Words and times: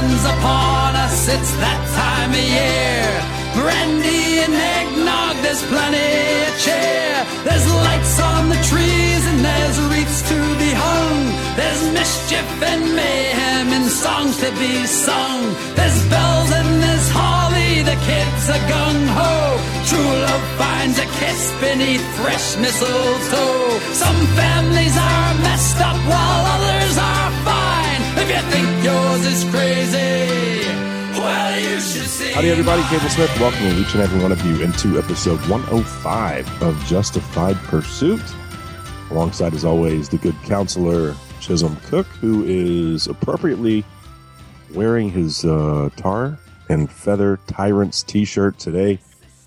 season's 0.00 0.24
upon 0.24 0.96
us, 0.96 1.28
it's 1.28 1.52
that 1.60 1.80
time 1.94 2.30
of 2.30 2.46
year. 2.56 3.08
Brandy 3.54 4.40
and 4.44 4.54
eggnog, 4.54 5.36
there's 5.42 5.62
plenty 5.68 6.12
of 6.48 6.54
cheer. 6.64 7.16
There's 7.44 7.66
lights 7.84 8.20
on 8.20 8.48
the 8.48 8.60
trees 8.70 9.22
and 9.30 9.44
there's 9.44 9.78
wreaths 9.90 10.22
to 10.30 10.38
be 10.58 10.70
hung. 10.72 11.18
There's 11.56 11.82
mischief 11.92 12.48
and 12.62 12.82
mayhem 12.96 13.66
and 13.76 13.86
songs 13.90 14.38
to 14.38 14.50
be 14.62 14.86
sung. 14.86 15.40
There's 15.76 16.00
bells 16.08 16.50
and 16.52 16.70
there's 16.82 17.08
holly, 17.10 17.82
the 17.82 17.98
kids 18.08 18.44
are 18.54 18.64
gung 18.72 19.02
ho. 19.16 19.34
True 19.90 20.12
love 20.26 20.46
finds 20.60 20.98
a 20.98 21.08
kiss 21.20 21.42
beneath 21.60 22.06
fresh 22.20 22.56
mistletoe. 22.56 23.78
Some 23.92 24.20
families 24.40 24.96
are 24.96 25.34
messed 25.46 25.80
up 25.80 25.98
while 26.08 26.42
others 26.56 26.98
are. 26.98 27.49
If 28.12 28.28
you 28.28 28.50
think 28.50 28.84
yours 28.84 29.26
is 29.26 29.44
crazy, 29.50 30.66
well, 31.18 31.60
you 31.60 31.80
should 31.80 32.06
see. 32.08 32.32
Howdy, 32.32 32.50
everybody. 32.50 32.82
Cable 32.84 33.08
Smith 33.08 33.30
welcoming 33.40 33.76
each 33.78 33.94
and 33.94 34.02
every 34.02 34.20
one 34.20 34.32
of 34.32 34.44
you 34.44 34.62
into 34.62 34.98
episode 34.98 35.38
105 35.48 36.62
of 36.62 36.84
Justified 36.86 37.56
Pursuit. 37.56 38.22
Alongside, 39.10 39.54
as 39.54 39.64
always, 39.64 40.08
the 40.08 40.18
good 40.18 40.34
counselor 40.44 41.14
Chisholm 41.40 41.76
Cook, 41.86 42.06
who 42.06 42.44
is 42.44 43.06
appropriately 43.06 43.84
wearing 44.74 45.10
his 45.10 45.44
uh, 45.44 45.90
tar 45.96 46.38
and 46.68 46.90
feather 46.90 47.38
tyrants 47.46 48.02
T-shirt 48.02 48.58
today. 48.58 48.98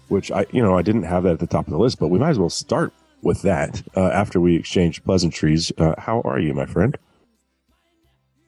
Which 0.07 0.31
I, 0.31 0.45
you 0.51 0.61
know, 0.61 0.77
I 0.77 0.81
didn't 0.81 1.03
have 1.03 1.23
that 1.23 1.33
at 1.33 1.39
the 1.39 1.47
top 1.47 1.65
of 1.67 1.71
the 1.71 1.79
list, 1.79 1.99
but 1.99 2.09
we 2.09 2.19
might 2.19 2.29
as 2.29 2.39
well 2.39 2.49
start 2.49 2.93
with 3.21 3.41
that 3.43 3.81
uh, 3.95 4.09
after 4.09 4.39
we 4.39 4.55
exchange 4.55 5.03
pleasantries. 5.03 5.71
Uh, 5.77 5.95
how 5.97 6.21
are 6.21 6.39
you, 6.39 6.53
my 6.53 6.65
friend? 6.65 6.97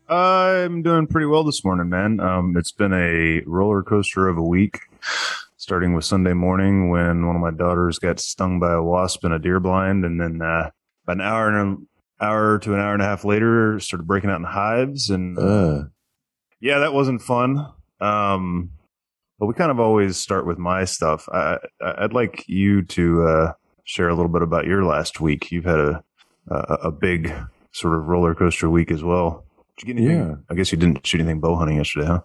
I'm 0.08 0.84
doing 0.84 1.08
pretty 1.08 1.26
well 1.26 1.44
this 1.44 1.66
morning, 1.66 1.90
man. 1.90 2.20
Um, 2.20 2.56
it's 2.58 2.72
been 2.72 2.94
a 2.94 3.42
roller 3.48 3.82
coaster 3.82 4.28
of 4.28 4.38
a 4.38 4.44
week, 4.44 4.80
starting 5.58 5.94
with 5.94 6.06
Sunday 6.06 6.34
morning 6.34 6.90
when 6.90 7.26
one 7.26 7.36
of 7.36 7.42
my 7.42 7.52
daughters 7.52 7.98
got 7.98 8.20
stung 8.20 8.60
by 8.60 8.74
a 8.74 8.84
wasp 8.84 9.26
in 9.26 9.32
a 9.32 9.40
deer 9.40 9.60
blind, 9.60 10.06
and 10.06 10.22
then 10.22 10.42
uh, 10.42 10.70
about 11.06 11.18
an 11.18 11.22
hour 11.22 11.50
and 11.50 11.58
an 11.58 11.88
hour 12.22 12.60
to 12.60 12.74
an 12.74 12.80
hour 12.80 12.94
and 12.94 13.02
a 13.02 13.06
half 13.06 13.26
later, 13.26 13.80
started 13.80 14.06
breaking 14.06 14.30
out 14.30 14.38
in 14.38 14.44
hives, 14.44 15.10
and 15.10 15.40
Uh, 15.40 15.84
yeah, 16.60 16.80
that 16.80 16.94
wasn't 16.94 17.22
fun. 17.22 17.66
Um, 18.00 18.72
but 19.40 19.48
we 19.48 19.54
kind 19.56 19.72
of 19.72 19.80
always 19.80 20.18
start 20.18 20.46
with 20.46 20.60
my 20.60 20.86
stuff. 20.86 21.28
I, 21.30 21.58
I'd 21.82 22.14
like 22.14 22.44
you 22.48 22.84
to 22.84 23.24
uh, 23.24 23.54
share 23.84 24.10
a 24.10 24.16
little 24.16 24.32
bit 24.32 24.44
about 24.44 24.66
your 24.66 24.84
last 24.86 25.20
week. 25.20 25.52
You've 25.52 25.66
had 25.66 25.80
a 25.80 26.04
a, 26.48 26.78
a 26.84 26.92
big 26.92 27.34
sort 27.72 27.98
of 27.98 28.06
roller 28.06 28.36
coaster 28.36 28.70
week 28.70 28.92
as 28.92 29.04
well. 29.04 29.45
Did 29.78 29.88
you 29.88 29.94
get 29.94 30.02
anything? 30.02 30.28
Yeah. 30.28 30.36
I 30.50 30.56
guess 30.56 30.72
you 30.72 30.78
didn't 30.78 31.06
shoot 31.06 31.22
anything 31.22 31.42
bow 31.42 31.56
hunting 31.56 31.78
yesterday, 31.78 32.08
huh? 32.08 32.22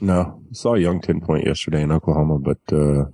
No, 0.00 0.42
saw 0.52 0.74
a 0.74 0.80
young 0.80 1.00
ten 1.00 1.20
point 1.20 1.46
yesterday 1.46 1.82
in 1.82 1.92
Oklahoma, 1.92 2.38
but 2.38 2.58
uh, 2.72 3.04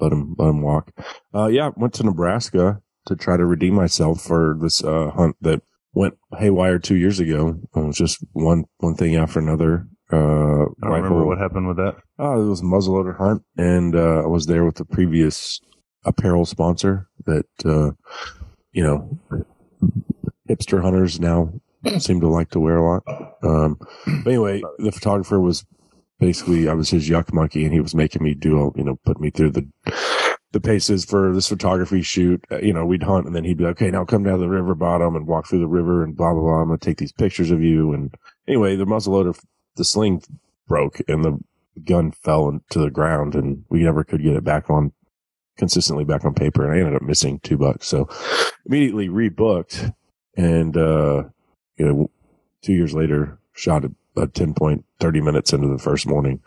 let 0.00 0.12
him 0.12 0.34
let 0.38 0.48
him 0.48 0.62
walk. 0.62 0.90
Uh, 1.34 1.46
yeah, 1.46 1.70
went 1.76 1.94
to 1.94 2.02
Nebraska 2.02 2.80
to 3.06 3.16
try 3.16 3.36
to 3.36 3.44
redeem 3.44 3.74
myself 3.74 4.22
for 4.22 4.56
this 4.60 4.82
uh, 4.82 5.10
hunt 5.10 5.36
that 5.40 5.62
went 5.94 6.14
haywire 6.38 6.78
two 6.78 6.96
years 6.96 7.20
ago. 7.20 7.60
It 7.74 7.78
was 7.78 7.96
just 7.96 8.24
one 8.32 8.64
one 8.78 8.94
thing 8.94 9.16
after 9.16 9.38
another. 9.38 9.86
Uh, 10.12 10.16
I 10.82 10.88
don't 10.88 10.92
remember 10.92 11.24
what 11.24 11.38
happened 11.38 11.68
with 11.68 11.76
that. 11.76 11.96
Oh, 12.18 12.42
it 12.42 12.48
was 12.48 12.60
a 12.60 12.64
muzzleloader 12.64 13.16
hunt, 13.16 13.42
and 13.56 13.94
uh, 13.94 14.22
I 14.22 14.26
was 14.26 14.46
there 14.46 14.64
with 14.64 14.76
the 14.76 14.84
previous 14.84 15.60
apparel 16.04 16.44
sponsor 16.44 17.08
that 17.26 17.46
uh, 17.64 17.90
you 18.72 18.82
know 18.82 19.18
hipster 20.48 20.82
hunters 20.82 21.20
now 21.20 21.52
seem 21.98 22.20
to 22.20 22.28
like 22.28 22.50
to 22.50 22.60
wear 22.60 22.76
a 22.76 22.84
lot. 22.84 23.02
Um, 23.42 23.78
but 24.24 24.30
anyway, 24.30 24.62
the 24.78 24.92
photographer 24.92 25.40
was 25.40 25.64
basically 26.20 26.68
I 26.68 26.74
was 26.74 26.90
his 26.90 27.08
yuck 27.08 27.32
monkey, 27.32 27.64
and 27.64 27.72
he 27.72 27.80
was 27.80 27.94
making 27.94 28.22
me 28.22 28.34
do 28.34 28.60
a, 28.60 28.70
you 28.78 28.84
know 28.84 28.98
put 29.04 29.20
me 29.20 29.30
through 29.30 29.50
the 29.50 29.68
the 30.52 30.60
paces 30.60 31.04
for 31.04 31.32
this 31.32 31.48
photography 31.48 32.02
shoot. 32.02 32.44
Uh, 32.50 32.58
you 32.58 32.72
know, 32.72 32.84
we'd 32.86 33.02
hunt, 33.02 33.26
and 33.26 33.34
then 33.34 33.44
he'd 33.44 33.58
be 33.58 33.64
like, 33.64 33.76
"Okay, 33.76 33.90
now 33.90 34.04
come 34.04 34.22
down 34.22 34.34
to 34.34 34.40
the 34.40 34.48
river 34.48 34.74
bottom 34.74 35.16
and 35.16 35.26
walk 35.26 35.48
through 35.48 35.60
the 35.60 35.66
river 35.66 36.04
and 36.04 36.16
blah 36.16 36.32
blah 36.32 36.42
blah. 36.42 36.60
I'm 36.60 36.68
gonna 36.68 36.78
take 36.78 36.98
these 36.98 37.12
pictures 37.12 37.50
of 37.50 37.62
you." 37.62 37.92
And 37.92 38.14
anyway, 38.46 38.76
the 38.76 38.84
muzzleloader, 38.84 39.38
the 39.76 39.84
sling 39.84 40.22
broke, 40.68 41.00
and 41.08 41.24
the 41.24 41.38
gun 41.84 42.12
fell 42.12 42.48
into 42.48 42.78
the 42.78 42.90
ground, 42.90 43.34
and 43.34 43.64
we 43.68 43.82
never 43.82 44.04
could 44.04 44.22
get 44.22 44.36
it 44.36 44.44
back 44.44 44.70
on 44.70 44.92
consistently 45.58 46.04
back 46.04 46.24
on 46.24 46.34
paper. 46.34 46.64
And 46.64 46.72
I 46.72 46.78
ended 46.78 46.94
up 46.94 47.02
missing 47.02 47.40
two 47.42 47.58
bucks, 47.58 47.86
so 47.86 48.08
immediately 48.66 49.08
rebooked, 49.08 49.92
and 50.36 50.76
uh, 50.76 51.24
you 51.76 51.86
know, 51.86 52.10
two 52.62 52.72
years 52.72 52.94
later, 52.94 53.38
shot 53.54 53.84
a, 53.84 53.90
a 54.16 54.26
ten 54.26 54.54
point 54.54 54.84
thirty 55.00 55.20
minutes 55.20 55.52
into 55.52 55.68
the 55.68 55.78
first 55.78 56.06
morning. 56.06 56.40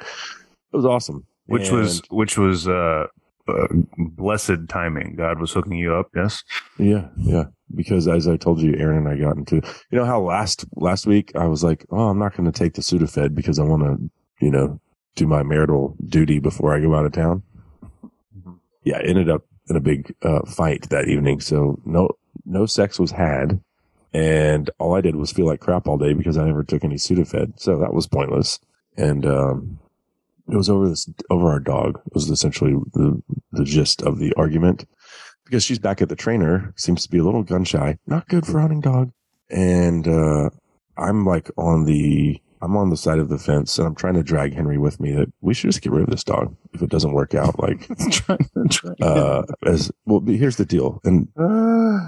It 0.74 0.78
was 0.78 0.86
awesome. 0.86 1.26
Which 1.48 1.70
And- 1.70 1.78
was 1.80 2.02
which 2.10 2.38
was 2.38 2.68
uh, 2.68 3.08
uh, 3.48 3.68
blessed 3.98 4.68
timing. 4.68 5.16
God 5.16 5.40
was 5.40 5.52
hooking 5.52 5.74
you 5.78 5.94
up. 5.94 6.10
Yes. 6.16 6.44
Yeah, 6.80 7.08
yeah. 7.18 7.46
Because 7.74 8.08
as 8.08 8.28
I 8.28 8.38
told 8.38 8.62
you, 8.62 8.76
Aaron 8.78 9.08
and 9.08 9.10
I 9.10 9.18
got 9.18 9.38
into 9.38 9.56
you 9.56 9.98
know 9.98 10.06
how 10.06 10.22
last 10.22 10.66
last 10.76 11.06
week 11.08 11.32
I 11.36 11.46
was 11.46 11.64
like, 11.64 11.86
oh, 11.92 12.10
I'm 12.10 12.20
not 12.20 12.36
going 12.36 12.52
to 12.52 12.58
take 12.58 12.74
the 12.74 12.82
Sudafed 12.82 13.34
because 13.36 13.58
I 13.60 13.64
want 13.64 13.84
to, 13.84 14.10
you 14.46 14.52
know, 14.52 14.80
do 15.16 15.26
my 15.28 15.44
marital 15.44 15.96
duty 16.08 16.40
before 16.40 16.76
I 16.76 16.80
go 16.80 16.94
out 16.96 17.06
of 17.06 17.12
town. 17.12 17.42
Yeah, 18.84 18.98
I 18.98 19.02
ended 19.02 19.30
up 19.30 19.44
in 19.70 19.76
a 19.76 19.80
big 19.82 20.14
uh, 20.22 20.42
fight 20.46 20.90
that 20.90 21.08
evening, 21.08 21.40
so 21.40 21.80
no 21.86 22.10
no 22.46 22.66
sex 22.68 23.00
was 23.00 23.12
had, 23.12 23.60
and 24.16 24.70
all 24.80 24.96
I 24.96 25.02
did 25.02 25.18
was 25.18 25.34
feel 25.34 25.46
like 25.46 25.60
crap 25.60 25.90
all 25.90 25.98
day 25.98 26.14
because 26.14 26.38
I 26.38 26.46
never 26.46 26.64
took 26.64 26.86
any 26.86 26.96
Sudafed, 26.96 27.60
so 27.60 27.78
that 27.80 27.94
was 27.94 28.08
pointless. 28.08 28.60
And 28.96 29.26
um, 29.26 29.78
it 30.48 30.56
was 30.56 30.70
over 30.70 30.88
this 30.88 31.10
over 31.30 31.50
our 31.50 31.60
dog 31.60 32.00
was 32.14 32.30
essentially 32.30 32.76
the 32.94 33.22
the 33.52 33.66
gist 33.66 34.02
of 34.02 34.20
the 34.20 34.34
argument 34.36 34.86
because 35.44 35.66
she's 35.66 35.80
back 35.80 36.02
at 36.02 36.08
the 36.08 36.16
trainer, 36.16 36.74
seems 36.78 37.04
to 37.04 37.10
be 37.10 37.18
a 37.18 37.26
little 37.26 37.44
gun 37.44 37.66
shy, 37.66 37.98
not 38.08 38.30
good 38.30 38.46
for 38.46 38.62
hunting 38.62 38.80
dog. 38.80 39.12
And 39.50 40.08
uh, 40.08 40.50
I'm 40.98 41.26
like 41.26 41.52
on 41.58 41.84
the 41.84 42.42
I'm 42.62 42.76
on 42.78 42.90
the 42.90 42.98
side 42.98 43.20
of 43.20 43.30
the 43.30 43.38
fence 43.38 43.78
and 43.78 43.88
I'm 43.88 43.96
trying 43.96 44.16
to 44.16 44.24
drag 44.24 44.54
Henry 44.54 44.78
with 44.78 45.00
me 45.00 45.12
that 45.14 45.32
we 45.42 45.54
should 45.54 45.70
just 45.70 45.82
get 45.82 45.92
rid 45.92 46.04
of 46.04 46.10
this 46.10 46.24
dog 46.24 46.56
if 46.74 46.82
it 46.82 46.90
doesn't 46.90 47.14
work 47.14 47.34
out. 47.36 47.60
Like 47.60 47.88
uh 49.02 49.44
as 49.66 49.92
well 50.06 50.20
but 50.20 50.36
here's 50.36 50.58
the 50.58 50.66
deal. 50.66 51.00
And 51.04 51.28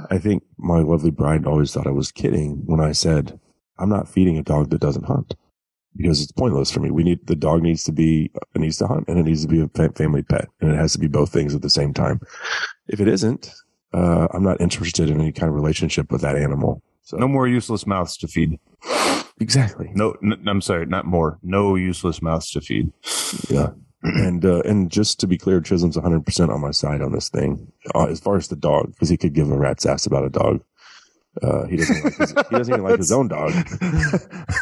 I 0.09 0.17
think 0.17 0.43
my 0.57 0.79
lovely 0.79 1.11
bride 1.11 1.45
always 1.45 1.73
thought 1.73 1.87
I 1.87 1.91
was 1.91 2.11
kidding 2.11 2.63
when 2.65 2.79
I 2.79 2.91
said 2.91 3.39
I'm 3.79 3.89
not 3.89 4.09
feeding 4.09 4.37
a 4.37 4.43
dog 4.43 4.69
that 4.71 4.81
doesn't 4.81 5.05
hunt. 5.05 5.35
Because 5.95 6.21
it's 6.21 6.31
pointless 6.31 6.69
for 6.69 6.79
me. 6.79 6.91
We 6.91 7.03
need 7.03 7.25
the 7.25 7.35
dog 7.35 7.63
needs 7.63 7.83
to 7.85 7.91
be 7.91 8.29
it 8.53 8.59
needs 8.59 8.77
to 8.77 8.87
hunt 8.87 9.05
and 9.07 9.17
it 9.19 9.23
needs 9.23 9.41
to 9.41 9.47
be 9.47 9.61
a 9.61 9.67
fa- 9.69 9.93
family 9.95 10.21
pet 10.21 10.47
and 10.61 10.71
it 10.71 10.75
has 10.75 10.93
to 10.93 10.99
be 10.99 11.07
both 11.07 11.31
things 11.33 11.55
at 11.55 11.63
the 11.63 11.71
same 11.71 11.91
time 11.93 12.19
if 12.87 12.99
it 12.99 13.07
isn't, 13.07 13.51
uh, 13.93 14.27
I'm 14.33 14.43
not 14.43 14.61
interested 14.61 15.09
in 15.09 15.19
any 15.19 15.31
kind 15.31 15.49
of 15.49 15.55
relationship 15.55 16.11
with 16.11 16.21
that 16.21 16.35
animal. 16.35 16.81
So 17.03 17.17
no 17.17 17.27
more 17.27 17.47
useless 17.47 17.87
mouths 17.87 18.17
to 18.17 18.27
feed. 18.27 18.59
Exactly, 19.39 19.91
No, 19.95 20.15
n- 20.23 20.43
I'm 20.47 20.61
sorry, 20.61 20.85
not 20.85 21.05
more. 21.05 21.39
No 21.43 21.75
useless 21.75 22.21
mouths 22.21 22.51
to 22.51 22.61
feed. 22.61 22.91
yeah. 23.49 23.69
and 24.03 24.45
uh, 24.45 24.61
and 24.61 24.91
just 24.91 25.19
to 25.19 25.27
be 25.27 25.37
clear, 25.37 25.59
Chisholm's 25.59 25.95
100 25.97 26.23
percent 26.25 26.51
on 26.51 26.61
my 26.61 26.71
side 26.71 27.01
on 27.01 27.11
this 27.11 27.29
thing 27.29 27.71
uh, 27.95 28.05
as 28.05 28.19
far 28.19 28.37
as 28.37 28.47
the 28.47 28.55
dog 28.55 28.91
because 28.93 29.09
he 29.09 29.17
could 29.17 29.33
give 29.33 29.49
a 29.51 29.57
rat's 29.57 29.85
ass 29.85 30.05
about 30.05 30.23
a 30.25 30.29
dog. 30.29 30.61
Uh, 31.43 31.65
he 31.67 31.77
doesn't 31.77 32.03
like 32.03 32.15
his, 32.17 32.29
he 32.31 32.55
doesn't 32.57 32.73
even 32.73 32.83
like 32.83 32.97
his 32.97 33.11
own 33.11 33.27
dog, 33.27 33.51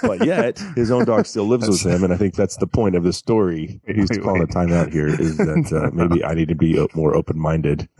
but 0.02 0.26
yet 0.26 0.60
his 0.76 0.92
own 0.92 1.06
dog 1.06 1.26
still 1.26 1.46
lives 1.46 1.68
with 1.70 1.86
him, 1.86 2.04
and 2.04 2.14
I 2.14 2.18
think 2.18 2.36
that's 2.36 2.58
the 2.58 2.68
point 2.68 2.96
of 2.96 3.04
the 3.04 3.14
story. 3.14 3.80
He's 3.88 4.10
Wait, 4.10 4.22
calling 4.24 4.42
a 4.42 4.48
timeout 4.48 4.92
here 4.92 5.08
is 5.08 5.38
that 5.38 5.72
uh, 5.72 5.90
maybe 5.94 6.24
I 6.24 6.34
need 6.34 6.50
to 6.50 6.56
be 6.56 6.78
o- 6.80 6.88
more 6.96 7.16
open 7.16 7.40
minded 7.40 7.88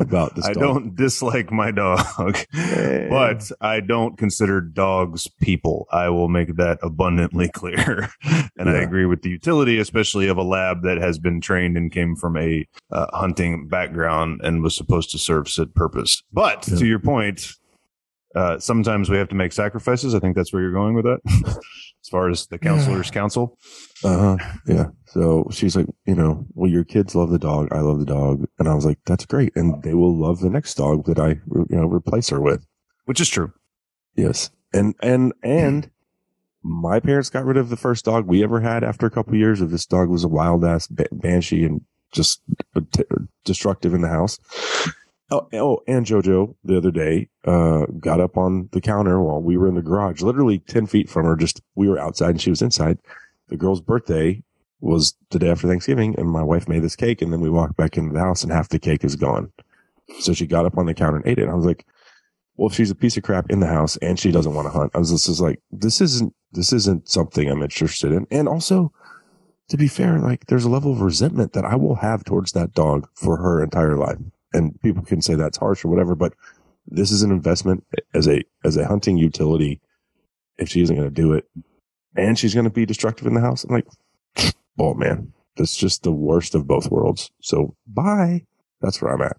about 0.00 0.34
this. 0.34 0.44
I 0.46 0.52
dog. 0.52 0.62
don't 0.62 0.96
dislike 0.96 1.50
my 1.50 1.70
dog, 1.70 2.04
but 2.52 3.50
I 3.60 3.80
don't 3.80 4.16
consider 4.18 4.60
dogs 4.60 5.28
people. 5.40 5.86
I 5.92 6.08
will 6.08 6.28
make 6.28 6.56
that 6.56 6.78
abundantly 6.82 7.48
clear. 7.48 8.08
and 8.58 8.68
I 8.68 8.78
agree 8.78 9.06
with 9.06 9.22
the 9.22 9.30
utility, 9.30 9.78
especially 9.78 10.28
of 10.28 10.38
a 10.38 10.42
lab 10.42 10.82
that 10.82 10.98
has 10.98 11.18
been 11.18 11.40
trained 11.40 11.76
and 11.76 11.90
came 11.92 12.16
from 12.16 12.36
a 12.36 12.66
uh, 12.90 13.06
hunting 13.16 13.68
background 13.68 14.40
and 14.42 14.62
was 14.62 14.76
supposed 14.76 15.10
to 15.10 15.18
serve 15.18 15.48
said 15.48 15.74
purpose. 15.74 16.22
But 16.32 16.66
Yeah. 16.68 16.76
to 16.78 16.86
your 16.86 16.98
point, 16.98 17.11
uh, 18.34 18.58
sometimes 18.58 19.10
we 19.10 19.18
have 19.18 19.28
to 19.28 19.34
make 19.34 19.52
sacrifices. 19.52 20.14
I 20.14 20.18
think 20.18 20.36
that's 20.36 20.52
where 20.52 20.62
you're 20.62 20.72
going 20.72 20.94
with 20.94 21.04
that. 21.04 21.20
as 22.02 22.08
far 22.08 22.28
as 22.28 22.46
the 22.46 22.58
counselor's 22.58 23.10
counsel. 23.10 23.58
Uh 24.02 24.36
huh. 24.36 24.54
Yeah. 24.66 24.86
So 25.06 25.46
she's 25.50 25.76
like, 25.76 25.86
you 26.06 26.14
know, 26.14 26.44
well, 26.54 26.70
your 26.70 26.84
kids 26.84 27.14
love 27.14 27.30
the 27.30 27.38
dog. 27.38 27.68
I 27.72 27.80
love 27.80 28.00
the 28.00 28.06
dog. 28.06 28.44
And 28.58 28.68
I 28.68 28.74
was 28.74 28.84
like, 28.84 28.98
that's 29.06 29.26
great. 29.26 29.52
And 29.54 29.82
they 29.82 29.94
will 29.94 30.16
love 30.16 30.40
the 30.40 30.50
next 30.50 30.74
dog 30.74 31.04
that 31.06 31.18
I, 31.18 31.28
you 31.28 31.66
know, 31.70 31.86
replace 31.86 32.30
her 32.30 32.40
with. 32.40 32.66
Which 33.04 33.20
is 33.20 33.28
true. 33.28 33.52
Yes. 34.16 34.50
And, 34.72 34.94
and, 35.02 35.32
and 35.42 35.90
my 36.62 36.98
parents 36.98 37.30
got 37.30 37.44
rid 37.44 37.56
of 37.56 37.68
the 37.68 37.76
first 37.76 38.04
dog 38.04 38.26
we 38.26 38.42
ever 38.42 38.60
had 38.60 38.82
after 38.82 39.06
a 39.06 39.10
couple 39.10 39.34
of 39.34 39.38
years 39.38 39.60
of 39.60 39.70
this 39.70 39.86
dog 39.86 40.08
was 40.08 40.24
a 40.24 40.28
wild 40.28 40.64
ass 40.64 40.86
ba- 40.86 41.08
banshee 41.12 41.64
and 41.64 41.82
just 42.12 42.42
t- 42.92 43.04
destructive 43.44 43.94
in 43.94 44.00
the 44.00 44.08
house. 44.08 44.38
Oh, 45.32 45.48
oh, 45.54 45.80
and 45.86 46.04
JoJo 46.04 46.54
the 46.62 46.76
other 46.76 46.90
day 46.90 47.30
uh, 47.46 47.86
got 47.98 48.20
up 48.20 48.36
on 48.36 48.68
the 48.72 48.82
counter 48.82 49.18
while 49.18 49.40
we 49.40 49.56
were 49.56 49.66
in 49.66 49.74
the 49.74 49.80
garage, 49.80 50.20
literally 50.20 50.58
10 50.58 50.86
feet 50.86 51.08
from 51.08 51.24
her. 51.24 51.36
Just 51.36 51.62
we 51.74 51.88
were 51.88 51.98
outside 51.98 52.32
and 52.32 52.40
she 52.40 52.50
was 52.50 52.60
inside. 52.60 52.98
The 53.48 53.56
girl's 53.56 53.80
birthday 53.80 54.42
was 54.80 55.14
the 55.30 55.38
day 55.38 55.48
after 55.48 55.66
Thanksgiving, 55.66 56.14
and 56.18 56.28
my 56.28 56.42
wife 56.42 56.68
made 56.68 56.82
this 56.82 56.96
cake. 56.96 57.22
And 57.22 57.32
then 57.32 57.40
we 57.40 57.48
walked 57.48 57.78
back 57.78 57.96
into 57.96 58.12
the 58.12 58.20
house, 58.20 58.42
and 58.42 58.52
half 58.52 58.68
the 58.68 58.78
cake 58.78 59.04
is 59.04 59.16
gone. 59.16 59.50
So 60.20 60.34
she 60.34 60.46
got 60.46 60.66
up 60.66 60.76
on 60.76 60.84
the 60.84 60.92
counter 60.92 61.16
and 61.16 61.26
ate 61.26 61.38
it. 61.38 61.48
I 61.48 61.54
was 61.54 61.64
like, 61.64 61.86
well, 62.56 62.68
if 62.68 62.74
she's 62.74 62.90
a 62.90 62.94
piece 62.94 63.16
of 63.16 63.22
crap 63.22 63.50
in 63.50 63.60
the 63.60 63.66
house 63.66 63.96
and 64.02 64.20
she 64.20 64.32
doesn't 64.32 64.52
want 64.52 64.66
to 64.66 64.78
hunt, 64.78 64.92
I 64.94 64.98
was 64.98 65.10
just, 65.10 65.24
just 65.24 65.40
like, 65.40 65.60
this 65.70 66.02
isn't 66.02 66.34
this 66.52 66.74
isn't 66.74 67.08
something 67.08 67.48
I'm 67.48 67.62
interested 67.62 68.12
in. 68.12 68.26
And 68.30 68.46
also, 68.46 68.92
to 69.70 69.78
be 69.78 69.88
fair, 69.88 70.18
like 70.18 70.48
there's 70.48 70.66
a 70.66 70.70
level 70.70 70.92
of 70.92 71.00
resentment 71.00 71.54
that 71.54 71.64
I 71.64 71.76
will 71.76 71.94
have 71.94 72.22
towards 72.22 72.52
that 72.52 72.74
dog 72.74 73.08
for 73.14 73.38
her 73.38 73.62
entire 73.62 73.96
life 73.96 74.18
and 74.52 74.80
people 74.82 75.02
can 75.02 75.22
say 75.22 75.34
that's 75.34 75.58
harsh 75.58 75.84
or 75.84 75.88
whatever, 75.88 76.14
but 76.14 76.34
this 76.86 77.10
is 77.10 77.22
an 77.22 77.30
investment 77.30 77.84
as 78.14 78.28
a 78.28 78.42
as 78.64 78.76
a 78.76 78.86
hunting 78.86 79.16
utility. 79.16 79.80
If 80.58 80.68
she 80.68 80.82
isn't 80.82 80.94
going 80.94 81.08
to 81.08 81.14
do 81.14 81.32
it, 81.32 81.48
and 82.16 82.38
she's 82.38 82.54
going 82.54 82.64
to 82.64 82.70
be 82.70 82.86
destructive 82.86 83.26
in 83.26 83.34
the 83.34 83.40
house, 83.40 83.64
I'm 83.64 83.74
like, 83.74 83.88
oh 84.78 84.94
man, 84.94 85.32
that's 85.56 85.76
just 85.76 86.02
the 86.02 86.12
worst 86.12 86.54
of 86.54 86.66
both 86.66 86.90
worlds. 86.90 87.30
So 87.40 87.76
bye. 87.86 88.46
That's 88.80 89.00
where 89.00 89.14
I'm 89.14 89.22
at. 89.22 89.36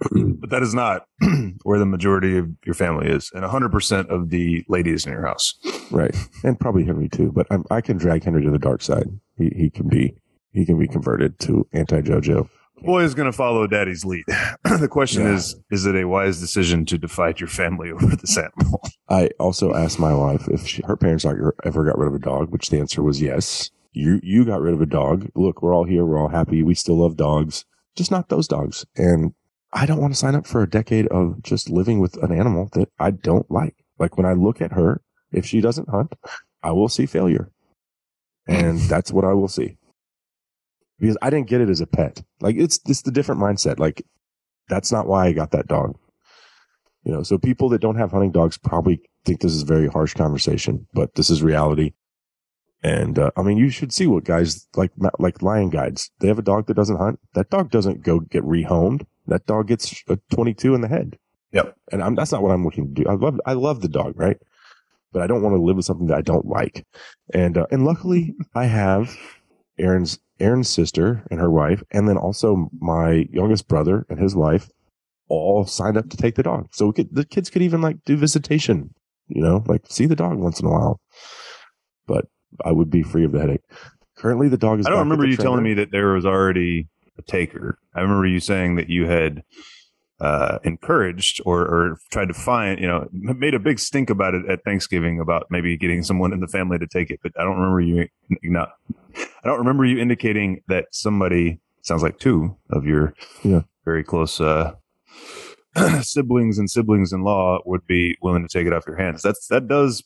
but 0.40 0.50
that 0.50 0.62
is 0.62 0.74
not 0.74 1.06
where 1.64 1.78
the 1.78 1.86
majority 1.86 2.38
of 2.38 2.48
your 2.64 2.74
family 2.74 3.08
is, 3.08 3.30
and 3.34 3.44
100% 3.44 4.08
of 4.08 4.30
the 4.30 4.64
ladies 4.68 5.04
in 5.06 5.12
your 5.12 5.26
house. 5.26 5.54
Right, 5.90 6.16
and 6.44 6.58
probably 6.58 6.84
Henry 6.84 7.08
too. 7.08 7.32
But 7.32 7.46
I'm, 7.50 7.64
i 7.70 7.80
can 7.80 7.96
drag 7.98 8.24
Henry 8.24 8.42
to 8.44 8.50
the 8.50 8.58
dark 8.58 8.82
side. 8.82 9.08
He, 9.36 9.50
he 9.54 9.70
can 9.70 9.88
be 9.88 10.14
he 10.52 10.64
can 10.64 10.78
be 10.78 10.88
converted 10.88 11.38
to 11.40 11.66
anti 11.72 12.00
JoJo 12.00 12.48
boy 12.82 13.02
is 13.02 13.14
going 13.14 13.30
to 13.30 13.36
follow 13.36 13.66
daddy's 13.66 14.04
lead. 14.04 14.24
the 14.64 14.88
question 14.90 15.22
yeah. 15.22 15.34
is, 15.34 15.56
is 15.70 15.86
it 15.86 15.96
a 15.96 16.06
wise 16.06 16.40
decision 16.40 16.84
to 16.86 16.98
divide 16.98 17.40
your 17.40 17.48
family 17.48 17.90
over 17.92 18.16
this 18.16 18.36
animal? 18.36 18.82
I 19.08 19.30
also 19.38 19.74
asked 19.74 19.98
my 19.98 20.14
wife 20.14 20.48
if 20.48 20.66
she, 20.66 20.82
her 20.86 20.96
parents 20.96 21.24
ever 21.24 21.84
got 21.84 21.98
rid 21.98 22.08
of 22.08 22.14
a 22.14 22.18
dog, 22.18 22.50
which 22.50 22.70
the 22.70 22.78
answer 22.78 23.02
was 23.02 23.20
yes. 23.20 23.70
You, 23.92 24.20
you 24.22 24.44
got 24.44 24.60
rid 24.60 24.74
of 24.74 24.80
a 24.80 24.86
dog. 24.86 25.28
Look, 25.34 25.62
we're 25.62 25.74
all 25.74 25.84
here. 25.84 26.04
We're 26.04 26.20
all 26.20 26.28
happy. 26.28 26.62
We 26.62 26.74
still 26.74 26.98
love 26.98 27.16
dogs, 27.16 27.64
just 27.96 28.10
not 28.10 28.28
those 28.28 28.46
dogs. 28.46 28.84
And 28.96 29.34
I 29.72 29.86
don't 29.86 30.00
want 30.00 30.12
to 30.12 30.18
sign 30.18 30.34
up 30.34 30.46
for 30.46 30.62
a 30.62 30.70
decade 30.70 31.06
of 31.08 31.42
just 31.42 31.68
living 31.68 31.98
with 31.98 32.16
an 32.22 32.32
animal 32.32 32.68
that 32.72 32.90
I 32.98 33.10
don't 33.10 33.50
like. 33.50 33.76
Like 33.98 34.16
when 34.16 34.26
I 34.26 34.34
look 34.34 34.60
at 34.60 34.72
her, 34.72 35.02
if 35.32 35.44
she 35.44 35.60
doesn't 35.60 35.88
hunt, 35.88 36.12
I 36.62 36.70
will 36.72 36.88
see 36.88 37.06
failure. 37.06 37.50
And 38.46 38.78
that's 38.88 39.12
what 39.12 39.24
I 39.24 39.32
will 39.32 39.48
see 39.48 39.78
because 40.98 41.16
I 41.22 41.30
didn't 41.30 41.48
get 41.48 41.60
it 41.60 41.68
as 41.68 41.80
a 41.80 41.86
pet. 41.86 42.22
Like 42.40 42.56
it's 42.56 42.80
it's 42.86 43.02
the 43.02 43.10
different 43.10 43.40
mindset. 43.40 43.78
Like 43.78 44.04
that's 44.68 44.92
not 44.92 45.06
why 45.06 45.26
I 45.26 45.32
got 45.32 45.50
that 45.52 45.68
dog. 45.68 45.98
You 47.04 47.12
know, 47.12 47.22
so 47.22 47.38
people 47.38 47.68
that 47.70 47.80
don't 47.80 47.96
have 47.96 48.10
hunting 48.10 48.32
dogs 48.32 48.58
probably 48.58 49.00
think 49.24 49.40
this 49.40 49.54
is 49.54 49.62
a 49.62 49.66
very 49.66 49.88
harsh 49.88 50.14
conversation, 50.14 50.86
but 50.92 51.14
this 51.14 51.30
is 51.30 51.42
reality. 51.42 51.92
And 52.82 53.18
uh, 53.18 53.30
I 53.36 53.42
mean, 53.42 53.56
you 53.56 53.70
should 53.70 53.92
see 53.92 54.06
what 54.06 54.24
guys 54.24 54.68
like 54.76 54.92
like 55.18 55.42
lion 55.42 55.70
guides. 55.70 56.10
They 56.20 56.28
have 56.28 56.38
a 56.38 56.42
dog 56.42 56.66
that 56.66 56.74
doesn't 56.74 56.98
hunt. 56.98 57.18
That 57.34 57.50
dog 57.50 57.70
doesn't 57.70 58.02
go 58.02 58.20
get 58.20 58.44
rehomed. 58.44 59.04
That 59.26 59.46
dog 59.46 59.68
gets 59.68 60.02
a 60.08 60.18
22 60.32 60.74
in 60.74 60.80
the 60.80 60.88
head. 60.88 61.18
Yep. 61.52 61.76
And 61.92 62.02
I'm, 62.02 62.14
that's 62.14 62.32
not 62.32 62.42
what 62.42 62.50
I'm 62.50 62.64
looking 62.64 62.94
to 62.94 63.02
do. 63.02 63.08
I 63.08 63.14
love 63.14 63.40
I 63.46 63.54
love 63.54 63.80
the 63.80 63.88
dog, 63.88 64.18
right? 64.18 64.36
But 65.12 65.22
I 65.22 65.26
don't 65.26 65.42
want 65.42 65.54
to 65.56 65.62
live 65.62 65.76
with 65.76 65.86
something 65.86 66.06
that 66.08 66.18
I 66.18 66.22
don't 66.22 66.46
like. 66.46 66.86
And 67.32 67.58
uh, 67.58 67.66
and 67.70 67.84
luckily, 67.84 68.34
I 68.54 68.66
have 68.66 69.16
Aaron's 69.78 70.18
Aaron's 70.40 70.68
sister 70.68 71.24
and 71.30 71.40
her 71.40 71.50
wife, 71.50 71.82
and 71.90 72.08
then 72.08 72.16
also 72.16 72.70
my 72.80 73.26
youngest 73.30 73.68
brother 73.68 74.06
and 74.08 74.18
his 74.18 74.36
wife 74.36 74.70
all 75.28 75.64
signed 75.66 75.96
up 75.96 76.08
to 76.10 76.16
take 76.16 76.36
the 76.36 76.42
dog. 76.42 76.68
So 76.72 76.92
could, 76.92 77.14
the 77.14 77.24
kids 77.24 77.50
could 77.50 77.62
even 77.62 77.80
like 77.80 78.02
do 78.04 78.16
visitation, 78.16 78.94
you 79.26 79.42
know, 79.42 79.64
like 79.66 79.82
see 79.88 80.06
the 80.06 80.16
dog 80.16 80.38
once 80.38 80.60
in 80.60 80.66
a 80.66 80.70
while. 80.70 81.00
But 82.06 82.26
I 82.64 82.72
would 82.72 82.90
be 82.90 83.02
free 83.02 83.24
of 83.24 83.32
the 83.32 83.40
headache. 83.40 83.62
Currently, 84.16 84.48
the 84.48 84.56
dog 84.56 84.80
is. 84.80 84.86
I 84.86 84.90
don't 84.90 85.00
remember 85.00 85.26
you 85.26 85.36
telling 85.36 85.62
me 85.62 85.74
that 85.74 85.92
there 85.92 86.12
was 86.12 86.26
already 86.26 86.88
a 87.18 87.22
taker. 87.22 87.78
I 87.94 88.00
remember 88.00 88.26
you 88.26 88.40
saying 88.40 88.76
that 88.76 88.88
you 88.88 89.06
had 89.06 89.42
uh, 90.20 90.58
encouraged 90.64 91.40
or, 91.44 91.60
or 91.62 91.98
tried 92.10 92.28
to 92.28 92.34
find, 92.34 92.80
you 92.80 92.88
know, 92.88 93.08
made 93.12 93.54
a 93.54 93.58
big 93.58 93.78
stink 93.78 94.10
about 94.10 94.34
it 94.34 94.44
at 94.48 94.64
Thanksgiving 94.64 95.20
about 95.20 95.46
maybe 95.50 95.76
getting 95.76 96.02
someone 96.02 96.32
in 96.32 96.40
the 96.40 96.48
family 96.48 96.78
to 96.78 96.86
take 96.86 97.10
it. 97.10 97.20
But 97.22 97.32
I 97.38 97.44
don't 97.44 97.56
remember 97.56 97.80
you 97.80 98.08
not, 98.42 98.72
I 99.16 99.46
don't 99.46 99.58
remember 99.58 99.84
you 99.84 99.98
indicating 99.98 100.62
that 100.68 100.86
somebody 100.90 101.60
sounds 101.82 102.02
like 102.02 102.18
two 102.18 102.56
of 102.70 102.84
your 102.84 103.14
yeah. 103.44 103.62
very 103.84 104.02
close, 104.02 104.40
uh, 104.40 104.74
siblings 106.00 106.58
and 106.58 106.68
siblings 106.68 107.12
in 107.12 107.22
law 107.22 107.60
would 107.64 107.86
be 107.86 108.16
willing 108.20 108.42
to 108.42 108.48
take 108.48 108.66
it 108.66 108.72
off 108.72 108.86
your 108.86 108.96
hands. 108.96 109.22
That's, 109.22 109.46
that 109.48 109.68
does, 109.68 110.02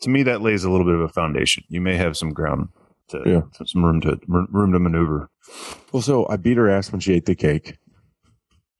to 0.00 0.08
me, 0.08 0.22
that 0.22 0.40
lays 0.40 0.64
a 0.64 0.70
little 0.70 0.86
bit 0.86 0.94
of 0.94 1.00
a 1.00 1.08
foundation. 1.08 1.64
You 1.68 1.82
may 1.82 1.96
have 1.96 2.16
some 2.16 2.32
ground 2.32 2.70
to, 3.08 3.22
yeah. 3.26 3.64
some 3.66 3.84
room 3.84 4.00
to, 4.00 4.18
room 4.26 4.72
to 4.72 4.78
maneuver. 4.78 5.28
Well, 5.92 6.02
so 6.02 6.26
I 6.28 6.36
beat 6.36 6.56
her 6.56 6.70
ass 6.70 6.90
when 6.90 7.00
she 7.00 7.12
ate 7.12 7.26
the 7.26 7.34
cake 7.34 7.76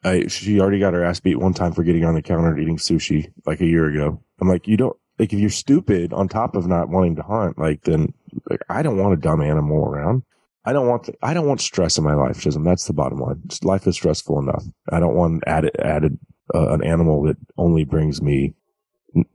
I, 0.07 0.27
she 0.29 0.61
already 0.61 0.79
got 0.79 0.95
her 0.95 1.05
ass 1.05 1.19
beat 1.19 1.41
one 1.41 1.53
time 1.53 1.73
for 1.73 1.83
getting 1.83 2.05
on 2.05 2.15
the 2.15 2.23
counter 2.23 2.53
and 2.53 2.61
eating 2.61 2.77
sushi 2.77 3.33
like 3.45 3.61
a 3.61 3.67
year 3.67 3.87
ago. 3.87 4.23
I'm 4.41 4.49
like, 4.49 4.69
you 4.69 4.77
don't 4.77 4.97
like 5.19 5.33
if 5.33 5.41
you're 5.41 5.51
stupid 5.51 6.13
on 6.13 6.29
top 6.29 6.55
of 6.55 6.67
not 6.67 6.91
wanting 6.91 7.17
to 7.17 7.23
hunt, 7.23 7.59
like 7.59 7.83
then 7.83 8.15
like 8.49 8.61
I 8.69 8.83
don't 8.83 8.99
want 8.99 9.15
a 9.15 9.21
dumb 9.21 9.43
animal 9.43 9.85
around. 9.85 10.23
I 10.65 10.73
don't 10.73 10.87
want 10.87 11.05
to, 11.05 11.15
I 11.23 11.35
don't 11.35 11.49
want 11.49 11.61
stress 11.61 11.99
in 11.99 12.05
my 12.05 12.15
life, 12.15 12.41
Chisholm. 12.41 12.65
That's 12.65 12.87
the 12.87 12.93
bottom 12.93 13.19
line. 13.19 13.43
Life 13.63 13.87
is 13.87 13.97
stressful 13.97 14.39
enough. 14.39 14.65
I 14.91 15.01
don't 15.01 15.17
want 15.17 15.43
added 15.47 15.77
added 15.81 16.19
uh, 16.55 16.73
an 16.73 16.85
animal 16.85 17.23
that 17.25 17.37
only 17.59 17.85
brings 17.85 18.23
me 18.23 18.55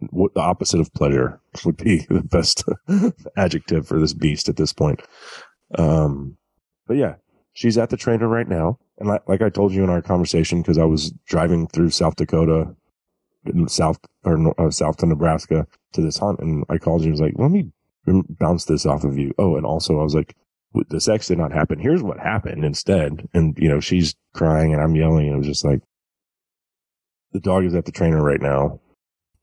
what 0.09 0.33
the 0.35 0.41
opposite 0.41 0.79
of 0.79 0.93
pleasure 0.93 1.41
would 1.65 1.77
be 1.77 1.99
the 2.09 2.21
best 2.21 2.63
adjective 3.37 3.87
for 3.87 3.99
this 3.99 4.13
beast 4.13 4.47
at 4.47 4.55
this 4.55 4.71
point. 4.71 5.01
Um, 5.77 6.37
but 6.87 6.95
yeah, 6.95 7.15
she's 7.53 7.77
at 7.77 7.89
the 7.89 7.97
trainer 7.97 8.27
right 8.27 8.47
now. 8.47 8.79
And 8.97 9.09
like, 9.09 9.27
like 9.27 9.41
I 9.41 9.49
told 9.49 9.73
you 9.73 9.83
in 9.83 9.89
our 9.89 10.01
conversation, 10.01 10.61
because 10.61 10.77
I 10.77 10.85
was 10.85 11.11
driving 11.27 11.67
through 11.67 11.89
South 11.89 12.15
Dakota, 12.15 12.75
South 13.67 13.99
or 14.23 14.53
uh, 14.59 14.69
South 14.69 14.97
to 14.97 15.05
Nebraska 15.05 15.65
to 15.93 16.01
this 16.01 16.17
hunt, 16.17 16.39
and 16.39 16.63
I 16.69 16.77
called 16.77 17.01
you. 17.01 17.07
and 17.07 17.13
was 17.13 17.21
like, 17.21 17.33
"Let 17.37 17.51
me 17.51 17.71
bounce 18.39 18.65
this 18.65 18.85
off 18.85 19.03
of 19.03 19.17
you." 19.17 19.33
Oh, 19.37 19.55
and 19.55 19.65
also 19.65 19.99
I 19.99 20.03
was 20.03 20.15
like, 20.15 20.35
"The 20.89 21.01
sex 21.01 21.27
did 21.27 21.37
not 21.39 21.51
happen. 21.51 21.79
Here's 21.79 22.03
what 22.03 22.19
happened 22.19 22.63
instead." 22.63 23.27
And 23.33 23.57
you 23.57 23.69
know, 23.69 23.79
she's 23.79 24.15
crying 24.33 24.73
and 24.73 24.81
I'm 24.81 24.95
yelling, 24.95 25.27
and 25.27 25.35
it 25.35 25.39
was 25.39 25.47
just 25.47 25.65
like, 25.65 25.81
the 27.31 27.39
dog 27.39 27.65
is 27.65 27.75
at 27.75 27.85
the 27.85 27.91
trainer 27.91 28.21
right 28.21 28.41
now. 28.41 28.79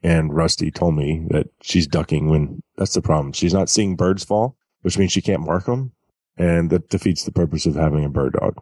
And 0.02 0.32
Rusty 0.32 0.70
told 0.70 0.94
me 0.94 1.26
that 1.30 1.48
she's 1.60 1.86
ducking 1.86 2.28
when 2.28 2.62
that's 2.76 2.94
the 2.94 3.02
problem. 3.02 3.32
She's 3.32 3.54
not 3.54 3.68
seeing 3.68 3.96
birds 3.96 4.24
fall, 4.24 4.56
which 4.82 4.96
means 4.96 5.10
she 5.10 5.22
can't 5.22 5.44
mark 5.44 5.64
them. 5.64 5.92
And 6.38 6.70
that 6.70 6.88
defeats 6.88 7.24
the 7.24 7.32
purpose 7.32 7.66
of 7.66 7.74
having 7.74 8.04
a 8.04 8.08
bird 8.08 8.34
dog 8.40 8.56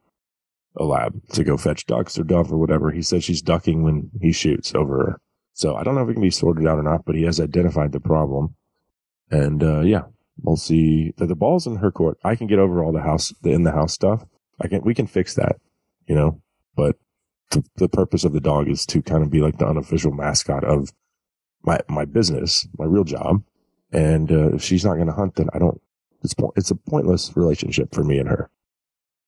a 0.76 0.84
lab 0.84 1.26
to 1.30 1.44
go 1.44 1.56
fetch 1.56 1.86
ducks 1.86 2.18
or 2.18 2.24
dove 2.24 2.52
or 2.52 2.58
whatever. 2.58 2.90
He 2.90 3.02
says 3.02 3.24
she's 3.24 3.42
ducking 3.42 3.82
when 3.82 4.10
he 4.20 4.32
shoots 4.32 4.74
over 4.74 4.98
her. 4.98 5.20
So 5.52 5.74
I 5.74 5.82
don't 5.82 5.94
know 5.94 6.02
if 6.02 6.10
it 6.10 6.14
can 6.14 6.22
be 6.22 6.30
sorted 6.30 6.66
out 6.66 6.78
or 6.78 6.82
not, 6.82 7.04
but 7.06 7.14
he 7.14 7.22
has 7.22 7.40
identified 7.40 7.92
the 7.92 8.00
problem. 8.00 8.54
And 9.30 9.62
uh, 9.62 9.80
yeah, 9.80 10.02
we'll 10.42 10.56
see. 10.56 11.12
The, 11.16 11.26
the 11.26 11.34
ball's 11.34 11.66
in 11.66 11.76
her 11.76 11.90
court. 11.90 12.18
I 12.24 12.36
can 12.36 12.46
get 12.46 12.58
over 12.58 12.84
all 12.84 12.92
the 12.92 13.00
house, 13.00 13.32
the 13.42 13.50
in 13.50 13.62
the 13.62 13.72
house 13.72 13.94
stuff. 13.94 14.24
I 14.60 14.68
can, 14.68 14.82
we 14.82 14.94
can 14.94 15.06
fix 15.06 15.34
that, 15.34 15.56
you 16.06 16.14
know. 16.14 16.42
But 16.76 16.96
the, 17.50 17.64
the 17.76 17.88
purpose 17.88 18.24
of 18.24 18.34
the 18.34 18.40
dog 18.40 18.68
is 18.68 18.84
to 18.86 19.00
kind 19.00 19.22
of 19.22 19.30
be 19.30 19.40
like 19.40 19.56
the 19.56 19.66
unofficial 19.66 20.12
mascot 20.12 20.62
of 20.62 20.92
my 21.62 21.80
my 21.88 22.04
business, 22.04 22.68
my 22.78 22.84
real 22.84 23.04
job. 23.04 23.42
And 23.92 24.30
uh, 24.30 24.54
if 24.54 24.62
she's 24.62 24.84
not 24.84 24.96
going 24.96 25.06
to 25.06 25.12
hunt, 25.12 25.36
then 25.36 25.48
I 25.54 25.58
don't. 25.58 25.80
It's 26.22 26.34
it's 26.56 26.70
a 26.70 26.74
pointless 26.74 27.32
relationship 27.36 27.94
for 27.94 28.04
me 28.04 28.18
and 28.18 28.28
her 28.28 28.50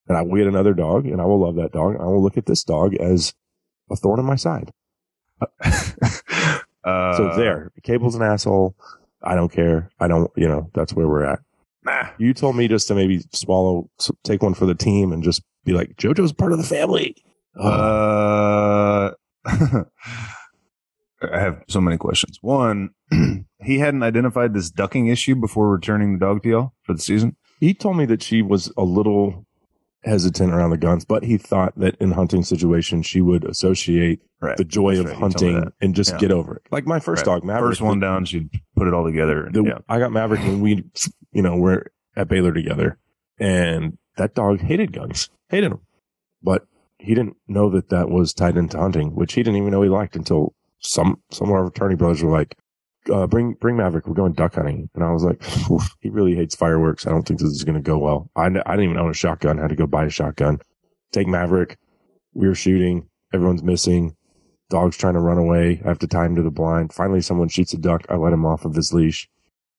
and 0.08 0.16
I 0.16 0.22
will 0.22 0.36
get 0.36 0.46
another 0.46 0.74
dog 0.74 1.06
and 1.06 1.20
I 1.20 1.24
will 1.24 1.40
love 1.40 1.56
that 1.56 1.72
dog. 1.72 1.96
I 2.00 2.04
will 2.04 2.22
look 2.22 2.38
at 2.38 2.46
this 2.46 2.64
dog 2.64 2.94
as 2.94 3.34
a 3.90 3.96
thorn 3.96 4.18
in 4.18 4.26
my 4.26 4.36
side. 4.36 4.72
uh, 5.60 7.16
so 7.16 7.34
there, 7.36 7.70
Cable's 7.82 8.14
an 8.14 8.22
asshole. 8.22 8.74
I 9.22 9.34
don't 9.34 9.52
care. 9.52 9.90
I 10.00 10.08
don't, 10.08 10.30
you 10.36 10.48
know, 10.48 10.70
that's 10.74 10.94
where 10.94 11.06
we're 11.06 11.24
at. 11.24 11.40
Nah, 11.84 12.08
you 12.18 12.34
told 12.34 12.56
me 12.56 12.68
just 12.68 12.88
to 12.88 12.94
maybe 12.94 13.22
swallow, 13.32 13.88
take 14.24 14.42
one 14.42 14.54
for 14.54 14.66
the 14.66 14.74
team 14.74 15.12
and 15.12 15.22
just 15.22 15.42
be 15.64 15.72
like, 15.72 15.96
JoJo's 15.96 16.32
part 16.32 16.52
of 16.52 16.58
the 16.58 16.64
family. 16.64 17.16
Uh, 17.58 19.10
I 21.22 21.40
have 21.40 21.62
so 21.68 21.80
many 21.80 21.96
questions. 21.96 22.38
One, 22.40 22.90
he 23.60 23.78
hadn't 23.78 24.02
identified 24.02 24.54
this 24.54 24.70
ducking 24.70 25.08
issue 25.08 25.34
before 25.34 25.68
returning 25.70 26.12
the 26.12 26.24
dog 26.24 26.42
to 26.42 26.48
y'all 26.48 26.72
for 26.82 26.92
the 26.92 27.00
season. 27.00 27.36
He 27.60 27.74
told 27.74 27.96
me 27.96 28.06
that 28.06 28.22
she 28.22 28.40
was 28.40 28.72
a 28.76 28.84
little 28.84 29.44
hesitant 30.04 30.52
around 30.52 30.70
the 30.70 30.76
guns, 30.76 31.04
but 31.04 31.24
he 31.24 31.36
thought 31.36 31.74
that 31.76 31.96
in 31.96 32.12
hunting 32.12 32.44
situations 32.44 33.06
she 33.06 33.20
would 33.20 33.44
associate 33.44 34.20
right. 34.40 34.56
the 34.56 34.64
joy 34.64 34.96
That's 34.96 35.00
of 35.00 35.06
right. 35.06 35.20
hunting 35.20 35.72
and 35.80 35.94
just 35.94 36.12
yeah. 36.12 36.18
get 36.18 36.30
over 36.30 36.56
it. 36.56 36.62
Like 36.70 36.86
my 36.86 37.00
first 37.00 37.26
right. 37.26 37.34
dog, 37.34 37.44
Maverick. 37.44 37.72
First 37.72 37.80
one 37.80 38.00
down, 38.00 38.24
she'd 38.24 38.48
put 38.76 38.86
it 38.86 38.94
all 38.94 39.04
together. 39.04 39.46
And, 39.46 39.54
the, 39.54 39.62
yeah. 39.64 39.78
I 39.88 39.98
got 39.98 40.12
Maverick 40.12 40.40
when 40.40 40.60
we, 40.60 40.84
you 41.32 41.42
know, 41.42 41.56
we're 41.56 41.84
at 42.16 42.28
Baylor 42.28 42.52
together, 42.52 42.98
and 43.38 43.98
that 44.16 44.34
dog 44.34 44.60
hated 44.60 44.92
guns, 44.92 45.30
hated 45.48 45.72
them. 45.72 45.80
But 46.42 46.66
he 46.98 47.14
didn't 47.14 47.36
know 47.46 47.70
that 47.70 47.90
that 47.90 48.08
was 48.08 48.32
tied 48.32 48.56
into 48.56 48.78
hunting, 48.78 49.14
which 49.14 49.34
he 49.34 49.42
didn't 49.42 49.58
even 49.58 49.70
know 49.72 49.82
he 49.82 49.88
liked 49.88 50.16
until 50.16 50.54
some 50.80 51.20
some 51.30 51.48
of 51.48 51.54
our 51.54 51.66
attorney 51.66 51.96
brothers 51.96 52.22
were 52.22 52.30
like, 52.30 52.56
uh, 53.12 53.26
"Bring 53.26 53.54
bring 53.54 53.76
Maverick, 53.76 54.06
we're 54.06 54.14
going 54.14 54.32
duck 54.32 54.54
hunting." 54.54 54.88
And 54.94 55.04
I 55.04 55.10
was 55.10 55.24
like, 55.24 55.42
"He 56.00 56.10
really 56.10 56.34
hates 56.34 56.54
fireworks. 56.54 57.06
I 57.06 57.10
don't 57.10 57.26
think 57.26 57.40
this 57.40 57.50
is 57.50 57.64
going 57.64 57.74
to 57.76 57.80
go 57.80 57.98
well." 57.98 58.30
I 58.36 58.46
I 58.46 58.48
didn't 58.48 58.84
even 58.84 58.98
own 58.98 59.10
a 59.10 59.14
shotgun. 59.14 59.58
I 59.58 59.62
had 59.62 59.70
to 59.70 59.76
go 59.76 59.86
buy 59.86 60.04
a 60.04 60.10
shotgun. 60.10 60.60
Take 61.12 61.26
Maverick. 61.26 61.78
We 62.34 62.46
were 62.46 62.54
shooting. 62.54 63.08
Everyone's 63.32 63.62
missing. 63.62 64.16
Dog's 64.70 64.96
trying 64.96 65.14
to 65.14 65.20
run 65.20 65.38
away. 65.38 65.80
I 65.84 65.88
have 65.88 65.98
to 66.00 66.06
tie 66.06 66.26
him 66.26 66.36
to 66.36 66.42
the 66.42 66.50
blind. 66.50 66.92
Finally, 66.92 67.22
someone 67.22 67.48
shoots 67.48 67.72
a 67.72 67.78
duck. 67.78 68.04
I 68.10 68.16
let 68.16 68.34
him 68.34 68.44
off 68.44 68.64
of 68.64 68.74
his 68.74 68.92
leash. 68.92 69.28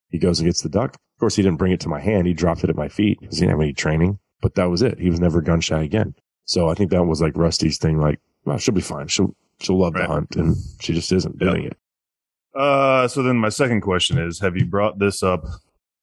He 0.10 0.18
goes 0.18 0.40
and 0.40 0.48
gets 0.48 0.62
the 0.62 0.70
duck. 0.70 0.96
Of 0.96 1.20
course, 1.20 1.36
he 1.36 1.44
didn't 1.44 1.60
bring 1.60 1.72
it 1.72 1.80
to 1.82 1.90
my 1.90 2.00
hand. 2.00 2.26
He 2.26 2.34
dropped 2.34 2.64
it 2.64 2.70
at 2.72 2.76
my 2.76 2.88
feet 2.88 3.20
because 3.20 3.38
he 3.38 3.42
didn't 3.42 3.52
have 3.52 3.62
any 3.62 3.74
training. 3.74 4.18
But 4.42 4.56
that 4.56 4.70
was 4.70 4.82
it. 4.82 5.00
He 5.00 5.10
was 5.10 5.20
never 5.20 5.42
gun 5.42 5.62
shy 5.62 5.84
again. 5.84 6.16
So 6.46 6.70
I 6.70 6.74
think 6.74 6.90
that 6.90 7.04
was 7.04 7.22
like 7.22 7.38
Rusty's 7.38 7.78
thing. 7.78 8.00
Like, 8.00 8.20
well, 8.46 8.58
she'll 8.58 8.74
be 8.74 8.82
fine. 8.82 9.08
She'll 9.08 9.36
she'll 9.62 9.80
love 9.80 9.94
Right. 9.96 10.08
the 10.08 10.14
hunt, 10.14 10.36
and 10.36 10.56
she 10.82 10.94
just 10.94 11.12
isn't 11.12 11.38
doing 11.40 11.64
it. 11.66 11.78
Uh, 12.56 13.08
so 13.08 13.22
then 13.24 13.38
my 13.38 13.50
second 13.50 13.82
question 13.82 14.18
is: 14.18 14.40
Have 14.40 14.58
you 14.58 14.66
brought 14.66 15.00
this 15.00 15.22
up 15.24 15.46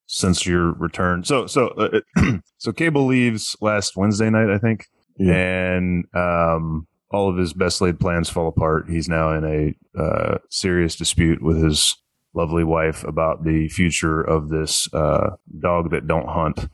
since 0.07 0.47
your 0.47 0.73
return? 0.75 1.25
So, 1.25 1.47
so, 1.47 1.69
uh, 1.69 2.01
so 2.59 2.73
Cable 2.73 3.07
leaves 3.07 3.57
last 3.61 3.97
Wednesday 3.97 4.31
night, 4.31 4.49
I 4.51 4.59
think, 4.59 4.87
Yeah. 5.19 5.35
and 5.35 6.05
um, 6.15 6.87
all 7.11 7.29
of 7.29 7.37
his 7.37 7.53
best 7.53 7.81
laid 7.81 7.99
plans 7.99 8.29
fall 8.29 8.49
apart. 8.49 8.89
He's 8.89 9.09
now 9.09 9.33
in 9.33 9.45
a 9.45 10.01
uh, 10.01 10.39
serious 10.51 10.95
dispute 10.97 11.43
with 11.43 11.63
his 11.63 11.97
lovely 12.35 12.65
wife 12.65 13.03
about 13.05 13.45
the 13.45 13.69
future 13.69 14.21
of 14.21 14.49
this 14.51 14.93
uh, 14.93 15.31
dog 15.59 15.91
that 15.91 16.07
don't 16.07 16.29
hunt. 16.29 16.69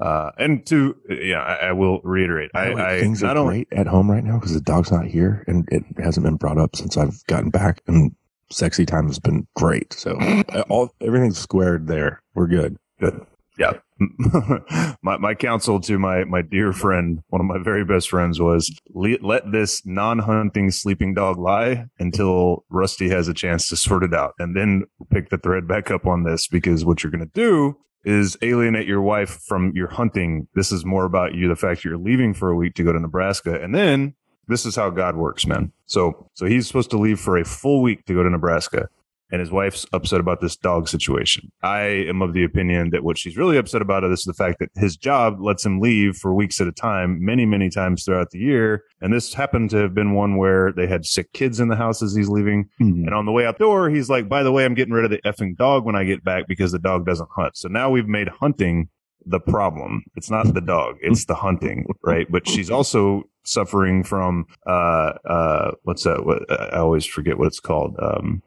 Uh, 0.00 0.30
and 0.38 0.64
to 0.66 0.96
yeah, 1.10 1.42
I, 1.42 1.68
I 1.68 1.72
will 1.72 2.00
reiterate. 2.02 2.50
I, 2.54 2.74
way, 2.74 2.82
I 2.82 3.00
things 3.00 3.22
not 3.22 3.36
are 3.36 3.44
great 3.44 3.68
at 3.72 3.86
home 3.86 4.10
right 4.10 4.24
now 4.24 4.38
because 4.38 4.54
the 4.54 4.60
dog's 4.60 4.90
not 4.90 5.06
here, 5.06 5.44
and 5.46 5.68
it 5.70 5.84
hasn't 6.02 6.24
been 6.24 6.36
brought 6.36 6.58
up 6.58 6.74
since 6.74 6.96
I've 6.96 7.24
gotten 7.26 7.50
back. 7.50 7.82
And 7.86 8.14
sexy 8.50 8.86
time 8.86 9.06
has 9.06 9.18
been 9.18 9.46
great. 9.56 9.92
So 9.92 10.16
uh, 10.20 10.64
all 10.68 10.94
everything's 11.00 11.38
squared 11.38 11.86
there. 11.86 12.22
We're 12.34 12.46
good. 12.46 12.76
Good. 12.98 13.24
yeah 13.58 13.72
my 15.02 15.16
my 15.18 15.34
counsel 15.34 15.80
to 15.80 15.98
my 15.98 16.24
my 16.24 16.42
dear 16.42 16.72
friend 16.72 17.22
one 17.28 17.40
of 17.40 17.46
my 17.46 17.58
very 17.58 17.84
best 17.84 18.08
friends 18.10 18.40
was 18.40 18.74
le- 18.90 19.16
let 19.22 19.52
this 19.52 19.84
non-hunting 19.86 20.70
sleeping 20.70 21.14
dog 21.14 21.38
lie 21.38 21.86
until 21.98 22.64
rusty 22.68 23.08
has 23.08 23.28
a 23.28 23.34
chance 23.34 23.68
to 23.68 23.76
sort 23.76 24.02
it 24.02 24.14
out 24.14 24.34
and 24.38 24.56
then 24.56 24.84
pick 25.10 25.30
the 25.30 25.38
thread 25.38 25.66
back 25.66 25.90
up 25.90 26.06
on 26.06 26.24
this 26.24 26.46
because 26.46 26.84
what 26.84 27.02
you're 27.02 27.10
going 27.10 27.26
to 27.26 27.32
do 27.34 27.76
is 28.04 28.36
alienate 28.42 28.86
your 28.86 29.02
wife 29.02 29.42
from 29.46 29.72
your 29.74 29.88
hunting. 29.88 30.48
This 30.54 30.72
is 30.72 30.84
more 30.84 31.04
about 31.04 31.34
you 31.34 31.48
the 31.48 31.56
fact 31.56 31.84
you're 31.84 31.98
leaving 31.98 32.34
for 32.34 32.50
a 32.50 32.56
week 32.56 32.74
to 32.74 32.84
go 32.84 32.92
to 32.92 33.00
nebraska 33.00 33.60
and 33.60 33.74
then 33.74 34.14
this 34.48 34.66
is 34.66 34.74
how 34.74 34.90
god 34.90 35.16
works 35.16 35.46
man. 35.46 35.72
So 35.86 36.28
so 36.34 36.46
he's 36.46 36.66
supposed 36.66 36.90
to 36.90 36.98
leave 36.98 37.20
for 37.20 37.36
a 37.36 37.44
full 37.44 37.82
week 37.82 38.04
to 38.06 38.14
go 38.14 38.22
to 38.22 38.30
nebraska 38.30 38.88
and 39.30 39.40
his 39.40 39.50
wife's 39.50 39.86
upset 39.92 40.20
about 40.20 40.40
this 40.40 40.56
dog 40.56 40.88
situation. 40.88 41.50
I 41.62 41.80
am 41.80 42.22
of 42.22 42.32
the 42.32 42.44
opinion 42.44 42.90
that 42.90 43.04
what 43.04 43.18
she's 43.18 43.36
really 43.36 43.56
upset 43.56 43.82
about 43.82 44.04
is 44.04 44.22
the 44.22 44.34
fact 44.34 44.58
that 44.60 44.70
his 44.74 44.96
job 44.96 45.40
lets 45.40 45.64
him 45.64 45.80
leave 45.80 46.16
for 46.16 46.34
weeks 46.34 46.60
at 46.60 46.66
a 46.66 46.72
time, 46.72 47.24
many, 47.24 47.46
many 47.46 47.70
times 47.70 48.04
throughout 48.04 48.30
the 48.30 48.38
year. 48.38 48.84
And 49.00 49.12
this 49.12 49.34
happened 49.34 49.70
to 49.70 49.78
have 49.78 49.94
been 49.94 50.14
one 50.14 50.36
where 50.36 50.72
they 50.72 50.86
had 50.86 51.04
sick 51.04 51.32
kids 51.32 51.60
in 51.60 51.68
the 51.68 51.76
house 51.76 52.02
as 52.02 52.14
he's 52.14 52.28
leaving. 52.28 52.68
And 53.06 53.14
on 53.14 53.26
the 53.26 53.32
way 53.32 53.46
out 53.46 53.58
the 53.58 53.64
door, 53.64 53.90
he's 53.90 54.10
like, 54.10 54.28
by 54.28 54.42
the 54.42 54.52
way, 54.52 54.64
I'm 54.64 54.74
getting 54.74 54.94
rid 54.94 55.04
of 55.04 55.10
the 55.10 55.20
effing 55.22 55.56
dog 55.56 55.84
when 55.84 55.94
I 55.94 56.04
get 56.04 56.24
back 56.24 56.46
because 56.48 56.72
the 56.72 56.78
dog 56.78 57.06
doesn't 57.06 57.28
hunt. 57.34 57.56
So 57.56 57.68
now 57.68 57.90
we've 57.90 58.08
made 58.08 58.28
hunting 58.28 58.88
the 59.26 59.40
problem. 59.40 60.02
It's 60.16 60.30
not 60.30 60.54
the 60.54 60.60
dog, 60.60 60.96
it's 61.00 61.26
the 61.26 61.34
hunting, 61.34 61.86
right? 62.02 62.26
But 62.30 62.48
she's 62.48 62.70
also 62.70 63.24
suffering 63.44 64.02
from, 64.02 64.46
uh, 64.66 65.12
uh, 65.28 65.72
what's 65.82 66.04
that? 66.04 66.24
What, 66.24 66.50
I 66.50 66.78
always 66.78 67.06
forget 67.06 67.38
what 67.38 67.48
it's 67.48 67.60
called. 67.60 67.96
Um, 68.00 68.42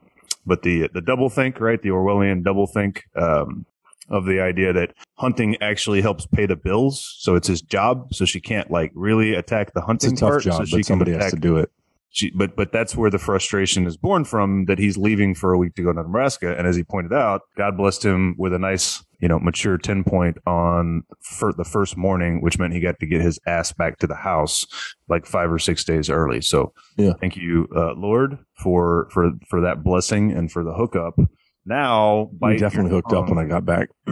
but 0.46 0.64
the 0.64 0.90
the 0.94 1.02
double 1.02 1.30
think, 1.30 1.60
right? 1.60 1.82
The 1.82 1.90
Orwellian 1.90 2.44
double 2.44 2.68
think 2.68 3.04
um, 3.16 3.66
of 4.10 4.26
the 4.26 4.42
idea 4.42 4.74
that 4.74 4.94
hunting 5.16 5.56
actually 5.62 6.02
helps 6.02 6.26
pay 6.26 6.46
the 6.46 6.56
bills, 6.56 7.16
so 7.20 7.36
it's 7.36 7.48
his 7.48 7.62
job. 7.62 8.14
So 8.14 8.26
she 8.26 8.40
can't 8.40 8.70
like 8.70 8.92
really 8.96 9.34
attack 9.34 9.74
the 9.74 9.82
hunting 9.82 10.14
It's 10.14 10.20
hunting 10.20 10.20
a 10.20 10.20
tough 10.20 10.30
part, 10.30 10.44
job, 10.44 10.54
so 10.58 10.66
she 10.66 10.78
but 10.78 10.86
somebody 10.86 11.12
can 11.12 11.22
has 11.22 11.34
attack. 11.34 11.42
to 11.42 11.48
do 11.48 11.58
it. 11.58 11.72
She, 12.10 12.30
but 12.30 12.56
but 12.56 12.72
that's 12.72 12.96
where 12.96 13.10
the 13.10 13.18
frustration 13.18 13.88
is 13.88 13.98
born 13.98 14.24
from. 14.24 14.66
That 14.66 14.78
he's 14.78 14.98
leaving 14.98 15.34
for 15.34 15.52
a 15.54 15.58
week 15.58 15.74
to 15.76 15.84
go 15.84 15.92
to 15.94 16.02
Nebraska, 16.04 16.56
and 16.56 16.68
as 16.68 16.76
he 16.76 16.84
pointed 16.84 17.12
out, 17.14 17.42
God 17.58 17.76
blessed 17.76 18.06
him 18.06 18.36
with 18.38 18.54
a 18.54 18.60
nice, 18.60 19.04
you 19.24 19.30
know, 19.30 19.40
mature 19.40 19.78
ten 19.78 20.04
point 20.04 20.38
on 20.46 21.04
for 21.22 21.54
the 21.54 21.64
first 21.64 21.96
morning, 21.96 22.42
which 22.42 22.60
meant 22.60 22.74
he 22.74 22.82
got 22.82 23.00
to 23.00 23.06
get 23.06 23.22
his 23.22 23.40
ass 23.48 23.72
back 23.72 23.98
to 24.00 24.06
the 24.06 24.16
house 24.16 24.66
like 25.08 25.26
five 25.26 25.50
or 25.50 25.58
six 25.58 25.86
days 25.86 26.10
early. 26.10 26.42
So 26.42 26.74
Yeah. 26.98 27.14
thank 27.22 27.38
you, 27.38 27.70
uh, 27.74 27.94
Lord, 27.94 28.38
for 28.62 29.08
for 29.12 29.32
for 29.50 29.62
that 29.62 29.82
blessing 29.82 30.34
and 30.34 30.52
for 30.52 30.62
the 30.66 30.74
hookup. 30.74 31.18
Now, 31.66 32.24
We 32.34 32.38
bite 32.40 32.60
definitely 32.60 32.92
hooked 32.92 33.14
up 33.14 33.30
when 33.30 33.38
I 33.38 33.46
got 33.46 33.66
back. 33.66 33.88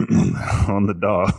on 0.74 0.86
the 0.86 0.94
dog 0.94 1.30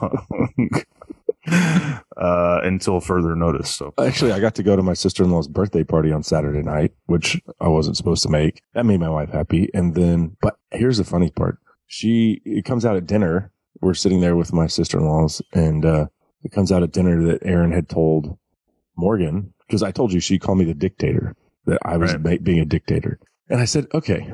uh, 2.18 2.60
until 2.64 3.00
further 3.00 3.36
notice. 3.36 3.76
So 3.76 3.92
Actually, 4.00 4.34
I 4.34 4.40
got 4.40 4.54
to 4.56 4.64
go 4.64 4.76
to 4.76 4.84
my 4.84 4.94
sister 4.94 5.24
in 5.24 5.32
law's 5.32 5.48
birthday 5.48 5.84
party 5.84 6.12
on 6.12 6.22
Saturday 6.22 6.62
night, 6.62 6.92
which 7.08 7.42
I 7.60 7.70
wasn't 7.70 7.98
supposed 7.98 8.22
to 8.24 8.30
make. 8.30 8.62
That 8.76 8.86
made 8.86 9.00
my 9.00 9.10
wife 9.10 9.32
happy. 9.32 9.70
And 9.74 9.96
then, 9.96 10.38
but 10.44 10.58
here's 10.72 11.00
the 11.00 11.04
funny 11.04 11.32
part. 11.32 11.58
She, 11.88 12.42
it 12.46 12.66
comes 12.66 12.86
out 12.86 12.96
at 12.96 13.08
dinner. 13.08 13.52
We're 13.82 13.94
sitting 13.94 14.22
there 14.22 14.36
with 14.36 14.54
my 14.54 14.68
sister 14.68 14.98
in 14.98 15.06
laws, 15.06 15.42
and 15.54 15.86
uh, 15.86 16.08
it 16.44 16.52
comes 16.52 16.72
out 16.72 16.84
at 16.84 16.92
dinner 16.92 17.22
that 17.26 17.44
Aaron 17.46 17.72
had 17.72 17.90
told 17.90 18.38
Morgan, 18.96 19.54
because 19.68 19.84
I 19.84 19.92
told 19.92 20.14
you 20.14 20.20
she 20.20 20.40
called 20.40 20.58
me 20.60 20.66
the 20.66 20.74
dictator, 20.74 21.36
that 21.66 21.80
I 21.84 21.98
was 21.98 22.14
Right. 22.14 22.22
ma- 22.24 22.44
being 22.44 22.60
a 22.60 22.66
dictator. 22.66 23.20
And 23.50 23.60
I 23.60 23.66
said, 23.66 23.88
okay, 23.94 24.34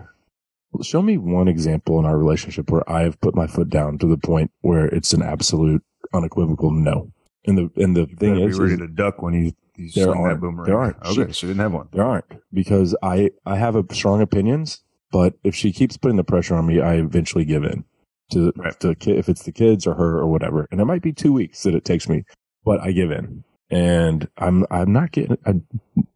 show 0.83 1.01
me 1.01 1.17
one 1.17 1.47
example 1.47 1.99
in 1.99 2.05
our 2.05 2.17
relationship 2.17 2.69
where 2.69 2.87
I 2.89 3.01
have 3.03 3.19
put 3.21 3.35
my 3.35 3.47
foot 3.47 3.69
down 3.69 3.97
to 3.99 4.07
the 4.07 4.17
point 4.17 4.51
where 4.61 4.85
it's 4.85 5.13
an 5.13 5.21
absolute, 5.23 5.83
unequivocal 6.13 6.71
no. 6.71 7.11
And 7.45 7.57
the 7.57 7.71
and 7.81 7.95
the 7.95 8.05
thing 8.05 8.37
is, 8.39 8.59
ready 8.59 8.77
to 8.77 8.87
duck 8.87 9.21
when 9.21 9.33
you, 9.33 9.51
you 9.77 9.89
There 9.95 10.13
aren't. 10.15 10.41
boomerang. 10.41 10.65
There 10.67 10.77
aren't. 10.77 10.97
Okay, 11.05 11.27
She- 11.27 11.33
she 11.33 11.47
didn't 11.47 11.61
have 11.61 11.73
one. 11.73 11.87
there 11.91 12.03
aren't 12.03 12.25
because 12.53 12.95
I 13.01 13.31
I 13.45 13.55
have 13.57 13.75
a 13.75 13.85
strong 13.93 14.21
opinions, 14.21 14.81
but 15.11 15.35
if 15.43 15.55
she 15.55 15.71
keeps 15.71 15.95
putting 15.97 16.17
the 16.17 16.23
pressure 16.23 16.55
on 16.55 16.67
me, 16.67 16.81
I 16.81 16.95
eventually 16.95 17.45
give 17.45 17.63
in 17.63 17.85
to 18.31 18.51
Right. 18.55 18.79
to 18.79 18.95
if 19.07 19.29
it's 19.29 19.43
the 19.43 19.51
kids 19.51 19.85
or 19.87 19.93
her 19.95 20.17
or 20.19 20.27
whatever. 20.27 20.67
And 20.71 20.79
it 20.81 20.85
might 20.85 21.01
be 21.01 21.13
two 21.13 21.33
weeks 21.33 21.63
that 21.63 21.75
it 21.75 21.85
takes 21.85 22.07
me, 22.09 22.23
but 22.63 22.79
I 22.81 22.91
give 22.91 23.11
in. 23.11 23.43
And 23.69 24.27
I'm 24.37 24.65
I'm 24.71 24.91
not 24.91 25.11
getting. 25.11 25.37
I, 25.45 25.55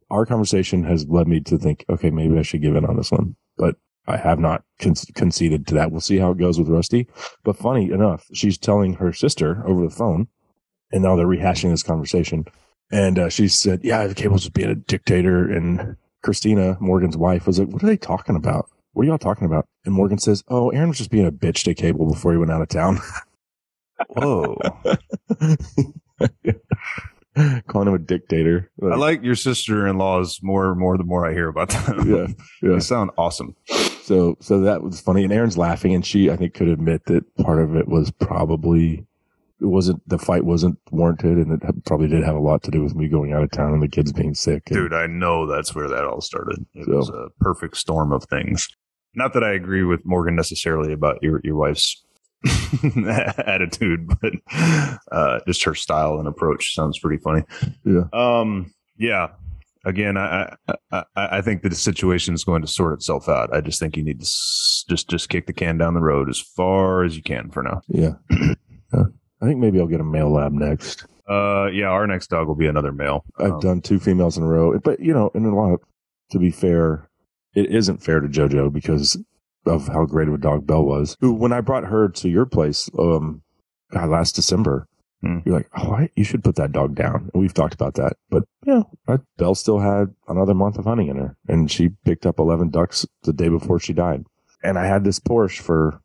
our 0.10 0.26
conversation 0.26 0.84
has 0.84 1.08
led 1.08 1.28
me 1.28 1.40
to 1.42 1.58
think, 1.58 1.86
okay, 1.90 2.10
maybe 2.12 2.38
I 2.38 2.42
should 2.44 2.62
give 2.62 2.76
in 2.76 2.86
on 2.86 2.98
this 2.98 3.12
one, 3.12 3.36
but 3.58 3.76
I 4.08 4.18
have 4.18 4.38
not 4.40 4.64
con- 4.80 4.96
conceded 5.16 5.66
to 5.68 5.74
that. 5.76 5.92
We'll 5.92 6.02
see 6.02 6.18
how 6.18 6.32
it 6.32 6.38
goes 6.38 6.60
with 6.60 6.70
Rusty. 6.70 7.08
But 7.44 7.58
funny 7.58 7.90
enough, 7.92 8.26
she's 8.34 8.58
telling 8.58 8.94
her 8.96 9.14
sister 9.14 9.64
over 9.66 9.82
the 9.84 9.90
phone, 9.90 10.28
and 10.92 11.04
now 11.04 11.16
they're 11.16 11.26
rehashing 11.28 11.70
this 11.72 11.84
conversation. 11.84 12.46
And 12.92 13.18
uh, 13.18 13.30
she 13.30 13.48
said, 13.48 13.80
"Yeah, 13.84 14.06
the 14.08 14.14
cable's 14.16 14.42
just 14.42 14.54
being 14.54 14.70
a 14.70 14.76
dictator." 14.76 15.50
And 15.50 15.96
Christina, 16.24 16.78
Morgan's 16.80 17.18
wife, 17.18 17.48
was 17.48 17.60
like, 17.60 17.70
"What 17.70 17.84
are 17.84 17.88
they 17.88 17.98
talking 17.98 18.36
about? 18.36 18.70
What 18.94 19.04
are 19.04 19.10
y'all 19.10 19.18
talking 19.18 19.46
about?" 19.46 19.68
And 19.86 19.94
Morgan 19.94 20.18
says, 20.18 20.44
"Oh, 20.48 20.70
Aaron 20.70 20.90
was 20.90 20.98
just 20.98 21.12
being 21.12 21.28
a 21.28 21.32
bitch 21.32 21.64
to 21.66 21.74
Cable 21.74 22.08
before 22.10 22.32
he 22.32 22.38
went 22.38 22.52
out 22.52 22.62
of 22.62 22.70
town." 22.70 23.00
Whoa. 24.10 24.58
Calling 27.68 27.88
him 27.88 27.96
a 27.96 28.00
dictator. 28.00 28.70
I 28.84 28.96
like 28.96 29.24
your 29.24 29.34
sister 29.36 29.88
in 29.88 29.98
laws 29.98 30.40
more 30.44 30.70
and 30.70 30.80
more 30.80 30.98
the 30.98 31.04
more 31.04 31.26
I 31.28 31.34
hear 31.34 31.48
about 31.48 31.70
them. 31.70 32.08
yeah, 32.16 32.28
yeah. 32.62 32.74
They 32.76 32.80
sound 32.80 33.10
awesome. 33.18 33.56
So, 34.04 34.38
so 34.40 34.60
that 34.62 34.84
was 34.84 35.02
funny. 35.02 35.24
And 35.24 35.34
Aaron's 35.34 35.58
laughing, 35.58 35.96
and 35.96 36.06
she, 36.06 36.30
I 36.30 36.36
think, 36.36 36.54
could 36.54 36.68
admit 36.68 37.06
that 37.06 37.24
part 37.38 37.60
of 37.60 37.76
it 37.76 37.88
was 37.88 38.12
probably 38.12 39.08
it 39.60 39.66
wasn't 39.66 40.08
the 40.08 40.20
fight 40.20 40.44
wasn't 40.46 40.78
warranted, 40.92 41.38
and 41.38 41.52
it 41.64 41.86
probably 41.86 42.08
did 42.08 42.24
have 42.24 42.36
a 42.36 42.40
lot 42.40 42.62
to 42.64 42.72
do 42.72 42.84
with 42.84 42.94
me 42.94 43.08
going 43.08 43.34
out 43.34 43.42
of 43.44 43.50
town 43.50 43.74
and 43.74 43.82
the 43.82 43.88
kids 43.88 44.12
being 44.12 44.36
sick. 44.36 44.64
And, 44.68 44.76
Dude, 44.76 44.94
I 44.94 45.08
know 45.08 45.48
that's 45.48 45.74
where 45.74 45.88
that 45.90 46.04
all 46.06 46.22
started. 46.22 46.64
It 46.76 46.86
So- 46.86 46.98
was 46.98 47.10
a 47.10 47.30
perfect 47.40 47.78
storm 47.78 48.12
of 48.12 48.26
things. 48.26 48.68
Not 49.16 49.34
that 49.34 49.44
I 49.44 49.54
agree 49.54 49.84
with 49.84 50.06
Morgan 50.06 50.36
necessarily 50.36 50.92
about 50.94 51.22
your, 51.22 51.40
your 51.44 51.56
wife's 51.56 52.04
attitude, 52.98 54.12
but 54.22 54.34
uh, 55.12 55.40
just 55.48 55.64
her 55.64 55.76
style 55.76 56.20
and 56.20 56.28
approach 56.28 56.74
sounds 56.76 57.00
pretty 57.00 57.22
funny. 57.22 57.44
Yeah. 57.86 58.04
Um. 58.14 58.74
Yeah. 58.98 59.30
Again, 59.86 60.16
I 60.18 60.56
I, 60.92 61.04
I 61.16 61.42
think 61.42 61.62
that 61.64 61.70
the 61.70 61.76
situation 61.76 62.34
is 62.34 62.44
going 62.46 62.62
to 62.62 62.68
sort 62.68 62.94
itself 62.94 63.28
out. 63.28 63.54
I 63.54 63.60
just 63.62 63.80
think 63.80 63.98
you 63.98 64.04
need 64.04 64.20
to 64.20 64.24
s- 64.26 64.86
just 64.90 65.10
just 65.10 65.30
kick 65.30 65.46
the 65.46 65.54
can 65.54 65.78
down 65.78 65.94
the 65.94 66.00
road 66.02 66.30
as 66.30 66.40
far 66.40 67.04
as 67.04 67.18
you 67.18 67.24
can 67.24 67.50
for 67.52 67.64
now. 67.64 67.82
yeah. 67.88 68.14
Yeah. 68.30 68.54
I 69.42 69.46
think 69.46 69.60
maybe 69.60 69.80
I'll 69.80 69.88
get 69.88 70.00
a 70.00 70.06
male 70.06 70.32
lab 70.32 70.54
next. 70.54 71.06
Uh. 71.30 71.66
Yeah. 71.68 71.88
Our 71.88 72.08
next 72.08 72.28
dog 72.30 72.48
will 72.48 72.56
be 72.56 72.68
another 72.68 72.92
male. 72.94 73.26
I've 73.40 73.52
Um, 73.54 73.60
done 73.60 73.82
two 73.82 74.00
females 74.00 74.38
in 74.38 74.44
a 74.44 74.48
row, 74.48 74.78
but 74.80 75.00
you 75.02 75.14
know, 75.14 75.32
in 75.36 75.46
a 75.46 75.54
lot, 75.54 75.80
to 76.32 76.40
be 76.40 76.50
fair, 76.50 77.10
it 77.56 77.68
isn't 77.68 78.04
fair 78.04 78.20
to 78.20 78.28
JoJo 78.28 78.72
because 78.74 79.18
of 79.66 79.88
how 79.88 80.06
great 80.06 80.28
of 80.28 80.34
a 80.34 80.38
dog 80.38 80.68
Belle 80.68 80.84
was. 80.84 81.18
Who, 81.22 81.34
when 81.34 81.54
I 81.54 81.62
brought 81.62 81.86
her 81.86 82.10
to 82.10 82.30
your 82.30 82.46
place, 82.46 82.90
um, 83.00 83.42
God, 83.92 84.10
last 84.10 84.36
December, 84.36 84.88
Hmm. 85.24 85.40
You're 85.46 85.56
like, 85.56 85.70
oh, 85.78 85.94
I, 85.94 86.10
you 86.18 86.26
should 86.26 86.44
put 86.44 86.58
that 86.58 86.74
dog 86.74 86.96
down. 86.96 87.30
And 87.34 87.42
we've 87.42 87.54
talked 87.54 87.74
about 87.74 87.94
that. 87.96 88.18
But 88.30 88.44
yeah, 88.66 88.84
I, 89.08 89.20
Belle 89.38 89.56
still 89.56 89.80
had 89.80 90.14
another 90.28 90.54
month 90.54 90.78
of 90.78 90.84
hunting 90.84 91.08
in 91.08 91.16
her, 91.16 91.38
and 91.48 91.72
she 91.72 91.92
picked 92.04 92.26
up 92.26 92.40
11 92.40 92.72
ducks 92.72 93.06
the 93.24 93.32
day 93.32 93.48
before 93.48 93.80
she 93.80 93.94
died. 93.94 94.26
And 94.64 94.78
I 94.78 94.86
had 94.86 95.06
this 95.06 95.20
Porsche 95.20 95.62
for 95.62 96.02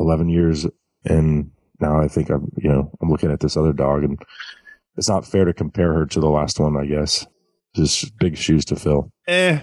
11 0.00 0.28
years, 0.28 0.66
and 1.04 1.52
now 1.78 2.00
I 2.00 2.08
think 2.08 2.30
I'm, 2.30 2.50
you 2.56 2.68
know, 2.68 2.90
I'm 3.00 3.10
looking 3.10 3.30
at 3.30 3.38
this 3.38 3.56
other 3.56 3.72
dog, 3.72 4.02
and 4.02 4.20
it's 4.96 5.08
not 5.08 5.24
fair 5.24 5.44
to 5.44 5.54
compare 5.54 5.92
her 5.92 6.06
to 6.06 6.18
the 6.18 6.28
last 6.28 6.58
one. 6.58 6.76
I 6.76 6.86
guess 6.86 7.26
just 7.76 8.16
big 8.18 8.36
shoes 8.36 8.64
to 8.66 8.76
fill. 8.76 9.12
Eh, 9.28 9.60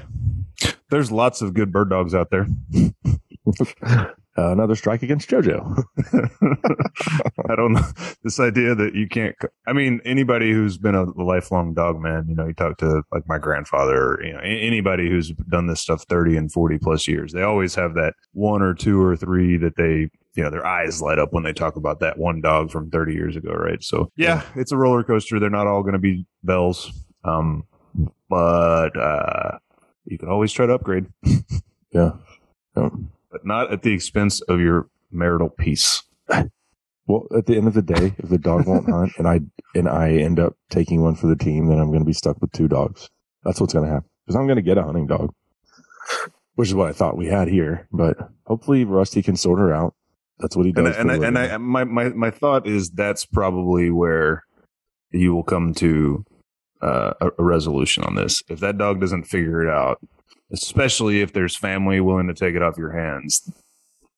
there's 0.90 1.12
lots 1.12 1.42
of 1.42 1.54
good 1.54 1.72
bird 1.72 1.90
dogs 1.90 2.14
out 2.14 2.30
there. 2.32 2.48
Uh, 4.38 4.52
another 4.52 4.76
strike 4.76 5.02
against 5.02 5.30
JoJo. 5.30 5.82
I 7.50 7.56
don't 7.56 7.72
know 7.72 7.88
this 8.22 8.38
idea 8.38 8.76
that 8.76 8.94
you 8.94 9.08
can't. 9.08 9.34
I 9.66 9.72
mean, 9.72 10.02
anybody 10.04 10.52
who's 10.52 10.78
been 10.78 10.94
a 10.94 11.04
lifelong 11.04 11.74
dog 11.74 12.02
man, 12.02 12.26
you 12.28 12.36
know, 12.36 12.46
you 12.48 12.54
talk 12.54 12.78
to 12.80 13.04
like 13.14 13.26
my 13.30 13.38
grandfather, 13.38 13.96
or, 13.96 14.24
you 14.24 14.34
know, 14.34 14.40
anybody 14.40 15.10
who's 15.10 15.32
done 15.50 15.68
this 15.68 15.80
stuff 15.80 16.04
30 16.10 16.36
and 16.36 16.52
40 16.52 16.80
plus 16.80 17.08
years, 17.08 17.32
they 17.32 17.44
always 17.44 17.76
have 17.76 17.94
that 17.94 18.14
one 18.34 18.62
or 18.62 18.74
two 18.74 19.02
or 19.02 19.16
three 19.16 19.56
that 19.56 19.78
they, 19.78 20.10
you 20.36 20.44
know, 20.44 20.50
their 20.50 20.66
eyes 20.66 21.02
light 21.02 21.18
up 21.18 21.32
when 21.32 21.44
they 21.44 21.54
talk 21.54 21.78
about 21.78 22.02
that 22.02 22.18
one 22.18 22.42
dog 22.42 22.72
from 22.72 22.90
30 22.92 23.14
years 23.14 23.38
ago, 23.38 23.54
right? 23.54 23.82
So, 23.82 24.12
yeah, 24.18 24.42
it's 24.58 24.74
a 24.74 24.78
roller 24.78 25.06
coaster. 25.06 25.40
They're 25.40 25.50
not 25.50 25.68
all 25.68 25.82
going 25.82 25.94
to 25.94 26.00
be 26.00 26.26
Belles. 26.44 26.92
Um, 27.24 27.64
but, 28.30 28.98
uh, 28.98 29.60
you 30.06 30.18
can 30.18 30.30
always 30.30 30.52
try 30.52 30.66
to 30.66 30.74
upgrade, 30.74 31.08
yeah. 31.92 32.12
But 32.74 33.46
not 33.46 33.72
at 33.72 33.82
the 33.82 33.94
expense 33.94 34.42
of 34.42 34.60
your 34.60 34.90
marital 35.12 35.50
peace. 35.50 36.04
Well, 37.08 37.28
at 37.38 37.46
the 37.46 37.56
end 37.56 37.68
of 37.68 37.76
the 37.76 37.84
day, 37.84 38.16
if 38.18 38.30
the 38.30 38.40
dog 38.40 38.66
won't 38.66 38.90
hunt 38.90 39.12
and 39.20 39.28
I 39.28 39.42
and 39.76 39.88
I 39.88 40.14
end 40.14 40.40
up 40.40 40.56
taking 40.72 41.04
one 41.04 41.14
for 41.14 41.28
the 41.28 41.36
team, 41.36 41.68
then 41.68 41.78
I'm 41.78 41.90
going 41.90 42.00
to 42.00 42.06
be 42.06 42.14
stuck 42.14 42.42
with 42.42 42.52
two 42.52 42.68
dogs. 42.68 43.12
That's 43.44 43.62
what's 43.62 43.74
going 43.74 43.86
to 43.86 43.92
happen 43.92 44.10
because 44.26 44.36
I'm 44.36 44.48
going 44.48 44.56
to 44.56 44.64
get 44.64 44.80
a 44.80 44.84
hunting 44.84 45.06
dog, 45.06 45.32
which 46.56 46.70
is 46.70 46.74
what 46.74 46.90
I 46.90 46.94
thought 46.94 47.16
we 47.16 47.28
had 47.28 47.48
here. 47.48 47.88
But 47.92 48.18
hopefully, 48.48 48.86
Rusty 48.86 49.22
can 49.22 49.36
sort 49.36 49.60
her 49.60 49.72
out. 49.72 49.94
That's 50.40 50.56
what 50.56 50.66
he 50.66 50.74
and 50.76 50.86
does. 50.86 50.96
I, 50.96 51.00
and 51.00 51.12
for 51.12 51.24
I, 51.24 51.28
and. 51.28 51.38
I, 51.38 51.58
my, 51.58 51.84
my, 51.84 52.10
my 52.10 52.32
thought 52.32 52.66
is 52.66 52.90
that's 52.90 53.24
probably 53.24 53.92
where 53.92 54.44
you 55.12 55.36
will 55.36 55.44
come 55.44 55.76
to 55.76 56.26
uh, 56.86 57.14
a, 57.20 57.30
a 57.40 57.44
resolution 57.44 58.04
on 58.04 58.16
this. 58.16 58.44
If 58.48 58.60
that 58.60 58.78
dog 58.78 59.02
doesn't 59.02 59.24
figure 59.24 59.62
it 59.62 59.70
out, 59.70 60.00
especially 60.52 61.22
if 61.22 61.34
there's 61.34 61.56
family 61.56 62.00
willing 62.00 62.28
to 62.28 62.34
take 62.34 62.56
it 62.56 62.62
off 62.62 62.78
your 62.78 62.92
hands. 62.92 63.50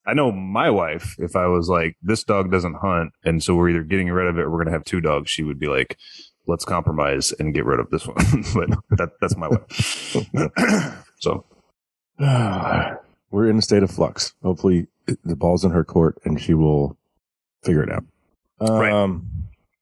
I 0.05 0.13
know 0.13 0.31
my 0.31 0.69
wife, 0.69 1.15
if 1.17 1.35
I 1.35 1.47
was 1.47 1.69
like, 1.69 1.97
this 2.01 2.23
dog 2.23 2.51
doesn't 2.51 2.75
hunt, 2.75 3.11
and 3.23 3.43
so 3.43 3.55
we're 3.55 3.69
either 3.69 3.83
getting 3.83 4.09
rid 4.09 4.27
of 4.27 4.37
it 4.37 4.43
or 4.43 4.49
we're 4.49 4.57
going 4.57 4.67
to 4.67 4.73
have 4.73 4.85
two 4.85 5.01
dogs, 5.01 5.29
she 5.29 5.43
would 5.43 5.59
be 5.59 5.67
like, 5.67 5.97
let's 6.45 6.65
compromise 6.65 7.33
and 7.39 7.53
get 7.53 7.65
rid 7.65 7.79
of 7.79 7.89
this 7.89 8.07
one. 8.07 8.15
but 8.55 8.97
that, 8.97 9.09
that's 9.19 9.35
my 9.35 9.47
wife. 9.49 11.03
so, 11.19 11.45
we're 13.31 13.49
in 13.49 13.57
a 13.57 13.61
state 13.61 13.83
of 13.83 13.91
flux. 13.91 14.33
Hopefully, 14.43 14.87
the 15.23 15.35
ball's 15.35 15.65
in 15.65 15.71
her 15.71 15.83
court 15.83 16.17
and 16.23 16.39
she 16.39 16.53
will 16.53 16.97
figure 17.63 17.83
it 17.83 17.91
out. 17.91 18.05
Right. 18.59 18.93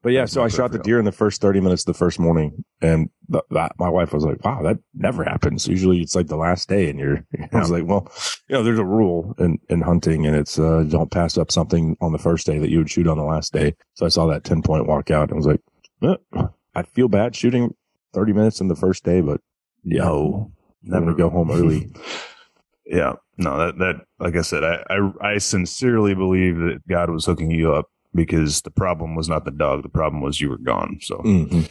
But 0.06 0.14
yeah, 0.14 0.26
so 0.26 0.44
I 0.44 0.50
shot 0.50 0.72
the 0.72 0.78
deer 0.78 1.00
in 1.00 1.06
the 1.06 1.12
first 1.12 1.42
30 1.42 1.62
minutes 1.62 1.86
the 1.86 1.94
first 1.96 2.20
morning. 2.20 2.64
And 2.80 3.10
th- 3.32 3.44
that, 3.50 3.72
my 3.80 3.90
wife 3.90 4.14
was 4.14 4.24
like, 4.24 4.46
wow, 4.46 4.62
that 4.62 4.78
never 4.94 5.24
happens. 5.24 5.68
Usually 5.68 6.00
it's 6.00 6.14
like 6.14 6.28
the 6.28 6.36
last 6.36 6.70
day. 6.70 6.92
And 6.92 7.00
you're, 7.00 7.26
I 7.52 7.58
was 7.58 7.72
like, 7.72 7.86
well, 7.88 8.08
you 8.48 8.54
know, 8.54 8.62
there's 8.62 8.78
a 8.78 8.86
rule 8.86 9.34
in, 9.40 9.58
in 9.68 9.82
hunting 9.82 10.28
and 10.28 10.36
it's, 10.36 10.60
uh, 10.60 10.84
don't 10.88 11.10
pass 11.10 11.40
up 11.40 11.52
something 11.52 11.98
on 12.02 12.12
the 12.12 12.20
first 12.20 12.46
day 12.46 12.60
that 12.60 12.70
you 12.70 12.78
would 12.78 12.90
shoot 12.92 13.08
on 13.08 13.18
the 13.18 13.24
last 13.24 13.52
day. 13.52 13.74
So 13.96 14.06
I 14.06 14.10
saw 14.10 14.28
that 14.28 14.44
10 14.44 14.62
point 14.62 14.86
walkout 14.86 15.30
and 15.30 15.38
was 15.38 15.48
like, 15.48 15.62
eh, 16.04 16.44
I 16.76 16.84
feel 16.84 17.08
bad 17.08 17.36
shooting 17.36 17.74
30 18.14 18.34
minutes 18.34 18.62
in 18.62 18.68
the 18.68 18.76
first 18.76 19.04
day, 19.04 19.22
but 19.22 19.42
yeah, 19.84 20.04
no, 20.04 20.52
to 20.84 21.16
go 21.16 21.32
home 21.32 21.50
early. 21.50 21.92
Yeah, 22.88 23.14
no, 23.40 23.58
that 23.58 23.80
that 23.80 23.96
like 24.20 24.36
I 24.36 24.44
said, 24.44 24.64
I, 24.64 24.84
I 24.92 25.12
I 25.20 25.38
sincerely 25.40 26.14
believe 26.14 26.58
that 26.58 26.82
God 26.88 27.10
was 27.10 27.26
hooking 27.26 27.50
you 27.50 27.74
up 27.74 27.88
because 28.16 28.62
the 28.62 28.72
problem 28.72 29.14
was 29.16 29.28
not 29.30 29.46
the 29.46 29.52
dog, 29.52 29.84
the 29.84 29.90
problem 29.90 30.22
was 30.24 30.40
you 30.42 30.50
were 30.50 30.58
gone. 30.58 30.98
So 31.02 31.18
Mhm. 31.18 31.70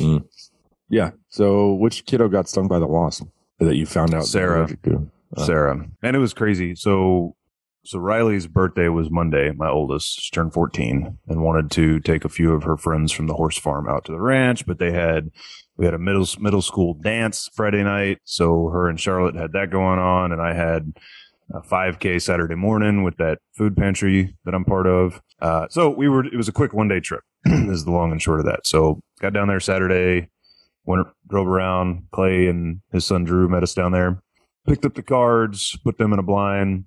Mm. 0.00 0.24
Yeah. 0.90 1.12
So 1.28 1.72
which 1.74 2.04
kiddo 2.04 2.28
got 2.28 2.48
stung 2.48 2.68
by 2.68 2.78
the 2.78 2.86
wasp 2.86 3.26
that 3.60 3.76
you 3.76 3.86
found 3.86 4.12
out? 4.14 4.24
Sarah. 4.24 4.68
Uh. 5.36 5.44
Sarah, 5.44 5.86
and 6.02 6.16
it 6.16 6.18
was 6.18 6.34
crazy. 6.34 6.74
So 6.74 7.36
so 7.86 7.98
Riley's 7.98 8.46
birthday 8.46 8.88
was 8.88 9.10
Monday. 9.10 9.52
My 9.52 9.68
oldest 9.68 10.20
she 10.20 10.30
turned 10.30 10.52
fourteen 10.54 11.18
and 11.28 11.42
wanted 11.42 11.70
to 11.72 12.00
take 12.00 12.24
a 12.24 12.28
few 12.30 12.52
of 12.52 12.62
her 12.64 12.76
friends 12.76 13.12
from 13.12 13.26
the 13.26 13.34
horse 13.34 13.58
farm 13.58 13.88
out 13.88 14.04
to 14.06 14.12
the 14.12 14.20
ranch, 14.20 14.66
but 14.66 14.78
they 14.78 14.92
had 14.92 15.30
we 15.76 15.84
had 15.84 15.94
a 15.94 15.98
middle 15.98 16.26
middle 16.38 16.62
school 16.62 16.94
dance 16.94 17.48
Friday 17.54 17.82
night, 17.82 18.18
so 18.24 18.68
her 18.68 18.88
and 18.88 18.98
Charlotte 19.00 19.34
had 19.36 19.52
that 19.52 19.70
going 19.70 19.98
on, 19.98 20.32
and 20.32 20.40
I 20.40 20.54
had 20.54 20.92
a 21.52 21.60
5K 21.60 22.20
Saturday 22.20 22.54
morning 22.54 23.02
with 23.02 23.16
that 23.18 23.38
food 23.56 23.76
pantry 23.76 24.36
that 24.44 24.54
I'm 24.54 24.64
part 24.64 24.86
of. 24.86 25.20
Uh, 25.40 25.66
so 25.68 25.90
we 25.90 26.08
were 26.08 26.24
it 26.24 26.36
was 26.36 26.48
a 26.48 26.52
quick 26.52 26.72
one 26.72 26.88
day 26.88 27.00
trip. 27.00 27.22
is 27.46 27.84
the 27.84 27.90
long 27.90 28.12
and 28.12 28.22
short 28.22 28.40
of 28.40 28.46
that. 28.46 28.66
So 28.66 29.00
got 29.20 29.32
down 29.32 29.48
there 29.48 29.60
Saturday, 29.60 30.28
went 30.84 31.06
drove 31.28 31.46
around. 31.46 32.04
Clay 32.12 32.46
and 32.46 32.80
his 32.92 33.04
son 33.04 33.24
Drew 33.24 33.48
met 33.48 33.62
us 33.62 33.74
down 33.74 33.92
there. 33.92 34.22
Picked 34.66 34.86
up 34.86 34.94
the 34.94 35.02
cards, 35.02 35.76
put 35.84 35.98
them 35.98 36.12
in 36.12 36.18
a 36.18 36.22
blind. 36.22 36.84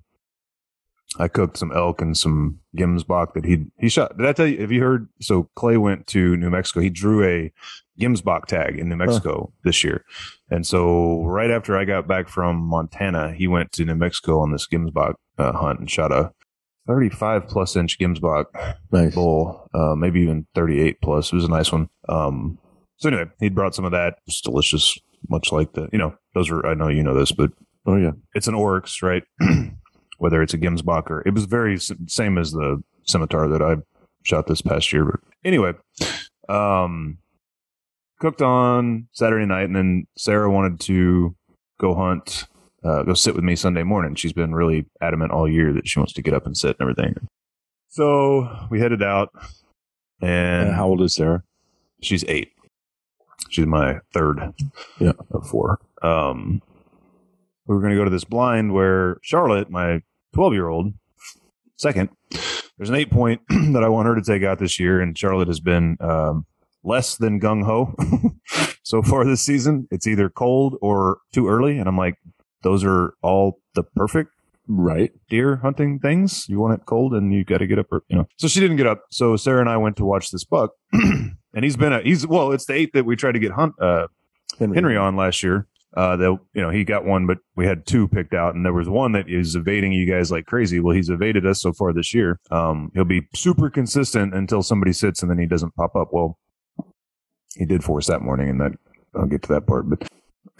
I 1.18 1.28
cooked 1.28 1.56
some 1.56 1.72
elk 1.74 2.02
and 2.02 2.16
some 2.16 2.60
Gemsbok 2.76 3.32
that 3.34 3.44
he 3.44 3.64
he 3.78 3.88
shot. 3.88 4.16
Did 4.18 4.26
I 4.26 4.32
tell 4.32 4.46
you? 4.46 4.60
Have 4.60 4.70
you 4.72 4.82
heard? 4.82 5.08
So 5.20 5.48
Clay 5.56 5.76
went 5.78 6.06
to 6.08 6.36
New 6.36 6.50
Mexico. 6.50 6.80
He 6.80 6.90
drew 6.90 7.24
a 7.24 7.50
Gemsbok 7.98 8.44
tag 8.44 8.78
in 8.78 8.88
New 8.88 8.96
Mexico 8.96 9.52
this 9.64 9.82
year, 9.82 10.04
and 10.50 10.66
so 10.66 11.22
right 11.24 11.50
after 11.50 11.76
I 11.78 11.84
got 11.84 12.06
back 12.06 12.28
from 12.28 12.56
Montana, 12.56 13.32
he 13.32 13.48
went 13.48 13.72
to 13.72 13.84
New 13.84 13.94
Mexico 13.94 14.40
on 14.40 14.52
this 14.52 14.66
Gemsbok 14.68 15.14
uh, 15.38 15.52
hunt 15.52 15.80
and 15.80 15.90
shot 15.90 16.12
a 16.12 16.32
35 16.86 17.48
plus 17.48 17.74
inch 17.76 17.98
Gemsbok 17.98 18.44
Nice. 18.92 19.14
bull, 19.14 19.68
uh, 19.74 19.94
maybe 19.94 20.20
even 20.20 20.46
38 20.54 21.00
plus. 21.02 21.32
It 21.32 21.36
was 21.36 21.44
a 21.44 21.48
nice 21.50 21.70
one. 21.72 21.88
Um, 22.08 22.58
so 22.96 23.08
anyway, 23.08 23.26
he 23.40 23.48
brought 23.50 23.74
some 23.74 23.84
of 23.84 23.92
that. 23.92 24.18
It's 24.26 24.40
delicious, 24.40 24.98
much 25.28 25.52
like 25.52 25.72
the, 25.74 25.88
you 25.92 25.98
know, 25.98 26.14
those 26.34 26.50
are, 26.50 26.64
I 26.66 26.74
know 26.74 26.88
you 26.88 27.02
know 27.02 27.14
this, 27.18 27.30
but 27.32 27.50
Oh 27.86 27.96
yeah. 27.96 28.12
it's 28.34 28.48
an 28.48 28.54
oryx, 28.54 29.02
right? 29.02 29.22
Whether 30.18 30.42
it's 30.42 30.54
a 30.54 30.58
Gemsbok 30.58 31.10
or 31.10 31.22
it 31.26 31.32
was 31.34 31.44
very 31.46 31.78
same 31.78 32.38
as 32.38 32.52
the 32.52 32.82
scimitar 33.04 33.48
that 33.48 33.62
I 33.62 33.76
shot 34.24 34.46
this 34.46 34.60
past 34.60 34.92
year. 34.92 35.04
But 35.04 35.20
anyway, 35.44 35.72
um, 36.48 37.18
cooked 38.20 38.42
on 38.42 39.08
Saturday 39.12 39.46
night, 39.46 39.64
and 39.64 39.76
then 39.76 40.06
Sarah 40.16 40.50
wanted 40.50 40.80
to 40.80 41.34
go 41.80 41.94
hunt, 41.94 42.44
uh, 42.84 43.04
go 43.04 43.14
sit 43.14 43.34
with 43.34 43.44
me 43.44 43.54
Sunday 43.56 43.84
morning. 43.84 44.14
She's 44.16 44.32
been 44.32 44.54
really 44.54 44.86
adamant 45.00 45.30
all 45.32 45.48
year 45.48 45.72
that 45.72 45.88
she 45.88 45.98
wants 46.00 46.12
to 46.14 46.22
get 46.22 46.34
up 46.34 46.46
and 46.46 46.56
sit 46.56 46.76
and 46.78 46.88
everything. 46.90 47.14
So 47.88 48.66
we 48.70 48.80
headed 48.80 49.02
out, 49.02 49.30
and 50.20 50.68
And 50.68 50.74
how 50.76 50.88
old 50.88 51.00
is 51.02 51.14
Sarah? 51.14 51.42
she's 52.02 52.24
eight. 52.24 52.52
She's 53.50 53.66
my 53.66 54.00
third 54.12 54.52
Yeah. 54.98 55.12
of 55.30 55.48
four. 55.48 55.78
Um, 56.02 56.60
we 57.68 57.74
were 57.74 57.80
going 57.80 57.92
to 57.92 57.96
go 57.98 58.04
to 58.04 58.10
this 58.10 58.24
blind 58.24 58.72
where 58.72 59.18
Charlotte, 59.22 59.70
my 59.70 60.02
12 60.34 60.52
year 60.54 60.68
old, 60.68 60.94
second, 61.76 62.08
there's 62.76 62.88
an 62.88 62.96
eight 62.96 63.10
point 63.10 63.40
that 63.48 63.82
I 63.84 63.88
want 63.88 64.08
her 64.08 64.14
to 64.14 64.22
take 64.22 64.42
out 64.42 64.58
this 64.58 64.80
year. 64.80 65.00
And 65.00 65.16
Charlotte 65.16 65.48
has 65.48 65.60
been 65.60 65.96
um, 66.00 66.46
less 66.82 67.16
than 67.16 67.40
gung 67.40 67.64
ho 67.64 67.94
so 68.82 69.02
far 69.02 69.24
this 69.24 69.42
season. 69.42 69.86
It's 69.90 70.06
either 70.06 70.28
cold 70.28 70.76
or 70.80 71.18
too 71.32 71.48
early. 71.48 71.78
And 71.78 71.88
I'm 71.88 71.98
like, 71.98 72.16
those 72.62 72.84
are 72.84 73.14
all 73.22 73.60
the 73.74 73.82
perfect 73.84 74.32
Right. 74.70 75.12
deer 75.30 75.56
hunting 75.56 75.98
things. 75.98 76.46
You 76.46 76.60
want 76.60 76.74
it 76.74 76.84
cold 76.84 77.14
and 77.14 77.32
you 77.32 77.42
got 77.42 77.58
to 77.58 77.66
get 77.66 77.78
up, 77.78 77.86
or, 77.90 78.02
you 78.08 78.16
know. 78.16 78.28
So 78.36 78.48
she 78.48 78.60
didn't 78.60 78.76
get 78.76 78.86
up. 78.86 79.04
So 79.10 79.34
Sarah 79.34 79.60
and 79.60 79.68
I 79.68 79.78
went 79.78 79.96
to 79.96 80.04
watch 80.04 80.30
this 80.30 80.44
buck, 80.44 80.72
and 80.92 81.36
he's 81.62 81.78
been 81.78 81.94
a 81.94 82.02
he's 82.02 82.26
well, 82.26 82.52
it's 82.52 82.66
the 82.66 82.74
eight 82.74 82.92
that 82.92 83.06
we 83.06 83.16
tried 83.16 83.32
to 83.32 83.38
get 83.38 83.52
hunt 83.52 83.74
uh, 83.80 84.08
Henry 84.58 84.94
on 84.94 85.16
last 85.16 85.42
year. 85.42 85.66
Uh, 85.98 86.16
that 86.16 86.38
you 86.54 86.62
know 86.62 86.70
he 86.70 86.84
got 86.84 87.04
one, 87.04 87.26
but 87.26 87.38
we 87.56 87.66
had 87.66 87.84
two 87.84 88.06
picked 88.06 88.32
out, 88.32 88.54
and 88.54 88.64
there 88.64 88.72
was 88.72 88.88
one 88.88 89.10
that 89.10 89.28
is 89.28 89.56
evading 89.56 89.90
you 89.90 90.06
guys 90.06 90.30
like 90.30 90.46
crazy. 90.46 90.78
Well, 90.78 90.94
he's 90.94 91.10
evaded 91.10 91.44
us 91.44 91.60
so 91.60 91.72
far 91.72 91.92
this 91.92 92.14
year. 92.14 92.38
Um, 92.52 92.92
he'll 92.94 93.04
be 93.04 93.26
super 93.34 93.68
consistent 93.68 94.32
until 94.32 94.62
somebody 94.62 94.92
sits, 94.92 95.22
and 95.22 95.28
then 95.30 95.38
he 95.38 95.46
doesn't 95.46 95.74
pop 95.74 95.96
up. 95.96 96.10
Well, 96.12 96.38
he 97.56 97.64
did 97.64 97.82
for 97.82 97.98
us 97.98 98.06
that 98.06 98.22
morning, 98.22 98.48
and 98.48 98.60
that 98.60 98.72
I'll 99.16 99.26
get 99.26 99.42
to 99.42 99.48
that 99.54 99.66
part. 99.66 99.86
But 99.90 100.08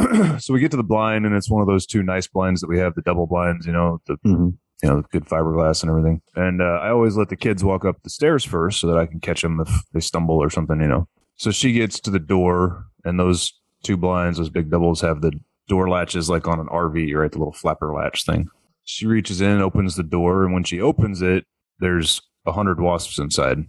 so 0.43 0.53
we 0.53 0.59
get 0.59 0.73
to 0.73 0.77
the 0.77 0.83
blind, 0.83 1.25
and 1.25 1.37
it's 1.37 1.49
one 1.49 1.63
of 1.63 1.69
those 1.69 1.87
two 1.87 2.03
nice 2.03 2.27
blinds 2.27 2.61
that 2.61 2.69
we 2.69 2.79
have, 2.81 2.97
the 2.97 3.03
double 3.03 3.29
blinds, 3.29 3.65
you 3.65 3.73
know, 3.73 4.01
the 4.09 4.17
Mhm. 4.27 4.57
you 4.83 4.89
know, 4.89 5.03
good 5.13 5.25
fiberglass 5.25 5.83
and 5.83 5.91
everything. 5.91 6.21
And 6.35 6.61
uh, 6.61 6.81
I 6.83 6.91
always 6.91 7.17
let 7.17 7.29
the 7.29 7.37
kids 7.37 7.63
walk 7.63 7.85
up 7.85 8.03
the 8.03 8.11
stairs 8.11 8.45
first 8.45 8.81
so 8.81 8.89
that 8.89 8.99
I 8.99 9.07
can 9.07 9.21
catch 9.21 9.43
them 9.43 9.61
if 9.61 9.69
they 9.93 10.01
stumble 10.01 10.43
or 10.43 10.51
something, 10.51 10.81
you 10.81 10.89
know. 10.89 11.07
So 11.37 11.53
she 11.53 11.73
gets 11.73 12.01
to 12.01 12.11
the 12.11 12.19
door, 12.19 12.87
and 13.05 13.21
those 13.21 13.53
two 13.83 13.97
blinds, 13.97 14.39
those 14.39 14.51
big 14.51 14.71
doubles, 14.71 15.01
have 15.01 15.21
the 15.21 15.33
door 15.69 15.89
latches 15.89 16.29
like 16.31 16.49
on 16.49 16.61
an 16.61 16.67
RV, 16.67 17.15
right? 17.15 17.31
The 17.31 17.39
little 17.39 17.53
flapper 17.53 17.93
latch 17.93 18.25
thing. 18.25 18.49
She 18.85 19.07
reaches 19.07 19.41
in, 19.41 19.61
opens 19.61 19.97
the 19.97 20.03
door, 20.03 20.45
and 20.45 20.55
when 20.55 20.65
she 20.65 20.81
opens 20.81 21.21
it, 21.23 21.45
there's 21.79 22.21
a 22.47 22.53
hundred 22.53 22.81
wasps 22.81 23.19
inside. 23.19 23.59
and 23.59 23.69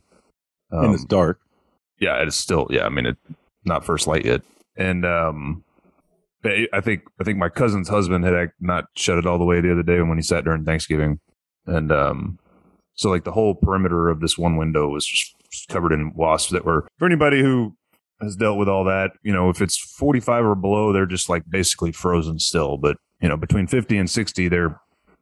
Um, 0.72 0.93
it's 0.93 1.04
dark. 1.06 1.39
yeah, 2.00 2.22
it's 2.22 2.36
still 2.38 2.67
yeah. 2.69 2.86
I 2.86 2.89
mean, 2.89 3.06
it 3.06 3.17
not 3.65 3.84
first 3.86 4.08
light 4.08 4.26
yet, 4.26 4.41
and 4.78 5.06
um, 5.06 5.63
I 6.45 6.80
think 6.82 7.02
I 7.19 7.26
think 7.26 7.38
my 7.38 7.50
cousin's 7.50 7.89
husband 7.89 8.24
had 8.24 8.52
not 8.62 8.86
shut 8.95 9.17
it 9.17 9.26
all 9.26 9.38
the 9.38 9.43
way 9.45 9.60
the 9.60 9.72
other 9.74 9.84
day 9.84 10.00
when 10.02 10.17
he 10.17 10.22
sat 10.22 10.45
during 10.45 10.63
Thanksgiving, 10.63 11.19
and 11.65 11.91
um, 11.91 12.39
so 12.93 13.10
like 13.10 13.26
the 13.26 13.34
whole 13.34 13.56
perimeter 13.56 14.08
of 14.08 14.22
this 14.22 14.38
one 14.38 14.56
window 14.56 14.88
was 14.88 15.06
just 15.06 15.36
covered 15.67 15.91
in 15.91 16.13
wasps 16.15 16.52
that 16.54 16.63
were 16.63 16.88
for 16.98 17.06
anybody 17.06 17.41
who 17.41 17.76
has 18.21 18.36
dealt 18.36 18.58
with 18.58 18.69
all 18.69 18.84
that. 18.86 19.12
You 19.23 19.34
know, 19.34 19.49
if 19.49 19.62
it's 19.62 19.77
45 19.77 20.45
or 20.45 20.55
below, 20.55 20.93
they're 20.93 21.05
just 21.05 21.29
like 21.29 21.43
basically 21.49 21.91
frozen 21.91 22.39
still. 22.39 22.77
But 22.77 22.97
you 23.21 23.29
know, 23.29 23.38
between 23.38 23.67
50 23.67 23.97
and 23.97 24.10
60, 24.10 24.47
they're 24.47 24.79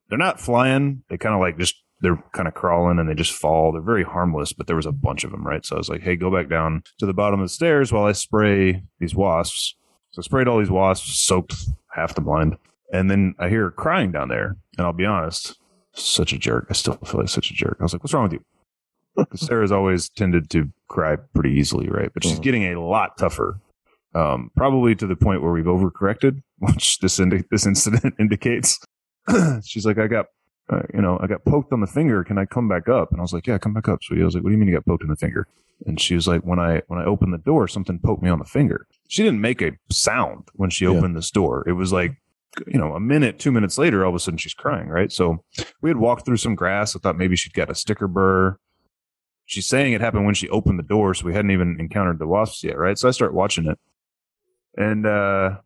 they're 0.10 0.18
not 0.18 0.40
flying. 0.40 1.04
They 1.10 1.18
kind 1.18 1.36
of 1.36 1.42
like 1.42 1.58
just 1.58 1.76
they're 2.02 2.24
kind 2.34 2.48
of 2.48 2.54
crawling 2.54 3.00
and 3.00 3.10
they 3.10 3.16
just 3.16 3.34
fall. 3.34 3.72
They're 3.72 3.82
very 3.82 4.04
harmless, 4.04 4.54
but 4.54 4.68
there 4.68 4.76
was 4.76 4.86
a 4.86 4.92
bunch 4.92 5.24
of 5.24 5.32
them, 5.32 5.46
right? 5.46 5.66
So 5.66 5.76
I 5.76 5.80
was 5.80 5.90
like, 5.90 6.02
hey, 6.02 6.16
go 6.16 6.32
back 6.32 6.50
down 6.50 6.84
to 7.00 7.06
the 7.06 7.14
bottom 7.14 7.40
of 7.40 7.46
the 7.46 7.54
stairs 7.54 7.92
while 7.92 8.06
I 8.06 8.12
spray 8.12 8.84
these 9.00 9.16
wasps. 9.16 9.76
So 10.12 10.22
I 10.22 10.24
sprayed 10.24 10.48
all 10.48 10.60
these 10.60 10.70
wasps, 10.70 11.20
soaked 11.20 11.56
half 11.96 12.14
the 12.14 12.22
blind. 12.22 12.58
And 12.94 13.10
then 13.10 13.36
I 13.40 13.50
hear 13.50 13.64
her 13.64 13.72
crying 13.72 14.12
down 14.12 14.30
there. 14.30 14.58
And 14.78 14.86
I'll 14.86 14.94
be 14.94 15.06
honest, 15.06 15.58
such 15.94 16.34
a 16.34 16.38
jerk. 16.38 16.68
I 16.70 16.74
still 16.74 16.96
feel 17.06 17.22
like 17.22 17.30
such 17.30 17.50
a 17.50 17.54
jerk. 17.54 17.78
I 17.80 17.84
was 17.84 17.94
like, 17.94 18.04
what's 18.04 18.14
wrong 18.14 18.24
with 18.24 18.34
you? 18.34 18.44
Sarah's 19.36 19.72
always 19.72 20.10
tended 20.10 20.50
to 20.52 20.72
cry 20.88 21.16
pretty 21.16 21.52
easily, 21.52 21.88
right? 21.90 22.12
But 22.14 22.24
she's 22.24 22.40
getting 22.40 22.64
a 22.74 22.82
lot 22.82 23.18
tougher. 23.18 23.60
Um, 24.16 24.52
probably 24.56 24.96
to 24.96 25.06
the 25.06 25.16
point 25.16 25.42
where 25.44 25.52
we've 25.52 25.66
overcorrected, 25.66 26.42
which 26.60 27.00
this 27.00 27.20
indi- 27.20 27.44
this 27.52 27.66
incident 27.66 28.16
indicates. 28.20 28.80
she's 29.64 29.86
like, 29.86 29.98
I 29.98 30.08
got 30.08 30.28
uh, 30.70 30.82
you 30.94 31.02
know, 31.02 31.18
I 31.22 31.28
got 31.28 31.46
poked 31.46 31.72
on 31.72 31.80
the 31.80 31.88
finger. 31.88 32.24
Can 32.24 32.38
I 32.38 32.46
come 32.46 32.68
back 32.68 32.90
up? 32.90 33.12
And 33.12 33.20
I 33.20 33.22
was 33.22 33.34
like, 33.34 33.48
yeah, 33.48 33.58
come 33.58 33.74
back 33.74 33.88
up, 33.88 34.04
sweetie. 34.04 34.22
I 34.22 34.26
was 34.26 34.36
like, 34.36 34.44
what 34.44 34.50
do 34.50 34.54
you 34.54 34.58
mean 34.58 34.68
you 34.68 34.76
got 34.76 34.86
poked 34.86 35.04
in 35.04 35.10
the 35.10 35.16
finger? 35.16 35.48
And 35.86 36.02
she 36.02 36.16
was 36.16 36.28
like, 36.28 36.42
when 36.42 36.60
I 36.60 36.82
when 36.88 37.00
I 37.00 37.06
opened 37.06 37.34
the 37.34 37.38
door, 37.38 37.68
something 37.68 38.00
poked 38.00 38.24
me 38.24 38.30
on 38.30 38.40
the 38.40 38.46
finger. 38.46 38.88
She 39.08 39.24
didn't 39.24 39.42
make 39.42 39.62
a 39.62 39.74
sound 39.90 40.50
when 40.54 40.70
she 40.70 40.86
opened 40.88 41.16
this 41.16 41.30
door. 41.32 41.64
It 41.68 41.74
was 41.74 41.94
like, 41.94 42.18
you 42.66 42.80
know, 42.80 42.96
a 42.96 43.00
minute, 43.00 43.38
two 43.38 43.52
minutes 43.52 43.78
later, 43.78 44.04
all 44.04 44.10
of 44.10 44.16
a 44.16 44.20
sudden 44.20 44.40
she's 44.40 44.56
crying, 44.56 44.88
right? 44.88 45.12
So 45.12 45.44
we 45.82 45.90
had 45.90 45.98
walked 45.98 46.26
through 46.26 46.38
some 46.38 46.56
grass. 46.56 46.96
I 46.96 47.00
thought 47.00 47.18
maybe 47.18 47.36
she'd 47.36 47.54
got 47.54 47.70
a 47.70 47.76
sticker 47.76 48.08
burr. 48.08 48.58
She's 49.48 49.66
saying 49.66 49.94
it 49.94 50.02
happened 50.02 50.26
when 50.26 50.36
she 50.36 50.48
opened 50.50 50.78
the 50.78 50.84
door, 50.84 51.16
so 51.16 51.26
we 51.26 51.34
hadn't 51.34 51.52
even 51.52 51.78
encountered 51.80 52.20
the 52.20 52.28
wasps 52.28 52.64
yet, 52.64 52.78
right? 52.78 52.98
So 52.98 53.08
I 53.08 53.12
start 53.12 53.34
watching 53.34 53.66
it, 53.66 53.80
and 54.78 55.08
uh, 55.08 55.58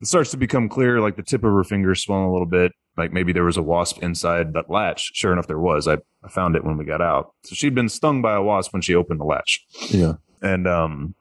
it 0.00 0.06
starts 0.06 0.30
to 0.32 0.36
become 0.36 0.68
clear. 0.68 1.00
Like 1.00 1.16
the 1.16 1.22
tip 1.22 1.42
of 1.44 1.52
her 1.52 1.64
finger 1.64 1.94
swelling 1.94 2.26
a 2.26 2.32
little 2.32 2.46
bit 2.46 2.72
like 2.96 3.12
maybe 3.12 3.32
there 3.32 3.44
was 3.44 3.56
a 3.56 3.62
wasp 3.62 4.02
inside 4.02 4.52
that 4.52 4.70
latch. 4.70 5.12
Sure 5.14 5.32
enough, 5.32 5.46
there 5.46 5.58
was. 5.58 5.88
I, 5.88 5.98
I 6.22 6.28
found 6.28 6.56
it 6.56 6.64
when 6.64 6.76
we 6.76 6.84
got 6.84 7.00
out. 7.00 7.32
So 7.44 7.54
she'd 7.54 7.74
been 7.74 7.88
stung 7.88 8.20
by 8.20 8.34
a 8.34 8.42
wasp 8.42 8.72
when 8.72 8.82
she 8.82 8.94
opened 8.94 9.20
the 9.20 9.24
latch. 9.24 9.64
Yeah. 9.88 10.14
And 10.42 10.66
um, 10.66 11.14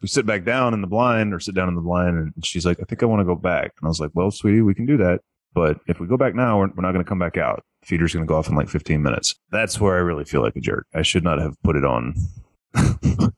we 0.00 0.08
sit 0.08 0.26
back 0.26 0.44
down 0.44 0.72
in 0.72 0.80
the 0.80 0.86
blind 0.86 1.34
or 1.34 1.40
sit 1.40 1.54
down 1.54 1.68
in 1.68 1.74
the 1.74 1.80
blind, 1.80 2.16
and 2.16 2.32
she's 2.44 2.64
like, 2.64 2.78
I 2.80 2.84
think 2.84 3.02
I 3.02 3.06
want 3.06 3.20
to 3.20 3.24
go 3.24 3.34
back. 3.34 3.72
And 3.80 3.86
I 3.86 3.88
was 3.88 4.00
like, 4.00 4.12
Well, 4.14 4.30
sweetie, 4.30 4.62
we 4.62 4.74
can 4.74 4.86
do 4.86 4.96
that. 4.98 5.20
But 5.54 5.78
if 5.86 6.00
we 6.00 6.06
go 6.06 6.16
back 6.16 6.34
now, 6.34 6.58
we're, 6.58 6.68
we're 6.68 6.82
not 6.82 6.92
going 6.92 7.04
to 7.04 7.08
come 7.08 7.18
back 7.18 7.36
out. 7.36 7.64
Feeder's 7.86 8.12
going 8.12 8.26
to 8.26 8.28
go 8.28 8.36
off 8.36 8.48
in 8.48 8.56
like 8.56 8.68
15 8.68 9.00
minutes. 9.00 9.36
That's 9.52 9.80
where 9.80 9.94
I 9.94 10.00
really 10.00 10.24
feel 10.24 10.42
like 10.42 10.56
a 10.56 10.60
jerk. 10.60 10.86
I 10.92 11.02
should 11.02 11.22
not 11.22 11.38
have 11.38 11.60
put 11.62 11.76
it 11.76 11.84
on 11.84 12.14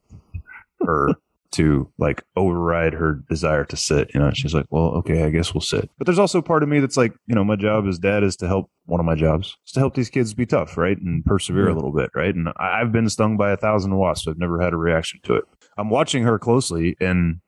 her 0.81 1.15
to 1.51 1.91
like 1.99 2.23
override 2.35 2.95
her 2.95 3.21
desire 3.29 3.65
to 3.67 3.77
sit. 3.77 4.11
You 4.15 4.21
know, 4.21 4.31
she's 4.33 4.55
like, 4.55 4.67
well, 4.71 4.87
okay, 4.97 5.25
I 5.25 5.31
guess 5.31 5.53
we'll 5.53 5.61
sit. 5.61 5.91
But 5.99 6.07
there's 6.07 6.19
also 6.19 6.41
part 6.41 6.63
of 6.63 6.69
me 6.69 6.81
that's 6.81 6.97
like, 6.97 7.13
you 7.27 7.35
know, 7.35 7.45
my 7.45 7.57
job 7.57 7.87
as 7.87 7.99
dad 7.99 8.23
is 8.23 8.37
to 8.37 8.49
help 8.49 8.71
one 8.87 9.01
of 9.01 9.07
my 9.07 9.15
jobs 9.15 9.57
is 9.67 9.73
to 9.73 9.81
help 9.81 9.95
these 9.95 10.09
kids 10.09 10.33
be 10.33 10.47
tough, 10.47 10.79
right? 10.79 10.99
And 10.99 11.25
persevere 11.25 11.69
a 11.69 11.75
little 11.75 11.93
bit, 11.93 12.11
right? 12.15 12.35
And 12.35 12.49
I've 12.57 12.91
been 12.91 13.09
stung 13.11 13.37
by 13.37 13.53
a 13.53 13.57
thousand 13.57 13.97
wasps. 13.97 14.29
I've 14.29 14.39
never 14.39 14.61
had 14.61 14.73
a 14.73 14.79
reaction 14.79 15.21
to 15.25 15.35
it. 15.35 15.45
I'm 15.77 15.91
watching 15.91 16.23
her 16.23 16.39
closely 16.39 16.97
and, 17.01 17.41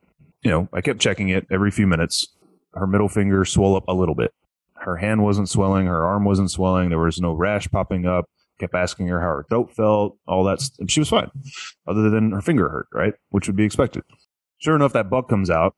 you 0.42 0.50
know, 0.50 0.68
I 0.72 0.82
kept 0.82 1.00
checking 1.00 1.30
it 1.30 1.46
every 1.50 1.70
few 1.70 1.86
minutes. 1.86 2.28
Her 2.74 2.86
middle 2.86 3.08
finger 3.08 3.44
swelled 3.44 3.76
up 3.78 3.88
a 3.88 3.94
little 3.94 4.14
bit. 4.14 4.32
Her 4.80 4.96
hand 4.96 5.22
wasn't 5.22 5.48
swelling. 5.48 5.86
Her 5.86 6.06
arm 6.06 6.24
wasn't 6.24 6.50
swelling. 6.50 6.88
There 6.88 6.98
was 6.98 7.20
no 7.20 7.32
rash 7.32 7.70
popping 7.70 8.06
up 8.06 8.26
kept 8.60 8.74
asking 8.74 9.08
her 9.08 9.20
how 9.20 9.26
her 9.26 9.46
throat 9.48 9.72
felt, 9.72 10.16
all 10.28 10.44
that. 10.44 10.60
St- 10.60 10.88
she 10.90 11.00
was 11.00 11.08
fine, 11.08 11.30
other 11.88 12.10
than 12.10 12.30
her 12.30 12.42
finger 12.42 12.68
hurt, 12.68 12.86
right? 12.92 13.14
Which 13.30 13.48
would 13.48 13.56
be 13.56 13.64
expected. 13.64 14.04
Sure 14.58 14.76
enough, 14.76 14.92
that 14.92 15.10
buck 15.10 15.28
comes 15.28 15.50
out. 15.50 15.74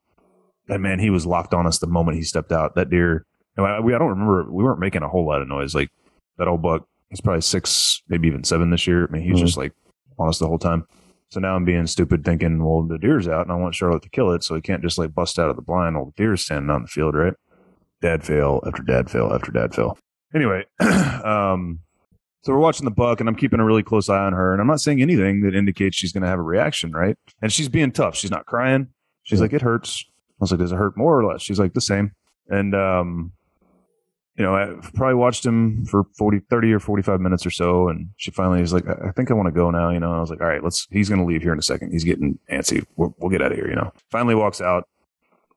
And 0.68 0.82
man, 0.82 0.98
he 0.98 1.10
was 1.10 1.24
locked 1.24 1.54
on 1.54 1.66
us 1.66 1.78
the 1.78 1.86
moment 1.86 2.16
he 2.16 2.22
stepped 2.22 2.52
out. 2.52 2.74
That 2.74 2.90
deer, 2.90 3.24
I, 3.56 3.80
we, 3.80 3.94
I 3.94 3.98
don't 3.98 4.08
remember, 4.08 4.50
we 4.50 4.64
weren't 4.64 4.80
making 4.80 5.02
a 5.02 5.08
whole 5.08 5.26
lot 5.26 5.40
of 5.40 5.48
noise. 5.48 5.74
Like 5.74 5.90
that 6.38 6.48
old 6.48 6.62
buck, 6.62 6.86
he's 7.08 7.20
probably 7.20 7.40
six, 7.40 8.02
maybe 8.08 8.28
even 8.28 8.44
seven 8.44 8.70
this 8.70 8.86
year. 8.86 9.06
I 9.06 9.10
mean, 9.10 9.22
he 9.22 9.30
was 9.30 9.38
mm-hmm. 9.38 9.46
just 9.46 9.56
like 9.56 9.72
on 10.18 10.28
us 10.28 10.38
the 10.38 10.46
whole 10.46 10.58
time. 10.58 10.86
So 11.30 11.40
now 11.40 11.56
I'm 11.56 11.64
being 11.64 11.86
stupid 11.86 12.24
thinking, 12.24 12.62
well, 12.62 12.82
the 12.82 12.98
deer's 12.98 13.26
out 13.26 13.42
and 13.42 13.52
I 13.52 13.56
want 13.56 13.74
Charlotte 13.74 14.02
to 14.02 14.10
kill 14.10 14.32
it. 14.32 14.44
So 14.44 14.54
he 14.54 14.60
can't 14.60 14.82
just 14.82 14.98
like 14.98 15.14
bust 15.14 15.38
out 15.38 15.48
of 15.48 15.56
the 15.56 15.62
blind 15.62 15.96
while 15.96 16.06
the 16.06 16.12
deer's 16.16 16.42
standing 16.42 16.70
on 16.70 16.82
the 16.82 16.88
field, 16.88 17.14
right? 17.14 17.34
Dad 18.02 18.24
fail 18.24 18.62
after 18.66 18.82
dad 18.82 19.10
fail 19.10 19.32
after 19.32 19.50
dad 19.50 19.74
fail. 19.74 19.98
Anyway, 20.34 20.64
um, 20.80 21.78
so 22.42 22.52
we're 22.52 22.58
watching 22.58 22.84
the 22.84 22.90
buck, 22.90 23.20
and 23.20 23.28
I'm 23.28 23.36
keeping 23.36 23.60
a 23.60 23.64
really 23.64 23.84
close 23.84 24.08
eye 24.08 24.24
on 24.24 24.32
her. 24.32 24.52
And 24.52 24.60
I'm 24.60 24.66
not 24.66 24.80
saying 24.80 25.00
anything 25.00 25.42
that 25.42 25.54
indicates 25.54 25.96
she's 25.96 26.12
going 26.12 26.22
to 26.22 26.28
have 26.28 26.40
a 26.40 26.42
reaction, 26.42 26.90
right? 26.90 27.16
And 27.40 27.52
she's 27.52 27.68
being 27.68 27.92
tough. 27.92 28.16
She's 28.16 28.32
not 28.32 28.46
crying. 28.46 28.88
She's 29.22 29.38
yeah. 29.38 29.44
like, 29.44 29.52
it 29.52 29.62
hurts. 29.62 30.04
I 30.08 30.34
was 30.40 30.50
like, 30.50 30.58
does 30.58 30.72
it 30.72 30.76
hurt 30.76 30.96
more 30.96 31.20
or 31.20 31.24
less? 31.24 31.42
She's 31.42 31.60
like, 31.60 31.74
the 31.74 31.80
same. 31.80 32.12
And, 32.48 32.74
um, 32.74 33.32
you 34.36 34.44
know, 34.44 34.56
I've 34.56 34.92
probably 34.94 35.14
watched 35.14 35.46
him 35.46 35.84
for 35.84 36.04
40, 36.18 36.40
30 36.50 36.72
or 36.72 36.80
45 36.80 37.20
minutes 37.20 37.46
or 37.46 37.50
so. 37.50 37.88
And 37.88 38.08
she 38.16 38.32
finally 38.32 38.60
is 38.60 38.72
like, 38.72 38.88
I 38.88 39.12
think 39.12 39.30
I 39.30 39.34
want 39.34 39.46
to 39.46 39.52
go 39.52 39.70
now, 39.70 39.90
you 39.90 40.00
know. 40.00 40.08
And 40.08 40.16
I 40.16 40.20
was 40.20 40.30
like, 40.30 40.40
all 40.40 40.48
right, 40.48 40.64
let's, 40.64 40.88
he's 40.90 41.08
going 41.08 41.20
to 41.20 41.26
leave 41.26 41.42
here 41.42 41.52
in 41.52 41.60
a 41.60 41.62
second. 41.62 41.92
He's 41.92 42.02
getting 42.02 42.40
antsy. 42.50 42.84
We'll, 42.96 43.14
we'll 43.18 43.30
get 43.30 43.42
out 43.42 43.52
of 43.52 43.58
here, 43.58 43.68
you 43.68 43.76
know. 43.76 43.92
Finally 44.10 44.34
walks 44.34 44.60
out. 44.60 44.88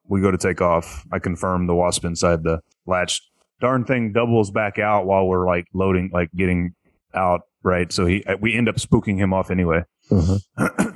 We 0.08 0.22
go 0.22 0.32
to 0.32 0.38
take 0.38 0.62
off. 0.62 1.06
I 1.12 1.20
confirm 1.20 1.68
the 1.68 1.76
wasp 1.76 2.06
inside 2.06 2.44
the 2.44 2.62
latch 2.86 3.22
darn 3.62 3.86
thing 3.86 4.12
doubles 4.12 4.52
back 4.52 4.80
out 4.80 5.06
while 5.06 5.26
we're 5.26 5.46
like 5.46 5.68
loading, 5.74 6.10
like 6.14 6.30
getting 6.36 6.76
out. 7.14 7.42
Right. 7.64 7.92
So 7.92 8.06
he, 8.06 8.24
we 8.40 8.54
end 8.54 8.70
up 8.70 8.76
spooking 8.76 9.18
him 9.18 9.34
off 9.34 9.50
anyway. 9.50 9.84
Uh-huh. 10.12 10.70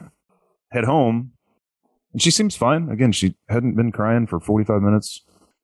Head 0.72 0.84
home. 0.84 1.32
And 2.14 2.22
she 2.22 2.32
seems 2.32 2.56
fine. 2.56 2.90
Again, 2.90 3.12
she 3.12 3.36
hadn't 3.50 3.76
been 3.76 3.92
crying 3.92 4.28
for 4.28 4.40
45 4.40 4.82
minutes. 4.82 5.22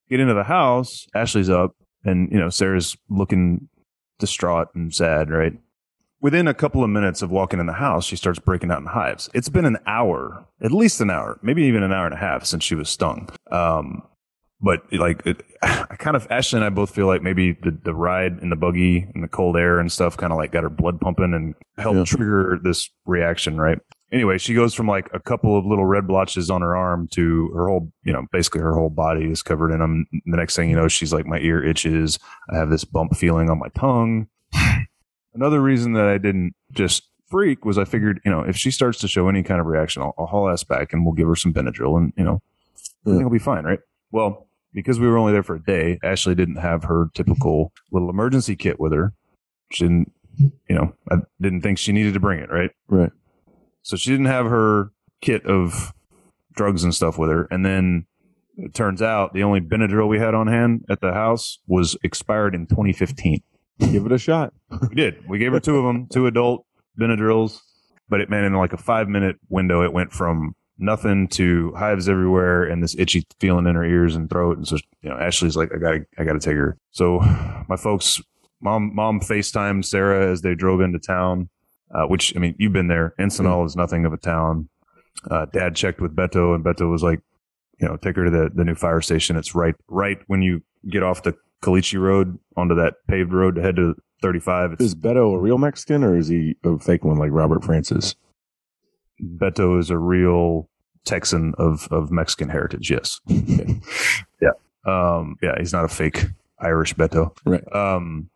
Get 0.10 0.20
into 0.20 0.34
the 0.34 0.44
house. 0.44 1.08
Ashley's 1.16 1.50
up 1.50 1.76
and, 2.04 2.32
you 2.32 2.40
know, 2.40 2.50
Sarah's 2.50 2.98
looking 3.10 3.70
distraught 4.20 4.70
and 4.74 4.94
sad. 4.94 5.30
Right. 5.30 5.54
Within 6.26 6.48
a 6.48 6.56
couple 6.56 6.84
of 6.84 6.90
minutes 6.90 7.22
of 7.22 7.30
walking 7.30 7.60
in 7.60 7.68
the 7.68 7.74
house, 7.74 8.04
she 8.04 8.16
starts 8.16 8.40
breaking 8.40 8.72
out 8.72 8.80
in 8.80 8.88
hives. 8.88 9.30
It's 9.36 9.48
been 9.48 9.64
an 9.64 9.78
hour, 9.86 10.44
at 10.60 10.72
least 10.72 11.00
an 11.00 11.12
hour, 11.12 11.40
maybe 11.44 11.62
even 11.66 11.84
an 11.84 11.94
hour 11.94 12.06
and 12.06 12.16
a 12.16 12.18
half 12.18 12.46
since 12.46 12.64
she 12.64 12.74
was 12.74 12.90
stung. 12.90 13.30
Um, 13.52 14.02
but 14.60 14.92
like 14.92 15.24
it, 15.28 15.44
I 15.62 15.96
kind 16.00 16.16
of 16.16 16.26
Ashley 16.32 16.58
and 16.58 16.66
I 16.66 16.70
both 16.70 16.90
feel 16.90 17.06
like 17.06 17.22
maybe 17.22 17.52
the, 17.52 17.78
the 17.84 17.94
ride 17.94 18.40
in 18.42 18.50
the 18.50 18.56
buggy 18.56 19.06
and 19.14 19.24
the 19.24 19.28
cold 19.28 19.56
air 19.56 19.78
and 19.78 19.92
stuff 19.92 20.18
kind 20.18 20.34
of 20.34 20.38
like 20.38 20.52
got 20.52 20.64
her 20.64 20.70
blood 20.72 21.00
pumping 21.00 21.36
and 21.36 21.54
helped 21.78 22.00
yeah. 22.00 22.06
trigger 22.06 22.60
this 22.64 22.90
reaction, 23.06 23.62
right? 23.62 23.78
Anyway, 24.12 24.40
she 24.40 24.56
goes 24.56 24.74
from 24.74 24.88
like 24.88 25.08
a 25.14 25.20
couple 25.20 25.56
of 25.56 25.68
little 25.68 25.86
red 25.86 26.08
blotches 26.08 26.50
on 26.50 26.62
her 26.62 26.76
arm 26.76 27.08
to 27.12 27.52
her 27.54 27.68
whole, 27.68 27.92
you 28.04 28.12
know, 28.12 28.26
basically 28.32 28.62
her 28.62 28.74
whole 28.74 28.90
body 28.90 29.26
is 29.26 29.44
covered 29.44 29.72
in 29.72 29.78
them. 29.78 30.08
The 30.26 30.38
next 30.38 30.56
thing 30.56 30.72
you 30.72 30.76
know, 30.76 30.88
she's 30.88 31.14
like, 31.14 31.28
my 31.28 31.38
ear 31.38 31.64
itches. 31.64 32.18
I 32.50 32.58
have 32.58 32.72
this 32.72 32.84
bump 32.84 33.16
feeling 33.16 33.52
on 33.52 33.60
my 33.60 33.70
tongue. 33.78 34.26
Another 35.36 35.62
reason 35.62 35.94
that 35.94 36.06
I 36.06 36.18
didn't 36.18 36.56
just 36.72 37.10
freak 37.28 37.66
was 37.66 37.78
I 37.78 37.86
figured, 37.86 38.22
you 38.24 38.32
know, 38.32 38.42
if 38.42 38.56
she 38.56 38.72
starts 38.72 39.00
to 39.00 39.08
show 39.08 39.28
any 39.28 39.44
kind 39.44 39.60
of 39.60 39.68
reaction, 39.68 40.02
I'll, 40.02 40.14
I'll 40.18 40.26
haul 40.26 40.50
ass 40.50 40.64
back 40.64 40.94
and 40.94 41.06
we'll 41.06 41.14
give 41.14 41.28
her 41.28 41.36
some 41.36 41.54
Benadryl 41.54 41.98
and, 41.98 42.14
you 42.16 42.24
know, 42.24 42.42
yeah. 43.06 43.12
everything 43.12 43.26
will 43.26 43.32
be 43.32 43.40
fine, 43.40 43.64
right? 43.66 43.80
Well, 44.12 44.48
because 44.74 45.00
we 45.00 45.08
were 45.08 45.18
only 45.18 45.34
there 45.34 45.44
for 45.44 45.56
a 45.56 45.64
day, 45.64 46.00
Ashley 46.04 46.36
didn't 46.36 46.58
have 46.58 46.84
her 46.84 47.10
typical 47.14 47.72
little 47.92 48.10
emergency 48.10 48.56
kit 48.56 48.80
with 48.80 48.94
her. 48.94 49.14
She 49.72 49.86
didn't, 49.86 50.12
you 50.38 50.76
know, 50.76 50.94
I 51.12 51.18
didn't 51.42 51.62
think 51.62 51.78
she 51.78 51.92
needed 51.92 52.14
to 52.14 52.20
bring 52.20 52.40
it, 52.40 52.50
right? 52.50 52.72
Right. 52.88 53.12
So 53.82 53.96
she 53.96 54.12
didn't 54.12 54.26
have 54.26 54.48
her 54.48 54.92
kit 55.22 55.46
of 55.46 55.94
drugs 56.54 56.84
and 56.84 56.94
stuff 56.94 57.18
with 57.18 57.30
her. 57.30 57.48
And 57.52 57.66
then 57.66 58.06
it 58.58 58.74
turns 58.74 59.02
out 59.02 59.34
the 59.34 59.44
only 59.44 59.62
Benadryl 59.62 60.08
we 60.08 60.20
had 60.20 60.34
on 60.34 60.48
hand 60.48 60.86
at 60.90 61.02
the 61.02 61.14
house 61.14 61.60
was 61.68 61.98
expired 62.04 62.56
in 62.56 62.68
2015. 62.68 63.42
Give 63.80 64.06
it 64.06 64.12
a 64.12 64.18
shot. 64.18 64.54
we 64.90 64.96
did. 64.96 65.28
We 65.28 65.38
gave 65.38 65.52
her 65.52 65.60
two 65.60 65.78
of 65.78 65.84
them, 65.86 66.08
two 66.12 66.28
adult 66.28 66.66
Benadryls. 67.00 67.60
But 68.08 68.22
it, 68.22 68.30
man, 68.30 68.44
in 68.44 68.54
like 68.54 68.74
a 68.74 68.78
five 68.78 69.08
minute 69.08 69.38
window, 69.50 69.84
it 69.84 69.92
went 69.92 70.14
from 70.14 70.56
nothing 70.78 71.28
to 71.30 71.74
hives 71.74 72.10
everywhere 72.10 72.64
and 72.64 72.84
this 72.84 72.96
itchy 72.98 73.24
feeling 73.40 73.66
in 73.66 73.76
her 73.76 73.86
ears 73.86 74.16
and 74.16 74.30
throat. 74.30 74.58
And 74.58 74.68
so, 74.68 74.78
you 75.02 75.10
know, 75.10 75.18
Ashley's 75.18 75.56
like, 75.56 75.72
I 75.74 75.78
gotta, 75.78 76.06
I 76.18 76.24
gotta 76.24 76.40
take 76.40 76.56
her. 76.56 76.78
So 76.92 77.20
my 77.68 77.78
folks, 77.78 78.22
mom, 78.62 78.94
mom 78.94 79.20
FaceTimed 79.20 79.86
Sarah 79.86 80.32
as 80.32 80.42
they 80.42 80.54
drove 80.54 80.82
into 80.82 81.00
town, 81.00 81.50
uh, 81.94 82.06
which, 82.06 82.36
I 82.36 82.40
mean, 82.40 82.56
you've 82.60 82.74
been 82.74 82.88
there. 82.88 83.14
Encinal 83.20 83.66
is 83.66 83.76
nothing 83.76 84.06
of 84.06 84.14
a 84.14 84.18
town. 84.18 84.70
Uh, 85.30 85.46
dad 85.46 85.76
checked 85.76 86.02
with 86.02 86.16
Beto 86.16 86.54
and 86.54 86.64
Beto 86.64 86.92
was 86.92 87.02
like, 87.04 87.22
you 87.80 87.88
know, 87.88 87.98
take 87.98 88.16
her 88.16 88.26
to 88.26 88.32
the, 88.32 88.50
the 88.54 88.64
new 88.64 88.76
fire 88.76 89.02
station. 89.02 89.36
It's 89.36 89.56
right, 89.56 89.76
right 89.88 90.20
when 90.28 90.42
you 90.42 90.62
get 90.90 91.04
off 91.04 91.24
the 91.24 91.36
Caliche 91.64 92.00
Road 92.00 92.38
onto 92.56 92.76
that 92.76 92.96
paved 93.08 93.34
road 93.34 93.56
to 93.56 93.62
head 93.62 93.76
to 93.78 93.96
35. 94.22 94.74
It's, 94.74 94.84
is 94.84 94.96
Beto 94.96 95.36
a 95.36 95.40
real 95.40 95.58
Mexican 95.58 96.04
or 96.04 96.18
is 96.18 96.28
he 96.28 96.56
a 96.64 96.78
fake 96.80 97.04
one 97.04 97.18
like 97.18 97.32
Robert 97.32 97.64
Francis? 97.64 98.16
Beto 99.22 99.80
is 99.80 99.90
a 99.90 99.98
real 99.98 100.70
Texan 101.06 101.54
of 101.58 101.88
of 101.92 102.12
Mexican 102.12 102.50
heritage. 102.50 102.90
Yes. 102.90 103.22
yeah. 104.42 104.50
Um, 104.86 105.38
yeah, 105.42 105.56
he's 105.58 105.74
not 105.74 105.86
a 105.86 105.90
fake 105.90 106.26
Irish 106.60 106.96
Beto. 106.96 107.36
Right. 107.46 107.64
Um, 107.74 108.30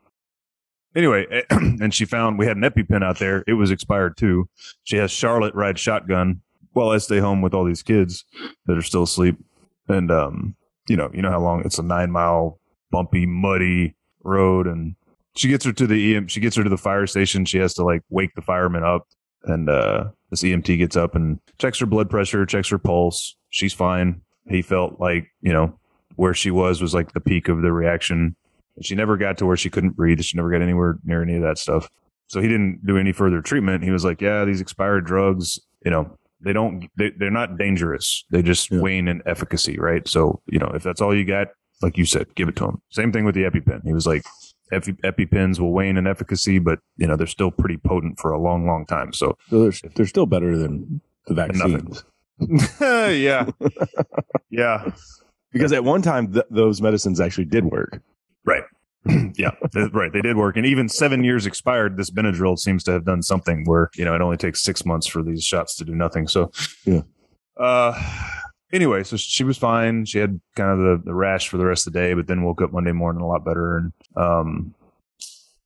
anyway, 0.95 1.43
and 1.49 1.93
she 1.93 2.05
found 2.05 2.37
we 2.37 2.45
had 2.45 2.57
an 2.57 2.63
EpiPen 2.63 3.03
out 3.03 3.19
there. 3.19 3.43
It 3.47 3.53
was 3.53 3.71
expired 3.71 4.17
too. 4.17 4.47
She 4.83 4.97
has 4.97 5.11
Charlotte 5.11 5.55
ride 5.55 5.79
shotgun 5.79 6.41
while 6.73 6.89
I 6.89 6.97
stay 6.97 7.19
home 7.19 7.41
with 7.41 7.53
all 7.53 7.65
these 7.65 7.83
kids 7.83 8.25
that 8.65 8.77
are 8.77 8.83
still 8.83 9.03
asleep. 9.03 9.37
And, 9.87 10.11
um, 10.11 10.55
you 10.87 10.95
know, 10.95 11.09
you 11.13 11.21
know 11.21 11.31
how 11.31 11.41
long 11.41 11.63
it's 11.65 11.79
a 11.79 11.83
nine 11.83 12.11
mile 12.11 12.58
bumpy, 12.91 13.25
muddy 13.25 13.95
road. 14.23 14.67
And 14.67 14.95
she 15.35 15.47
gets 15.49 15.65
her 15.65 15.73
to 15.73 15.87
the 15.87 16.15
EM, 16.15 16.27
she 16.27 16.39
gets 16.39 16.55
her 16.55 16.63
to 16.63 16.69
the 16.69 16.77
fire 16.77 17.07
station. 17.07 17.45
She 17.45 17.57
has 17.59 17.73
to 17.75 17.83
like 17.83 18.01
wake 18.09 18.35
the 18.35 18.41
firemen 18.41 18.83
up. 18.83 19.07
And, 19.43 19.69
uh, 19.69 20.09
this 20.29 20.43
EMT 20.43 20.77
gets 20.77 20.95
up 20.95 21.15
and 21.15 21.39
checks 21.57 21.79
her 21.79 21.85
blood 21.85 22.09
pressure, 22.09 22.45
checks 22.45 22.69
her 22.69 22.77
pulse. 22.77 23.35
She's 23.49 23.73
fine. 23.73 24.21
He 24.47 24.61
felt 24.61 24.99
like, 24.99 25.27
you 25.41 25.51
know, 25.53 25.79
where 26.17 26.33
she 26.33 26.51
was 26.51 26.81
was 26.81 26.93
like 26.93 27.13
the 27.13 27.19
peak 27.21 27.47
of 27.47 27.61
the 27.61 27.71
reaction. 27.71 28.35
She 28.81 28.93
never 28.95 29.17
got 29.17 29.37
to 29.39 29.45
where 29.45 29.57
she 29.57 29.69
couldn't 29.69 29.95
breathe. 29.95 30.21
She 30.21 30.37
never 30.37 30.51
got 30.51 30.61
anywhere 30.61 30.99
near 31.03 31.23
any 31.23 31.35
of 31.35 31.41
that 31.41 31.57
stuff. 31.57 31.89
So 32.27 32.41
he 32.41 32.47
didn't 32.47 32.85
do 32.85 32.97
any 32.97 33.11
further 33.11 33.41
treatment. 33.41 33.83
He 33.83 33.89
was 33.91 34.05
like, 34.05 34.21
yeah, 34.21 34.45
these 34.45 34.61
expired 34.61 35.05
drugs, 35.05 35.59
you 35.83 35.89
know, 35.91 36.15
they 36.41 36.53
don't, 36.53 36.87
they, 36.97 37.11
they're 37.17 37.31
not 37.31 37.57
dangerous. 37.57 38.23
They 38.29 38.41
just 38.43 38.69
Yeah. 38.71 38.79
wane 38.81 39.07
in 39.07 39.21
efficacy, 39.25 39.79
right? 39.79 40.07
So, 40.07 40.41
you 40.47 40.59
know, 40.59 40.71
if 40.75 40.83
that's 40.83 41.01
all 41.01 41.15
you 41.15 41.25
got, 41.25 41.47
like 41.81 41.97
you 41.97 42.05
said, 42.05 42.33
give 42.35 42.47
it 42.49 42.55
to 42.57 42.65
him. 42.65 42.81
Same 42.89 43.11
thing 43.11 43.25
with 43.25 43.35
the 43.35 43.43
EpiPen. 43.43 43.81
He 43.85 43.93
was 43.93 44.05
like, 44.07 44.23
Epi, 44.71 44.93
EpiPens 45.03 45.59
will 45.59 45.71
wane 45.73 45.97
in 45.97 46.05
efficacy, 46.05 46.59
but, 46.59 46.79
you 46.97 47.07
know, 47.07 47.15
they're 47.15 47.25
still 47.27 47.51
pretty 47.51 47.77
potent 47.77 48.19
for 48.19 48.31
a 48.31 48.39
long, 48.39 48.67
long 48.67 48.85
time. 48.85 49.13
So, 49.13 49.37
So 49.49 49.63
they're, 49.63 49.91
they're 49.95 50.05
still 50.05 50.25
better 50.27 50.57
than 50.57 51.01
the 51.27 51.33
vaccines. 51.33 52.03
yeah. 52.81 53.49
yeah. 54.49 54.91
Because 55.51 55.71
at 55.71 55.83
one 55.83 56.01
time, 56.01 56.33
th- 56.33 56.45
those 56.51 56.81
medicines 56.81 57.19
actually 57.19 57.45
did 57.45 57.65
work. 57.65 58.01
Right. 58.45 58.63
yeah, 59.35 59.51
th- 59.73 59.91
right. 59.93 60.11
They 60.11 60.21
did 60.21 60.35
work, 60.35 60.57
and 60.57 60.65
even 60.65 60.89
seven 60.89 61.23
years 61.23 61.45
expired. 61.45 61.97
This 61.97 62.11
Benadryl 62.11 62.59
seems 62.59 62.83
to 62.83 62.91
have 62.91 63.05
done 63.05 63.23
something 63.23 63.63
where 63.65 63.89
you 63.95 64.03
know 64.03 64.13
it 64.13 64.21
only 64.21 64.35
takes 64.35 64.61
six 64.61 64.85
months 64.85 65.07
for 65.07 65.23
these 65.23 65.43
shots 65.43 65.75
to 65.77 65.85
do 65.85 65.95
nothing. 65.95 66.27
So, 66.27 66.51
Yeah. 66.85 67.01
Uh, 67.57 67.93
anyway, 68.71 69.03
so 69.03 69.17
she 69.17 69.43
was 69.43 69.57
fine. 69.57 70.05
She 70.05 70.19
had 70.19 70.39
kind 70.55 70.71
of 70.71 70.77
the, 70.79 71.01
the 71.05 71.13
rash 71.13 71.47
for 71.49 71.57
the 71.57 71.65
rest 71.65 71.87
of 71.87 71.93
the 71.93 71.99
day, 71.99 72.13
but 72.13 72.27
then 72.27 72.43
woke 72.43 72.61
up 72.61 72.71
Monday 72.71 72.91
morning 72.91 73.21
a 73.21 73.27
lot 73.27 73.45
better, 73.45 73.77
and 73.77 73.93
um, 74.15 74.73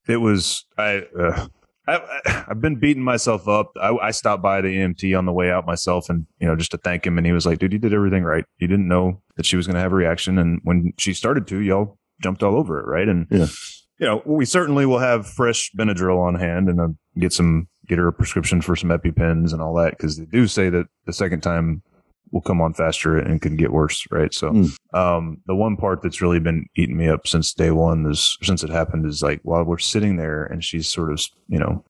it 0.08 0.18
was 0.18 0.66
I. 0.78 1.04
Uh, 1.18 1.48
I, 1.86 1.96
I- 1.98 2.46
I've 2.48 2.62
been 2.62 2.78
beating 2.78 3.04
myself 3.04 3.48
up. 3.50 3.72
I, 3.80 3.90
I 3.90 4.12
stopped 4.12 4.42
by 4.42 4.62
the 4.62 4.70
EMT 4.70 5.18
on 5.18 5.26
the 5.26 5.34
way 5.34 5.52
out 5.52 5.66
myself, 5.66 6.10
and 6.10 6.26
you 6.40 6.48
know, 6.48 6.56
just 6.56 6.72
to 6.72 6.78
thank 6.78 7.06
him. 7.06 7.18
And 7.18 7.28
he 7.28 7.34
was 7.34 7.46
like, 7.46 7.60
"Dude, 7.60 7.74
you 7.74 7.80
did 7.80 7.94
everything 7.94 8.24
right. 8.24 8.46
You 8.58 8.68
didn't 8.68 8.88
know 8.88 9.22
that 9.36 9.46
she 9.46 9.58
was 9.58 9.68
going 9.68 9.76
to 9.76 9.82
have 9.82 9.92
a 9.92 9.96
reaction, 9.96 10.38
and 10.38 10.62
when 10.64 10.94
she 10.98 11.14
started 11.14 11.46
to, 11.48 11.60
y'all 11.60 11.98
jumped 12.22 12.42
all 12.42 12.56
over 12.56 12.80
it, 12.80 12.88
right?" 12.88 13.08
And 13.10 13.28
Yeah. 13.30 13.48
you 14.00 14.06
know, 14.06 14.22
we 14.26 14.46
certainly 14.46 14.86
will 14.86 15.00
have 15.00 15.28
fresh 15.28 15.72
Benadryl 15.78 16.20
on 16.26 16.36
hand, 16.36 16.70
and 16.70 16.80
uh, 16.80 16.88
get 17.20 17.34
some 17.34 17.68
get 17.86 17.98
her 17.98 18.08
a 18.08 18.14
prescription 18.14 18.62
for 18.62 18.78
some 18.78 18.90
EpiPens 18.90 19.52
and 19.52 19.62
all 19.62 19.74
that, 19.76 19.92
because 19.98 20.18
they 20.18 20.26
do 20.26 20.48
say 20.48 20.70
that 20.70 20.86
the 21.06 21.12
second 21.14 21.42
time 21.42 21.82
will 22.34 22.42
come 22.42 22.60
on 22.60 22.74
faster 22.74 23.18
and 23.18 23.42
can 23.42 23.56
get 23.56 23.72
worse, 23.72 24.06
right? 24.12 24.34
So, 24.34 24.50
Mm. 24.52 24.76
um, 24.94 25.38
the 25.46 25.56
one 25.56 25.78
part 25.78 26.02
that's 26.02 26.22
really 26.22 26.40
been 26.40 26.66
eating 26.76 26.98
me 26.98 27.08
up 27.08 27.28
since 27.28 27.54
day 27.54 27.72
one 27.72 28.06
is 28.10 28.38
since 28.42 28.64
it 28.64 28.70
happened 28.72 29.06
is 29.06 29.22
like 29.22 29.40
while 29.44 29.64
we're 29.64 29.78
sitting 29.78 30.18
there 30.18 30.44
and 30.44 30.64
she's 30.64 30.88
sort 30.88 31.12
of 31.12 31.22
you 31.48 31.60
know 31.60 31.86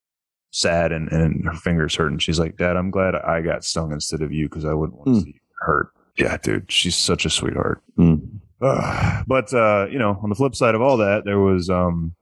sad 0.51 0.91
and, 0.91 1.12
and 1.12 1.45
her 1.45 1.53
fingers 1.53 1.95
hurt 1.95 2.12
and 2.12 2.21
she's 2.21 2.38
like 2.39 2.58
dad 2.58 2.77
i'm 2.77 2.91
glad 2.91 3.15
i 3.15 3.41
got 3.41 3.63
stung 3.63 3.91
instead 3.91 4.21
of 4.21 4.32
you 4.32 4.47
because 4.47 4.65
i 4.65 4.73
wouldn't 4.73 4.95
want 4.99 5.08
to 5.08 5.13
Mm. 5.13 5.23
see 5.23 5.29
you 5.34 5.39
hurt 5.62 5.88
yeah 6.15 6.38
dude 6.38 6.71
she's 6.71 6.95
such 6.95 7.25
a 7.25 7.29
sweetheart 7.32 7.82
Mm. 7.97 8.39
Ugh. 8.62 9.23
but 9.27 9.51
uh 9.53 9.88
you 9.89 9.97
know 9.97 10.19
on 10.21 10.29
the 10.29 10.36
flip 10.36 10.53
side 10.56 10.75
of 10.75 10.82
all 10.82 10.97
that 10.97 11.25
there 11.25 11.39
was 11.39 11.71
um 11.71 12.13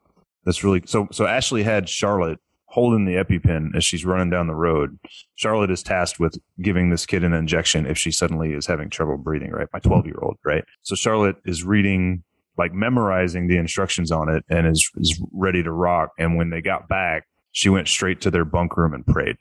that's 0.46 0.64
really 0.64 0.82
so 0.86 1.08
so 1.12 1.26
ashley 1.28 1.64
had 1.64 1.90
charlotte 1.90 2.40
holding 2.72 3.04
the 3.04 3.16
epipen 3.16 3.76
as 3.76 3.84
she's 3.84 4.06
running 4.06 4.30
down 4.30 4.48
the 4.48 4.56
road. 4.56 4.98
Charlotte 5.36 5.70
is 5.70 5.84
tasked 5.84 6.20
with 6.20 6.38
giving 6.62 6.90
this 6.90 7.06
kid 7.06 7.24
an 7.24 7.34
injection 7.34 7.86
if 7.86 7.98
she 7.98 8.12
suddenly 8.12 8.54
is 8.54 8.66
having 8.66 8.90
trouble 8.90 9.18
breathing 9.18 9.52
right? 9.52 9.68
My 9.74 9.80
12 9.80 10.06
year 10.06 10.20
old 10.22 10.38
right? 10.46 10.64
So 10.82 10.96
charlotte 10.96 11.36
is 11.46 11.66
reading 11.66 12.24
like 12.58 12.74
memorizing 12.74 13.48
the 13.48 13.58
instructions 13.58 14.10
on 14.10 14.30
it 14.30 14.46
and 14.50 14.66
is 14.68 14.90
is 14.96 15.22
ready 15.34 15.62
to 15.64 15.72
rock. 15.72 16.12
And 16.18 16.38
when 16.38 16.50
they 16.50 16.62
got 16.62 16.88
back 16.88 17.28
she 17.52 17.68
went 17.68 17.90
straight 17.90 18.22
to 18.22 18.32
their 18.32 18.46
bunk 18.46 18.78
room 18.78 18.94
and 18.94 19.06
prayed. 19.06 19.36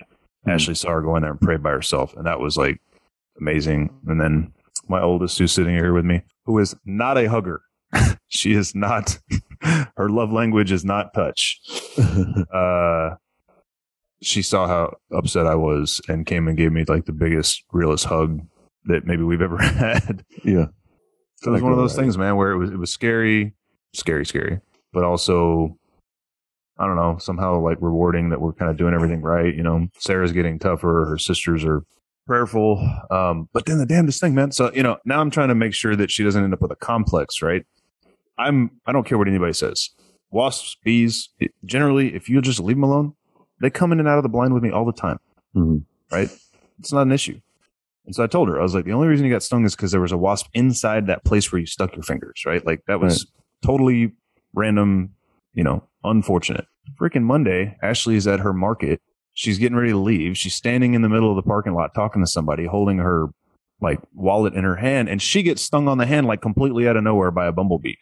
Hmm. 0.44 0.50
ashley 0.50 0.74
saw 0.74 0.90
her 0.90 1.02
go 1.02 1.14
in 1.14 1.22
there 1.22 1.30
and 1.30 1.40
pray 1.40 1.56
by 1.56 1.70
herself. 1.70 2.16
And 2.16 2.26
that 2.26 2.40
was 2.40 2.56
like 2.56 2.80
amazing. 3.40 3.90
And 4.08 4.20
then 4.20 4.52
my 4.88 5.00
oldest 5.00 5.38
who's 5.38 5.52
sitting 5.52 5.74
here 5.74 5.94
with 5.94 6.04
me 6.04 6.22
who 6.46 6.58
is 6.58 6.74
not 6.84 7.16
a 7.16 7.28
hugger. 7.28 7.62
She 8.32 8.52
is 8.52 8.76
not 8.76 9.18
her 9.96 10.08
love 10.08 10.32
language 10.32 10.72
is 10.72 10.84
not 10.84 11.12
touch. 11.14 11.60
Uh 12.52 13.10
she 14.22 14.42
saw 14.42 14.66
how 14.66 14.92
upset 15.16 15.46
i 15.46 15.54
was 15.54 16.00
and 16.08 16.26
came 16.26 16.46
and 16.48 16.56
gave 16.58 16.72
me 16.72 16.84
like 16.88 17.06
the 17.06 17.12
biggest 17.12 17.64
realest 17.72 18.04
hug 18.04 18.40
that 18.84 19.06
maybe 19.06 19.22
we've 19.22 19.42
ever 19.42 19.58
had. 19.62 20.24
Yeah. 20.44 20.66
so 21.36 21.50
it 21.50 21.54
was 21.54 21.62
one 21.62 21.72
of 21.72 21.78
those 21.78 21.96
things 21.96 22.16
man 22.18 22.36
where 22.36 22.52
it 22.52 22.58
was 22.58 22.70
it 22.70 22.76
was 22.78 22.92
scary 22.92 23.54
scary 23.94 24.26
scary 24.26 24.60
but 24.92 25.04
also 25.04 25.76
i 26.78 26.86
don't 26.86 26.96
know 26.96 27.16
somehow 27.18 27.58
like 27.60 27.78
rewarding 27.80 28.30
that 28.30 28.40
we're 28.40 28.52
kind 28.52 28.70
of 28.70 28.76
doing 28.76 28.94
everything 28.94 29.22
right 29.22 29.54
you 29.54 29.62
know? 29.62 29.86
Sarah's 29.98 30.32
getting 30.32 30.58
tougher 30.58 31.06
her 31.08 31.18
sisters 31.18 31.64
are 31.64 31.82
prayerful 32.26 32.78
um 33.10 33.48
but 33.52 33.64
then 33.66 33.78
the 33.78 33.86
damnedest 33.86 34.20
thing 34.20 34.34
man 34.34 34.52
so 34.52 34.70
you 34.74 34.82
know 34.82 34.98
now 35.04 35.20
i'm 35.20 35.30
trying 35.30 35.48
to 35.48 35.54
make 35.54 35.74
sure 35.74 35.96
that 35.96 36.10
she 36.10 36.22
doesn't 36.22 36.44
end 36.44 36.52
up 36.52 36.60
with 36.60 36.70
a 36.70 36.76
complex 36.76 37.42
right 37.42 37.64
i'm 38.40 38.70
i 38.86 38.92
don't 38.92 39.06
care 39.06 39.18
what 39.18 39.28
anybody 39.28 39.52
says 39.52 39.90
wasps 40.30 40.76
bees 40.84 41.28
it- 41.38 41.52
generally 41.64 42.14
if 42.14 42.28
you 42.28 42.40
just 42.40 42.60
leave 42.60 42.76
them 42.76 42.84
alone 42.84 43.12
they 43.60 43.70
come 43.70 43.92
in 43.92 43.98
and 44.00 44.08
out 44.08 44.16
of 44.18 44.22
the 44.22 44.28
blind 44.28 44.54
with 44.54 44.62
me 44.62 44.70
all 44.70 44.84
the 44.84 44.92
time 44.92 45.18
Mhm. 45.56 45.84
right? 46.12 46.30
It's 46.78 46.92
not 46.92 47.02
an 47.02 47.12
issue. 47.12 47.38
And 48.06 48.14
so 48.14 48.22
I 48.24 48.26
told 48.26 48.48
her, 48.48 48.58
I 48.58 48.62
was 48.62 48.74
like, 48.74 48.84
the 48.86 48.92
only 48.92 49.08
reason 49.08 49.26
you 49.26 49.32
got 49.32 49.42
stung 49.42 49.64
is 49.66 49.76
because 49.76 49.90
there 49.92 50.00
was 50.00 50.12
a 50.12 50.16
wasp 50.16 50.46
inside 50.54 51.06
that 51.08 51.24
place 51.24 51.52
where 51.52 51.58
you 51.60 51.66
stuck 51.66 51.94
your 51.94 52.02
fingers, 52.04 52.42
right? 52.46 52.64
Like 52.64 52.80
that 52.86 53.00
was 53.00 53.26
totally 53.62 54.12
random, 54.54 55.10
you 55.52 55.62
know, 55.62 55.84
unfortunate. 56.04 56.66
Freaking 56.98 57.24
Monday, 57.24 57.76
Ashley 57.82 58.16
is 58.16 58.26
at 58.26 58.40
her 58.40 58.52
market. 58.54 59.02
She's 59.34 59.58
getting 59.58 59.76
ready 59.76 59.90
to 59.90 59.98
leave. 59.98 60.38
She's 60.38 60.54
standing 60.54 60.94
in 60.94 61.02
the 61.02 61.08
middle 61.08 61.28
of 61.30 61.36
the 61.36 61.42
parking 61.46 61.74
lot 61.74 61.94
talking 61.94 62.22
to 62.24 62.30
somebody, 62.30 62.64
holding 62.66 62.98
her 62.98 63.26
like 63.80 64.00
wallet 64.14 64.54
in 64.54 64.64
her 64.64 64.76
hand, 64.76 65.08
and 65.08 65.20
she 65.20 65.42
gets 65.42 65.62
stung 65.62 65.88
on 65.88 65.98
the 65.98 66.06
hand 66.06 66.26
like 66.26 66.42
completely 66.42 66.86
out 66.88 66.96
of 66.96 67.04
nowhere 67.04 67.30
by 67.30 67.46
a 67.46 67.52
bumblebee. 67.52 67.94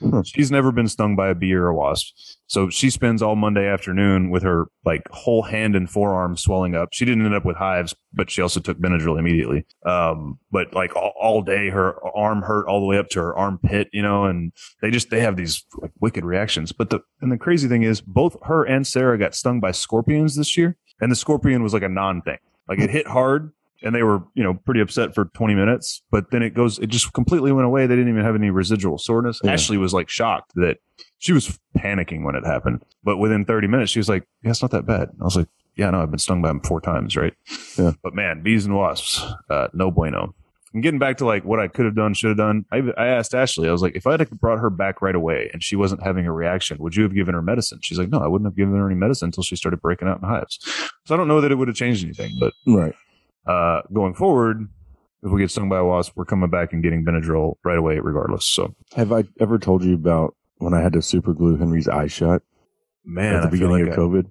Huh. 0.00 0.22
She's 0.24 0.50
never 0.50 0.72
been 0.72 0.88
stung 0.88 1.16
by 1.16 1.28
a 1.28 1.34
bee 1.34 1.54
or 1.54 1.68
a 1.68 1.74
wasp. 1.74 2.14
So 2.46 2.68
she 2.68 2.90
spends 2.90 3.22
all 3.22 3.36
Monday 3.36 3.66
afternoon 3.66 4.30
with 4.30 4.42
her 4.42 4.66
like 4.84 5.02
whole 5.10 5.42
hand 5.42 5.74
and 5.74 5.90
forearm 5.90 6.36
swelling 6.36 6.74
up. 6.74 6.90
She 6.92 7.04
didn't 7.04 7.24
end 7.24 7.34
up 7.34 7.44
with 7.44 7.56
hives, 7.56 7.94
but 8.12 8.30
she 8.30 8.42
also 8.42 8.60
took 8.60 8.78
Benadryl 8.78 9.18
immediately. 9.18 9.66
Um, 9.86 10.38
but 10.50 10.74
like 10.74 10.94
all, 10.94 11.14
all 11.20 11.42
day, 11.42 11.70
her 11.70 11.96
arm 12.16 12.42
hurt 12.42 12.66
all 12.68 12.80
the 12.80 12.86
way 12.86 12.98
up 12.98 13.08
to 13.10 13.20
her 13.20 13.36
armpit, 13.36 13.88
you 13.92 14.02
know, 14.02 14.24
and 14.24 14.52
they 14.82 14.90
just, 14.90 15.10
they 15.10 15.20
have 15.20 15.36
these 15.36 15.64
like 15.78 15.92
wicked 16.00 16.24
reactions. 16.24 16.70
But 16.70 16.90
the, 16.90 17.00
and 17.20 17.32
the 17.32 17.38
crazy 17.38 17.66
thing 17.66 17.82
is 17.82 18.00
both 18.00 18.36
her 18.42 18.64
and 18.64 18.86
Sarah 18.86 19.18
got 19.18 19.34
stung 19.34 19.58
by 19.60 19.72
scorpions 19.72 20.36
this 20.36 20.56
year. 20.56 20.76
And 21.00 21.10
the 21.10 21.16
scorpion 21.16 21.62
was 21.62 21.72
like 21.72 21.82
a 21.82 21.88
non 21.88 22.22
thing. 22.22 22.38
Like 22.68 22.78
it 22.78 22.90
hit 22.90 23.06
hard 23.06 23.52
and 23.84 23.94
they 23.94 24.02
were, 24.02 24.22
you 24.34 24.42
know, 24.42 24.54
pretty 24.54 24.80
upset 24.80 25.14
for 25.14 25.26
20 25.26 25.54
minutes, 25.54 26.02
but 26.10 26.30
then 26.30 26.42
it 26.42 26.54
goes, 26.54 26.78
it 26.78 26.88
just 26.88 27.12
completely 27.12 27.52
went 27.52 27.66
away. 27.66 27.86
They 27.86 27.94
didn't 27.94 28.10
even 28.10 28.24
have 28.24 28.34
any 28.34 28.50
residual 28.50 28.98
soreness. 28.98 29.40
Yeah. 29.44 29.52
Ashley 29.52 29.76
was 29.76 29.92
like 29.92 30.08
shocked 30.08 30.52
that 30.56 30.78
she 31.18 31.32
was 31.32 31.58
panicking 31.76 32.24
when 32.24 32.34
it 32.34 32.44
happened, 32.44 32.82
but 33.02 33.18
within 33.18 33.44
30 33.44 33.68
minutes, 33.68 33.92
she 33.92 33.98
was 33.98 34.08
like, 34.08 34.24
yeah, 34.42 34.50
it's 34.50 34.62
not 34.62 34.70
that 34.72 34.86
bad. 34.86 35.10
I 35.20 35.24
was 35.24 35.36
like, 35.36 35.48
yeah, 35.76 35.90
no, 35.90 36.02
I've 36.02 36.10
been 36.10 36.18
stung 36.18 36.40
by 36.40 36.48
them 36.48 36.60
four 36.60 36.80
times, 36.80 37.16
right? 37.16 37.34
Yeah. 37.76 37.92
But 38.02 38.14
man, 38.14 38.42
bees 38.42 38.64
and 38.64 38.74
wasps, 38.74 39.22
uh, 39.50 39.68
no 39.72 39.90
bueno. 39.90 40.34
And 40.72 40.82
getting 40.82 40.98
back 40.98 41.18
to 41.18 41.24
like 41.24 41.44
what 41.44 41.60
I 41.60 41.68
could 41.68 41.84
have 41.84 41.94
done, 41.94 42.14
should 42.14 42.28
have 42.28 42.36
done, 42.36 42.64
I, 42.72 42.82
I 42.96 43.06
asked 43.06 43.34
Ashley, 43.34 43.68
I 43.68 43.72
was 43.72 43.82
like, 43.82 43.94
if 43.94 44.06
I 44.08 44.12
had 44.12 44.28
brought 44.40 44.58
her 44.58 44.70
back 44.70 45.00
right 45.02 45.14
away 45.14 45.50
and 45.52 45.62
she 45.62 45.76
wasn't 45.76 46.02
having 46.02 46.26
a 46.26 46.32
reaction, 46.32 46.78
would 46.78 46.96
you 46.96 47.04
have 47.04 47.14
given 47.14 47.34
her 47.34 47.42
medicine? 47.42 47.78
She's 47.82 47.98
like, 47.98 48.08
no, 48.08 48.18
I 48.18 48.26
wouldn't 48.26 48.46
have 48.46 48.56
given 48.56 48.74
her 48.76 48.86
any 48.86 48.96
medicine 48.96 49.26
until 49.26 49.44
she 49.44 49.54
started 49.56 49.80
breaking 49.80 50.08
out 50.08 50.20
in 50.20 50.28
hives. 50.28 50.58
So 51.06 51.14
I 51.14 51.16
don't 51.16 51.28
know 51.28 51.40
that 51.40 51.52
it 51.52 51.56
would 51.56 51.68
have 51.68 51.76
changed 51.76 52.04
anything, 52.04 52.36
but 52.40 52.52
Right. 52.66 52.94
Uh, 53.46 53.82
going 53.92 54.14
forward, 54.14 54.68
if 55.22 55.30
we 55.30 55.40
get 55.40 55.50
stung 55.50 55.68
by 55.68 55.78
a 55.78 55.84
wasp, 55.84 56.12
we're 56.16 56.24
coming 56.24 56.50
back 56.50 56.72
and 56.72 56.82
getting 56.82 57.04
Benadryl 57.04 57.54
right 57.64 57.78
away, 57.78 57.98
regardless. 57.98 58.44
So, 58.46 58.74
Have 58.94 59.12
I 59.12 59.24
ever 59.40 59.58
told 59.58 59.82
you 59.84 59.94
about 59.94 60.36
when 60.58 60.74
I 60.74 60.80
had 60.82 60.92
to 60.94 61.02
super 61.02 61.32
glue 61.32 61.56
Henry's 61.56 61.88
eye 61.88 62.06
shut 62.08 62.42
man, 63.04 63.36
at 63.36 63.40
the 63.42 63.48
I 63.48 63.50
beginning 63.50 63.86
like 63.86 63.96
of 63.96 63.98
COVID? 63.98 64.26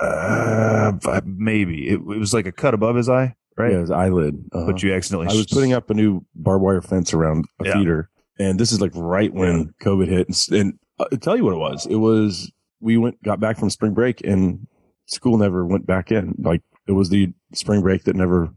Uh, 0.00 1.20
maybe 1.24 1.88
it, 1.88 1.94
it 1.94 2.00
was 2.18 2.34
like 2.34 2.46
a 2.46 2.52
cut 2.52 2.74
above 2.74 2.96
his 2.96 3.08
eye, 3.08 3.34
right? 3.56 3.72
Yeah, 3.72 3.80
his 3.80 3.90
eyelid. 3.90 4.42
Uh-huh. 4.52 4.66
But 4.66 4.82
you 4.82 4.92
accidentally. 4.92 5.28
I 5.28 5.36
was 5.36 5.46
putting 5.46 5.72
up 5.72 5.90
a 5.90 5.94
new 5.94 6.24
barbed 6.34 6.62
wire 6.64 6.82
fence 6.82 7.14
around 7.14 7.44
a 7.60 7.66
Yeah. 7.66 7.74
feeder, 7.74 8.10
and 8.38 8.58
this 8.58 8.72
is 8.72 8.80
like 8.80 8.92
right 8.94 9.32
when 9.32 9.74
COVID 9.82 10.08
hit. 10.08 10.28
And, 10.28 10.60
and 10.60 10.78
uh, 10.98 11.04
I'll 11.12 11.18
tell 11.18 11.36
you 11.36 11.44
what 11.44 11.54
it 11.54 11.58
was. 11.58 11.86
It 11.86 11.96
was 11.96 12.50
we 12.80 12.96
went 12.96 13.22
got 13.22 13.38
back 13.38 13.58
from 13.58 13.70
spring 13.70 13.94
break, 13.94 14.22
and 14.24 14.66
school 15.06 15.38
never 15.38 15.64
went 15.64 15.86
back 15.86 16.10
in. 16.10 16.34
Like 16.38 16.62
it 16.88 16.92
was 16.92 17.10
the 17.10 17.32
spring 17.54 17.82
break 17.82 18.04
that 18.04 18.16
never 18.16 18.52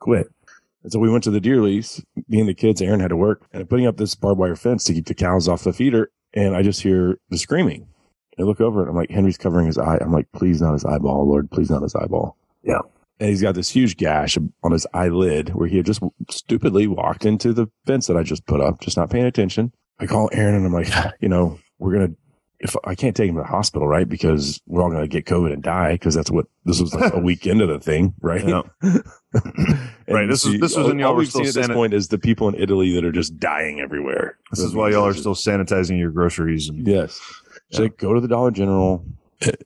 quit. 0.00 0.28
And 0.82 0.92
so 0.92 0.98
we 0.98 1.10
went 1.10 1.24
to 1.24 1.30
the 1.30 1.40
deer 1.40 1.62
lease. 1.62 2.02
Me 2.28 2.40
and 2.40 2.48
the 2.48 2.54
kids, 2.54 2.82
Aaron 2.82 3.00
had 3.00 3.08
to 3.08 3.16
work 3.16 3.42
and 3.52 3.68
putting 3.68 3.86
up 3.86 3.96
this 3.96 4.14
barbed 4.14 4.38
wire 4.38 4.56
fence 4.56 4.84
to 4.84 4.92
keep 4.92 5.06
the 5.06 5.14
cows 5.14 5.48
off 5.48 5.64
the 5.64 5.72
feeder. 5.72 6.10
And 6.34 6.54
I 6.54 6.62
just 6.62 6.82
hear 6.82 7.18
the 7.30 7.38
screaming. 7.38 7.88
I 8.38 8.42
look 8.42 8.60
over 8.60 8.80
and 8.80 8.90
I'm 8.90 8.96
like, 8.96 9.10
Henry's 9.10 9.38
covering 9.38 9.66
his 9.66 9.78
eye. 9.78 9.98
I'm 10.00 10.12
like, 10.12 10.30
please 10.32 10.60
not 10.60 10.72
his 10.72 10.84
eyeball, 10.84 11.28
Lord, 11.28 11.50
please 11.50 11.70
not 11.70 11.82
his 11.82 11.94
eyeball. 11.94 12.36
Yeah. 12.62 12.80
And 13.20 13.30
he's 13.30 13.42
got 13.42 13.54
this 13.54 13.70
huge 13.70 13.96
gash 13.96 14.36
on 14.62 14.72
his 14.72 14.86
eyelid 14.92 15.50
where 15.54 15.68
he 15.68 15.76
had 15.76 15.86
just 15.86 16.02
stupidly 16.30 16.86
walked 16.86 17.24
into 17.24 17.52
the 17.52 17.68
fence 17.86 18.08
that 18.08 18.16
I 18.16 18.24
just 18.24 18.44
put 18.46 18.60
up, 18.60 18.80
just 18.80 18.96
not 18.96 19.10
paying 19.10 19.24
attention. 19.24 19.72
I 20.00 20.06
call 20.06 20.30
Aaron 20.32 20.56
and 20.56 20.66
I'm 20.66 20.72
like, 20.72 20.92
you 21.20 21.28
know, 21.28 21.58
we're 21.78 21.92
going 21.92 22.08
to, 22.08 22.16
if 22.60 22.76
I 22.84 22.94
can't 22.94 23.14
take 23.14 23.28
him 23.28 23.34
to 23.36 23.42
the 23.42 23.46
hospital, 23.46 23.86
right? 23.86 24.08
Because 24.08 24.60
we're 24.66 24.82
all 24.82 24.90
going 24.90 25.02
to 25.02 25.08
get 25.08 25.26
COVID 25.26 25.52
and 25.52 25.62
die 25.62 25.92
because 25.92 26.14
that's 26.14 26.30
what 26.30 26.46
this 26.64 26.80
was 26.80 26.94
like 26.94 27.12
a 27.12 27.18
week 27.20 27.46
into 27.46 27.66
the 27.66 27.78
thing, 27.78 28.14
right? 28.20 28.46
Yeah. 28.46 28.62
right. 30.08 30.26
This 30.28 30.44
is 30.46 30.60
this 30.60 30.76
was 30.76 30.86
when 30.86 30.98
y'all 30.98 31.14
were 31.14 31.24
still 31.24 31.42
at 31.42 31.54
this 31.54 31.56
sanit- 31.68 31.74
point 31.74 31.94
is 31.94 32.08
the 32.08 32.18
people 32.18 32.48
in 32.48 32.54
Italy 32.54 32.94
that 32.94 33.04
are 33.04 33.12
just 33.12 33.38
dying 33.38 33.80
everywhere. 33.80 34.38
This 34.50 34.60
is 34.60 34.74
why 34.74 34.90
y'all 34.90 35.06
are 35.06 35.14
still 35.14 35.34
sanitizing 35.34 35.98
your 35.98 36.10
groceries 36.10 36.68
and 36.68 36.86
Yes. 36.86 37.20
So 37.72 37.82
Yeah. 37.82 37.88
they 37.88 37.94
go 37.96 38.14
to 38.14 38.20
the 38.20 38.28
Dollar 38.28 38.50
General 38.50 39.04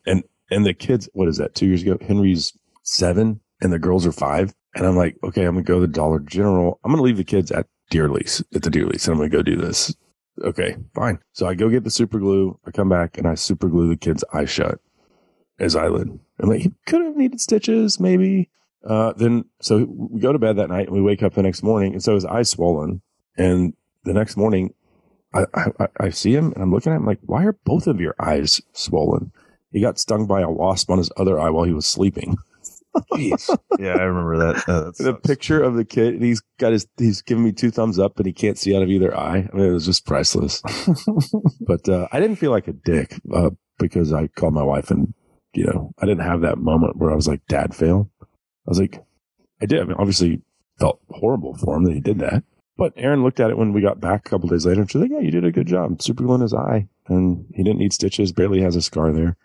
and 0.06 0.24
and 0.50 0.64
the 0.64 0.72
kids, 0.74 1.08
what 1.12 1.28
is 1.28 1.36
that, 1.36 1.54
two 1.54 1.66
years 1.66 1.82
ago? 1.82 1.98
Henry's 2.00 2.56
seven 2.82 3.40
and 3.60 3.72
the 3.72 3.78
girls 3.78 4.06
are 4.06 4.12
five. 4.12 4.54
And 4.74 4.86
I'm 4.86 4.96
like, 4.96 5.16
okay, 5.24 5.44
I'm 5.44 5.54
gonna 5.54 5.64
go 5.64 5.74
to 5.80 5.80
the 5.86 5.92
Dollar 5.92 6.20
General. 6.20 6.80
I'm 6.84 6.90
gonna 6.92 7.02
leave 7.02 7.16
the 7.16 7.24
kids 7.24 7.50
at 7.50 7.66
deer 7.90 8.08
lease, 8.08 8.42
at 8.54 8.62
the 8.62 8.70
deer 8.70 8.86
lease, 8.86 9.06
and 9.06 9.12
I'm 9.14 9.18
gonna 9.18 9.30
go 9.30 9.42
do 9.42 9.56
this. 9.56 9.94
Okay, 10.42 10.76
fine. 10.94 11.18
So 11.32 11.46
I 11.46 11.54
go 11.54 11.68
get 11.68 11.84
the 11.84 11.90
super 11.90 12.18
glue, 12.18 12.58
I 12.64 12.70
come 12.70 12.88
back 12.88 13.18
and 13.18 13.26
I 13.26 13.34
super 13.34 13.68
glue 13.68 13.88
the 13.88 13.96
kid's 13.96 14.24
eye 14.32 14.44
shut. 14.44 14.80
His 15.58 15.74
eyelid. 15.74 16.20
I'm 16.38 16.48
like, 16.48 16.60
he 16.60 16.72
could 16.86 17.02
have 17.02 17.16
needed 17.16 17.40
stitches, 17.40 17.98
maybe. 17.98 18.48
Uh, 18.86 19.12
then 19.14 19.44
so 19.60 19.88
we 19.88 20.20
go 20.20 20.32
to 20.32 20.38
bed 20.38 20.56
that 20.56 20.68
night 20.68 20.86
and 20.86 20.94
we 20.94 21.02
wake 21.02 21.22
up 21.24 21.34
the 21.34 21.42
next 21.42 21.64
morning 21.64 21.94
and 21.94 22.02
so 22.02 22.14
his 22.14 22.24
eye's 22.24 22.50
swollen. 22.50 23.02
And 23.36 23.74
the 24.04 24.14
next 24.14 24.36
morning 24.36 24.72
I, 25.34 25.44
I, 25.54 25.88
I 26.00 26.10
see 26.10 26.34
him 26.34 26.52
and 26.52 26.62
I'm 26.62 26.72
looking 26.72 26.92
at 26.92 26.96
him 26.96 27.06
like, 27.06 27.20
why 27.22 27.44
are 27.44 27.58
both 27.64 27.86
of 27.86 28.00
your 28.00 28.14
eyes 28.18 28.60
swollen? 28.72 29.32
He 29.72 29.80
got 29.80 29.98
stung 29.98 30.26
by 30.26 30.40
a 30.40 30.50
wasp 30.50 30.90
on 30.90 30.98
his 30.98 31.10
other 31.16 31.38
eye 31.38 31.50
while 31.50 31.64
he 31.64 31.72
was 31.72 31.86
sleeping. 31.86 32.36
Jeez. 33.12 33.58
yeah, 33.78 33.92
I 33.94 34.02
remember 34.02 34.38
that. 34.38 34.68
Uh, 34.68 34.92
The 34.98 35.14
picture 35.14 35.62
of 35.62 35.74
the 35.74 35.84
kid, 35.84 36.14
and 36.14 36.22
he's 36.22 36.42
got 36.58 36.72
his, 36.72 36.86
he's 36.96 37.22
giving 37.22 37.44
me 37.44 37.52
two 37.52 37.70
thumbs 37.70 37.98
up, 37.98 38.14
but 38.16 38.26
he 38.26 38.32
can't 38.32 38.58
see 38.58 38.76
out 38.76 38.82
of 38.82 38.90
either 38.90 39.16
eye. 39.16 39.48
I 39.52 39.56
mean, 39.56 39.66
it 39.66 39.72
was 39.72 39.86
just 39.86 40.06
priceless. 40.06 40.62
but 41.60 41.88
uh, 41.88 42.08
I 42.12 42.20
didn't 42.20 42.36
feel 42.36 42.50
like 42.50 42.68
a 42.68 42.72
dick 42.72 43.14
uh, 43.34 43.50
because 43.78 44.12
I 44.12 44.28
called 44.28 44.54
my 44.54 44.62
wife 44.62 44.90
and, 44.90 45.14
you 45.54 45.64
know, 45.64 45.92
I 45.98 46.06
didn't 46.06 46.24
have 46.26 46.40
that 46.42 46.58
moment 46.58 46.96
where 46.96 47.10
I 47.10 47.14
was 47.14 47.28
like, 47.28 47.46
dad 47.48 47.74
fail. 47.74 48.10
I 48.22 48.26
was 48.66 48.78
like, 48.80 49.02
I 49.60 49.66
did. 49.66 49.80
I 49.80 49.84
mean, 49.84 49.96
obviously 49.98 50.42
felt 50.78 51.00
horrible 51.10 51.56
for 51.56 51.76
him 51.76 51.84
that 51.84 51.94
he 51.94 52.00
did 52.00 52.18
that. 52.20 52.44
But 52.76 52.92
Aaron 52.96 53.24
looked 53.24 53.40
at 53.40 53.50
it 53.50 53.58
when 53.58 53.72
we 53.72 53.80
got 53.80 54.00
back 54.00 54.26
a 54.26 54.30
couple 54.30 54.48
days 54.48 54.64
later 54.64 54.82
and 54.82 54.90
she's 54.90 55.00
like, 55.02 55.10
yeah, 55.10 55.18
you 55.18 55.32
did 55.32 55.44
a 55.44 55.50
good 55.50 55.66
job. 55.66 56.00
Super 56.00 56.22
glue 56.22 56.36
in 56.36 56.40
his 56.42 56.54
eye. 56.54 56.86
And 57.08 57.46
he 57.54 57.64
didn't 57.64 57.78
need 57.80 57.92
stitches, 57.92 58.30
barely 58.30 58.60
has 58.60 58.76
a 58.76 58.82
scar 58.82 59.10
there. 59.12 59.36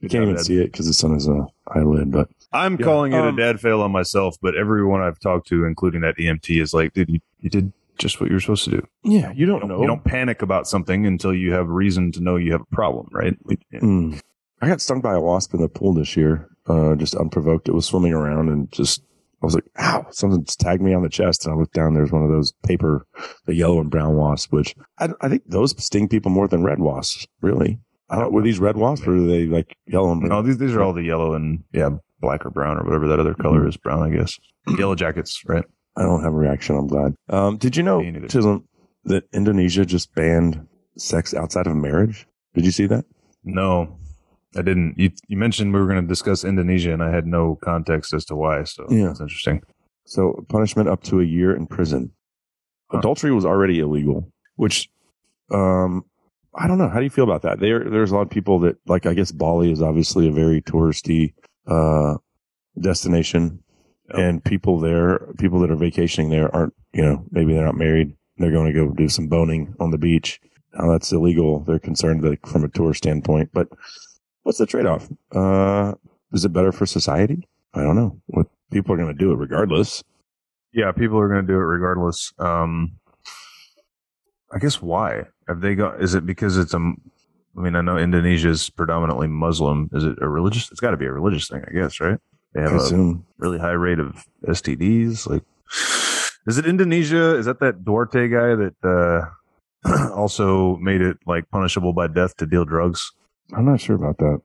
You 0.00 0.08
can't 0.08 0.22
even 0.22 0.38
see 0.38 0.56
it 0.58 0.70
because 0.70 0.88
it's 0.88 1.02
on 1.02 1.14
his 1.14 1.28
uh, 1.28 1.46
eyelid. 1.74 2.12
But 2.12 2.28
I'm 2.52 2.76
Yeah. 2.78 2.84
calling 2.84 3.12
it 3.12 3.18
Um, 3.20 3.34
a 3.34 3.36
dad 3.36 3.60
fail 3.60 3.80
on 3.82 3.92
myself, 3.92 4.36
but 4.42 4.54
everyone 4.56 5.00
I've 5.00 5.18
talked 5.20 5.46
to, 5.48 5.64
including 5.64 6.00
that 6.02 6.16
EMT, 6.18 6.60
is 6.60 6.74
like, 6.74 6.92
dude, 6.94 7.08
you, 7.10 7.20
you 7.40 7.50
did 7.50 7.72
just 7.98 8.20
what 8.20 8.30
you're 8.30 8.40
supposed 8.40 8.64
to 8.64 8.70
do. 8.70 8.82
yeah, 9.04 9.30
you 9.32 9.46
don't 9.46 9.56
You 9.56 9.60
don't, 9.60 9.68
know. 9.68 9.80
you 9.82 9.86
don't 9.86 10.04
panic 10.04 10.42
about 10.42 10.66
something 10.66 11.06
until 11.06 11.34
you 11.34 11.52
have 11.52 11.68
reason 11.68 12.10
to 12.12 12.20
know 12.20 12.36
you 12.36 12.52
have 12.52 12.62
a 12.62 12.74
problem, 12.74 13.08
right? 13.12 13.36
Yeah. 13.70 13.80
Mm. 13.80 14.20
I 14.62 14.68
got 14.68 14.80
stung 14.80 15.00
by 15.00 15.14
a 15.14 15.20
wasp 15.20 15.54
in 15.54 15.60
the 15.60 15.68
pool 15.68 15.92
this 15.94 16.16
year, 16.16 16.48
uh, 16.66 16.94
just 16.96 17.14
unprovoked. 17.14 17.68
It 17.68 17.74
was 17.74 17.86
swimming 17.86 18.12
around 18.14 18.48
and 18.48 18.70
just, 18.72 19.02
I 19.42 19.46
was 19.46 19.54
like, 19.54 19.64
ow, 19.78 20.06
something 20.10 20.44
tagged 20.44 20.82
me 20.82 20.92
on 20.92 21.02
the 21.02 21.08
chest. 21.08 21.44
And 21.46 21.54
I 21.54 21.56
looked 21.58 21.72
down, 21.74 21.94
there's 21.94 22.12
one 22.12 22.22
of 22.24 22.30
those 22.30 22.52
paper, 22.66 23.06
the 23.46 23.54
yellow 23.54 23.80
and 23.80 23.90
brown 23.90 24.16
wasps, 24.16 24.50
which 24.52 24.74
I, 24.98 25.10
I 25.20 25.28
think 25.28 25.42
those 25.46 25.74
sting 25.82 26.08
people 26.08 26.30
more 26.30 26.48
than 26.48 26.62
red 26.62 26.78
wasps, 26.80 27.26
really. 27.40 27.78
I 28.10 28.16
don't, 28.16 28.32
were 28.32 28.42
these 28.42 28.58
red 28.58 28.76
wasps 28.76 29.06
or 29.06 29.16
are 29.16 29.20
they 29.26 29.46
like 29.46 29.76
yellow 29.86 30.10
and 30.12 30.20
No, 30.22 30.28
brown? 30.28 30.46
these 30.46 30.58
these 30.58 30.74
are 30.74 30.82
all 30.82 30.92
the 30.92 31.04
yellow 31.04 31.34
and 31.34 31.64
yeah, 31.72 31.90
black 32.20 32.44
or 32.46 32.50
brown 32.50 32.78
or 32.78 32.84
whatever 32.84 33.08
that 33.08 33.20
other 33.20 33.34
color 33.34 33.66
is. 33.66 33.76
Brown, 33.76 34.02
I 34.02 34.14
guess. 34.16 34.38
Yellow 34.78 34.94
jackets, 34.94 35.42
right? 35.46 35.64
I 35.96 36.02
don't 36.02 36.22
have 36.22 36.32
a 36.32 36.36
reaction. 36.36 36.76
I'm 36.76 36.86
glad. 36.86 37.14
Um, 37.28 37.56
did 37.56 37.76
you 37.76 37.82
know. 37.82 38.02
Chisholm, 38.28 38.64
that 39.04 39.24
Indonesia 39.32 39.84
just 39.84 40.14
banned 40.14 40.66
sex 40.96 41.34
outside 41.34 41.66
of 41.66 41.74
marriage? 41.76 42.26
Did 42.54 42.64
you 42.64 42.70
see 42.70 42.86
that? 42.86 43.04
No, 43.44 43.96
I 44.56 44.62
didn't. 44.62 44.94
You 44.98 45.10
you 45.28 45.36
mentioned 45.36 45.72
we 45.72 45.80
were 45.80 45.86
going 45.86 46.02
to 46.02 46.08
discuss 46.08 46.44
Indonesia, 46.44 46.92
and 46.92 47.02
I 47.02 47.10
had 47.10 47.26
no 47.26 47.56
context 47.62 48.12
as 48.14 48.24
to 48.26 48.36
why. 48.36 48.64
So 48.64 48.86
Yeah. 48.90 49.08
that's 49.08 49.20
interesting. 49.20 49.62
So 50.06 50.44
punishment 50.48 50.88
up 50.88 51.02
to 51.04 51.20
a 51.20 51.24
year 51.24 51.54
in 51.54 51.66
prison. 51.66 52.12
Huh. 52.90 52.98
Adultery 52.98 53.32
was 53.32 53.44
already 53.44 53.78
illegal, 53.80 54.30
which 54.56 54.88
um 55.52 56.04
I 56.54 56.66
don't 56.66 56.78
know. 56.78 56.88
How 56.88 56.98
do 56.98 57.04
you 57.04 57.10
feel 57.10 57.24
about 57.24 57.42
that? 57.42 57.60
There 57.60 57.88
there's 57.88 58.10
a 58.10 58.14
lot 58.16 58.22
of 58.22 58.30
people 58.30 58.58
that 58.60 58.76
like 58.86 59.06
I 59.06 59.14
guess 59.14 59.30
Bali 59.32 59.70
is 59.72 59.80
obviously 59.82 60.28
a 60.28 60.32
very 60.32 60.60
touristy 60.62 61.32
uh 61.66 62.16
destination 62.80 63.62
Yep. 64.10 64.18
and 64.18 64.44
people 64.44 64.80
there 64.80 65.20
people 65.38 65.60
that 65.60 65.70
are 65.70 65.76
vacationing 65.76 66.30
there 66.30 66.52
aren't, 66.52 66.74
you 66.92 67.02
know, 67.02 67.24
maybe 67.30 67.52
they're 67.54 67.64
not 67.64 67.76
married. 67.76 68.16
They're 68.38 68.50
going 68.50 68.66
to 68.66 68.72
go 68.72 68.90
do 68.92 69.08
some 69.08 69.28
boning 69.28 69.72
on 69.78 69.92
the 69.92 69.98
beach. 69.98 70.40
Now 70.74 70.90
that's 70.90 71.12
illegal. 71.12 71.60
They're 71.60 71.78
concerned 71.78 72.24
like 72.24 72.44
from 72.44 72.64
a 72.64 72.68
tour 72.68 72.92
standpoint, 72.92 73.50
but 73.52 73.68
what's 74.42 74.58
the 74.58 74.66
trade-off? 74.66 75.08
Uh 75.32 75.94
is 76.32 76.44
it 76.44 76.52
better 76.52 76.72
for 76.72 76.86
society? 76.86 77.46
I 77.74 77.82
don't 77.82 77.94
know. 77.96 78.20
What 78.26 78.46
people 78.72 78.94
are 78.94 78.98
going 78.98 79.12
to 79.12 79.18
do 79.18 79.32
it 79.32 79.36
regardless. 79.36 80.02
Yeah, 80.72 80.92
people 80.92 81.18
are 81.18 81.28
going 81.28 81.46
to 81.46 81.52
do 81.52 81.58
it 81.58 81.64
regardless. 81.64 82.32
Um, 82.38 82.92
I 84.52 84.58
guess 84.58 84.80
why 84.82 85.24
have 85.48 85.60
they 85.60 85.74
got? 85.74 86.02
Is 86.02 86.14
it 86.14 86.26
because 86.26 86.56
it's 86.56 86.74
a? 86.74 86.92
I 87.56 87.60
mean, 87.60 87.74
I 87.74 87.80
know 87.80 87.96
Indonesia 87.96 88.48
is 88.50 88.70
predominantly 88.70 89.26
Muslim. 89.26 89.90
Is 89.92 90.04
it 90.04 90.18
a 90.20 90.28
religious? 90.28 90.70
It's 90.70 90.80
got 90.80 90.92
to 90.92 90.96
be 90.96 91.06
a 91.06 91.12
religious 91.12 91.48
thing, 91.48 91.62
I 91.66 91.72
guess, 91.72 92.00
right? 92.00 92.18
They 92.54 92.62
have 92.62 92.72
a 92.72 93.14
really 93.38 93.58
high 93.58 93.72
rate 93.72 93.98
of 93.98 94.24
STDs. 94.46 95.28
Like, 95.28 95.42
is 96.46 96.58
it 96.58 96.66
Indonesia? 96.66 97.36
Is 97.36 97.46
that 97.46 97.60
that 97.60 97.84
Duarte 97.84 98.28
guy 98.28 98.54
that 98.56 98.74
uh, 99.84 100.10
also 100.14 100.76
made 100.76 101.00
it 101.00 101.18
like 101.26 101.48
punishable 101.50 101.92
by 101.92 102.06
death 102.06 102.36
to 102.38 102.46
deal 102.46 102.64
drugs? 102.64 103.12
I'm 103.54 103.66
not 103.66 103.80
sure 103.80 103.96
about 103.96 104.18
that. 104.18 104.40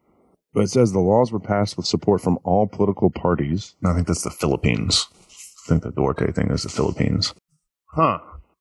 But 0.54 0.64
it 0.64 0.70
says 0.70 0.92
the 0.92 1.00
laws 1.00 1.32
were 1.32 1.40
passed 1.40 1.78
with 1.78 1.86
support 1.86 2.22
from 2.22 2.40
all 2.44 2.66
political 2.68 3.10
parties. 3.10 3.76
I 3.86 3.94
think 3.94 4.08
that's 4.08 4.24
the 4.24 4.30
Philippines. 4.30 5.08
I 5.66 5.70
think 5.70 5.84
the 5.84 5.92
Duarte 5.92 6.32
thing 6.32 6.50
is 6.50 6.64
the 6.64 6.70
Philippines. 6.70 7.34
Huh. 7.88 8.20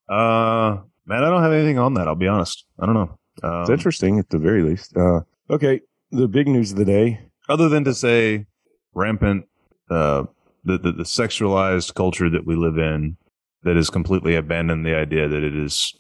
Uh, 0.09 0.79
man, 1.07 1.23
I 1.23 1.31
don't 1.31 1.43
have 1.43 1.53
anything 1.53 1.79
on 1.79 1.95
that. 1.95 2.09
I'll 2.09 2.15
be 2.15 2.29
honest. 2.29 2.65
I 2.81 2.87
don't 2.87 2.95
know. 2.95 3.17
Um, 3.43 3.63
It's 3.63 3.71
interesting 3.71 4.19
at 4.19 4.31
the 4.31 4.39
very 4.39 4.63
least. 4.63 4.97
Uh, 4.97 5.21
okay. 5.51 5.81
The 6.11 6.29
big 6.29 6.47
news 6.49 6.73
of 6.73 6.79
the 6.79 6.85
day. 6.85 7.21
other 7.49 7.69
than 7.69 7.85
to 7.85 7.95
say 7.95 8.47
rampant 8.95 9.47
uh, 9.91 10.25
the, 10.65 10.79
the 10.79 10.93
the 10.93 11.03
sexualized 11.03 11.95
culture 11.95 12.31
that 12.31 12.47
we 12.47 12.55
live 12.57 12.79
in 12.79 13.17
that 13.65 13.77
has 13.77 13.91
completely 13.91 14.35
abandoned 14.37 14.87
the 14.87 14.95
idea 14.95 15.27
that 15.29 15.43
it 15.43 15.55
is 15.57 15.93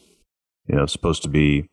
you 0.66 0.75
know 0.77 0.87
supposed 0.87 1.23
to 1.23 1.29
be 1.29 1.68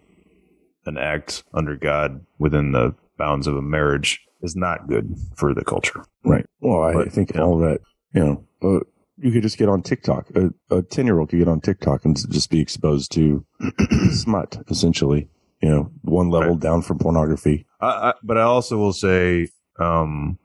an 0.85 0.97
act 0.97 1.43
under 1.53 1.75
God 1.77 2.25
within 2.39 2.71
the 2.71 2.95
bounds 3.17 3.45
of 3.47 3.55
a 3.55 3.61
marriage 3.61 4.19
is 4.41 4.55
not 4.55 4.87
good 4.89 5.13
for 5.37 5.53
the 5.53 5.63
culture. 5.63 6.03
Right. 6.25 6.45
Well, 6.59 6.81
I 6.81 6.93
But, 6.93 7.11
think 7.13 7.37
all 7.37 7.59
that, 7.59 7.79
you 8.15 8.23
know, 8.23 8.43
uh, 8.63 8.79
you 9.17 9.31
could 9.31 9.43
just 9.43 9.59
get 9.59 9.69
on 9.69 9.83
TikTok. 9.83 10.31
A 10.71 10.81
10 10.81 11.05
year 11.05 11.19
old 11.19 11.29
could 11.29 11.37
get 11.37 11.47
on 11.47 11.61
TikTok 11.61 12.03
and 12.05 12.17
just 12.31 12.49
be 12.49 12.59
exposed 12.59 13.11
to 13.11 13.45
smut, 14.11 14.57
essentially. 14.69 15.29
You 15.61 15.69
know, 15.69 15.91
one 16.01 16.29
level 16.29 16.51
Right. 16.51 16.59
down 16.59 16.81
from 16.81 16.97
pornography. 16.97 17.65
I, 17.79 17.87
I, 17.87 18.13
but 18.23 18.37
I 18.37 18.41
also 18.41 18.77
will 18.77 18.93
say, 18.93 19.47
um, 19.79 20.39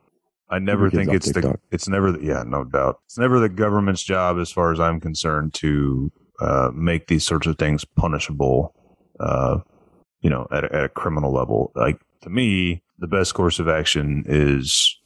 I 0.49 0.59
never 0.59 0.91
think 0.91 1.13
it's 1.13 1.33
the 1.33 1.59
it's 1.71 1.89
never 1.89 2.13
the, 2.13 2.25
yeah 2.25 2.45
no 2.47 2.63
doubt 2.65 3.01
it's 3.07 3.19
never 3.19 3.41
the 3.41 3.49
government's 3.49 4.03
job 4.03 4.39
as 4.39 4.53
far 4.53 4.73
as 4.73 4.79
I'm 4.79 5.01
concerned 5.01 5.55
to 5.55 6.13
uh, 6.41 6.71
make 6.73 7.09
these 7.09 7.25
sorts 7.25 7.47
of 7.47 7.59
things 7.59 7.85
punishable, 7.85 8.75
uh, 9.19 9.59
you 10.21 10.31
know, 10.31 10.47
at 10.53 10.64
a, 10.64 10.75
at 10.75 10.85
a 10.85 10.89
criminal 10.91 11.33
level. 11.33 11.73
Like 11.75 11.99
to 12.23 12.31
me, 12.31 12.83
the 12.99 13.07
best 13.09 13.35
course 13.35 13.59
of 13.59 13.69
action 13.69 14.25
is 14.27 14.97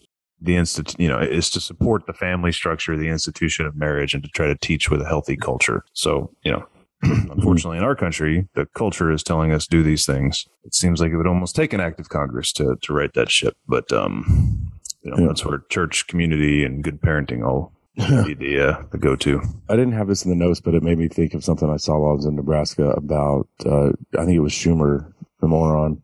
the 0.41 0.57
institute, 0.57 1.01
you 1.01 1.09
know, 1.09 1.19
is 1.19 1.49
to 1.51 1.61
support 1.61 2.07
the 2.07 2.13
family 2.13 2.53
structure, 2.53 2.97
the 2.97 3.09
institution 3.09 3.65
of 3.65 3.77
marriage, 3.77 4.13
and 4.13 4.23
to 4.23 4.29
try 4.31 4.47
to 4.47 4.57
teach 4.57 4.91
with 4.91 5.01
a 5.01 5.07
healthy 5.07 5.37
culture. 5.37 5.85
So 5.95 6.35
you 6.45 6.53
know. 6.53 6.67
Unfortunately, 7.03 7.79
in 7.79 7.85
our 7.85 7.97
country, 7.97 8.49
the 8.55 8.67
culture 8.75 9.11
is 9.11 9.23
telling 9.23 9.53
us 9.53 9.67
do 9.67 9.83
these 9.83 10.05
things. 10.07 10.47
It 10.65 10.75
seems 10.75 11.01
like 11.01 11.11
it 11.13 11.17
would 11.17 11.27
almost 11.27 11.57
take 11.57 11.73
an 11.73 11.81
act 11.81 11.99
of 12.01 12.09
Congress 12.09 12.53
to 12.55 12.77
to 12.83 12.93
right 12.93 13.13
that 13.15 13.31
ship. 13.31 13.57
But 13.67 13.91
um, 13.93 14.71
you 15.03 15.11
know, 15.11 15.17
Yeah. 15.19 15.27
that's 15.29 15.45
where 15.45 15.63
church, 15.71 16.07
community, 16.07 16.65
and 16.65 16.85
good 16.85 17.01
parenting 17.01 17.47
all 17.47 17.73
be 17.97 18.35
the 18.35 18.61
uh, 18.69 18.83
the 18.93 18.99
go 18.99 19.17
to. 19.17 19.41
I 19.69 19.77
didn't 19.77 19.93
have 19.93 20.09
this 20.09 20.25
in 20.25 20.31
the 20.31 20.37
notes, 20.37 20.61
but 20.61 20.75
it 20.75 20.83
made 20.83 20.99
me 20.99 21.09
think 21.09 21.35
of 21.35 21.45
something 21.45 21.71
I 21.71 21.77
saw 21.79 21.99
while 21.99 22.13
I 22.13 22.15
was 22.15 22.27
in 22.27 22.37
Nebraska 22.37 22.91
about, 22.91 23.49
uh, 23.67 23.89
I 24.19 24.25
think 24.25 24.37
it 24.37 24.41
was 24.41 24.53
Schumer, 24.53 25.13
the 25.41 25.49
moron, 25.49 26.03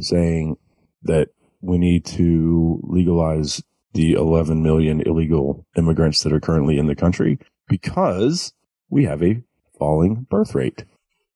saying 0.00 0.56
that 1.02 1.28
we 1.60 1.78
need 1.78 2.04
to 2.06 2.80
legalize 2.82 3.62
the 3.94 4.12
11 4.12 4.62
million 4.62 5.00
illegal 5.02 5.64
immigrants 5.76 6.22
that 6.22 6.32
are 6.32 6.40
currently 6.40 6.78
in 6.78 6.86
the 6.88 6.96
country 6.96 7.38
because 7.68 8.52
we 8.90 9.04
have 9.04 9.22
a 9.22 9.40
falling 9.78 10.26
birth 10.30 10.54
rate. 10.54 10.84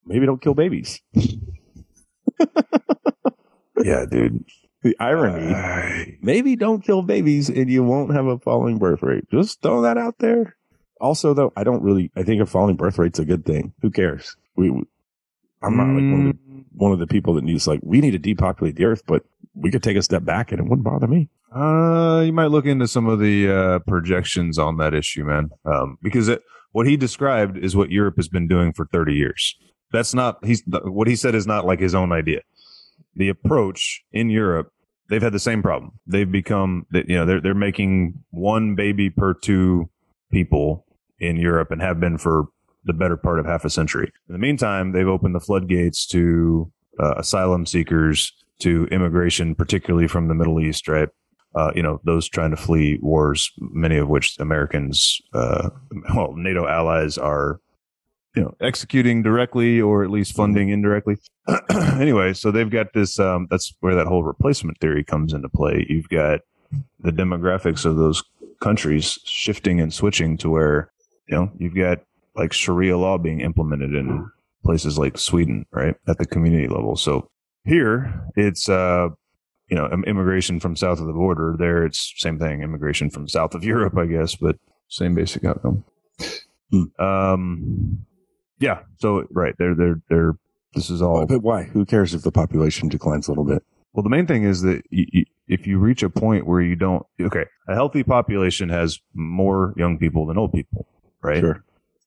Maybe 0.07 0.27
don't 0.27 0.43
kill 0.43 0.55
babies. 0.55 1.01
Yeah, 3.85 4.05
dude. 4.11 4.45
The 4.83 4.97
irony, 5.01 6.19
maybe 6.23 6.55
don't 6.55 6.85
kill 6.85 7.03
babies 7.03 7.49
and 7.49 7.69
you 7.69 7.83
won't 7.83 8.15
have 8.15 8.27
a 8.27 8.39
falling 8.39 8.79
birth 8.79 9.03
rate. 9.03 9.25
Just 9.29 9.61
throw 9.61 9.83
that 9.83 9.99
out 9.99 10.19
there. 10.21 10.57
Also, 11.01 11.35
though, 11.35 11.53
I 11.57 11.65
don't 11.65 11.83
really, 11.83 12.13
I 12.15 12.23
think 12.23 12.41
a 12.41 12.47
falling 12.47 12.77
birth 12.77 12.97
rate's 12.97 13.19
a 13.19 13.25
good 13.25 13.45
thing. 13.45 13.73
Who 13.83 13.91
cares? 13.91 14.37
We, 14.57 14.69
I'm 15.63 15.77
not 15.77 15.89
like 15.89 16.05
mm, 16.05 16.39
one 16.73 16.93
of, 16.93 16.99
the, 16.99 17.07
people 17.07 17.35
that 17.35 17.45
needs 17.45 17.67
like, 17.67 17.81
we 17.83 18.01
need 18.01 18.13
to 18.13 18.19
depopulate 18.19 18.77
the 18.77 18.85
earth, 18.85 19.03
but 19.07 19.25
we 19.55 19.71
could 19.71 19.83
take 19.83 19.97
a 19.97 20.03
step 20.03 20.25
back 20.25 20.53
and 20.53 20.61
it 20.61 20.65
wouldn't 20.65 20.85
bother 20.85 21.07
me. 21.07 21.29
Uh, 21.55 22.23
you 22.25 22.33
might 22.33 22.51
look 22.51 22.67
into 22.67 22.87
some 22.87 23.07
of 23.07 23.19
the 23.19 23.51
uh, 23.51 23.79
projections 23.81 24.59
on 24.59 24.77
that 24.77 24.95
issue, 24.95 25.25
man. 25.25 25.51
Um, 25.65 25.99
because 26.03 26.29
it, 26.29 26.43
what 26.73 26.87
he 26.87 26.97
described 26.97 27.57
is 27.57 27.75
what 27.75 27.91
Europe 27.91 28.17
has 28.17 28.29
been 28.29 28.47
doing 28.47 28.73
for 28.73 28.87
30 28.87 29.15
years. 29.15 29.57
That's 29.91 30.15
not 30.15 30.45
he's 30.45 30.63
what 30.67 31.09
he 31.09 31.17
said 31.17 31.35
is 31.35 31.47
not 31.47 31.65
like 31.65 31.81
his 31.81 31.95
own 31.95 32.13
idea. 32.13 32.41
The 33.17 33.31
approach 33.31 34.03
in 34.13 34.29
Europe, 34.29 34.71
they've 35.09 35.23
had 35.23 35.33
the 35.33 35.39
same 35.39 35.63
problem. 35.63 35.93
They've 36.07 36.31
become 36.31 36.87
that 36.91 37.09
you 37.09 37.17
know 37.17 37.25
they're 37.25 37.41
they're 37.41 37.55
making 37.55 38.23
one 38.31 38.75
baby 38.75 39.09
per 39.09 39.33
two 39.33 39.89
people 40.31 40.85
in 41.19 41.37
Europe 41.37 41.71
and 41.71 41.81
have 41.81 41.99
been 41.99 42.19
for 42.19 42.49
the 42.89 42.93
better 42.93 43.17
part 43.17 43.39
of 43.39 43.47
half 43.47 43.65
a 43.65 43.71
century. 43.71 44.13
In 44.29 44.33
the 44.33 44.39
meantime, 44.39 44.91
they've 44.91 45.07
opened 45.07 45.37
the 45.37 45.41
floodgates 45.41 46.05
to 46.09 46.73
uh, 46.99 47.15
asylum 47.19 47.65
seekers, 47.65 48.33
to 48.59 48.87
immigration, 48.91 49.55
particularly 49.55 50.09
from 50.09 50.27
the 50.27 50.35
Middle 50.35 50.59
East, 50.59 50.89
right? 50.89 51.09
uh, 51.55 51.73
you 51.75 51.83
know, 51.83 52.01
those 52.05 52.29
trying 52.29 52.51
to 52.51 52.57
flee 52.57 52.99
wars, 53.01 53.51
many 53.59 53.97
of 53.97 54.09
which 54.09 54.39
Americans, 54.39 55.21
uh, 55.35 55.71
well, 56.15 56.33
NATO 56.35 56.67
allies 56.67 57.17
are, 57.17 57.61
you 58.37 58.43
know, 58.43 58.55
executing 58.61 59.23
directly 59.23 59.81
or 59.81 60.05
at 60.05 60.11
least 60.11 60.37
funding 60.37 60.69
indirectly. 60.69 61.17
anyway, 61.71 62.33
so 62.33 62.51
they've 62.51 62.71
got 62.71 62.93
this. 62.93 63.19
Um, 63.19 63.49
that's 63.51 63.75
where 63.81 63.95
that 63.95 64.07
whole 64.07 64.23
replacement 64.23 64.79
theory 64.79 65.03
comes 65.03 65.33
into 65.33 65.49
play. 65.49 65.87
You've 65.89 66.09
got 66.09 66.41
the 67.01 67.11
demographics 67.11 67.85
of 67.85 67.97
those 67.97 68.23
countries 68.61 69.19
shifting 69.25 69.81
and 69.81 69.93
switching 69.93 70.37
to 70.39 70.51
where, 70.51 70.93
you 71.29 71.37
know, 71.37 71.51
you've 71.59 71.75
got 71.75 72.01
like 72.39 72.53
Sharia 72.53 72.97
law 72.97 73.19
being 73.19 73.41
implemented 73.41 73.95
in 73.95 74.31
places 74.65 74.99
like 74.99 75.19
Sweden, 75.19 75.67
right, 75.73 75.95
at 76.07 76.19
the 76.19 76.27
community 76.27 76.69
level. 76.69 76.97
So 76.97 77.29
here 77.65 78.25
it's 78.37 78.69
uh 78.69 79.09
you 79.69 79.77
know 79.77 79.87
immigration 80.07 80.59
from 80.59 80.75
south 80.75 81.01
of 81.01 81.07
the 81.07 81.13
border 81.13 81.55
there 81.59 81.85
it's 81.85 82.15
same 82.17 82.39
thing 82.39 82.63
immigration 82.63 83.11
from 83.11 83.29
south 83.29 83.55
of 83.55 83.63
europe 83.73 83.95
i 83.99 84.07
guess 84.07 84.35
but 84.35 84.57
same 84.89 85.15
basic 85.15 85.45
outcome 85.45 85.85
Hmm. 86.71 87.03
um 87.03 87.99
yeah 88.59 88.81
so 88.99 89.25
right 89.31 89.55
they're 89.59 89.75
they're 89.75 90.01
they're 90.09 90.33
this 90.75 90.89
is 90.89 91.03
all 91.03 91.27
But 91.27 91.43
why? 91.43 91.65
Who 91.65 91.85
cares 91.85 92.15
if 92.15 92.23
the 92.23 92.33
population 92.33 92.89
declines 92.89 93.27
a 93.29 93.33
little 93.33 93.45
bit? 93.45 93.63
well 93.93 94.03
the 94.03 94.09
main 94.11 94.27
thing 94.27 94.45
is 94.45 94.63
that 94.63 94.83
if 94.91 95.67
you 95.67 95.79
reach 95.79 96.03
a 96.03 96.09
point 96.11 96.47
where 96.47 96.63
you 96.63 96.77
don't 96.77 97.05
okay 97.21 97.45
a 97.69 97.75
healthy 97.75 98.03
population 98.03 98.71
has 98.71 98.99
more 99.15 99.75
young 99.77 99.99
people 99.99 100.25
than 100.27 100.39
old 100.39 100.53
people 100.55 100.87
right 101.23 101.41
Sure. 101.41 101.63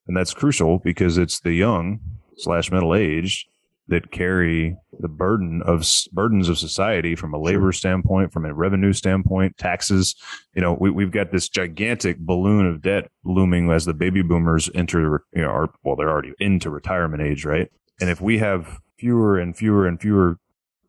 And 0.06 0.16
that's 0.16 0.34
crucial 0.34 0.78
because 0.78 1.18
it's 1.18 1.40
the 1.40 1.52
young 1.52 2.00
slash 2.36 2.70
middle 2.70 2.94
aged 2.94 3.46
that 3.88 4.10
carry 4.10 4.76
the 5.00 5.08
burden 5.08 5.60
of 5.66 5.84
burdens 6.12 6.48
of 6.48 6.56
society 6.56 7.14
from 7.14 7.34
a 7.34 7.38
labor 7.38 7.72
standpoint, 7.72 8.32
from 8.32 8.44
a 8.44 8.54
revenue 8.54 8.92
standpoint, 8.92 9.56
taxes. 9.58 10.14
You 10.54 10.62
know, 10.62 10.76
we, 10.80 10.90
we've 10.90 11.10
got 11.10 11.32
this 11.32 11.48
gigantic 11.48 12.18
balloon 12.18 12.66
of 12.66 12.80
debt 12.80 13.10
looming 13.24 13.70
as 13.70 13.84
the 13.84 13.92
baby 13.92 14.22
boomers 14.22 14.70
enter, 14.74 15.24
you 15.34 15.42
know, 15.42 15.48
are, 15.48 15.70
well, 15.82 15.96
they're 15.96 16.08
already 16.08 16.32
into 16.38 16.70
retirement 16.70 17.22
age, 17.22 17.44
right? 17.44 17.70
And 18.00 18.08
if 18.08 18.20
we 18.20 18.38
have 18.38 18.78
fewer 18.98 19.38
and 19.38 19.56
fewer 19.56 19.86
and 19.86 20.00
fewer, 20.00 20.38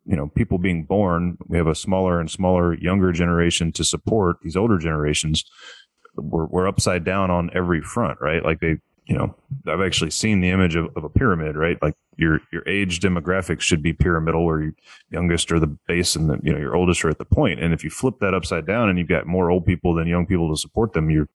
you 0.05 0.16
know, 0.16 0.28
people 0.28 0.57
being 0.57 0.84
born, 0.84 1.38
we 1.47 1.57
have 1.57 1.68
a 1.68 1.76
smaller 1.76 2.20
and 2.20 2.30
smaller 2.30 2.76
younger 2.76 3.11
generation 3.11 3.72
to 3.74 3.84
support 3.84 4.38
these 4.43 4.55
older 4.55 4.78
generations. 4.78 5.43
We're, 6.16 6.45
we're 6.45 6.68
upside 6.68 7.03
down 7.03 7.32
on 7.32 7.49
every 7.55 7.82
front, 7.82 8.20
right? 8.22 8.43
Like 8.43 8.59
they, 8.59 8.78
you 9.06 9.18
know, 9.18 9.36
I've 9.68 9.82
actually 9.82 10.12
seen 10.12 10.39
the 10.41 10.49
image 10.49 10.76
of, 10.76 10.86
of 10.95 11.04
a 11.04 11.10
pyramid, 11.10 11.56
right? 11.56 11.78
Like 11.82 11.95
your 12.16 12.39
your 12.51 12.68
age 12.68 12.99
demographics 12.99 13.62
should 13.62 13.82
be 13.84 13.91
pyramidal, 13.93 14.45
where 14.45 14.62
your 14.62 14.74
youngest 15.12 15.51
are 15.51 15.60
the 15.60 15.68
base 15.88 16.16
and 16.16 16.30
the 16.30 16.39
you 16.43 16.54
know 16.54 16.60
your 16.60 16.76
oldest 16.76 17.04
are 17.04 17.10
at 17.10 17.18
the 17.18 17.26
point. 17.26 17.60
And 17.62 17.74
if 17.74 17.84
you 17.84 17.89
flip 17.89 18.16
that 18.22 18.34
upside 18.34 18.66
down 18.66 18.89
and 18.89 18.97
you've 18.97 19.08
got 19.10 19.26
more 19.28 19.49
old 19.51 19.66
people 19.66 19.93
than 19.93 20.08
young 20.08 20.26
people 20.26 20.49
to 20.49 20.58
support 20.60 20.93
them, 20.93 21.10
you're 21.10 21.28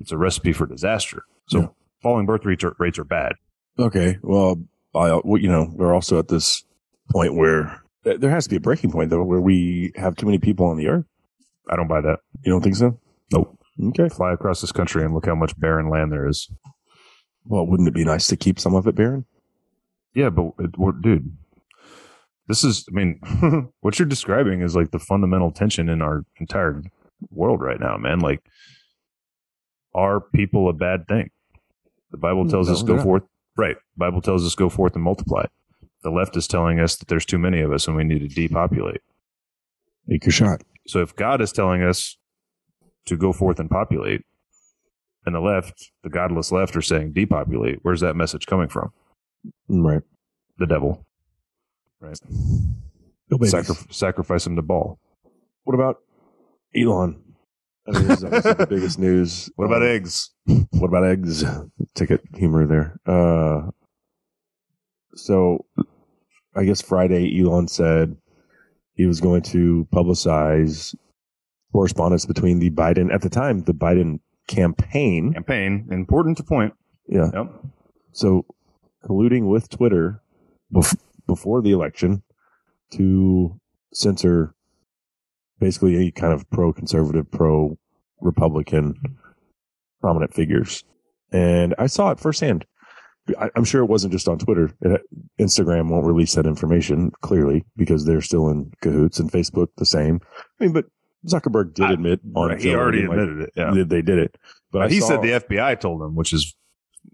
it's 0.00 0.12
a 0.12 0.16
recipe 0.18 0.52
for 0.52 0.66
disaster. 0.66 1.22
So 1.48 1.60
Yeah. 1.60 1.66
falling 2.02 2.26
birth 2.26 2.44
rates 2.44 2.62
are, 2.62 2.76
rates 2.78 2.98
are 2.98 3.04
bad. 3.04 3.32
Okay. 3.78 4.18
Well, 4.22 4.60
I, 4.94 5.18
well, 5.24 5.40
you 5.40 5.48
know, 5.48 5.70
we're 5.74 5.94
also 5.94 6.18
at 6.18 6.28
this 6.28 6.64
point 7.10 7.34
where 7.34 7.82
uh, 8.04 8.18
there 8.18 8.30
has 8.30 8.44
to 8.44 8.50
be 8.50 8.56
a 8.56 8.60
breaking 8.60 8.90
point 8.92 9.10
though, 9.10 9.22
where 9.22 9.40
we 9.40 9.92
have 9.96 10.14
too 10.16 10.26
many 10.26 10.38
people 10.38 10.66
on 10.66 10.76
the 10.76 10.88
earth. 10.88 11.06
I 11.70 11.76
don't 11.76 11.88
buy 11.88 12.00
that. 12.02 12.20
You 12.42 12.52
don't 12.52 12.62
think 12.62 12.76
so? 12.76 12.98
Nope. 13.32 13.57
Okay. 13.82 14.08
Fly 14.08 14.32
across 14.32 14.60
this 14.60 14.72
country 14.72 15.04
and 15.04 15.14
look 15.14 15.26
how 15.26 15.34
much 15.34 15.58
barren 15.58 15.88
land 15.88 16.12
there 16.12 16.26
is. 16.26 16.50
Well, 17.44 17.66
wouldn't 17.66 17.88
it 17.88 17.94
be 17.94 18.04
nice 18.04 18.26
to 18.28 18.36
keep 18.36 18.58
some 18.58 18.74
of 18.74 18.86
it 18.86 18.94
barren? 18.94 19.24
Yeah, 20.14 20.30
but 20.30 20.52
it, 20.58 20.72
dude, 21.00 21.36
this 22.48 22.64
is, 22.64 22.86
I 22.90 22.94
mean, 22.94 23.20
what 23.80 23.98
you're 23.98 24.06
describing 24.08 24.62
is 24.62 24.74
like 24.74 24.90
the 24.90 24.98
fundamental 24.98 25.52
tension 25.52 25.88
in 25.88 26.02
our 26.02 26.24
entire 26.40 26.82
world 27.30 27.60
right 27.60 27.78
now, 27.78 27.96
man. 27.96 28.20
Like, 28.20 28.42
are 29.94 30.20
people 30.20 30.68
a 30.68 30.72
bad 30.72 31.06
thing? 31.06 31.30
The 32.10 32.16
Bible 32.16 32.44
mm, 32.44 32.50
tells 32.50 32.68
No, 32.68 32.74
us 32.74 32.82
go 32.82 33.00
forth. 33.00 33.22
Right. 33.56 33.76
Bible 33.96 34.22
tells 34.22 34.44
us 34.46 34.54
go 34.54 34.68
forth 34.68 34.94
and 34.94 35.04
multiply. 35.04 35.44
The 36.02 36.10
left 36.10 36.36
is 36.36 36.46
telling 36.46 36.80
us 36.80 36.96
that 36.96 37.08
there's 37.08 37.26
too 37.26 37.38
many 37.38 37.60
of 37.60 37.72
us 37.72 37.86
and 37.86 37.96
we 37.96 38.04
need 38.04 38.20
to 38.20 38.28
depopulate. 38.28 39.02
Take 40.08 40.24
your 40.24 40.32
shot. 40.32 40.62
So 40.86 41.00
if 41.00 41.14
God 41.16 41.40
is 41.40 41.52
telling 41.52 41.82
us 41.82 42.16
to 43.08 43.16
go 43.16 43.32
forth 43.32 43.58
and 43.60 43.70
populate, 43.70 44.22
and 45.26 45.34
the 45.34 45.40
left, 45.40 45.90
the 46.02 46.10
godless 46.10 46.52
left, 46.52 46.76
are 46.76 46.82
saying 46.82 47.12
depopulate, 47.12 47.80
where's 47.82 48.00
that 48.00 48.14
message 48.16 48.46
coming 48.46 48.68
from? 48.68 48.92
Right. 49.68 50.02
The 50.58 50.66
devil. 50.66 51.06
Right. 52.00 52.18
Sacri- 53.44 53.74
sacrifice 53.90 54.46
him 54.46 54.56
to 54.56 54.62
Baal. 54.62 54.98
What 55.64 55.74
about 55.74 55.98
Elon? 56.74 57.22
I 57.86 57.92
mean, 57.92 58.06
this 58.08 58.18
is 58.18 58.24
obviously 58.24 58.52
the 58.54 58.66
biggest 58.66 58.98
news. 59.08 59.50
What 59.56 59.66
about 59.66 59.82
Um, 59.82 59.88
eggs? 59.88 60.30
What 60.70 60.88
about 60.88 61.04
eggs? 61.04 61.44
Ticket 61.94 62.22
humor 62.34 62.66
there. 62.66 62.98
Uh, 63.06 63.70
so 65.14 65.64
I 66.54 66.64
guess 66.64 66.80
Friday, 66.82 67.38
Elon 67.40 67.68
said 67.68 68.16
he 68.94 69.06
was 69.06 69.20
going 69.20 69.42
to 69.42 69.86
publicize 69.92 70.94
correspondence 71.72 72.26
between 72.26 72.58
the 72.58 72.70
Biden, 72.70 73.12
at 73.12 73.22
the 73.22 73.30
time, 73.30 73.62
the 73.62 73.74
Biden 73.74 74.20
campaign. 74.46 75.32
Campaign, 75.34 75.88
important 75.90 76.36
to 76.38 76.42
point. 76.42 76.74
Yeah. 77.06 77.30
Yep. 77.32 77.52
So 78.12 78.46
colluding 79.04 79.48
with 79.48 79.68
Twitter 79.68 80.22
bef- 80.72 80.98
before 81.26 81.62
the 81.62 81.72
election 81.72 82.22
to 82.92 83.60
censor 83.92 84.54
basically 85.60 85.96
any 85.96 86.10
kind 86.10 86.32
of 86.32 86.48
pro 86.50 86.72
conservative, 86.72 87.30
pro 87.30 87.78
Republican 88.20 88.94
prominent 90.00 90.34
figures. 90.34 90.84
And 91.32 91.74
I 91.78 91.86
saw 91.86 92.10
it 92.10 92.20
firsthand. 92.20 92.64
I, 93.38 93.50
I'm 93.54 93.64
sure 93.64 93.82
it 93.82 93.90
wasn't 93.90 94.12
just 94.12 94.28
on 94.28 94.38
Twitter. 94.38 94.70
Instagram 95.38 95.90
won't 95.90 96.06
release 96.06 96.34
that 96.34 96.46
information 96.46 97.12
clearly 97.20 97.64
because 97.76 98.04
they're 98.04 98.22
still 98.22 98.48
in 98.48 98.72
cahoots 98.80 99.18
and 99.18 99.30
Facebook 99.30 99.68
the 99.76 99.84
same. 99.84 100.20
I 100.60 100.64
mean, 100.64 100.72
but 100.72 100.86
Zuckerberg 101.26 101.74
did 101.74 101.86
I- 101.86 101.92
admit 101.92 102.20
on 102.34 102.58
he 102.58 102.74
already 102.74 103.06
like, 103.06 103.18
admitted 103.18 103.40
it. 103.40 103.52
Yeah. 103.56 103.84
they 103.86 104.02
did 104.02 104.18
it. 104.18 104.36
But 104.70 104.82
I 104.82 104.88
he 104.88 105.00
saw- 105.00 105.08
said 105.08 105.22
the 105.22 105.32
FBI 105.32 105.80
told 105.80 106.02
him, 106.02 106.14
which 106.14 106.32
is 106.32 106.54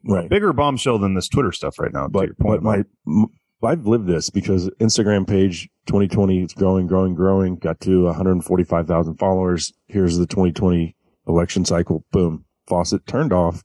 right. 0.06 0.28
bigger 0.28 0.52
bombshell 0.52 0.98
than 0.98 1.14
this 1.14 1.28
Twitter 1.28 1.52
stuff 1.52 1.78
right 1.78 1.92
now. 1.92 2.04
to 2.04 2.08
but 2.10 2.26
your 2.26 2.34
point 2.34 2.62
but 2.62 2.62
my 2.62 2.74
about- 2.76 2.86
m- 3.06 3.26
I've 3.62 3.86
lived 3.86 4.06
this 4.06 4.28
because 4.28 4.68
Instagram 4.78 5.26
page 5.26 5.70
2020 5.86 6.42
is 6.42 6.52
growing, 6.52 6.86
growing, 6.86 7.14
growing. 7.14 7.56
Got 7.56 7.80
to 7.80 8.04
145,000 8.04 9.14
followers. 9.16 9.72
Here's 9.86 10.18
the 10.18 10.26
2020 10.26 10.94
election 11.26 11.64
cycle. 11.64 12.04
Boom, 12.12 12.44
faucet 12.66 13.06
turned 13.06 13.32
off. 13.32 13.62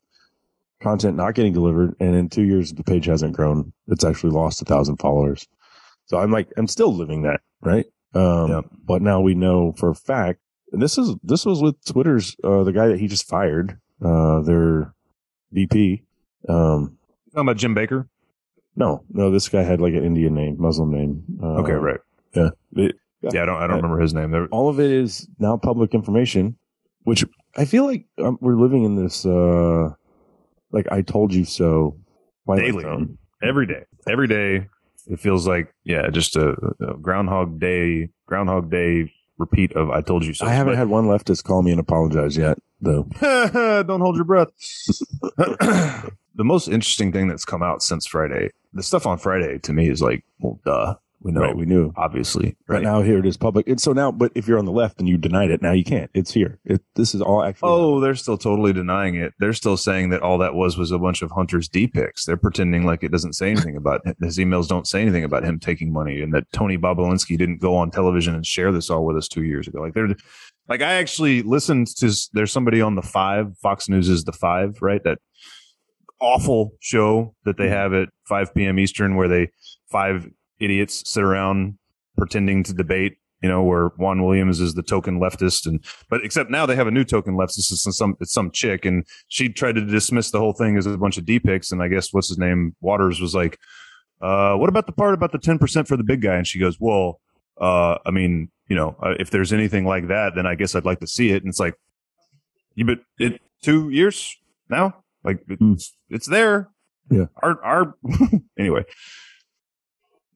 Content 0.82 1.18
not 1.18 1.34
getting 1.36 1.52
delivered, 1.52 1.96
and 2.00 2.16
in 2.16 2.30
two 2.30 2.44
years 2.44 2.72
the 2.72 2.84
page 2.84 3.08
hasn't 3.08 3.36
grown. 3.36 3.74
It's 3.88 4.06
actually 4.06 4.32
lost 4.32 4.62
a 4.62 4.66
thousand 4.66 4.98
followers. 4.98 5.46
So 6.06 6.18
I'm 6.18 6.32
like, 6.32 6.48
I'm 6.56 6.68
still 6.68 6.96
living 6.96 7.24
that, 7.24 7.42
right? 7.62 7.86
Um, 8.14 8.50
Yep. 8.52 8.66
But 8.86 9.02
now 9.02 9.22
we 9.22 9.36
know 9.36 9.74
for 9.78 9.90
a 9.90 9.96
fact. 9.96 10.40
And 10.72 10.82
this 10.82 10.98
is 10.98 11.16
this 11.24 11.46
was 11.46 11.62
with 11.62 11.84
Twitter's 11.86 12.36
uh, 12.44 12.64
the 12.64 12.72
guy 12.72 12.88
that 12.88 13.00
he 13.00 13.08
just 13.08 13.28
fired, 13.28 13.80
uh, 14.04 14.42
their 14.42 14.94
VP. 15.52 16.04
Um, 16.48 16.98
talking 17.32 17.42
about 17.42 17.58
Jim 17.58 17.74
Baker. 17.74 18.08
no, 18.76 19.04
no, 19.12 19.30
this 19.32 19.50
guy 19.50 19.64
had 19.64 19.82
like 19.82 19.94
an 19.94 20.04
Indian 20.06 20.34
name, 20.36 20.58
Muslim 20.60 20.92
name. 20.92 21.24
Uh, 21.42 21.62
Okay, 21.62 21.74
right. 21.74 22.00
Yeah. 22.36 22.50
It- 22.76 22.96
Yeah. 23.22 23.32
Yeah, 23.34 23.42
I 23.44 23.46
don't 23.46 23.58
I 23.58 23.68
don't 23.68 23.76
remember 23.78 24.00
his 24.00 24.14
name. 24.14 24.32
There, 24.32 24.48
all 24.48 24.70
of 24.70 24.80
it 24.80 24.92
is 24.92 25.28
now 25.40 25.58
public 25.58 25.94
information, 25.94 26.56
which 27.04 27.26
I 27.58 27.66
feel 27.66 27.86
like 27.86 28.06
um, 28.20 28.38
we're 28.40 28.56
living 28.56 28.84
in 28.86 28.96
this, 28.96 29.26
uh, 29.26 29.90
like 30.72 30.88
I 30.92 31.02
told 31.02 31.34
you 31.34 31.44
so. 31.46 31.98
Daily. 32.48 32.86
every 33.44 33.66
day, 33.68 33.84
every 34.08 34.28
day, 34.28 34.68
it 35.08 35.20
feels 35.20 35.48
like 35.48 35.74
yeah, 35.84 36.10
just 36.10 36.36
a, 36.36 36.56
a 36.82 36.94
Groundhog 36.96 37.60
Day, 37.60 38.10
Groundhog 38.26 38.70
Day 38.72 39.12
repeat 39.38 39.74
of 39.74 39.90
"I 39.90 40.02
told 40.02 40.26
you 40.26 40.34
so." 40.34 40.46
I 40.46 40.52
haven't 40.52 40.74
But- 40.74 40.80
had 40.80 40.90
one 40.90 41.06
leftist 41.06 41.44
call 41.44 41.62
me 41.62 41.72
and 41.72 41.80
apologize 41.80 42.38
yet, 42.38 42.58
though. 42.82 43.04
Don't 43.22 44.02
hold 44.02 44.16
your 44.16 44.26
breath. 44.26 44.50
the 45.38 46.44
most 46.44 46.68
interesting 46.68 47.12
thing 47.12 47.28
that's 47.28 47.46
come 47.46 47.64
out 47.64 47.82
since 47.82 48.06
Friday, 48.06 48.50
the 48.74 48.84
stuff 48.84 49.06
on 49.06 49.18
Friday 49.18 49.58
to 49.60 49.74
me 49.74 49.90
is 49.90 50.02
like, 50.02 50.24
well, 50.40 50.60
duh, 50.66 50.96
we 51.22 51.32
know, 51.32 51.42
Right, 51.42 51.56
we 51.56 51.66
knew. 51.66 51.92
obviously, 51.98 52.56
Right 52.68 52.78
right? 52.78 52.84
now, 52.84 53.02
here 53.02 53.20
it 53.20 53.26
is 53.26 53.36
public. 53.36 53.68
And 53.68 53.80
so 53.80 53.92
now, 53.92 54.12
but 54.12 54.32
if 54.36 54.48
you're 54.48 54.58
on 54.58 54.66
the 54.66 54.72
left 54.72 55.00
and 55.00 55.08
you 55.08 55.18
denied 55.18 55.52
it, 55.52 55.62
now 55.62 55.74
you 55.74 55.84
can't. 55.84 56.10
It's 56.14 56.32
here. 56.32 56.60
It, 56.64 56.82
this 56.96 57.14
is 57.14 57.22
all 57.22 57.44
actually. 57.44 57.70
Oh, 57.70 58.00
they're 58.00 58.16
still 58.16 58.38
totally 58.38 58.72
denying 58.72 59.16
it. 59.16 59.34
They're 59.40 59.54
still 59.54 59.76
saying 59.76 60.10
that 60.12 60.22
all 60.22 60.38
that 60.38 60.54
was 60.56 60.78
was 60.78 60.92
a 60.92 60.98
bunch 60.98 61.22
of 61.22 61.32
Hunter's 61.32 61.68
D 61.68 61.88
pics. 61.88 62.26
They're 62.26 62.38
pretending 62.38 62.86
like 62.86 63.04
it 63.04 63.12
doesn't 63.12 63.34
say 63.34 63.52
anything 63.52 63.76
about 63.76 64.02
his 64.22 64.38
emails. 64.38 64.68
Don't 64.68 64.88
say 64.88 65.02
anything 65.02 65.24
about 65.24 65.44
him 65.44 65.60
taking 65.60 65.92
money, 65.92 66.22
and 66.22 66.34
that 66.34 66.50
Tony 66.54 66.78
Bobulinski 66.78 67.38
didn't 67.38 67.60
go 67.60 67.76
on 67.76 67.92
television 67.92 68.34
and 68.34 68.46
share 68.46 68.72
this 68.72 68.90
all 68.90 69.06
with 69.06 69.18
us 69.18 69.28
two 69.28 69.44
years 69.44 69.68
ago. 69.68 69.82
Like 69.82 69.94
they're 69.94 70.16
like 70.70 70.82
I 70.82 70.94
actually 70.94 71.42
listened 71.42 71.88
to. 71.98 72.14
There's 72.32 72.52
somebody 72.52 72.80
on 72.82 72.96
the 72.96 73.02
Five. 73.02 73.58
Fox 73.58 73.90
News 73.90 74.08
is 74.08 74.24
the 74.24 74.32
Five, 74.32 74.82
right? 74.82 75.04
That 75.04 75.18
awful 76.22 76.72
show 76.80 77.36
that 77.46 77.58
they 77.58 77.66
mm-hmm. 77.66 77.74
have 77.74 77.94
at 77.94 78.10
5 78.28 78.54
p.m. 78.54 78.80
Eastern, 78.80 79.16
where 79.16 79.28
they 79.28 79.50
five 79.90 80.28
idiots 80.60 81.10
sit 81.10 81.24
around 81.24 81.78
pretending 82.18 82.64
to 82.64 82.74
debate. 82.74 83.18
You 83.42 83.48
know, 83.48 83.64
where 83.64 83.88
Juan 83.98 84.26
Williams 84.26 84.60
is 84.60 84.74
the 84.74 84.84
token 84.84 85.18
leftist, 85.18 85.66
and 85.66 85.82
but 86.10 86.26
except 86.26 86.50
now 86.50 86.66
they 86.66 86.76
have 86.76 86.88
a 86.88 86.92
new 86.92 87.06
token 87.06 87.36
leftist. 87.36 87.72
It's 87.72 87.98
some 87.98 88.18
it's 88.20 88.34
some 88.34 88.52
chick, 88.52 88.84
and 88.84 89.06
she 89.30 89.48
tried 89.48 89.76
to 89.76 89.86
dismiss 89.86 90.32
the 90.32 90.40
whole 90.40 90.52
thing 90.52 90.78
as 90.78 90.86
a 90.86 90.98
bunch 90.98 91.18
of 91.18 91.26
D 91.26 91.40
pics. 91.40 91.72
And 91.72 91.82
I 91.82 91.88
guess 91.88 92.12
what's 92.12 92.28
his 92.28 92.38
name 92.38 92.76
Watters 92.82 93.22
was 93.22 93.34
like, 93.34 93.58
uh, 94.22 94.56
"What 94.56 94.68
about 94.68 94.88
the 94.88 94.92
part 94.92 95.14
about 95.14 95.32
the 95.32 95.38
ten 95.38 95.58
percent 95.58 95.88
for 95.88 95.96
the 95.96 96.04
big 96.04 96.22
guy?" 96.22 96.36
And 96.36 96.46
she 96.46 96.60
goes, 96.60 96.82
"Well, 96.82 97.22
uh, 97.62 98.00
I 98.06 98.12
mean, 98.12 98.52
you 98.68 98.76
know, 98.76 98.98
uh, 99.02 99.14
if 99.18 99.30
there's 99.30 99.54
anything 99.54 99.86
like 99.86 100.10
that, 100.10 100.34
then 100.36 100.46
I 100.46 100.56
guess 100.56 100.76
I'd 100.76 100.84
like 100.84 101.00
to 101.00 101.08
see 101.08 101.30
it." 101.30 101.42
And 101.42 101.50
it's 101.50 101.62
like, 101.62 101.76
you 102.76 102.84
but 102.84 103.00
it 103.18 103.40
two 103.62 103.90
years 103.90 104.36
now, 104.70 105.04
like 105.24 105.44
it's, 105.48 105.96
it's 106.10 106.28
there. 106.28 106.70
Yeah. 107.10 107.26
Our 107.42 107.64
our 107.64 107.94
anyway, 108.60 108.84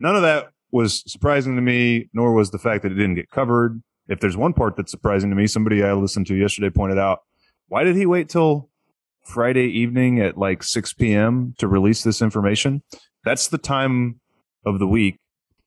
none 0.04 0.16
of 0.16 0.22
that 0.22 0.52
was 0.72 1.04
surprising 1.10 1.56
to 1.56 1.62
me, 1.62 2.10
nor 2.14 2.34
was 2.34 2.52
the 2.52 2.60
fact 2.60 2.84
that 2.84 2.92
it 2.92 2.96
didn't 2.96 3.16
get 3.16 3.32
covered. 3.32 3.82
If 4.10 4.20
there's 4.20 4.36
one 4.36 4.54
part 4.54 4.76
that's 4.76 4.92
surprising 4.92 5.30
to 5.30 5.36
me, 5.36 5.48
somebody 5.48 5.82
I 5.82 5.94
listened 5.94 6.28
to 6.28 6.36
yesterday 6.36 6.70
pointed 6.70 7.00
out, 7.00 7.20
why 7.70 7.84
did 7.84 7.96
he 7.96 8.06
wait 8.06 8.28
till 8.28 8.70
Friday 9.24 9.68
evening 9.68 10.20
at 10.20 10.38
like 10.38 10.62
6 10.62 10.94
p.m. 10.94 11.56
to 11.58 11.68
release 11.68 12.04
this 12.04 12.22
information? 12.22 12.84
That's 13.24 13.48
the 13.48 13.58
time 13.58 14.20
of 14.66 14.80
the 14.80 14.88
week 14.88 15.20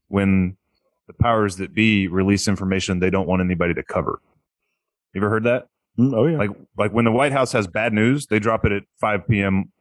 when 0.08 0.58
the 1.06 1.14
powers 1.14 1.56
that 1.56 1.74
be 1.74 2.08
release 2.08 2.46
information 2.46 2.98
they 2.98 3.10
don't 3.10 3.26
want 3.26 3.40
anybody 3.40 3.72
to 3.74 3.82
cover. 3.82 4.20
You 5.14 5.20
ever 5.20 5.30
heard 5.30 5.44
that? 5.44 5.68
Mm, 5.98 6.14
oh 6.14 6.26
yeah. 6.26 6.36
Like 6.36 6.50
like 6.76 6.92
when 6.92 7.06
the 7.06 7.12
White 7.12 7.32
House 7.32 7.52
has 7.52 7.66
bad 7.66 7.94
news, 7.94 8.26
they 8.26 8.38
drop 8.38 8.66
it 8.66 8.72
at 8.72 8.82
5 9.00 9.26
p.m. 9.28 9.72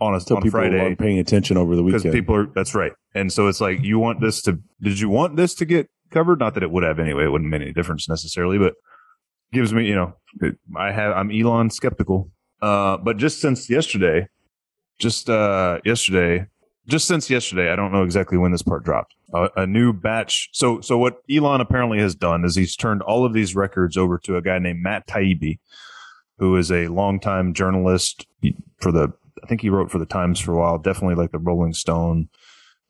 on 0.00 0.14
a 0.14 0.20
so 0.20 0.36
on 0.36 0.42
people 0.42 0.60
Friday 0.60 0.92
are 0.92 0.96
paying 0.96 1.18
attention 1.18 1.56
over 1.56 1.76
the 1.76 1.82
weekend. 1.82 2.02
because 2.02 2.14
people 2.14 2.34
are 2.34 2.46
that's 2.54 2.74
right. 2.74 2.92
And 3.14 3.32
so 3.32 3.48
it's 3.48 3.60
like 3.60 3.82
you 3.82 3.98
want 3.98 4.20
this 4.20 4.42
to 4.42 4.58
did 4.80 4.98
you 4.98 5.08
want 5.08 5.36
this 5.36 5.54
to 5.56 5.64
get 5.64 5.88
covered? 6.10 6.38
Not 6.38 6.54
that 6.54 6.62
it 6.62 6.70
would 6.70 6.82
have 6.82 6.98
anyway. 6.98 7.24
It 7.24 7.28
wouldn't 7.28 7.50
make 7.50 7.62
any 7.62 7.72
difference 7.72 8.08
necessarily 8.08 8.58
but 8.58 8.74
gives 9.52 9.72
me 9.72 9.86
you 9.86 9.94
know 9.94 10.14
it, 10.40 10.56
i 10.76 10.92
have 10.92 11.16
i'm 11.16 11.30
elon 11.30 11.70
skeptical. 11.70 12.30
Uh 12.62 12.96
but 12.98 13.16
just 13.16 13.40
since 13.40 13.70
yesterday 13.70 14.28
just 14.98 15.28
uh 15.30 15.80
yesterday 15.84 16.46
just 16.86 17.06
since 17.06 17.30
yesterday 17.30 17.70
i 17.72 17.76
don't 17.76 17.92
know 17.92 18.02
exactly 18.02 18.38
when 18.38 18.52
this 18.52 18.62
part 18.62 18.84
dropped. 18.84 19.14
A, 19.34 19.48
a 19.58 19.66
new 19.66 19.92
batch. 19.92 20.48
So 20.52 20.80
so 20.80 20.98
what 20.98 21.18
elon 21.30 21.60
apparently 21.60 21.98
has 21.98 22.14
done 22.14 22.44
is 22.44 22.56
he's 22.56 22.76
turned 22.76 23.02
all 23.02 23.24
of 23.24 23.32
these 23.32 23.54
records 23.54 23.96
over 23.96 24.18
to 24.18 24.36
a 24.36 24.42
guy 24.42 24.58
named 24.58 24.82
matt 24.82 25.06
taibbi 25.06 25.58
who 26.38 26.56
is 26.56 26.72
a 26.72 26.88
longtime 26.88 27.52
journalist 27.52 28.26
for 28.78 28.90
the 28.90 29.12
I 29.42 29.46
think 29.46 29.60
he 29.60 29.70
wrote 29.70 29.90
for 29.90 29.98
the 29.98 30.06
Times 30.06 30.40
for 30.40 30.52
a 30.52 30.58
while, 30.58 30.78
definitely 30.78 31.16
like 31.16 31.32
the 31.32 31.38
Rolling 31.38 31.72
Stone. 31.72 32.28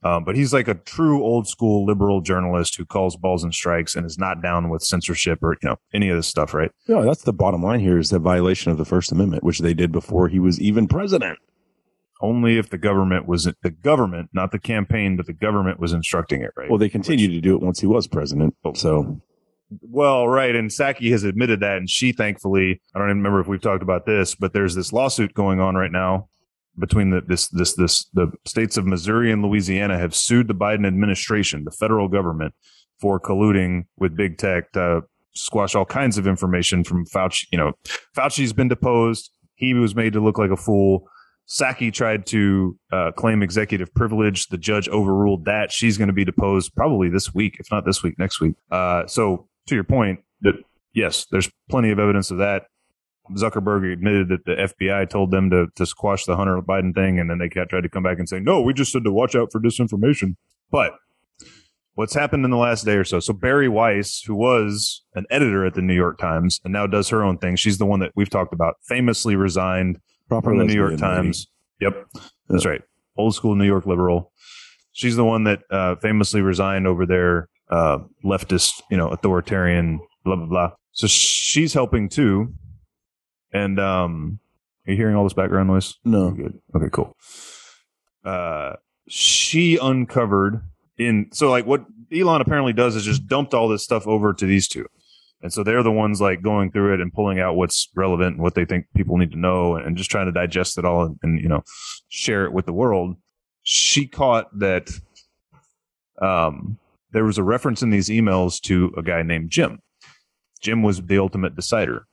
Um, 0.02 0.24
but 0.24 0.34
he's 0.34 0.52
like 0.52 0.68
a 0.68 0.74
true 0.74 1.22
old 1.22 1.46
school 1.46 1.84
liberal 1.84 2.22
journalist 2.22 2.76
who 2.76 2.86
calls 2.86 3.16
balls 3.16 3.44
and 3.44 3.54
strikes 3.54 3.94
and 3.94 4.06
is 4.06 4.18
not 4.18 4.42
down 4.42 4.70
with 4.70 4.82
censorship 4.82 5.40
or 5.42 5.52
you 5.62 5.68
know 5.68 5.76
any 5.92 6.08
of 6.08 6.16
this 6.16 6.26
stuff, 6.26 6.54
right? 6.54 6.70
yeah, 6.86 7.02
that's 7.02 7.22
the 7.22 7.34
bottom 7.34 7.62
line 7.62 7.80
here 7.80 7.98
is 7.98 8.08
the 8.08 8.18
violation 8.18 8.72
of 8.72 8.78
the 8.78 8.86
First 8.86 9.12
Amendment, 9.12 9.44
which 9.44 9.58
they 9.58 9.74
did 9.74 9.92
before 9.92 10.28
he 10.28 10.38
was 10.38 10.58
even 10.60 10.88
president. 10.88 11.38
Only 12.22 12.58
if 12.58 12.70
the 12.70 12.78
government 12.78 13.26
was 13.26 13.44
the 13.62 13.70
government, 13.70 14.30
not 14.32 14.52
the 14.52 14.58
campaign, 14.58 15.16
but 15.16 15.26
the 15.26 15.32
government 15.32 15.80
was 15.80 15.92
instructing 15.92 16.42
it, 16.42 16.50
right? 16.56 16.68
Well, 16.68 16.78
they 16.78 16.90
continued 16.90 17.30
to 17.30 17.40
do 17.40 17.54
it 17.54 17.62
once 17.62 17.80
he 17.80 17.86
was 17.86 18.06
president. 18.06 18.54
So 18.74 19.20
Well, 19.82 20.28
right. 20.28 20.54
And 20.54 20.70
Psaki 20.70 21.10
has 21.12 21.24
admitted 21.24 21.60
that. 21.60 21.78
And 21.78 21.88
she 21.88 22.12
thankfully, 22.12 22.80
I 22.94 22.98
don't 22.98 23.08
even 23.08 23.18
remember 23.18 23.40
if 23.40 23.48
we've 23.48 23.60
talked 23.60 23.82
about 23.82 24.04
this, 24.04 24.34
but 24.34 24.52
there's 24.52 24.74
this 24.74 24.92
lawsuit 24.92 25.32
going 25.34 25.60
on 25.60 25.76
right 25.76 25.92
now 25.92 26.28
between 26.80 27.10
the, 27.10 27.20
this, 27.26 27.48
this, 27.48 27.74
this, 27.74 28.06
the 28.14 28.32
states 28.46 28.76
of 28.76 28.86
Missouri 28.86 29.30
and 29.30 29.42
Louisiana 29.42 29.98
have 29.98 30.14
sued 30.14 30.48
the 30.48 30.54
Biden 30.54 30.86
administration, 30.86 31.64
the 31.64 31.70
federal 31.70 32.08
government 32.08 32.54
for 33.00 33.20
colluding 33.20 33.84
with 33.98 34.16
big 34.16 34.38
tech 34.38 34.72
to 34.72 35.02
squash 35.32 35.74
all 35.74 35.84
kinds 35.84 36.18
of 36.18 36.26
information 36.26 36.84
from 36.84 37.06
Fauci. 37.06 37.44
You 37.52 37.58
know, 37.58 37.72
Fauci's 38.16 38.52
been 38.52 38.68
deposed. 38.68 39.30
He 39.54 39.74
was 39.74 39.94
made 39.94 40.12
to 40.14 40.20
look 40.20 40.38
like 40.38 40.50
a 40.50 40.56
fool. 40.56 41.08
Psaki 41.48 41.92
tried 41.92 42.26
to 42.26 42.78
uh, 42.92 43.10
claim 43.16 43.42
executive 43.42 43.92
privilege. 43.94 44.46
The 44.48 44.58
judge 44.58 44.88
overruled 44.88 45.46
that. 45.46 45.72
She's 45.72 45.98
going 45.98 46.08
to 46.08 46.14
be 46.14 46.24
deposed 46.24 46.74
probably 46.76 47.08
this 47.08 47.34
week, 47.34 47.56
if 47.58 47.70
not 47.72 47.84
this 47.84 48.02
week, 48.02 48.18
next 48.18 48.40
week. 48.40 48.54
Uh, 48.70 49.06
so, 49.06 49.48
to 49.66 49.74
your 49.74 49.84
point, 49.84 50.20
that 50.42 50.54
yes, 50.94 51.26
there's 51.30 51.50
plenty 51.68 51.90
of 51.90 51.98
evidence 51.98 52.30
of 52.30 52.38
that. 52.38 52.64
Zuckerberg 53.34 53.92
admitted 53.92 54.28
that 54.28 54.44
the 54.44 54.52
FBI 54.52 55.08
told 55.08 55.30
them 55.30 55.50
to 55.50 55.66
to 55.76 55.86
squash 55.86 56.24
the 56.24 56.36
Hunter 56.36 56.60
Biden 56.60 56.94
thing, 56.94 57.18
and 57.18 57.30
then 57.30 57.38
they 57.38 57.48
tried 57.48 57.82
to 57.82 57.88
come 57.88 58.02
back 58.02 58.18
and 58.18 58.28
say, 58.28 58.40
"No, 58.40 58.60
we 58.60 58.72
just 58.72 58.92
said 58.92 59.04
to 59.04 59.12
watch 59.12 59.34
out 59.34 59.52
for 59.52 59.60
disinformation." 59.60 60.36
But 60.70 60.94
what's 61.94 62.14
happened 62.14 62.44
in 62.44 62.50
the 62.50 62.56
last 62.56 62.84
day 62.84 62.94
or 62.94 63.04
so? 63.04 63.20
So 63.20 63.32
Bari 63.32 63.68
Weiss, 63.68 64.22
who 64.22 64.34
was 64.34 65.02
an 65.14 65.26
editor 65.30 65.64
at 65.66 65.74
the 65.74 65.82
New 65.82 65.94
York 65.94 66.18
Times 66.18 66.60
and 66.64 66.72
now 66.72 66.86
does 66.86 67.08
her 67.08 67.22
own 67.22 67.38
thing, 67.38 67.56
she's 67.56 67.78
the 67.78 67.86
one 67.86 68.00
that 68.00 68.12
we've 68.14 68.30
talked 68.30 68.52
about, 68.52 68.76
famously 68.82 69.36
resigned 69.36 69.98
proper 70.28 70.50
from 70.50 70.58
the 70.58 70.64
New 70.64 70.74
York 70.74 70.92
lady. 70.92 71.02
Times. 71.02 71.48
Yep, 71.80 72.06
that's 72.48 72.66
right. 72.66 72.82
Old 73.16 73.34
school 73.34 73.54
New 73.54 73.66
York 73.66 73.86
liberal. 73.86 74.32
She's 74.92 75.16
the 75.16 75.24
one 75.24 75.44
that 75.44 75.60
uh, 75.70 75.96
famously 75.96 76.40
resigned 76.40 76.86
over 76.86 77.06
their 77.06 77.48
uh, 77.70 77.98
leftist, 78.24 78.82
you 78.90 78.96
know, 78.96 79.08
authoritarian, 79.08 80.00
blah 80.24 80.36
blah 80.36 80.46
blah. 80.46 80.70
So 80.92 81.06
she's 81.06 81.72
helping 81.72 82.08
too. 82.08 82.52
And 83.52 83.78
um, 83.80 84.40
are 84.86 84.92
you 84.92 84.96
hearing 84.96 85.16
all 85.16 85.24
this 85.24 85.32
background 85.32 85.68
noise? 85.68 85.96
No. 86.04 86.30
Good. 86.30 86.60
Okay, 86.74 86.88
cool. 86.92 87.16
Uh, 88.24 88.74
she 89.08 89.76
uncovered 89.76 90.62
in 90.98 91.28
so 91.32 91.50
like 91.50 91.66
what 91.66 91.84
Elon 92.12 92.40
apparently 92.40 92.72
does 92.72 92.96
is 92.96 93.04
just 93.04 93.26
dumped 93.26 93.54
all 93.54 93.68
this 93.68 93.82
stuff 93.82 94.06
over 94.06 94.32
to 94.32 94.46
these 94.46 94.68
two. 94.68 94.86
And 95.42 95.52
so 95.52 95.64
they're 95.64 95.82
the 95.82 95.90
ones 95.90 96.20
like 96.20 96.42
going 96.42 96.70
through 96.70 96.94
it 96.94 97.00
and 97.00 97.12
pulling 97.12 97.40
out 97.40 97.56
what's 97.56 97.88
relevant 97.94 98.34
and 98.34 98.42
what 98.42 98.54
they 98.54 98.66
think 98.66 98.86
people 98.94 99.16
need 99.16 99.32
to 99.32 99.38
know 99.38 99.76
and 99.76 99.96
just 99.96 100.10
trying 100.10 100.26
to 100.26 100.32
digest 100.32 100.76
it 100.76 100.84
all 100.84 101.04
and, 101.04 101.18
and 101.22 101.40
you 101.40 101.48
know 101.48 101.62
share 102.08 102.44
it 102.44 102.52
with 102.52 102.66
the 102.66 102.72
world. 102.72 103.16
She 103.62 104.06
caught 104.06 104.46
that 104.58 104.90
um, 106.20 106.78
there 107.12 107.24
was 107.24 107.38
a 107.38 107.42
reference 107.42 107.82
in 107.82 107.90
these 107.90 108.08
emails 108.08 108.60
to 108.62 108.92
a 108.96 109.02
guy 109.02 109.22
named 109.22 109.50
Jim. 109.50 109.80
Jim 110.60 110.82
was 110.82 111.00
the 111.00 111.18
ultimate 111.18 111.56
decider. 111.56 112.06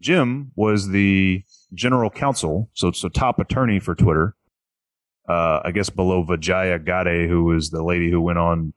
Jim 0.00 0.52
was 0.56 0.88
the 0.88 1.42
general 1.74 2.10
counsel, 2.10 2.70
so 2.74 2.90
so 2.92 3.08
top 3.08 3.38
attorney 3.38 3.78
for 3.80 3.94
Twitter. 3.94 4.34
Uh, 5.28 5.60
I 5.64 5.70
guess 5.70 5.90
below 5.90 6.22
Vijaya 6.24 6.78
Gade, 6.78 7.28
who 7.28 7.44
was 7.44 7.70
the 7.70 7.82
lady 7.84 8.10
who 8.10 8.20
went 8.20 8.38
on. 8.38 8.72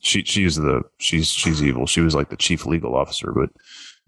She 0.00 0.22
she's 0.24 0.56
the 0.56 0.82
she's 0.98 1.28
she's 1.28 1.62
evil. 1.62 1.86
She 1.86 2.00
was 2.02 2.14
like 2.14 2.28
the 2.28 2.36
chief 2.36 2.66
legal 2.66 2.94
officer, 2.94 3.32
but 3.32 3.50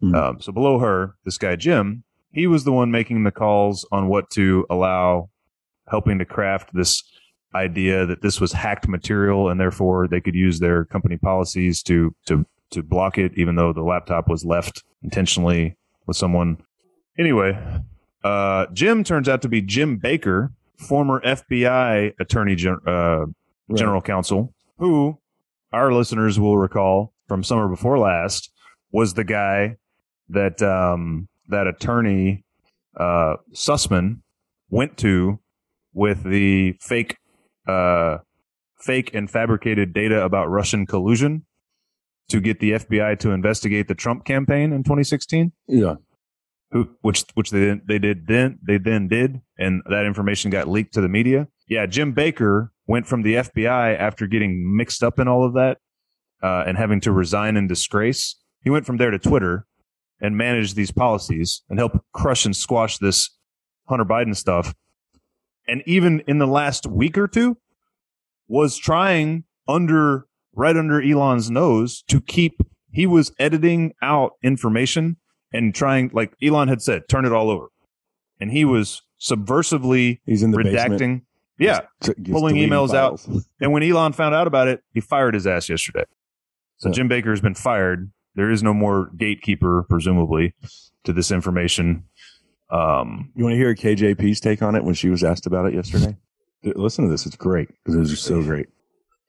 Hmm. 0.00 0.14
um, 0.14 0.40
so 0.42 0.52
below 0.52 0.78
her, 0.78 1.14
this 1.24 1.38
guy 1.38 1.56
Jim, 1.56 2.04
he 2.30 2.46
was 2.46 2.64
the 2.64 2.72
one 2.72 2.90
making 2.90 3.24
the 3.24 3.30
calls 3.30 3.88
on 3.92 4.08
what 4.08 4.28
to 4.32 4.66
allow, 4.68 5.30
helping 5.88 6.18
to 6.18 6.26
craft 6.26 6.74
this 6.74 7.02
idea 7.54 8.04
that 8.04 8.20
this 8.20 8.38
was 8.38 8.52
hacked 8.52 8.86
material 8.88 9.48
and 9.48 9.58
therefore 9.58 10.06
they 10.06 10.20
could 10.20 10.34
use 10.34 10.60
their 10.60 10.84
company 10.84 11.16
policies 11.16 11.82
to 11.84 12.14
to 12.26 12.44
to 12.72 12.82
block 12.82 13.16
it, 13.16 13.32
even 13.36 13.54
though 13.54 13.72
the 13.72 13.80
laptop 13.82 14.28
was 14.28 14.44
left 14.44 14.82
intentionally 15.02 15.76
with 16.07 16.16
someone. 16.16 16.59
Anyway, 17.18 17.59
uh, 18.24 18.66
Jim 18.72 19.04
turns 19.04 19.28
out 19.28 19.42
to 19.42 19.48
be 19.48 19.61
Jim 19.62 19.96
Baker, 19.98 20.52
former 20.76 21.20
FBI 21.24 22.12
attorney 22.20 22.54
gen- 22.57 22.80
uh, 22.86 23.26
Right. 23.68 23.78
general 23.78 24.00
counsel, 24.00 24.54
who 24.78 25.18
our 25.72 25.92
listeners 25.92 26.38
will 26.38 26.57
recall 26.59 27.12
from 27.26 27.42
summer 27.42 27.66
before 27.68 27.98
last 27.98 28.52
was 28.92 29.14
the 29.14 29.24
guy 29.24 29.76
that 30.28 30.62
um, 30.62 31.28
that 31.48 31.66
attorney 31.66 32.44
uh, 32.96 33.36
Sussmann 33.52 34.20
went 34.70 34.96
to 34.98 35.40
with 35.94 36.22
the 36.22 36.76
fake 36.80 37.16
uh, 37.66 38.18
fake 38.78 39.11
and 39.14 39.28
fabricated 39.30 39.92
data 39.92 40.22
about 40.22 40.46
Russian 40.50 40.86
collusion 40.86 41.45
to 42.29 42.41
get 42.41 42.61
the 42.61 42.72
FBI 42.72 43.18
to 43.20 43.31
investigate 43.31 43.89
the 43.89 43.95
Trump 43.95 44.24
campaign 44.24 44.72
in 44.72 44.83
2016. 44.83 45.53
Yeah. 45.68 45.97
Who, 46.72 46.91
which 47.01 47.24
which 47.35 47.51
they 47.51 47.81
they 47.87 47.99
did 47.99 48.27
then 48.27 48.59
they 48.66 48.79
then 48.79 49.07
did, 49.07 49.41
and 49.57 49.83
that 49.89 50.05
information 50.05 50.51
got 50.51 50.66
leaked 50.68 50.95
to 50.95 51.01
the 51.01 51.09
media. 51.09 51.47
Yeah, 51.68 51.87
Jim 51.87 52.12
Baker 52.12 52.72
went 52.89 53.07
from 53.07 53.22
the 53.22 53.35
FBI 53.35 53.97
after 53.99 54.27
getting 54.27 54.77
mixed 54.77 55.03
up 55.03 55.18
in 55.18 55.29
all 55.29 55.45
of 55.45 55.55
that 55.55 55.79
uh, 56.43 56.64
and 56.66 56.77
having 56.77 57.01
to 57.01 57.12
resign 57.12 57.57
in 57.57 57.68
disgrace. 57.68 58.37
He 58.62 58.70
went 58.70 58.85
from 58.85 58.97
there 58.97 59.12
to 59.12 59.18
Twitter 59.18 59.66
and 60.20 60.37
managed 60.37 60.77
these 60.77 60.91
policies 60.91 61.62
and 61.68 61.79
helped 61.79 61.99
crush 62.12 62.45
and 62.45 62.55
squash 62.55 62.99
this 62.99 63.31
Hunter 63.89 64.05
Biden 64.05 64.35
stuff. 64.35 64.74
And 65.68 65.83
even 65.87 66.20
in 66.27 66.39
the 66.39 66.47
last 66.47 66.87
week 66.87 67.18
or 67.18 67.29
two, 67.29 67.59
was 68.49 68.77
trying 68.77 69.45
under 69.66 70.26
right 70.57 70.76
under 70.76 71.00
Elon's 71.02 71.50
nose 71.50 72.02
to 72.09 72.20
keep. 72.20 72.61
He 72.90 73.07
was 73.07 73.30
editing 73.38 73.92
out 74.02 74.32
information 74.42 75.18
and 75.52 75.74
trying, 75.74 76.11
like 76.12 76.32
Elon 76.42 76.68
had 76.68 76.82
said, 76.82 77.02
turn 77.09 77.24
it 77.24 77.32
all 77.32 77.50
over. 77.50 77.66
And 78.40 78.50
he 78.50 78.64
was 78.64 79.02
subversively 79.20 80.20
He's 80.26 80.42
in 80.42 80.50
the 80.50 80.59
redacting. 80.59 80.88
basement. 80.90 81.22
Yeah. 81.59 81.80
Just- 82.02 82.18
just 82.18 82.30
pulling 82.32 82.54
deleting 82.57 82.70
emails 82.70 82.94
out. 82.94 83.24
And 83.61 83.72
when 83.72 83.82
Elon 83.82 84.12
found 84.12 84.34
out 84.34 84.46
about 84.46 84.68
it, 84.68 84.82
he 84.92 85.00
fired 85.00 85.34
his 85.34 85.46
ass 85.46 85.68
yesterday. 85.68 86.04
So 86.78 86.88
Yeah. 86.88 86.94
Jim 86.94 87.09
Baker 87.09 87.30
has 87.30 87.40
been 87.40 87.54
fired. 87.54 88.11
There 88.34 88.50
is 88.50 88.62
no 88.62 88.74
more 88.74 89.11
gatekeeper, 89.16 89.84
presumably, 89.88 90.54
to 91.04 91.12
this 91.14 91.30
information. 91.30 92.04
Um, 92.70 93.32
You 93.34 93.44
want 93.44 93.54
to 93.54 93.57
hear 93.59 93.74
KJP's 93.74 94.40
take 94.40 94.61
on 94.62 94.74
it 94.74 94.84
when 94.84 94.94
she 94.94 95.09
was 95.09 95.22
asked 95.24 95.46
about 95.46 95.66
it 95.66 95.74
yesterday? 95.74 96.16
Listen 96.62 97.04
to 97.04 97.11
this. 97.11 97.24
It's 97.26 97.36
great. 97.36 97.68
This 97.86 98.11
is 98.11 98.20
so 98.20 98.42
great. 98.42 98.66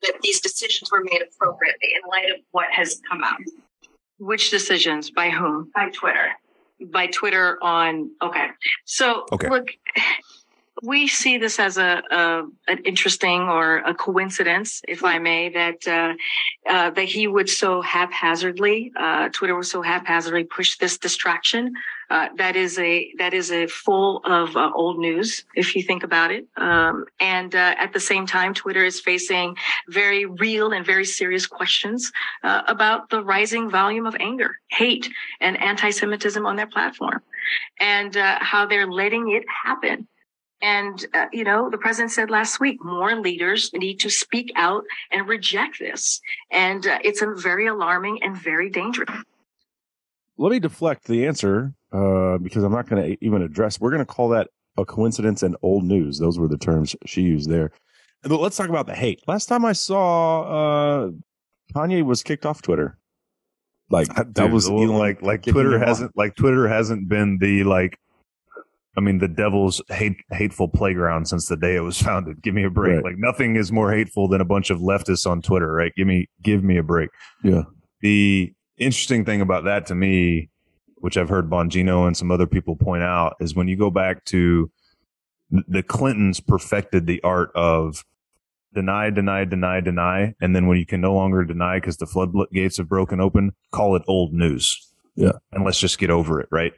that 0.02 0.14
these 0.22 0.42
decisions 0.58 0.92
were 0.92 1.04
made 1.04 1.22
appropriately 1.22 1.90
in 1.96 2.10
light 2.10 2.30
of 2.32 2.42
what 2.52 2.68
has 2.72 3.02
come 3.10 3.24
out 3.24 3.40
Which 4.20 4.50
decisions? 4.50 5.12
By 5.12 5.30
whom? 5.30 5.72
by 5.76 5.90
Twitter. 5.90 6.30
By 6.92 7.08
Twitter 7.08 7.58
on. 7.62 8.12
Okay. 8.22 8.48
So 8.86 9.26
Okay. 9.32 9.50
look, 9.50 9.70
we 10.84 11.08
see 11.08 11.38
this 11.38 11.60
as 11.60 11.78
a, 11.78 12.04
a 12.12 12.44
an 12.68 12.80
interesting 12.86 13.42
or 13.44 13.78
a 13.78 13.94
coincidence, 13.96 14.82
if 14.88 15.04
I 15.04 15.18
may, 15.20 15.50
that 15.50 15.88
uh, 15.88 16.14
uh, 16.70 16.90
that 16.92 17.06
he 17.06 17.28
would 17.28 17.50
so 17.50 17.82
haphazardly, 17.82 18.92
uh, 18.96 19.30
Twitter 19.30 19.56
was 19.56 19.72
so 19.72 19.82
haphazardly 19.82 20.44
push 20.44 20.78
this 20.78 20.98
distraction. 21.00 21.74
Uh, 22.10 22.30
that 22.38 22.56
is 22.56 22.80
a 22.80 23.12
that 23.18 23.34
is 23.34 23.52
a 23.52 23.68
full 23.68 24.22
of 24.26 24.56
uh, 24.56 24.72
old 24.74 24.98
news, 24.98 25.44
if 25.56 25.76
you 25.76 25.84
think 25.84 26.04
about 26.04 26.32
it. 26.32 26.48
Um, 26.56 27.06
and 27.20 27.54
uh, 27.54 27.76
at 27.78 27.92
the 27.94 28.00
same 28.00 28.26
time, 28.26 28.54
Twitter 28.54 28.86
is 28.86 29.00
facing 29.00 29.56
very 29.90 30.26
real 30.26 30.72
and 30.72 30.86
very 30.86 31.06
serious 31.06 31.46
questions 31.46 32.12
uh, 32.44 32.62
about 32.68 33.10
the 33.10 33.24
rising 33.24 33.70
volume 33.70 34.06
of 34.06 34.16
anger, 34.20 34.58
hate, 34.70 35.10
and 35.42 35.62
anti-Semitism 35.62 36.46
on 36.46 36.56
their 36.56 36.68
platform, 36.68 37.22
and 37.80 38.16
uh, 38.16 38.38
how 38.40 38.66
they're 38.66 38.92
letting 38.92 39.32
it 39.32 39.44
happen. 39.66 40.08
And, 40.62 41.06
uh, 41.14 41.28
you 41.32 41.44
know, 41.44 41.70
the 41.70 41.78
president 41.78 42.12
said 42.12 42.32
last 42.32 42.60
week, 42.60 42.84
more 42.84 43.16
leaders 43.16 43.72
need 43.74 44.00
to 44.00 44.10
speak 44.10 44.52
out 44.56 44.86
and 45.12 45.28
reject 45.28 45.78
this. 45.78 46.20
And 46.50 46.88
uh, 46.88 46.98
it's 47.04 47.22
a 47.22 47.32
very 47.36 47.68
alarming 47.68 48.24
and 48.24 48.36
very 48.36 48.72
dangerous. 48.72 49.12
Let 50.36 50.52
me 50.52 50.60
deflect 50.60 51.06
the 51.06 51.28
answer 51.28 51.74
uh, 51.92 52.38
because 52.38 52.64
I'm 52.64 52.72
not 52.72 52.88
going 52.88 53.04
to 53.04 53.26
even 53.26 53.42
address. 53.42 53.80
We're 53.80 53.92
going 53.92 54.06
to 54.06 54.06
call 54.06 54.30
that 54.30 54.50
a 54.78 54.86
coincidence 54.86 55.44
and 55.44 55.56
old 55.62 55.84
news. 55.84 56.20
Those 56.20 56.38
were 56.38 56.48
the 56.48 56.58
terms 56.58 56.96
she 57.06 57.22
used 57.22 57.50
there. 57.50 57.72
But 58.24 58.40
let's 58.40 58.58
talk 58.58 58.70
about 58.70 58.88
the 58.88 58.96
hate. 58.96 59.22
Last 59.28 59.46
time 59.48 59.66
I 59.66 59.74
saw 59.74 60.42
uh, 60.42 61.12
Kanye 61.76 62.04
was 62.04 62.24
kicked 62.24 62.46
off 62.46 62.62
Twitter. 62.62 62.98
Like 63.90 64.08
that 64.16 64.34
dude, 64.34 64.52
was 64.52 64.68
Elon 64.68 64.98
like 64.98 65.22
like 65.22 65.44
Twitter 65.44 65.80
hasn't 65.80 66.12
like 66.16 66.36
Twitter 66.36 66.68
hasn't 66.68 67.08
been 67.08 67.38
the 67.40 67.64
like 67.64 67.98
I 68.98 69.02
mean 69.02 69.20
the 69.20 69.28
devil's 69.28 69.82
hate 69.90 70.18
hateful 70.32 70.68
playground 70.68 71.28
since 71.28 71.48
the 71.48 71.56
day 71.56 71.76
it 71.76 71.82
was 71.82 72.02
founded. 72.02 72.42
Give 72.42 72.54
me 72.54 72.64
a 72.64 72.70
break. 72.70 72.96
Right. 72.96 73.04
Like 73.04 73.18
nothing 73.18 73.56
is 73.56 73.72
more 73.72 73.92
hateful 73.92 74.28
than 74.28 74.42
a 74.42 74.46
bunch 74.46 74.70
of 74.70 74.80
leftists 74.80 75.30
on 75.30 75.42
Twitter, 75.42 75.72
right? 75.72 75.94
Give 75.96 76.08
me 76.08 76.28
give 76.42 76.64
me 76.64 76.78
a 76.78 76.84
break. 76.84 77.10
Yeah. 77.44 77.64
The 78.02 78.54
interesting 78.78 79.26
thing 79.26 79.42
about 79.42 79.64
that 79.66 79.88
to 79.88 79.96
me, 79.96 80.50
which 81.00 81.18
I've 81.18 81.30
heard 81.30 81.50
Bongino 81.50 82.08
and 82.08 82.16
some 82.16 82.32
other 82.32 82.48
people 82.48 82.76
point 82.76 83.04
out, 83.04 83.36
is 83.40 83.56
when 83.56 83.68
you 83.68 83.78
go 83.78 83.90
back 83.90 84.26
to 84.26 84.72
the 85.50 85.84
Clintons 85.84 86.40
perfected 86.40 87.06
the 87.06 87.22
art 87.24 87.52
of 87.56 88.04
deny, 88.74 89.10
deny, 89.10 89.46
deny, 89.46 89.80
deny. 89.80 90.36
And 90.42 90.56
then 90.56 90.68
when 90.68 90.78
you 90.78 90.86
can 90.86 91.02
no 91.02 91.14
longer 91.14 91.44
deny 91.44 91.78
because 91.78 91.98
the 91.98 92.06
floodgates 92.06 92.78
have 92.78 92.90
broken 92.90 93.20
open, 93.20 93.54
call 93.72 93.96
it 93.96 94.04
old 94.08 94.34
news. 94.34 94.92
Yeah. 95.16 95.34
And 95.52 95.64
let's 95.66 95.80
just 95.80 95.98
get 96.00 96.10
over 96.10 96.40
it, 96.40 96.48
right? 96.52 96.74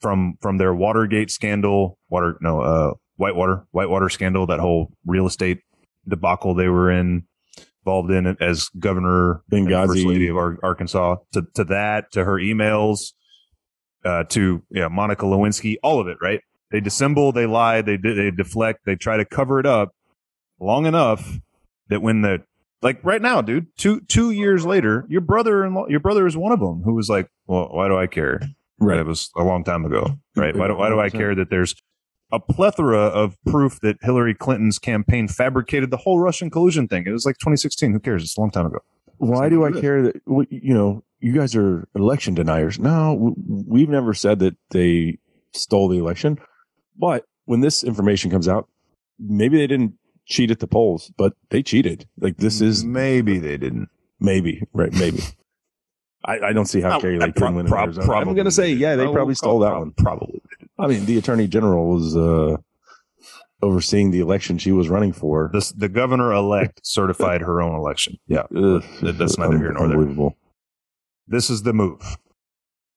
From 0.00 0.38
from 0.40 0.58
their 0.58 0.74
Watergate 0.74 1.30
scandal, 1.30 1.98
water 2.08 2.38
no, 2.40 2.60
uh 2.60 2.94
Whitewater, 3.16 3.66
Whitewater 3.70 4.08
scandal, 4.08 4.46
that 4.46 4.60
whole 4.60 4.92
real 5.06 5.26
estate 5.26 5.60
debacle 6.08 6.54
they 6.54 6.68
were 6.68 6.90
in 6.90 7.24
involved 7.86 8.10
in 8.10 8.26
it 8.26 8.36
as 8.40 8.68
governor 8.78 9.42
and 9.50 9.68
Benghazi. 9.68 9.86
first 9.86 10.04
lady 10.04 10.28
of 10.28 10.36
Ar- 10.36 10.58
Arkansas 10.62 11.16
to, 11.32 11.42
to 11.54 11.64
that, 11.64 12.10
to 12.12 12.24
her 12.24 12.34
emails, 12.34 13.12
uh, 14.04 14.24
to 14.24 14.62
yeah, 14.70 14.88
Monica 14.88 15.24
Lewinsky, 15.24 15.76
all 15.82 16.00
of 16.00 16.08
it, 16.08 16.18
right? 16.20 16.40
They 16.72 16.80
dissemble, 16.80 17.32
they 17.32 17.46
lie, 17.46 17.82
they 17.82 17.96
they 17.96 18.32
deflect, 18.32 18.80
they 18.86 18.96
try 18.96 19.16
to 19.16 19.24
cover 19.24 19.60
it 19.60 19.66
up 19.66 19.94
long 20.58 20.86
enough 20.86 21.38
that 21.88 22.02
when 22.02 22.22
the 22.22 22.42
like 22.82 23.02
right 23.04 23.22
now, 23.22 23.40
dude, 23.40 23.68
two 23.76 24.00
two 24.00 24.32
years 24.32 24.66
later, 24.66 25.06
your 25.08 25.20
brother 25.20 25.64
in 25.64 25.74
law, 25.74 25.86
your 25.88 26.00
brother 26.00 26.26
is 26.26 26.36
one 26.36 26.52
of 26.52 26.58
them 26.58 26.82
who 26.84 26.94
was 26.94 27.08
like, 27.08 27.28
well, 27.46 27.68
why 27.70 27.86
do 27.86 27.96
I 27.96 28.08
care? 28.08 28.40
Right. 28.80 28.98
It 28.98 29.06
was 29.06 29.30
a 29.36 29.44
long 29.44 29.62
time 29.64 29.84
ago, 29.84 30.18
right? 30.34 30.54
Why 30.54 30.66
do, 30.66 30.76
why 30.76 30.88
do 30.88 31.00
I 31.00 31.08
care 31.20 31.34
that 31.36 31.50
there's 31.50 31.74
a 32.32 32.40
plethora 32.40 32.98
of 32.98 33.36
proof 33.44 33.80
that 33.80 33.96
Hillary 34.02 34.34
Clinton's 34.34 34.78
campaign 34.78 35.28
fabricated 35.28 35.90
the 35.90 35.96
whole 35.96 36.18
Russian 36.18 36.50
collusion 36.50 36.88
thing? 36.88 37.04
It 37.06 37.12
was 37.12 37.24
like 37.26 37.38
2016. 37.38 37.92
Who 37.92 38.00
cares? 38.00 38.22
It's 38.22 38.36
a 38.36 38.40
long 38.40 38.50
time 38.50 38.66
ago. 38.66 38.78
Why 39.18 39.48
do 39.48 39.64
I 39.64 39.72
care 39.72 40.02
that 40.02 40.16
you 40.50 40.74
know 40.74 41.02
you 41.20 41.32
guys 41.32 41.56
are 41.56 41.88
election 41.94 42.34
deniers? 42.34 42.78
No, 42.78 43.34
we've 43.48 43.88
never 43.88 44.12
said 44.12 44.40
that 44.40 44.56
they 44.70 45.18
stole 45.54 45.88
the 45.88 45.98
election. 45.98 46.38
But 46.98 47.24
when 47.46 47.60
this 47.60 47.82
information 47.82 48.30
comes 48.30 48.48
out, 48.48 48.68
maybe 49.18 49.56
they 49.56 49.66
didn't 49.66 49.94
cheat 50.26 50.50
at 50.50 50.58
the 50.58 50.66
polls, 50.66 51.12
but 51.16 51.32
they 51.50 51.62
cheated. 51.62 52.06
Like 52.18 52.36
this 52.38 52.60
is 52.60 52.84
maybe 52.84 53.38
they 53.38 53.56
didn't. 53.56 53.88
maybe 54.20 54.62
right, 54.72 54.92
maybe. 54.92 55.20
I, 56.24 56.48
I 56.48 56.52
don't 56.52 56.66
see 56.66 56.80
how 56.80 56.98
Kari 56.98 57.18
Lake 57.18 57.36
can 57.36 57.54
win. 57.54 57.66
in 57.66 57.70
pro- 57.70 57.84
Arizona. 57.84 58.12
I'm 58.14 58.34
going 58.34 58.46
to 58.46 58.50
say, 58.50 58.72
yeah, 58.72 58.96
they 58.96 59.04
probably 59.06 59.36
stole 59.36 59.60
that 59.60 59.68
prob- 59.68 59.78
one. 59.78 59.92
Probably. 59.92 60.42
I 60.78 60.86
mean, 60.86 61.06
the 61.06 61.18
attorney 61.18 61.48
general 61.48 61.88
was 61.88 62.16
uh, 62.16 62.56
overseeing 63.62 64.10
the 64.10 64.20
election 64.20 64.58
she 64.58 64.72
was 64.72 64.88
running 64.88 65.12
for. 65.12 65.50
The, 65.52 65.72
the 65.76 65.88
governor 65.88 66.32
elect 66.32 66.80
certified 66.84 67.40
her 67.40 67.62
own 67.62 67.74
election. 67.74 68.18
Yeah. 68.26 68.44
Ugh, 68.54 68.84
that's 69.00 69.38
neither 69.38 69.58
here 69.58 69.72
nor 69.72 69.88
there. 69.88 70.30
This 71.26 71.50
is 71.50 71.62
the 71.62 71.72
move. 71.72 72.16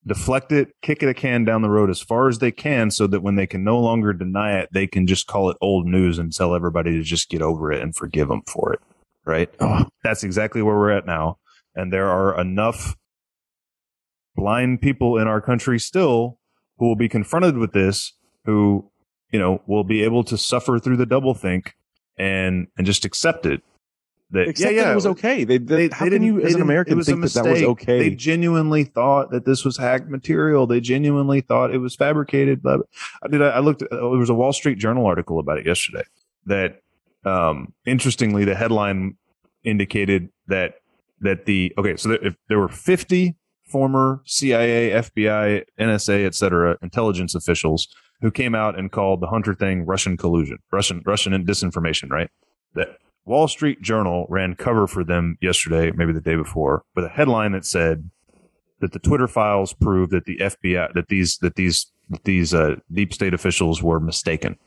Deflect 0.06 0.52
it, 0.52 0.70
kick 0.82 1.04
it 1.04 1.10
a 1.10 1.14
can 1.14 1.44
down 1.44 1.62
the 1.62 1.70
road 1.70 1.90
as 1.90 2.02
far 2.02 2.30
as 2.30 2.40
they 2.40 2.52
can 2.52 2.90
so 2.90 3.06
that 3.08 3.22
when 3.22 3.36
they 3.36 3.48
can 3.48 3.64
no 3.64 3.80
longer 3.80 4.14
deny 4.14 4.58
it, 4.58 4.70
they 4.72 4.88
can 4.88 5.08
just 5.08 5.28
call 5.28 5.50
it 5.50 5.58
old 5.62 5.86
news 5.86 6.18
and 6.18 6.34
tell 6.34 6.56
everybody 6.56 6.92
to 6.94 7.04
just 7.04 7.30
get 7.30 7.42
over 7.42 7.72
it 7.72 7.82
and 7.82 7.96
forgive 7.96 8.28
them 8.30 8.42
for 8.48 8.74
it. 8.74 8.80
Right? 9.26 9.50
Oh, 9.60 9.86
That's 10.04 10.24
exactly 10.24 10.62
where 10.62 10.76
we're 10.76 10.92
at 10.92 11.06
now. 11.06 11.38
And 11.76 11.94
there 11.94 12.10
are 12.10 12.40
enough 12.40 12.96
blind 14.36 14.82
people 14.82 15.18
in 15.18 15.28
our 15.28 15.42
country 15.42 15.80
still 15.80 16.39
who 16.80 16.88
will 16.88 16.96
be 16.96 17.10
confronted 17.10 17.58
with 17.58 17.74
this, 17.74 18.14
who, 18.46 18.90
you 19.32 19.38
know, 19.38 19.62
will 19.68 19.84
be 19.84 20.04
able 20.04 20.24
to 20.24 20.38
suffer 20.38 20.80
through 20.80 20.98
the 20.98 21.06
double 21.06 21.34
think 21.34 21.76
and 22.18 22.68
and 22.78 22.88
just 22.88 23.06
accept 23.06 23.46
it. 23.46 23.62
That 24.32 24.48
except 24.48 24.74
yeah, 24.74 24.84
that 24.84 24.88
yeah, 24.88 24.92
it 24.92 24.96
was 24.96 25.08
okay. 25.08 25.44
They, 25.44 25.58
they, 25.58 25.90
how 25.92 26.08
can 26.08 26.22
you, 26.22 26.40
as 26.42 26.54
an 26.54 26.62
American, 26.62 26.98
was 26.98 27.08
think 27.08 27.18
a 27.18 27.22
that 27.22 27.44
that 27.44 27.50
was 27.50 27.64
okay? 27.64 27.98
They 27.98 28.16
genuinely 28.16 28.84
thought 28.84 29.32
that 29.32 29.44
this 29.44 29.66
was 29.66 29.78
hacked 29.78 30.08
material. 30.08 30.68
They 30.68 30.80
genuinely 30.80 31.42
thought 31.42 31.74
it 31.74 31.80
was 31.80 31.96
fabricated. 31.96 32.62
Blah. 32.62 32.78
I 33.24 33.28
did. 33.28 33.42
I 33.42 33.58
looked. 33.58 33.82
At, 33.82 33.90
there 33.90 34.08
was 34.08 34.30
a 34.30 34.36
Wall 34.36 34.54
Street 34.54 34.78
Journal 34.78 35.08
article 35.08 35.40
about 35.40 35.58
it 35.58 35.66
yesterday. 35.66 36.04
That, 36.46 36.82
um, 37.26 37.74
interestingly, 37.88 38.46
the 38.46 38.54
headline 38.54 39.18
indicated 39.64 40.30
that 40.48 40.76
that 41.22 41.46
the 41.48 41.74
okay. 41.80 41.96
So 41.96 42.10
there, 42.10 42.28
if 42.28 42.36
there 42.50 42.60
were 42.60 42.70
fifty 42.70 43.36
former 43.70 44.22
CIA, 44.26 44.92
FBI, 44.92 45.64
NSA, 45.80 46.26
et 46.26 46.36
cetera, 46.36 46.78
intelligence 46.82 47.36
officials 47.36 47.88
who 48.22 48.32
came 48.32 48.56
out 48.56 48.78
and 48.78 48.92
called 48.92 49.22
the 49.22 49.28
Hunter 49.28 49.54
thing 49.54 49.86
Russian 49.86 50.18
collusion, 50.18 50.60
Russian 50.72 51.02
Russian 51.06 51.46
disinformation, 51.46 52.10
right? 52.10 52.30
That 52.76 52.98
Wall 53.26 53.48
Street 53.48 53.82
Journal 53.82 54.26
ran 54.30 54.56
cover 54.56 54.88
for 54.88 55.04
them 55.04 55.38
yesterday, 55.42 55.92
maybe 55.92 56.14
the 56.14 56.22
day 56.22 56.36
before, 56.36 56.84
with 56.96 57.06
a 57.06 57.10
headline 57.10 57.52
that 57.54 57.66
said 57.66 58.10
that 58.80 58.92
the 58.92 59.00
Twitter 59.00 59.28
files 59.28 59.74
prove 59.74 60.10
that 60.10 60.26
the 60.26 60.38
FBI 60.38 60.94
that 60.94 61.08
these 61.08 61.38
that 61.38 61.56
these 61.56 61.92
that 62.10 62.24
these 62.24 62.54
uh, 62.54 62.76
deep 62.92 63.14
state 63.14 63.34
officials 63.34 63.84
were 63.84 64.00
mistaken. 64.00 64.58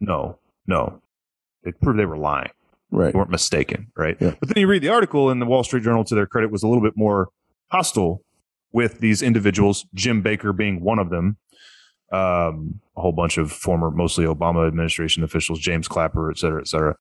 No, 0.00 0.38
no, 0.66 1.00
it 1.64 1.80
proved 1.80 1.98
they 1.98 2.06
were 2.06 2.18
lying. 2.18 2.50
Right. 2.92 3.12
They 3.12 3.18
weren't 3.18 3.30
mistaken, 3.30 3.92
right? 3.96 4.16
Yeah. 4.20 4.34
But 4.40 4.48
then 4.48 4.60
you 4.60 4.66
read 4.66 4.82
the 4.82 4.88
article, 4.88 5.30
and 5.30 5.40
the 5.40 5.46
Wall 5.46 5.62
Street 5.62 5.84
Journal, 5.84 6.04
to 6.04 6.14
their 6.14 6.26
credit, 6.26 6.50
was 6.50 6.62
a 6.62 6.68
little 6.68 6.82
bit 6.82 6.96
more 6.96 7.28
hostile 7.68 8.22
with 8.72 9.00
these 9.00 9.22
individuals. 9.22 9.86
Jim 9.94 10.22
Baker 10.22 10.52
being 10.52 10.82
one 10.82 10.98
of 10.98 11.10
them. 11.10 11.36
Um, 12.12 12.80
a 12.96 13.00
whole 13.00 13.12
bunch 13.12 13.38
of 13.38 13.52
former, 13.52 13.90
mostly 13.90 14.24
Obama 14.24 14.66
administration 14.66 15.22
officials, 15.22 15.60
James 15.60 15.86
Clapper, 15.86 16.28
et 16.30 16.38
cetera, 16.38 16.60
et 16.60 16.66
cetera. 16.66 16.96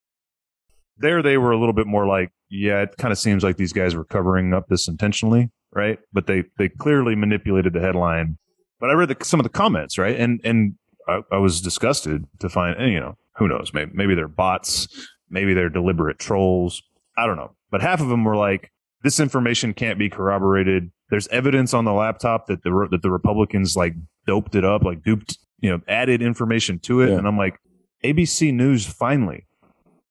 There, 0.97 1.23
they 1.23 1.37
were 1.37 1.51
a 1.51 1.57
little 1.57 1.73
bit 1.73 1.87
more 1.87 2.05
like, 2.05 2.29
yeah, 2.49 2.81
it 2.81 2.95
kind 2.97 3.11
of 3.11 3.17
seems 3.17 3.43
like 3.43 3.57
these 3.57 3.73
guys 3.73 3.95
were 3.95 4.05
covering 4.05 4.53
up 4.53 4.67
this 4.67 4.87
intentionally, 4.87 5.49
right? 5.73 5.97
But 6.13 6.27
they 6.27 6.43
they 6.59 6.69
clearly 6.69 7.15
manipulated 7.15 7.73
the 7.73 7.79
headline. 7.79 8.37
But 8.79 8.91
I 8.91 8.93
read 8.93 9.09
the, 9.09 9.17
some 9.25 9.39
of 9.39 9.45
the 9.45 9.49
comments, 9.49 9.97
right? 9.97 10.15
And 10.15 10.41
and 10.43 10.75
I, 11.07 11.21
I 11.31 11.37
was 11.37 11.61
disgusted 11.61 12.25
to 12.39 12.49
find, 12.49 12.79
and, 12.79 12.93
you 12.93 12.99
know, 12.99 13.17
who 13.37 13.47
knows? 13.47 13.71
Maybe 13.73 13.91
maybe 13.93 14.13
they're 14.13 14.27
bots, 14.27 14.87
maybe 15.29 15.55
they're 15.55 15.69
deliberate 15.69 16.19
trolls. 16.19 16.83
I 17.17 17.25
don't 17.25 17.37
know. 17.37 17.55
But 17.71 17.81
half 17.81 17.99
of 17.99 18.09
them 18.09 18.23
were 18.23 18.35
like, 18.35 18.71
this 19.01 19.19
information 19.19 19.73
can't 19.73 19.97
be 19.97 20.09
corroborated. 20.09 20.91
There's 21.09 21.27
evidence 21.29 21.73
on 21.73 21.85
the 21.85 21.93
laptop 21.93 22.47
that 22.47 22.63
the 22.63 22.87
that 22.91 23.01
the 23.01 23.11
Republicans 23.11 23.75
like 23.75 23.95
doped 24.27 24.55
it 24.55 24.63
up, 24.65 24.83
like 24.83 25.03
duped, 25.03 25.37
you 25.59 25.69
know, 25.69 25.81
added 25.87 26.21
information 26.21 26.79
to 26.79 27.01
it. 27.01 27.09
Yeah. 27.09 27.17
And 27.17 27.27
I'm 27.27 27.37
like, 27.37 27.59
ABC 28.03 28.53
News 28.53 28.85
finally, 28.85 29.47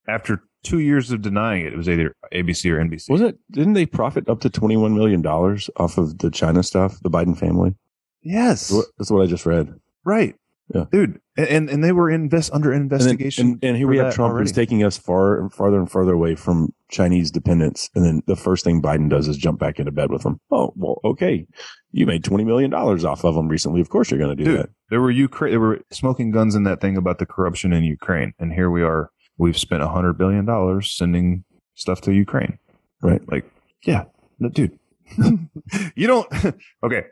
after 0.08 0.42
two 0.64 0.80
years 0.80 1.10
of 1.12 1.22
denying 1.22 1.64
it, 1.64 1.72
it 1.72 1.76
was 1.76 1.88
either 1.88 2.14
ABC 2.32 2.70
or 2.70 2.78
NBC. 2.84 3.10
Was 3.10 3.20
it? 3.20 3.38
Didn't 3.52 3.74
they 3.74 3.86
profit 3.86 4.28
up 4.28 4.40
to 4.40 4.50
twenty 4.50 4.76
one 4.76 4.94
million 4.94 5.22
dollars 5.22 5.70
off 5.76 5.98
of 5.98 6.18
the 6.18 6.30
China 6.30 6.62
stuff? 6.62 6.98
The 7.00 7.10
Biden 7.10 7.36
family. 7.38 7.74
Yes, 8.22 8.72
That's 8.98 9.10
what- 9.10 9.22
I 9.22 9.26
just 9.26 9.46
read. 9.46 9.72
right. 10.04 10.34
Yeah. 10.74 10.84
dude, 10.92 11.18
and 11.38 11.70
and 11.70 11.82
they 11.82 11.92
were 11.92 12.10
invest 12.10 12.52
under 12.52 12.72
And, 12.72 12.90
then- 12.90 13.00
investigation. 13.00 13.46
and, 13.52 13.64
and 13.64 13.76
here 13.78 13.86
we 13.88 13.96
have 13.96 14.12
Trump 14.12 14.36
who's 14.36 14.52
taking 14.52 14.82
us 14.84 14.98
far 14.98 15.40
and 15.40 15.50
farther 15.50 15.78
and 15.78 15.90
farther 15.90 16.12
away 16.12 16.34
from 16.34 16.74
Chinese 16.90 17.30
dependence. 17.30 17.90
And 17.94 18.04
then 18.04 18.22
the 18.26 18.36
first 18.36 18.64
thing 18.64 18.80
Biden 18.82 19.08
does 19.10 19.28
is 19.28 19.36
jump 19.36 19.58
back 19.58 19.78
into 19.78 19.92
bed 19.92 20.10
with 20.10 20.22
them. 20.22 20.40
Oh, 20.50 20.72
well, 20.76 21.00
okay. 21.04 21.46
You 21.92 22.06
made 22.06 22.24
$20 22.24 22.44
million 22.46 22.72
off 22.74 23.24
of 23.24 23.34
them 23.34 23.48
recently. 23.48 23.80
Of 23.80 23.88
course 23.90 24.10
you're 24.10 24.18
going 24.20 24.36
to 24.36 24.42
do 24.44 24.50
Dude, 24.50 24.60
that. 24.60 24.70
there 24.90 25.00
were 25.00 25.10
Ukraine, 25.10 25.52
there 25.52 25.60
were 25.60 25.80
smoking 25.92 26.30
guns 26.30 26.54
in 26.54 26.64
that 26.64 26.80
thing 26.80 26.96
about 26.96 27.18
the 27.18 27.26
corruption 27.26 27.72
in 27.72 27.84
Ukraine, 27.84 28.32
and 28.38 28.52
here 28.52 28.70
we 28.70 28.82
are. 28.82 29.10
We've 29.36 29.56
spent 29.58 29.82
a 29.82 29.88
hundred 29.88 30.14
billion 30.18 30.44
dollars 30.44 30.90
sending 30.90 31.44
stuff 31.74 32.00
to 32.02 32.12
Ukraine. 32.12 32.58
Right. 33.02 33.22
Like, 33.30 33.44
yeah, 33.84 34.04
no, 34.38 34.48
dude. 34.48 34.78
you 35.94 36.06
don't. 36.06 36.26
Okay. 36.84 37.04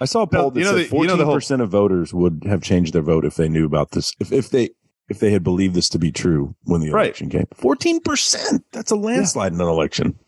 I 0.00 0.04
saw 0.04 0.22
a 0.22 0.26
poll 0.26 0.50
that 0.50 0.58
you 0.60 0.64
know 0.66 0.76
said 0.76 0.90
the- 0.90 0.96
you 0.96 1.06
know 1.06 1.16
14% 1.16 1.60
of 1.62 1.70
voters 1.70 2.12
would 2.12 2.42
have 2.46 2.62
changed 2.62 2.92
their 2.92 3.02
vote 3.02 3.24
if 3.24 3.36
they 3.36 3.48
knew 3.48 3.64
about 3.64 3.92
this. 3.92 4.12
If, 4.20 4.30
if 4.30 4.50
they, 4.50 4.70
if 5.08 5.18
they 5.20 5.30
had 5.30 5.42
believed 5.44 5.74
this 5.74 5.88
to 5.90 5.98
be 5.98 6.10
true 6.12 6.54
when 6.64 6.80
the 6.80 6.90
Right. 6.90 7.06
election 7.06 7.28
came. 7.30 7.46
14%. 7.54 8.64
That's 8.72 8.90
a 8.90 8.96
landslide 8.96 9.52
in 9.52 9.60
an 9.60 9.68
election. 9.68 10.18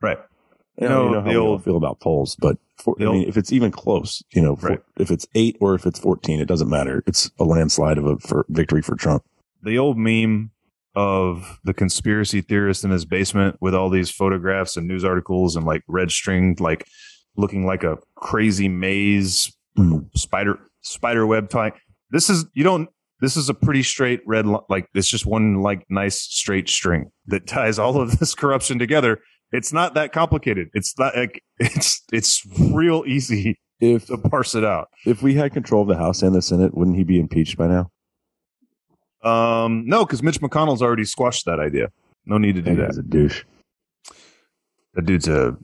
Right. 0.00 0.18
You 0.80 0.88
know, 0.88 1.04
you 1.06 1.10
know 1.10 1.20
how 1.20 1.24
the 1.24 1.30
we 1.30 1.36
all 1.36 1.48
old- 1.48 1.64
feel 1.64 1.76
about 1.76 2.00
polls, 2.00 2.34
but 2.40 2.56
for, 2.78 2.96
I 2.98 3.04
mean, 3.04 3.08
old- 3.08 3.28
if 3.28 3.36
it's 3.36 3.52
even 3.52 3.70
close, 3.70 4.22
you 4.32 4.40
know, 4.40 4.56
for, 4.56 4.68
Right. 4.70 4.80
if 4.98 5.10
it's 5.10 5.26
eight 5.34 5.56
or 5.60 5.74
if 5.74 5.84
it's 5.86 5.98
14, 5.98 6.40
it 6.40 6.46
doesn't 6.48 6.68
matter. 6.70 7.02
It's 7.06 7.30
a 7.38 7.44
landslide 7.44 7.98
of 7.98 8.06
a 8.06 8.16
for 8.18 8.46
victory 8.48 8.80
for 8.82 8.96
Trump. 8.96 9.22
The 9.62 9.78
old 9.78 9.98
meme 9.98 10.50
of 10.94 11.58
the 11.64 11.72
conspiracy 11.74 12.40
theorist 12.40 12.84
in 12.84 12.90
his 12.90 13.04
basement 13.04 13.56
with 13.60 13.74
all 13.74 13.88
these 13.90 14.10
photographs 14.10 14.76
and 14.76 14.86
news 14.88 15.04
articles 15.04 15.56
and 15.56 15.64
like 15.66 15.82
red 15.88 16.10
string, 16.10 16.56
like 16.58 16.86
looking 17.36 17.64
like 17.64 17.82
a 17.84 17.98
crazy 18.14 18.68
maze 18.68 19.54
Mhm. 19.78 20.06
spider 20.16 20.58
spider 20.82 21.26
web 21.26 21.48
type. 21.48 21.76
This 22.10 22.28
is 22.28 22.44
you 22.54 22.64
don't. 22.64 22.88
This 23.22 23.36
is 23.38 23.48
a 23.48 23.54
pretty 23.54 23.82
straight 23.82 24.20
red. 24.26 24.44
li- 24.46 24.58
Like 24.68 24.86
it's 24.94 25.08
just 25.08 25.24
one 25.24 25.62
like 25.62 25.86
nice 25.88 26.20
straight 26.20 26.68
string 26.68 27.10
that 27.28 27.46
ties 27.46 27.78
all 27.78 27.98
of 27.98 28.18
this 28.18 28.34
corruption 28.34 28.78
together. 28.78 29.20
It's 29.52 29.72
not 29.72 29.94
that 29.94 30.12
complicated. 30.12 30.68
It's 30.74 30.98
not 30.98 31.16
like 31.16 31.42
it's 31.58 32.02
it's 32.12 32.44
real 32.70 33.04
easy 33.06 33.58
If 33.80 34.06
to 34.08 34.18
parse 34.18 34.54
it 34.54 34.64
out. 34.64 34.88
if 35.06 35.22
we 35.22 35.34
had 35.34 35.52
control 35.54 35.82
of 35.82 35.88
the 35.88 35.96
House 35.96 36.20
and 36.22 36.34
the 36.34 36.42
Senate, 36.42 36.76
wouldn't 36.76 36.96
he 36.98 37.04
be 37.04 37.18
impeached 37.18 37.56
by 37.56 37.68
now? 37.68 37.90
Um, 39.22 39.84
no, 39.86 40.04
because 40.04 40.22
Mitch 40.22 40.40
McConnell's 40.40 40.82
already 40.82 41.04
squashed 41.04 41.46
that 41.46 41.60
idea. 41.60 41.90
No 42.26 42.38
need 42.38 42.56
to 42.56 42.62
do 42.62 42.70
He's 42.70 42.78
that. 42.96 42.98
a 42.98 43.02
douche. 43.02 43.44
That 44.94 45.06
dude's 45.06 45.28
a 45.28 45.56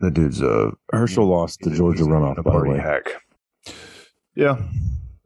that 0.00 0.14
dude's 0.14 0.40
a 0.42 0.72
Herschel 0.92 1.26
lost 1.26 1.60
the 1.60 1.70
Georgia 1.70 2.04
runoff, 2.04 2.42
by 2.42 2.52
the 2.60 2.70
way. 2.70 2.78
hack. 2.78 3.04
Yeah, 4.34 4.56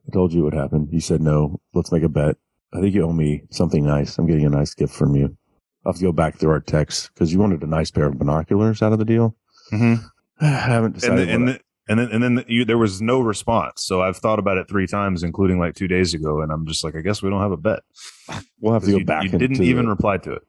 I 0.08 0.12
told 0.12 0.32
you 0.32 0.44
what 0.44 0.54
happened. 0.54 0.88
You 0.90 1.00
said 1.00 1.20
no. 1.20 1.60
Let's 1.74 1.92
make 1.92 2.02
a 2.02 2.08
bet. 2.08 2.36
I 2.72 2.80
think 2.80 2.94
you 2.94 3.02
owe 3.02 3.12
me 3.12 3.42
something 3.50 3.84
nice. 3.84 4.18
I'm 4.18 4.26
getting 4.26 4.46
a 4.46 4.50
nice 4.50 4.74
gift 4.74 4.94
from 4.94 5.14
you. 5.14 5.36
I'll 5.84 5.92
have 5.92 5.98
to 5.98 6.04
go 6.04 6.12
back 6.12 6.36
through 6.36 6.50
our 6.50 6.60
texts 6.60 7.10
because 7.12 7.32
you 7.32 7.38
wanted 7.38 7.62
a 7.62 7.66
nice 7.66 7.90
pair 7.90 8.06
of 8.06 8.18
binoculars 8.18 8.82
out 8.82 8.92
of 8.92 8.98
the 8.98 9.04
deal. 9.04 9.36
mm-hmm. 9.72 10.04
I 10.40 10.46
haven't 10.46 10.92
and 10.92 10.94
decided. 11.00 11.28
and, 11.30 11.46
what 11.46 11.52
then, 11.52 11.60
and 11.88 11.98
then 11.98 12.22
and 12.22 12.38
then 12.38 12.44
you, 12.48 12.64
there 12.64 12.78
was 12.78 13.00
no 13.02 13.20
response. 13.20 13.84
So 13.84 14.02
I've 14.02 14.16
thought 14.16 14.38
about 14.38 14.58
it 14.58 14.68
three 14.68 14.86
times, 14.86 15.22
including 15.22 15.58
like 15.58 15.74
two 15.74 15.88
days 15.88 16.14
ago, 16.14 16.42
and 16.42 16.52
I'm 16.52 16.66
just 16.66 16.84
like, 16.84 16.94
I 16.94 17.00
guess 17.00 17.22
we 17.22 17.30
don't 17.30 17.40
have 17.40 17.52
a 17.52 17.56
bet. 17.56 17.80
We'll 18.60 18.72
have 18.74 18.82
to 18.84 18.90
go 18.90 18.98
you, 18.98 19.04
back. 19.04 19.22
you 19.22 19.30
didn't 19.30 19.62
even 19.62 19.84
the- 19.84 19.90
reply 19.92 20.16
to 20.18 20.32
it. 20.32 20.42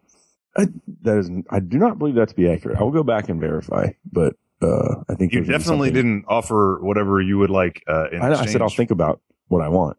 that 1.03 1.17
is. 1.19 1.29
I 1.51 1.59
do 1.59 1.77
not 1.77 1.99
believe 1.99 2.15
that 2.15 2.29
to 2.29 2.35
be 2.35 2.49
accurate. 2.49 2.79
I 2.79 2.81
will 2.83 2.91
go 2.91 3.03
back 3.03 3.29
and 3.29 3.39
verify, 3.39 3.91
but 4.11 4.35
uh, 4.63 4.95
I 5.07 5.13
think 5.13 5.31
You 5.31 5.43
there's 5.43 5.47
gonna 5.47 5.57
be 5.59 5.63
definitely 5.63 5.91
didn't 5.91 6.25
offer 6.27 6.79
whatever 6.81 7.21
you 7.21 7.37
would 7.37 7.51
like. 7.51 7.83
Uh, 7.87 8.09
in 8.11 8.21
I, 8.21 8.33
I 8.33 8.45
said 8.47 8.61
I'll 8.61 8.69
think 8.69 8.89
about 8.91 9.21
what 9.49 9.61
I 9.61 9.69
want. 9.69 9.97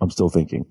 I'm 0.00 0.10
still 0.10 0.28
thinking. 0.28 0.66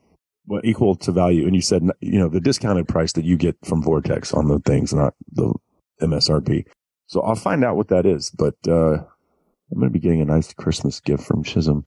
What 0.46 0.66
equal 0.66 0.96
to 0.96 1.12
value? 1.12 1.46
And 1.46 1.56
you 1.56 1.62
said 1.62 1.88
you 2.02 2.20
know 2.20 2.28
the 2.28 2.40
discounted 2.40 2.88
price 2.88 3.14
that 3.14 3.26
you 3.26 3.38
get 3.38 3.56
from 3.64 3.82
Vortex 3.82 4.34
on 4.34 4.48
the 4.48 4.60
things, 4.60 4.94
not 4.94 5.14
the 5.32 5.54
MSRP. 6.02 6.66
So 7.08 7.22
I'll 7.22 7.36
find 7.36 7.64
out 7.64 7.76
what 7.76 7.88
that 7.90 8.06
is. 8.06 8.32
But 8.32 8.56
uh, 8.68 8.94
I'm 8.96 9.80
going 9.80 9.90
to 9.90 9.94
be 9.94 10.00
getting 10.00 10.22
a 10.22 10.26
nice 10.26 10.54
Christmas 10.54 11.00
gift 11.00 11.24
from 11.24 11.44
Chisholm. 11.44 11.86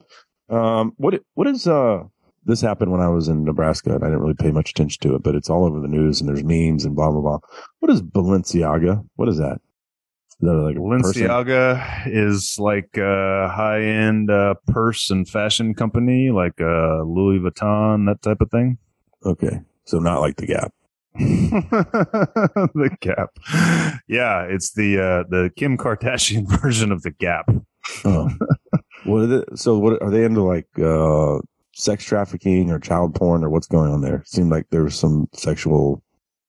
Um, 0.49 0.95
what 0.97 1.21
what 1.35 1.47
is 1.47 1.67
uh 1.67 2.05
this 2.45 2.61
happened 2.63 2.91
when 2.91 3.03
I 3.03 3.09
was 3.09 3.29
in 3.29 3.45
Nebraska 3.45 3.95
and 3.95 4.03
I 4.03 4.07
didn't 4.07 4.23
really 4.23 4.35
pay 4.35 4.51
much 4.51 4.71
attention 4.71 5.01
to 5.03 5.15
it, 5.15 5.23
but 5.23 5.35
it's 5.35 5.51
all 5.51 5.65
over 5.65 5.81
the 5.81 5.89
news 5.89 6.21
and 6.21 6.29
there's 6.29 6.43
memes 6.43 6.85
and 6.85 6.97
blah 6.97 7.11
blah 7.11 7.21
blah. 7.21 7.39
What 7.81 7.93
is 7.93 8.01
Balenciaga? 8.01 9.05
What 9.17 9.29
is 9.29 9.37
that? 9.39 9.61
That 10.41 10.53
like 10.53 10.77
a 10.77 11.03
person? 11.03 12.13
Is 12.13 12.57
like 12.61 12.97
a 12.97 13.49
high 13.49 13.83
end 13.83 14.31
uh, 14.31 14.55
purse 14.69 15.11
and 15.11 15.29
fashion 15.29 15.75
company, 15.75 16.31
like 16.31 16.61
uh, 16.61 17.03
Louis 17.03 17.41
Vuitton, 17.41 18.07
that 18.07 18.23
type 18.23 18.41
of 18.41 18.51
thing. 18.51 18.79
Okay, 19.25 19.61
so 19.85 19.99
not 19.99 20.21
like 20.21 20.37
the 20.37 20.47
Gap. 20.47 20.73
the 21.15 22.97
Gap, 23.01 23.31
yeah, 24.07 24.43
it's 24.43 24.75
the 24.75 25.01
uh, 25.01 25.25
the 25.29 25.51
Kim 25.57 25.77
Kardashian 25.77 26.47
version 26.61 26.93
of 26.93 27.03
the 27.03 27.11
Gap. 27.11 27.51
Oh. 28.05 28.31
what 29.05 29.27
they, 29.27 29.43
so 29.57 29.77
what 29.77 30.01
are 30.01 30.11
they 30.11 30.25
into 30.25 30.43
like 30.43 30.69
uh 30.79 31.39
sex 31.75 32.05
trafficking 32.05 32.71
or 32.71 32.79
child 32.79 33.15
porn 33.15 33.43
or 33.43 33.51
what's 33.51 33.67
going 33.67 33.91
on 33.91 34.03
there? 34.03 34.19
It 34.19 34.29
Seemed 34.29 34.51
like 34.53 34.67
there 34.71 34.85
was 34.85 34.95
some 34.95 35.29
sexual 35.33 36.03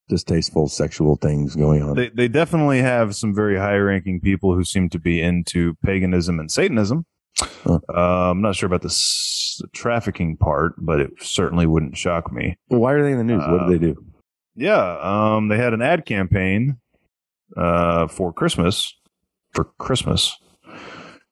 distasteful 0.10 0.68
sexual 0.68 1.16
things 1.16 1.56
going 1.56 1.82
on. 1.84 1.96
They 1.96 2.10
they 2.10 2.28
definitely 2.28 2.82
have 2.82 3.16
some 3.16 3.34
very 3.34 3.58
high 3.58 3.78
ranking 3.78 4.20
people 4.20 4.54
who 4.56 4.64
seem 4.66 4.90
to 4.90 5.00
be 5.00 5.22
into 5.22 5.76
paganism 5.86 6.40
and 6.40 6.52
Satanism. 6.52 7.06
Huh. 7.38 7.80
Uh, 7.88 8.32
I'm 8.32 8.42
not 8.42 8.56
sure 8.56 8.68
about 8.68 8.82
the 8.82 8.90
s- 8.90 9.62
trafficking 9.74 10.36
part, 10.36 10.74
but 10.78 11.00
it 11.00 11.12
certainly 11.20 11.66
wouldn't 11.66 11.96
shock 11.96 12.34
me. 12.34 12.58
Well, 12.70 12.82
why 12.82 12.94
are 12.94 13.04
they 13.04 13.14
in 13.14 13.18
the 13.18 13.24
news? 13.24 13.44
what 13.48 13.68
do 13.68 13.78
they 13.78 13.86
do? 13.94 14.04
Yeah, 14.56 14.98
um, 15.02 15.48
they 15.48 15.56
had 15.58 15.74
an 15.74 15.82
ad 15.82 16.06
campaign 16.06 16.78
uh, 17.56 18.08
for 18.08 18.34
Christmas, 18.34 18.94
for 19.54 19.66
Christmas, 19.78 20.36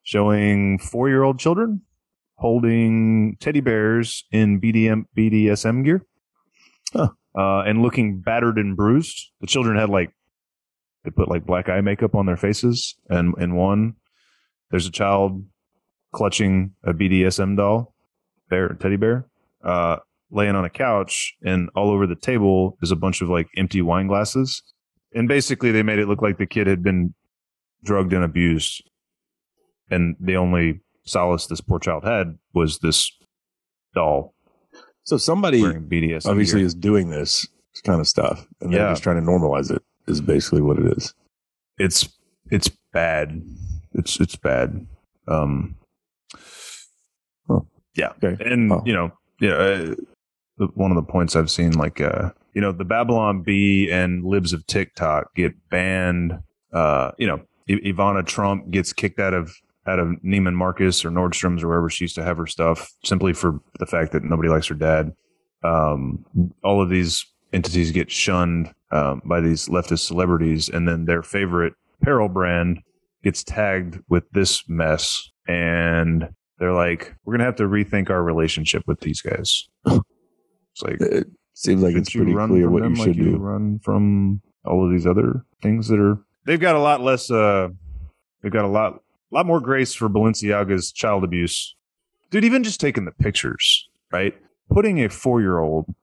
showing 0.04 0.80
four-year-old 0.80 1.40
children 1.40 1.82
holding 2.36 3.36
teddy 3.40 3.60
bears 3.62 4.24
in 4.32 4.62
BDM 4.62 5.06
BDSM 5.18 5.84
gear, 5.84 6.04
Huh. 6.94 7.10
Uh, 7.38 7.62
and 7.62 7.82
looking 7.82 8.20
battered 8.20 8.58
and 8.58 8.76
bruised. 8.76 9.32
The 9.42 9.48
children 9.48 9.78
had 9.78 9.90
like 9.90 10.12
they 11.04 11.12
put 11.12 11.30
like 11.30 11.46
black 11.46 11.70
eye 11.70 11.82
makeup 11.82 12.16
on 12.16 12.26
their 12.26 12.38
faces, 12.38 12.96
and 13.10 13.36
in 13.40 13.56
one, 13.56 13.94
there's 14.72 14.88
a 14.88 14.92
child 14.92 15.46
clutching 16.14 16.74
a 16.84 16.94
BDSM 16.94 17.56
doll, 17.56 17.94
bear 18.50 18.70
teddy 18.70 18.98
bear. 18.98 19.28
Uh, 19.64 19.98
laying 20.30 20.56
on 20.56 20.66
a 20.66 20.70
couch 20.70 21.36
and 21.44 21.70
all 21.76 21.90
over 21.90 22.06
the 22.06 22.16
table 22.16 22.78
is 22.82 22.92
a 22.92 22.96
bunch 22.96 23.22
of 23.22 23.30
like 23.30 23.48
empty 23.56 23.82
wine 23.82 24.08
glasses. 24.08 24.62
And 25.14 25.28
basically 25.28 25.72
they 25.72 25.84
made 25.84 26.00
it 26.00 26.08
look 26.08 26.22
like 26.22 26.38
the 26.38 26.46
kid 26.46 26.68
had 26.68 26.84
been 26.84 27.14
drugged 27.84 28.14
and 28.14 28.24
abused. 28.24 28.84
And 29.90 30.16
the 30.20 30.36
only 30.36 30.82
solace 31.06 31.48
this 31.48 31.62
poor 31.62 31.80
child 31.80 32.04
had 32.04 32.38
was 32.54 32.80
this 32.80 33.10
doll 33.96 34.36
So 35.08 35.16
somebody 35.16 35.62
BDSM. 35.62 36.30
obviously 36.30 36.62
is 36.64 36.76
doing 36.76 37.10
this 37.10 37.48
kind 37.86 38.02
of 38.02 38.08
stuff, 38.10 38.46
and 38.60 38.74
they're 38.74 38.82
Yeah. 38.82 38.92
just 38.92 39.04
trying 39.04 39.16
to 39.16 39.22
normalize 39.22 39.72
it. 39.72 39.82
Is 40.06 40.20
basically 40.20 40.62
what 40.62 40.78
it 40.80 40.98
is. 40.98 41.14
it's 41.80 42.10
it's 42.52 42.70
bad. 42.92 43.42
It's 43.94 44.20
it's 44.20 44.36
bad. 44.36 44.86
Um, 45.30 45.76
Oh. 47.50 47.66
yeah, 47.96 48.12
Okay. 48.22 48.36
and 48.44 48.72
Oh. 48.72 48.84
you 48.86 48.92
know, 48.94 49.12
yeah. 49.40 49.52
Uh, 49.54 49.96
the, 50.58 50.68
one 50.76 50.92
of 50.92 50.96
the 50.96 51.10
points 51.12 51.36
I've 51.36 51.52
seen, 51.52 51.72
like, 51.74 52.02
uh, 52.02 52.32
you 52.54 52.62
know, 52.62 52.72
the 52.72 52.84
Babylon 52.84 53.44
Bee 53.44 53.90
and 53.92 54.26
libs 54.26 54.52
of 54.54 54.66
TikTok 54.68 55.36
get 55.36 55.54
banned. 55.70 56.40
Uh, 56.74 57.12
you 57.18 57.28
know, 57.28 57.42
I- 57.70 57.80
Ivanka 57.84 58.24
Trump 58.24 58.72
gets 58.72 58.92
kicked 58.92 59.20
out 59.20 59.34
of 59.36 59.56
out 59.88 60.00
of 60.00 60.08
Neiman 60.24 60.54
Marcus 60.54 61.04
or 61.06 61.10
Nordstrom's 61.10 61.64
or 61.64 61.70
wherever 61.70 61.90
she 61.90 62.04
used 62.04 62.16
to 62.16 62.24
have 62.24 62.38
her 62.38 62.48
stuff 62.48 62.92
simply 63.04 63.34
for 63.34 63.60
the 63.80 63.86
fact 63.86 64.12
that 64.12 64.24
nobody 64.24 64.50
likes 64.50 64.68
her 64.68 64.76
dad. 64.76 65.14
Um, 65.64 66.26
all 66.64 66.82
of 66.82 66.90
these 66.90 67.26
entities 67.54 67.92
get 67.92 68.12
shunned 68.12 68.74
um, 68.92 69.22
by 69.26 69.40
these 69.42 69.68
leftist 69.68 70.06
celebrities, 70.06 70.70
and 70.70 70.88
then 70.88 71.06
their 71.06 71.24
favorite 71.24 71.74
apparel 72.02 72.30
brand 72.30 72.80
gets 73.24 73.44
tagged 73.44 74.00
with 74.10 74.30
this 74.32 74.64
mess, 74.70 75.30
and 75.48 76.30
they're 76.60 76.74
like, 76.74 77.16
"We're 77.26 77.34
gonna 77.34 77.46
have 77.46 77.56
to 77.58 77.64
rethink 77.64 78.10
our 78.10 78.24
relationship 78.24 78.84
with 78.88 79.00
these 79.02 79.22
guys." 79.22 79.68
It's 80.80 80.84
like 80.84 81.02
It 81.02 81.28
seems 81.56 81.82
like 81.82 81.96
it's 81.96 82.12
pretty 82.12 82.34
clear 82.34 82.70
what 82.70 82.84
you 82.84 82.90
like 82.94 83.04
should 83.04 83.18
do. 83.18 83.38
run 83.38 83.80
from 83.80 84.42
all 84.64 84.86
of 84.86 84.92
these 84.92 85.08
other 85.08 85.44
things 85.64 85.88
that 85.88 86.00
are. 86.00 86.20
They've 86.46 86.60
got 86.60 86.76
a 86.76 86.80
lot 86.80 87.02
less. 87.02 87.32
Uh, 87.32 87.70
they've 88.44 88.52
got 88.52 88.64
a 88.64 88.68
lot, 88.68 89.02
lot 89.36 89.46
more 89.46 89.60
grace 89.60 89.94
for 89.94 90.10
Balenciaga's 90.10 90.92
child 90.92 91.24
abuse, 91.24 91.76
dude. 92.32 92.44
Even 92.46 92.64
just 92.64 92.80
taking 92.80 93.06
the 93.06 93.12
pictures, 93.12 93.88
right? 94.12 94.36
Putting 94.72 95.04
a 95.04 95.10
four-year-old, 95.10 95.94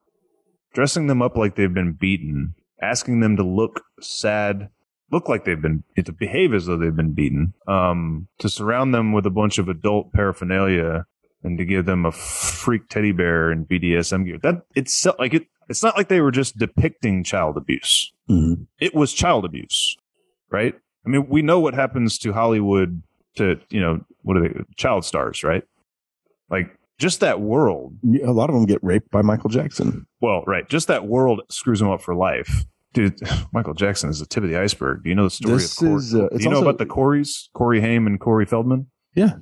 dressing 0.73 1.07
them 1.07 1.21
up 1.21 1.37
like 1.37 1.55
they've 1.55 1.73
been 1.73 1.93
beaten, 1.93 2.55
asking 2.81 3.19
them 3.19 3.35
to 3.37 3.43
look 3.43 3.83
sad, 4.01 4.69
look 5.11 5.29
like 5.29 5.45
they've 5.45 5.61
been 5.61 5.83
to 6.03 6.11
behave 6.11 6.53
as 6.53 6.65
though 6.65 6.77
they've 6.77 6.95
been 6.95 7.13
beaten, 7.13 7.53
um, 7.67 8.27
to 8.39 8.49
surround 8.49 8.93
them 8.93 9.13
with 9.13 9.25
a 9.25 9.29
bunch 9.31 9.57
of 9.57 9.69
adult 9.69 10.11
paraphernalia 10.13 11.05
and 11.43 11.57
to 11.59 11.65
give 11.65 11.85
them 11.85 12.05
a 12.05 12.11
freak 12.11 12.89
teddy 12.89 13.11
bear 13.11 13.51
and 13.51 13.67
BDSM 13.67 14.25
gear. 14.25 14.39
That 14.41 14.63
it's 14.75 15.05
like 15.19 15.33
it. 15.33 15.47
It's 15.69 15.81
not 15.83 15.97
like 15.97 16.09
they 16.09 16.21
were 16.21 16.31
just 16.31 16.57
depicting 16.57 17.23
child 17.23 17.57
abuse. 17.57 18.11
Mhm. 18.29 18.67
It 18.79 18.93
was 18.93 19.13
child 19.13 19.45
abuse, 19.45 19.97
right? 20.49 20.75
I 21.05 21.09
mean, 21.09 21.27
we 21.27 21.41
know 21.41 21.59
what 21.59 21.73
happens 21.73 22.17
to 22.19 22.33
Hollywood 22.33 23.01
to 23.35 23.59
you 23.69 23.79
know 23.81 23.99
what 24.23 24.37
are 24.37 24.47
they 24.47 24.53
child 24.77 25.05
stars, 25.05 25.43
right? 25.43 25.63
Like 26.49 26.75
just 26.97 27.19
that 27.19 27.41
world. 27.41 27.95
Yeah, 28.03 28.29
A 28.29 28.31
lot 28.31 28.49
of 28.49 28.55
them 28.55 28.65
get 28.65 28.83
raped 28.83 29.11
by 29.11 29.21
Michael 29.21 29.49
Jackson. 29.49 30.05
Well, 30.21 30.43
right, 30.47 30.67
just 30.69 30.87
that 30.87 31.05
world 31.07 31.41
screws 31.49 31.79
them 31.79 31.89
up 31.89 32.01
for 32.01 32.15
life. 32.15 32.63
Dude, 32.93 33.19
Michael 33.53 33.73
Jackson 33.73 34.09
is 34.09 34.19
the 34.19 34.25
tip 34.25 34.43
of 34.43 34.49
the 34.49 34.57
iceberg. 34.57 35.03
Do 35.03 35.09
you 35.09 35.15
know 35.15 35.25
the 35.25 35.29
story 35.29 35.55
This 35.55 35.73
of 35.73 35.77
Corey? 35.79 35.95
is, 35.95 36.15
uh, 36.15 36.27
Do 36.29 36.37
you 36.43 36.49
know 36.49 36.57
also- 36.57 36.69
about 36.69 36.77
the 36.77 36.85
Coreys, 36.85 37.49
Corey 37.53 37.81
Haim 37.81 38.07
and 38.07 38.19
Corey 38.19 38.45
Feldman? 38.45 38.87
Yeah. 39.13 39.33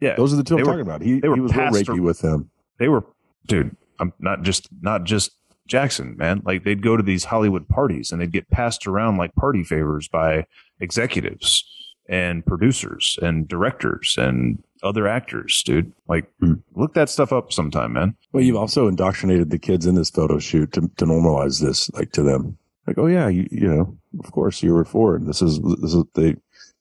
Yeah. 0.00 0.16
Those 0.16 0.32
are 0.32 0.36
the 0.36 0.44
two 0.44 0.56
I'm 0.56 0.60
were- 0.60 0.66
talking 0.66 0.80
about. 0.80 1.00
He, 1.02 1.20
they 1.20 1.28
were 1.28 1.36
he 1.36 1.40
was 1.40 1.54
real 1.56 1.68
rapey 1.70 2.00
with 2.00 2.20
them. 2.20 2.50
they 2.78 2.88
were 2.88 3.04
dude 3.46 3.76
i'm 3.98 4.12
not 4.20 4.42
just 4.42 4.68
not 4.82 5.02
just 5.04 5.32
jackson 5.66 6.16
man 6.16 6.40
like 6.44 6.62
they'd 6.64 6.80
go 6.82 6.96
to 6.96 7.02
these 7.02 7.24
hollywood 7.24 7.68
parties 7.68 8.10
and 8.12 8.20
they'd 8.20 8.30
get 8.32 8.48
passed 8.50 8.86
around 8.86 9.16
like 9.16 9.34
party 9.34 9.64
favors 9.64 10.06
by 10.08 10.44
executives 10.80 11.64
and 12.12 12.46
producers 12.46 13.18
and 13.22 13.48
directors 13.48 14.14
and 14.18 14.62
other 14.84 15.06
actors 15.08 15.62
dude 15.64 15.92
like 16.08 16.26
look 16.74 16.94
that 16.94 17.08
stuff 17.08 17.32
up 17.32 17.52
sometime 17.52 17.92
man 17.92 18.14
Well, 18.32 18.42
you've 18.42 18.56
also 18.56 18.88
indoctrinated 18.88 19.50
the 19.50 19.58
kids 19.58 19.86
in 19.86 19.94
this 19.94 20.10
photo 20.10 20.38
shoot 20.38 20.72
to, 20.72 20.82
to 20.96 21.04
normalize 21.04 21.60
this, 21.60 21.90
like 21.90 22.12
to 22.12 22.22
them. 22.22 22.56
Like, 22.86 22.98
oh 22.98 23.06
yeah, 23.06 23.28
you, 23.28 23.46
you 23.50 23.68
know, 23.68 23.96
of 24.24 24.32
course 24.32 24.62
you 24.62 24.72
were 24.72 24.84
for. 24.84 25.18
This 25.18 25.42
is 25.42 25.60
this 25.80 25.94
is 25.94 26.02
they 26.14 26.34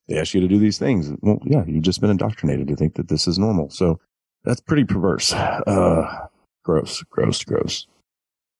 they 0.07 0.17
ask 0.17 0.33
you 0.33 0.41
to 0.41 0.47
do 0.47 0.57
these 0.57 0.79
things. 0.79 1.11
Well, 1.21 1.39
yeah, 1.45 1.63
you've 1.67 1.83
just 1.83 2.01
been 2.01 2.09
indoctrinated 2.09 2.67
to 2.69 2.75
think 2.75 2.95
that 2.95 3.09
this 3.09 3.27
is 3.27 3.37
normal. 3.37 3.69
So 3.69 3.99
that's 4.43 4.61
pretty 4.61 4.85
perverse. 4.85 5.33
Uh, 5.33 6.27
gross, 6.63 7.03
gross, 7.03 7.43
gross. 7.43 7.85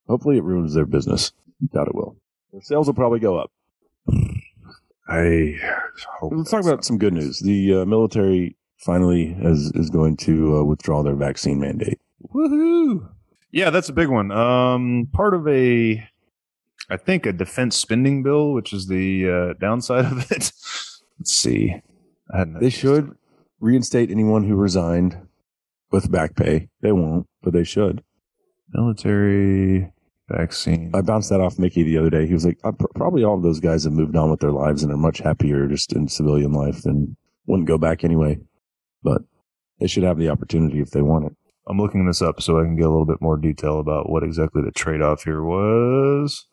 Hopefully, 0.07 0.37
it 0.37 0.43
ruins 0.43 0.73
their 0.73 0.85
business. 0.85 1.31
Doubt 1.73 1.87
it 1.87 1.95
will. 1.95 2.15
Their 2.51 2.61
sales 2.61 2.87
will 2.87 2.93
probably 2.93 3.19
go 3.19 3.37
up. 3.37 3.51
I 5.07 5.55
hope 6.19 6.33
Let's 6.35 6.51
talk 6.51 6.63
about 6.63 6.85
some 6.85 6.97
good 6.97 7.13
news. 7.13 7.39
The 7.39 7.81
uh, 7.81 7.85
military 7.85 8.55
finally 8.77 9.35
is 9.41 9.71
is 9.75 9.89
going 9.89 10.17
to 10.17 10.57
uh, 10.57 10.63
withdraw 10.63 11.03
their 11.03 11.15
vaccine 11.15 11.59
mandate. 11.59 11.99
Woohoo! 12.33 13.09
Yeah, 13.51 13.69
that's 13.69 13.89
a 13.89 13.93
big 13.93 14.07
one. 14.07 14.31
Um, 14.31 15.09
part 15.11 15.33
of 15.33 15.47
a, 15.47 16.07
I 16.89 16.97
think, 16.97 17.25
a 17.25 17.33
defense 17.33 17.75
spending 17.75 18.23
bill, 18.23 18.53
which 18.53 18.71
is 18.71 18.87
the 18.87 19.29
uh, 19.29 19.53
downside 19.59 20.05
of 20.05 20.31
it. 20.31 20.51
Let's 21.19 21.31
see. 21.33 21.75
I 22.33 22.37
hadn't 22.39 22.59
They 22.61 22.69
should 22.69 23.15
reinstate 23.59 24.09
anyone 24.09 24.47
who 24.47 24.55
resigned 24.55 25.17
with 25.91 26.09
back 26.11 26.35
pay. 26.35 26.69
They 26.81 26.93
won't, 26.93 27.27
but 27.43 27.51
they 27.53 27.65
should. 27.65 28.03
military 28.73 29.91
vaccine. 30.31 30.91
I 30.93 31.01
bounced 31.01 31.29
that 31.29 31.41
off 31.41 31.59
Mickey 31.59 31.83
the 31.83 31.97
other 31.97 32.09
day. 32.09 32.25
He 32.25 32.33
was 32.33 32.45
like, 32.45 32.57
"Uh, 32.63 32.71
probably 32.95 33.23
all 33.23 33.35
of 33.35 33.43
those 33.43 33.59
guys 33.59 33.83
have 33.83 33.93
moved 33.93 34.15
on 34.15 34.31
with 34.31 34.39
their 34.39 34.51
lives 34.51 34.83
and 34.83 34.91
are 34.91 34.97
much 34.97 35.19
happier 35.19 35.67
just 35.67 35.93
in 35.93 36.07
civilian 36.07 36.53
life 36.53 36.85
and 36.85 37.15
wouldn't 37.47 37.67
go 37.67 37.77
back 37.77 38.03
anyway. 38.03 38.39
But 39.03 39.23
they 39.79 39.87
should 39.87 40.03
have 40.03 40.17
the 40.17 40.29
opportunity 40.29 40.79
if 40.79 40.91
they 40.91 41.01
want 41.01 41.25
it. 41.25 41.33
I'm 41.67 41.77
looking 41.77 42.05
this 42.05 42.21
up 42.21 42.41
so 42.41 42.59
I 42.59 42.63
can 42.63 42.75
get 42.75 42.85
a 42.85 42.89
little 42.89 43.05
bit 43.05 43.21
more 43.21 43.37
detail 43.37 43.79
about 43.79 44.09
what 44.09 44.23
exactly 44.23 44.61
the 44.61 44.71
trade 44.71 45.01
off 45.01 45.23
here 45.23 45.43
was. 45.43 46.47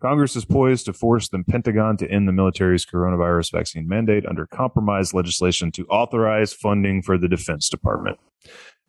Congress 0.00 0.36
is 0.36 0.44
poised 0.44 0.84
to 0.86 0.92
force 0.92 1.28
the 1.28 1.42
Pentagon 1.48 1.96
to 1.96 2.10
end 2.10 2.28
the 2.28 2.32
military's 2.32 2.84
coronavirus 2.84 3.50
vaccine 3.52 3.88
mandate 3.88 4.26
under 4.26 4.46
compromise 4.46 5.14
legislation 5.14 5.72
to 5.72 5.86
authorize 5.86 6.52
funding 6.52 7.00
for 7.00 7.16
the 7.16 7.28
Defense 7.28 7.68
Department. 7.68 8.18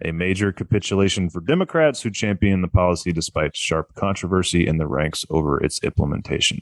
A 0.06 0.12
major 0.12 0.52
capitulation 0.52 1.30
for 1.30 1.41
Democrats 1.41 2.02
who 2.02 2.12
champion 2.12 2.62
the 2.62 2.68
policy 2.68 3.12
despite 3.12 3.56
sharp 3.56 3.95
controversy 3.95 4.68
in 4.68 4.78
the 4.78 4.88
ranks 4.88 5.26
over 5.30 5.64
its 5.64 5.84
implementation. 5.84 6.62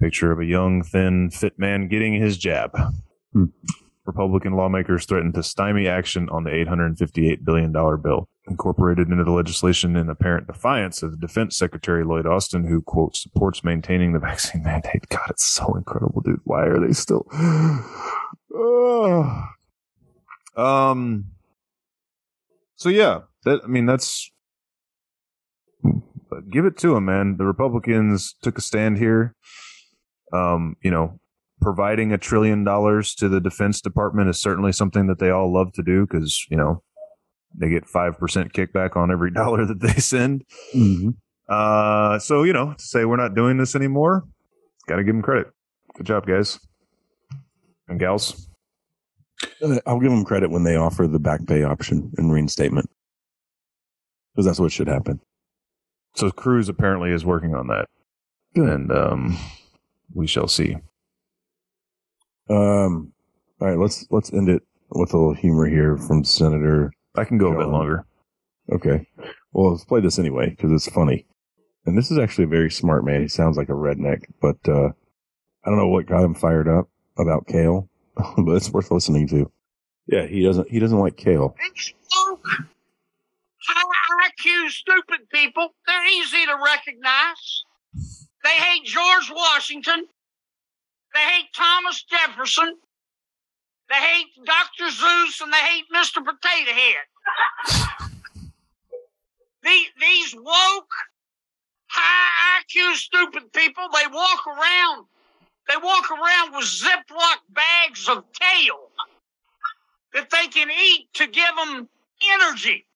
Picture 0.00 0.32
of 0.32 0.40
a 0.40 0.44
young, 0.44 0.82
thin, 0.82 1.30
fit 1.30 1.58
man 1.58 1.86
getting 1.86 2.14
his 2.14 2.36
jab. 2.36 2.76
Hmm. 3.32 3.46
Republican 4.04 4.54
lawmakers 4.54 5.06
threatened 5.06 5.34
to 5.34 5.44
stymie 5.44 5.86
action 5.86 6.28
on 6.30 6.42
the 6.42 6.50
$858 6.50 7.44
billion 7.44 7.70
bill, 7.70 8.28
incorporated 8.48 9.08
into 9.08 9.22
the 9.22 9.30
legislation 9.30 9.94
in 9.94 10.10
apparent 10.10 10.48
defiance 10.48 11.04
of 11.04 11.20
Defense 11.20 11.56
Secretary 11.56 12.04
Lloyd 12.04 12.26
Austin, 12.26 12.66
who, 12.66 12.82
quote, 12.82 13.14
supports 13.14 13.62
maintaining 13.62 14.12
the 14.12 14.18
vaccine 14.18 14.62
mandate. 14.64 15.08
God, 15.08 15.30
it's 15.30 15.44
so 15.44 15.76
incredible, 15.76 16.20
dude. 16.20 16.40
Why 16.42 16.64
are 16.64 16.84
they 16.84 16.92
still. 16.92 17.26
Ugh. 18.52 19.44
um, 20.56 21.31
so, 22.82 22.88
yeah, 22.88 23.20
that, 23.44 23.60
I 23.64 23.66
mean, 23.66 23.86
that's. 23.86 24.30
But 25.82 26.50
give 26.50 26.64
it 26.64 26.76
to 26.78 26.94
them, 26.94 27.06
man. 27.06 27.36
The 27.36 27.44
Republicans 27.44 28.34
took 28.42 28.56
a 28.56 28.60
stand 28.60 28.98
here. 28.98 29.34
Um, 30.32 30.76
you 30.82 30.90
know, 30.90 31.20
providing 31.60 32.12
a 32.12 32.18
trillion 32.18 32.64
dollars 32.64 33.14
to 33.16 33.28
the 33.28 33.40
Defense 33.40 33.80
Department 33.80 34.30
is 34.30 34.40
certainly 34.40 34.72
something 34.72 35.06
that 35.08 35.18
they 35.18 35.30
all 35.30 35.52
love 35.52 35.72
to 35.74 35.82
do 35.82 36.06
because 36.06 36.46
you 36.50 36.56
know 36.56 36.82
they 37.54 37.68
get 37.68 37.86
five 37.86 38.18
percent 38.18 38.54
kickback 38.54 38.96
on 38.96 39.10
every 39.10 39.30
dollar 39.34 39.66
that 39.66 39.80
they 39.80 39.94
send. 39.94 40.44
Mm-hmm. 40.74 41.10
Uh, 41.48 42.18
so 42.18 42.44
you 42.44 42.54
know, 42.54 42.72
to 42.72 42.84
say 42.84 43.04
we're 43.04 43.16
not 43.16 43.34
doing 43.34 43.58
this 43.58 43.74
anymore, 43.74 44.24
got 44.86 44.96
to 44.96 45.04
give 45.04 45.14
them 45.14 45.22
credit. 45.22 45.48
Good 45.94 46.06
job, 46.06 46.26
guys 46.26 46.58
and 47.88 48.00
gals. 48.00 48.48
Uh, 49.62 49.78
I'll 49.86 50.00
give 50.00 50.10
them 50.10 50.24
credit 50.24 50.50
when 50.50 50.64
they 50.64 50.76
offer 50.76 51.06
the 51.06 51.18
back 51.18 51.46
pay 51.46 51.62
option 51.62 52.12
and 52.16 52.32
reinstatement 52.32 52.90
because 54.32 54.46
that's 54.46 54.60
what 54.60 54.72
should 54.72 54.88
happen. 54.88 55.20
So 56.14 56.30
Cruz 56.30 56.68
apparently 56.68 57.10
is 57.10 57.24
working 57.24 57.54
on 57.54 57.68
that, 57.68 57.88
Good. 58.54 58.68
and 58.68 58.92
um, 58.92 59.38
we 60.14 60.26
shall 60.26 60.48
see. 60.48 60.76
Um, 62.50 63.12
all 63.60 63.68
right, 63.68 63.78
let's 63.78 64.06
let's 64.10 64.32
end 64.32 64.48
it 64.48 64.62
with 64.90 65.14
a 65.14 65.16
little 65.16 65.34
humor 65.34 65.66
here 65.66 65.96
from 65.96 66.24
Senator. 66.24 66.92
I 67.16 67.24
can 67.24 67.38
go 67.38 67.52
a 67.52 67.58
bit 67.58 67.68
longer. 67.68 68.04
Okay, 68.70 69.06
well, 69.52 69.72
let's 69.72 69.84
play 69.84 70.00
this 70.00 70.18
anyway 70.18 70.50
because 70.50 70.70
it's 70.70 70.88
funny, 70.88 71.26
and 71.86 71.96
this 71.96 72.10
is 72.10 72.18
actually 72.18 72.44
a 72.44 72.48
very 72.48 72.70
smart 72.70 73.04
man. 73.04 73.22
He 73.22 73.28
sounds 73.28 73.56
like 73.56 73.68
a 73.70 73.72
redneck, 73.72 74.24
but 74.40 74.56
uh, 74.68 74.90
I 75.64 75.70
don't 75.70 75.78
know 75.78 75.88
what 75.88 76.06
got 76.06 76.24
him 76.24 76.34
fired 76.34 76.68
up 76.68 76.88
about 77.18 77.46
kale, 77.46 77.88
but 78.38 78.52
it's 78.52 78.70
worth 78.70 78.90
listening 78.90 79.26
to. 79.28 79.50
Yeah, 80.06 80.26
he 80.26 80.42
doesn't 80.42 80.68
he 80.68 80.78
doesn't 80.78 80.98
like 80.98 81.16
kale. 81.16 81.56
High 83.64 84.30
IQ 84.30 84.70
stupid 84.70 85.28
people. 85.30 85.68
They're 85.86 86.20
easy 86.20 86.44
to 86.46 86.56
recognize. 86.64 87.64
They 88.42 88.50
hate 88.50 88.84
George 88.84 89.30
Washington. 89.32 90.06
They 91.14 91.20
hate 91.20 91.52
Thomas 91.54 92.02
Jefferson. 92.02 92.76
They 93.88 93.96
hate 93.96 94.28
Dr. 94.44 94.90
Seuss 94.90 95.40
and 95.42 95.52
they 95.52 95.58
hate 95.58 95.84
Mr. 95.94 96.24
Potato 96.24 96.72
Head. 96.72 98.02
these 100.00 100.34
woke, 100.34 100.94
high 101.88 102.62
IQ 102.62 102.94
stupid 102.94 103.52
people, 103.52 103.84
they 103.92 104.06
walk 104.10 104.46
around, 104.46 105.06
they 105.68 105.76
walk 105.82 106.10
around 106.10 106.54
with 106.54 106.64
Ziploc 106.64 107.38
bags 107.50 108.08
of 108.08 108.24
kale 108.32 108.90
that 110.14 110.30
they 110.30 110.48
can 110.48 110.70
eat 110.70 111.08
to 111.14 111.26
give 111.26 111.56
them 111.56 111.88
energy. 112.40 112.86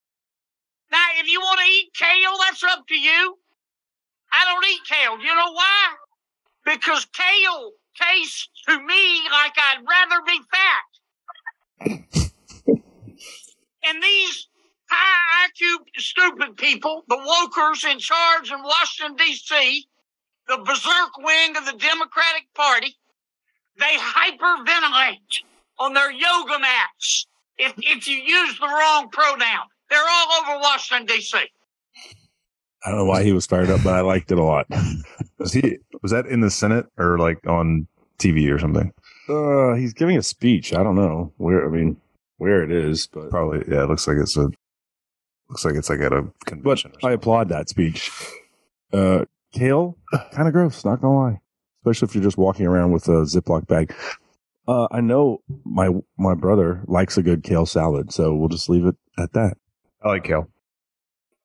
Now, 0.91 1.05
if 1.21 1.29
you 1.31 1.41
want 1.41 1.61
to 1.61 1.67
eat 1.67 1.91
kale, 1.95 2.37
that's 2.41 2.63
up 2.65 2.87
to 2.89 2.95
you. 2.95 3.39
I 4.33 4.45
don't 4.45 4.65
eat 4.67 4.81
kale. 4.89 5.19
You 5.21 5.35
know 5.35 5.53
why? 5.53 5.95
Because 6.65 7.07
kale 7.07 7.73
tastes 8.01 8.49
to 8.69 8.79
me 8.79 9.23
like 9.31 9.55
I'd 9.57 9.85
rather 9.89 10.23
be 10.27 10.41
fat. 10.51 10.85
and 13.85 14.03
these 14.03 14.49
high 14.91 15.49
IQ 15.49 15.79
stupid 15.99 16.57
people, 16.57 17.05
the 17.09 17.17
wokers 17.17 17.91
in 17.91 17.99
charge 17.99 18.51
in 18.51 18.63
Washington, 18.63 19.17
D.C., 19.17 19.89
the 20.49 20.59
berserk 20.59 21.17
wing 21.19 21.57
of 21.57 21.65
the 21.67 21.73
Democratic 21.73 22.47
Party, 22.55 22.97
they 23.79 23.97
hyperventilate 23.99 25.43
on 25.79 25.95
their 25.95 26.11
yoga 26.11 26.59
mats 26.59 27.27
if, 27.59 27.75
if 27.79 28.07
you 28.09 28.17
use 28.17 28.59
the 28.59 28.67
wrong 28.67 29.09
pronoun. 29.11 29.67
They're 29.91 29.99
all 30.01 30.33
over 30.43 30.61
Washington, 30.61 31.07
D.C. 31.07 31.39
I 32.85 32.91
don't 32.91 32.99
know 32.99 33.05
why 33.05 33.23
he 33.23 33.33
was 33.33 33.47
fired 33.47 33.71
up, 33.71 33.83
but 33.83 33.95
I 33.95 34.01
liked 34.01 34.31
it 34.31 34.39
a 34.39 34.45
lot. 34.45 34.67
Was 35.39 35.53
he? 35.53 35.79
Was 36.03 36.13
that 36.13 36.27
in 36.27 36.41
the 36.41 36.51
Senate 36.51 36.87
or 36.99 37.19
like 37.19 37.45
on 37.47 37.87
TV 38.19 38.53
or 38.53 38.59
something? 38.59 38.93
Uh, 39.29 39.75
he's 39.75 39.93
giving 39.93 40.17
a 40.17 40.23
speech. 40.23 40.73
I 40.73 40.83
don't 40.83 40.95
know 40.95 41.33
where. 41.37 41.67
I 41.67 41.69
mean, 41.69 41.97
where 42.39 42.63
it 42.63 42.71
is, 42.71 43.07
but 43.09 43.31
Probably. 43.31 43.65
Yeah. 43.69 43.85
It 43.85 43.89
looks 43.89 44.07
like 44.07 44.19
it's 44.19 44.37
a. 44.37 44.51
Looks 45.49 45.65
like 45.65 45.75
it's 45.75 45.91
like 45.91 46.01
at 46.01 46.13
a 46.13 46.27
convention. 46.45 46.93
or 47.03 47.11
I 47.11 47.15
applaud 47.15 47.49
that 47.49 47.69
speech. 47.69 48.11
Uh, 48.93 49.25
kale, 49.57 49.97
kind 50.33 50.47
of 50.49 50.53
gross. 50.53 50.85
Not 50.85 51.01
gonna 51.01 51.17
lie, 51.17 51.41
especially 51.81 52.09
if 52.09 52.15
you're 52.15 52.25
just 52.25 52.39
walking 52.39 52.67
around 52.67 52.93
with 52.93 53.09
a 53.09 53.23
Ziploc 53.25 53.67
bag. 53.67 53.95
Uh, 54.69 54.89
I 54.91 55.01
know 55.01 55.43
my 55.65 55.91
my 56.19 56.35
brother 56.35 56.83
likes 56.87 57.17
a 57.17 57.23
good 57.23 57.43
kale 57.43 57.67
salad, 57.67 58.13
so 58.13 58.35
we'll 58.35 58.49
just 58.49 58.69
leave 58.69 58.87
it 58.87 58.97
at 59.19 59.33
that. 59.33 59.57
I 60.03 60.09
like 60.09 60.25
kale. 60.25 60.51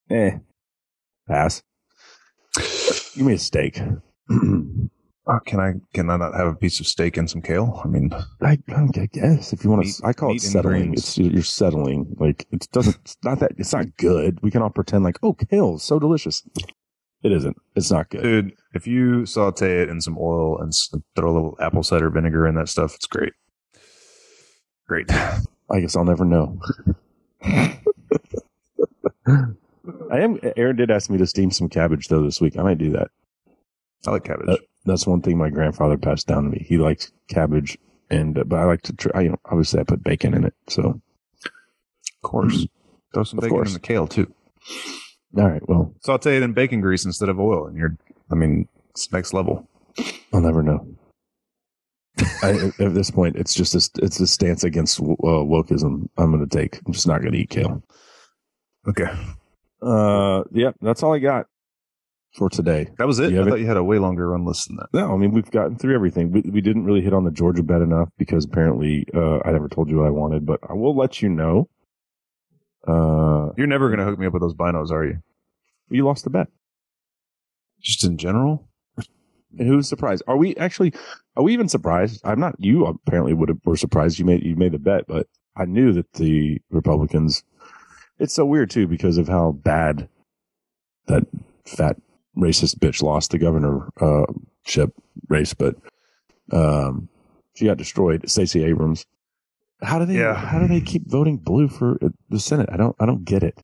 Eh, 0.10 0.38
pass. 1.28 1.64
Give 3.16 3.26
me 3.26 3.34
a 3.34 3.38
steak. 3.38 3.80
Oh, 4.30 5.40
can 5.46 5.60
I? 5.60 5.74
Can 5.94 6.10
I 6.10 6.18
not 6.18 6.34
have 6.34 6.48
a 6.48 6.56
piece 6.56 6.80
of 6.80 6.88
steak 6.88 7.16
and 7.18 7.30
some 7.30 7.42
kale? 7.42 7.82
I 7.84 7.88
mean, 7.88 8.12
I, 8.42 8.58
I 8.76 8.88
guess 9.12 9.54
if 9.54 9.64
you 9.64 9.70
want 9.70 9.86
Meat- 9.86 9.96
to, 9.96 10.08
I 10.08 10.14
call 10.14 10.36
it 10.36 10.42
settling. 10.42 10.94
It's 10.94 11.18
you're 11.18 11.44
settling. 11.44 12.16
Like 12.20 12.48
it 12.52 12.68
doesn't. 12.72 12.98
It's 13.04 13.18
not 13.24 13.40
that. 13.40 13.54
It's 13.58 13.74
not 13.74 13.86
good. 13.98 14.40
We 14.42 14.52
can 14.52 14.62
all 14.62 14.70
pretend 14.70 15.04
like, 15.04 15.20
oh, 15.24 15.34
kale 15.34 15.76
is 15.76 15.84
so 15.84 16.00
delicious. 16.00 16.44
It 17.24 17.32
isn't. 17.32 17.58
It's 17.76 17.92
not 17.92 18.10
good. 18.10 18.24
dude, 18.24 18.54
if 18.74 18.88
you 18.88 19.26
saute 19.26 19.82
it 19.84 19.90
in 19.90 20.02
some 20.02 20.18
oil 20.20 20.60
and 20.60 20.74
throw 21.16 21.30
a 21.30 21.34
little 21.34 21.58
apple 21.60 21.84
cider 21.84 22.10
vinegar 22.10 22.48
in 22.48 22.56
that 22.56 22.70
stuff, 22.70 22.96
it's 22.96 23.06
great. 23.06 23.34
Great. 24.88 25.12
I 25.12 25.80
guess 25.80 25.96
I'll 25.96 26.04
never 26.06 26.26
know. 26.26 26.60
I 27.44 27.78
am. 30.20 30.40
Aaron 30.58 30.76
did 30.76 30.92
ask 30.92 31.10
me 31.10 31.18
to 31.18 31.28
steam 31.28 31.52
some 31.52 31.70
cabbage 31.70 32.08
though 32.08 32.24
this 32.24 32.42
week. 32.42 32.58
I 32.58 32.64
might 32.64 32.78
do 32.78 32.92
that. 32.92 33.10
I 34.08 34.12
like 34.12 34.24
cabbage. 34.24 34.60
That's 34.86 35.06
one 35.08 35.22
thing 35.22 35.38
my 35.38 35.50
grandfather 35.50 35.98
passed 35.98 36.28
down 36.28 36.44
to 36.44 36.50
me. 36.50 36.66
He 36.68 36.78
likes 36.78 37.12
cabbage, 37.30 37.78
and 38.10 38.38
uh, 38.38 38.44
but 38.44 38.60
I 38.60 38.66
like 38.66 38.82
to. 38.84 38.94
Try, 38.94 39.22
you 39.22 39.30
know, 39.30 39.40
obviously 39.46 39.80
I 39.80 39.84
put 39.84 40.04
bacon 40.04 40.34
in 40.34 40.44
it. 40.44 40.54
So 40.68 41.02
of 41.46 42.22
course. 42.22 42.68
Throw 43.14 43.24
some 43.24 43.40
Of 43.40 43.44
bacon 43.44 43.58
course. 43.58 43.70
in 43.70 43.74
the 43.74 43.80
kale 43.80 44.08
too. 44.08 44.32
All 45.38 45.48
right. 45.50 45.68
Well, 45.68 45.94
Saute 46.02 46.38
it 46.38 46.44
in 46.44 46.54
bacon 46.54 46.82
grease 46.82 47.06
instead 47.06 47.30
of 47.30 47.40
oil, 47.40 47.68
and 47.68 47.78
you're. 47.78 47.96
I 48.32 48.36
mean, 48.36 48.68
it's 48.92 49.12
next 49.12 49.34
level. 49.34 49.68
I'll 50.34 50.42
never 50.42 50.64
know. 50.64 50.88
I, 52.44 52.72
at 52.80 52.94
this 52.94 53.10
point, 53.12 53.36
it's 53.36 53.54
just 53.54 53.74
a, 53.76 54.04
it's 54.04 54.20
a 54.20 54.28
stance 54.28 54.64
against 54.64 55.00
uh, 55.00 55.04
wokeism. 55.04 56.08
I'm 56.18 56.32
going 56.32 56.48
to 56.48 56.58
take. 56.58 56.80
I'm 56.86 56.94
just 56.94 57.08
not 57.08 57.22
going 57.22 57.34
to 57.34 57.38
eat 57.40 57.50
kale. 57.50 57.82
Okay, 58.88 59.12
Uh, 59.82 60.44
yeah, 60.52 60.72
that's 60.82 61.04
all 61.04 61.14
I 61.14 61.20
got 61.20 61.46
for 62.34 62.50
today. 62.50 62.88
that 62.98 63.06
was 63.08 63.20
it. 63.20 63.38
I 63.38 63.44
thought 63.46 63.60
you 63.60 63.68
had 63.68 63.78
a 63.78 63.84
way 63.84 64.00
longer 64.00 64.30
run 64.30 64.46
list 64.46 64.68
than 64.68 64.78
that. 64.78 64.88
No, 64.94 65.14
I 65.14 65.18
mean 65.18 65.32
we've 65.32 65.50
gotten 65.52 65.78
through 65.78 65.94
everything. 65.96 66.32
We, 66.32 66.42
we 66.42 66.62
didn't 66.62 66.86
really 66.86 67.02
hit 67.02 67.14
on 67.14 67.24
the 67.24 67.32
Georgia 67.32 67.62
bet 67.64 67.82
enough 67.82 68.10
because 68.18 68.46
apparently 68.46 69.06
uh, 69.14 69.40
I 69.46 69.52
never 69.52 69.68
told 69.70 69.90
you 69.90 69.98
what 69.98 70.08
I 70.08 70.12
wanted, 70.12 70.46
but 70.46 70.60
I 70.68 70.74
will 70.74 70.96
let 70.96 71.22
you 71.22 71.30
know. 71.30 71.70
Uh, 72.88 73.52
You're 73.58 73.68
never 73.68 73.90
going 73.90 74.00
to 74.00 74.06
hook 74.06 74.18
me 74.20 74.26
up 74.26 74.34
with 74.34 74.42
those 74.42 74.56
binos, 74.56 74.92
are 74.92 75.06
you? 75.06 75.22
you 75.90 76.06
lost 76.06 76.24
the 76.24 76.30
bet, 76.30 76.48
Just 77.82 78.04
in 78.06 78.18
general. 78.18 78.68
and 78.98 79.06
who's 79.68 79.88
surprised? 79.90 80.24
Are 80.28 80.38
we 80.38 80.56
actually? 80.56 80.94
Are 81.36 81.44
we 81.44 81.54
even 81.54 81.68
surprised? 81.68 82.22
I'm 82.24 82.40
not. 82.40 82.56
You 82.60 82.86
apparently 82.86 83.34
would 83.34 83.50
have 83.50 83.60
were 83.66 83.76
surprised. 83.78 84.18
You 84.20 84.26
made 84.26 84.44
you 84.44 84.56
made 84.56 84.72
the 84.72 84.80
bet, 84.80 85.06
but 85.08 85.28
I 85.56 85.66
knew 85.66 85.92
that 85.94 86.14
the 86.14 86.62
Republicans. 86.70 87.44
It's 88.20 88.34
so 88.34 88.46
weird 88.46 88.70
too 88.70 88.88
because 88.88 89.18
of 89.18 89.28
how 89.28 89.52
bad 89.52 90.08
that 91.08 91.24
fat 91.66 91.98
racist 92.38 92.78
bitch 92.80 93.02
lost 93.04 93.32
the 93.32 93.38
governor 93.38 93.90
uh, 94.00 94.32
ship 94.66 94.94
race, 95.28 95.54
but 95.54 95.76
um, 96.54 97.10
she 97.56 97.66
got 97.66 97.78
destroyed. 97.78 98.30
Stacey 98.30 98.64
Abrams. 98.64 99.06
How 99.82 100.00
do 100.00 100.06
they? 100.06 100.18
Yeah. 100.18 100.36
How 100.36 100.60
do 100.60 100.68
they 100.68 100.82
keep 100.82 101.10
voting 101.10 101.38
blue 101.38 101.68
for 101.68 101.98
uh, 102.04 102.10
the 102.30 102.40
Senate? 102.40 102.70
I 102.72 102.78
don't. 102.78 102.96
I 103.00 103.06
don't 103.06 103.26
get 103.26 103.44
it. 103.44 103.60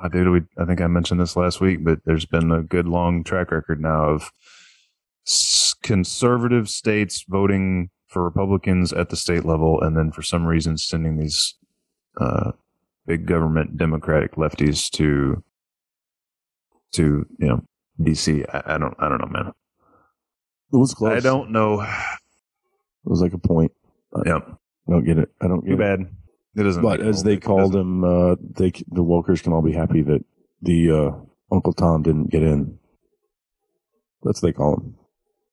I 0.00 0.08
did. 0.08 0.28
We, 0.28 0.42
I 0.58 0.64
think 0.64 0.80
I 0.80 0.86
mentioned 0.86 1.20
this 1.20 1.36
last 1.36 1.60
week, 1.60 1.84
but 1.84 2.00
there's 2.04 2.26
been 2.26 2.50
a 2.50 2.62
good 2.62 2.86
long 2.86 3.24
track 3.24 3.50
record 3.50 3.80
now 3.80 4.04
of 4.10 4.30
conservative 5.82 6.68
states 6.68 7.24
voting 7.28 7.90
for 8.08 8.22
Republicans 8.22 8.92
at 8.92 9.08
the 9.08 9.16
state 9.16 9.44
level, 9.44 9.80
and 9.80 9.96
then 9.96 10.12
for 10.12 10.22
some 10.22 10.46
reason 10.46 10.76
sending 10.76 11.18
these 11.18 11.54
uh, 12.20 12.52
big 13.06 13.26
government 13.26 13.76
Democratic 13.76 14.36
lefties 14.36 14.90
to 14.90 15.42
to 16.92 17.26
you 17.38 17.48
know 17.48 17.64
DC. 18.00 18.44
I, 18.52 18.74
I 18.74 18.78
don't. 18.78 18.94
I 18.98 19.08
don't 19.08 19.20
know, 19.20 19.30
man. 19.30 19.52
It 20.72 20.76
was 20.76 20.94
close. 20.94 21.16
I 21.16 21.20
don't 21.20 21.50
know. 21.50 21.82
It 21.82 23.10
was 23.10 23.20
like 23.20 23.32
a 23.32 23.38
point. 23.38 23.72
Yeah, 24.24 24.40
I 24.88 24.92
don't 24.92 25.04
get 25.04 25.18
it. 25.18 25.30
I 25.40 25.48
don't 25.48 25.64
get 25.64 25.76
too 25.76 25.82
it. 25.82 25.98
bad. 25.98 26.00
It 26.56 26.62
doesn't. 26.62 26.82
But 26.82 27.00
as 27.00 27.22
they 27.22 27.36
called 27.36 27.74
him, 27.74 28.04
uh, 28.04 28.36
they 28.56 28.72
the 28.88 29.02
Walkers 29.02 29.42
can 29.42 29.52
all 29.52 29.62
be 29.62 29.72
happy 29.72 30.02
that 30.02 30.24
the 30.62 30.90
uh, 30.90 31.54
Uncle 31.54 31.72
Tom 31.72 32.02
didn't 32.02 32.30
get 32.30 32.42
in. 32.42 32.78
That's 34.22 34.42
what 34.42 34.48
they 34.48 34.52
call 34.52 34.76
him. 34.76 34.94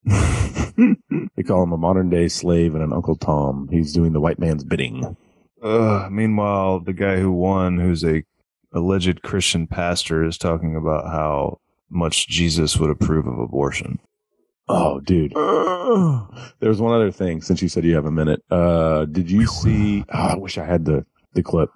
they 1.36 1.44
call 1.44 1.64
him 1.64 1.74
a 1.74 1.78
modern 1.78 2.10
day 2.10 2.28
slave 2.28 2.74
and 2.74 2.84
an 2.84 2.94
Uncle 2.94 3.16
Tom. 3.16 3.68
He's 3.72 3.94
doing 3.94 4.14
the 4.14 4.22
white 4.22 4.40
man's 4.40 4.64
bidding. 4.64 5.18
Uh, 5.62 6.08
meanwhile, 6.12 6.80
the 6.80 6.94
guy 6.94 7.18
who 7.18 7.32
won, 7.32 7.80
who's 7.80 8.04
a 8.04 8.24
alleged 8.74 9.22
Christian 9.22 9.68
pastor, 9.68 10.24
is 10.24 10.38
talking 10.38 10.76
about 10.76 11.06
how 11.06 11.60
much 11.90 12.28
Jesus 12.28 12.78
would 12.78 12.90
approve 12.90 13.28
of 13.28 13.38
abortion. 13.38 14.00
Oh, 14.72 15.00
dude. 15.02 15.34
There's 16.60 16.80
one 16.82 16.94
other 16.94 17.12
thing. 17.12 17.42
Since 17.42 17.62
you 17.62 17.68
said 17.70 17.84
you 17.84 17.96
have 17.96 18.06
a 18.06 18.12
minute, 18.12 18.44
uh, 18.50 19.06
did 19.06 19.30
you 19.30 19.46
see? 19.48 20.06
Oh, 20.14 20.18
I 20.18 20.36
wish 20.36 20.58
I 20.58 20.66
had 20.66 20.86
the 20.86 21.06
the 21.34 21.44
clip. 21.44 21.70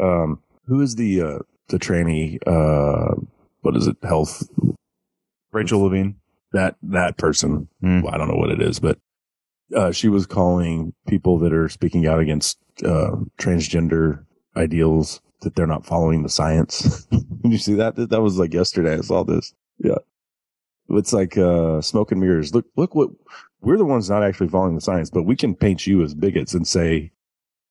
Um, 0.00 0.40
who 0.66 0.80
is 0.80 0.94
the 0.96 1.22
uh, 1.22 1.38
the 1.68 1.78
tranny? 1.78 2.38
Uh, 2.46 3.14
what 3.62 3.76
is 3.76 3.86
it? 3.86 3.96
Health 4.02 4.48
Rachel 5.52 5.80
Levine. 5.82 6.16
that 6.52 6.76
that 6.82 7.16
person. 7.16 7.68
Hmm. 7.80 8.02
Well, 8.02 8.14
I 8.14 8.18
don't 8.18 8.28
know 8.28 8.36
what 8.36 8.50
it 8.50 8.62
is, 8.62 8.78
but 8.78 8.98
uh, 9.74 9.90
she 9.92 10.08
was 10.08 10.26
calling 10.26 10.94
people 11.08 11.38
that 11.38 11.52
are 11.52 11.68
speaking 11.68 12.06
out 12.06 12.20
against 12.20 12.58
uh, 12.84 13.16
transgender 13.38 14.24
ideals 14.56 15.20
that 15.40 15.54
they're 15.54 15.66
not 15.66 15.86
following 15.86 16.22
the 16.22 16.28
science. 16.28 17.04
Did 17.10 17.52
you 17.52 17.58
see 17.58 17.74
that? 17.74 17.96
That 17.96 18.22
was 18.22 18.38
like 18.38 18.52
yesterday. 18.54 18.94
I 18.94 19.00
saw 19.00 19.24
this. 19.24 19.54
Yeah, 19.78 19.98
it's 20.90 21.12
like 21.12 21.36
uh, 21.36 21.80
smoke 21.82 22.12
and 22.12 22.20
mirrors. 22.20 22.54
Look, 22.54 22.66
look 22.76 22.94
what 22.94 23.10
we're 23.60 23.76
the 23.76 23.84
ones 23.84 24.08
not 24.08 24.22
actually 24.22 24.48
following 24.48 24.74
the 24.74 24.80
science, 24.80 25.10
but 25.10 25.24
we 25.24 25.36
can 25.36 25.54
paint 25.54 25.86
you 25.86 26.02
as 26.02 26.14
bigots 26.14 26.54
and 26.54 26.66
say 26.66 27.10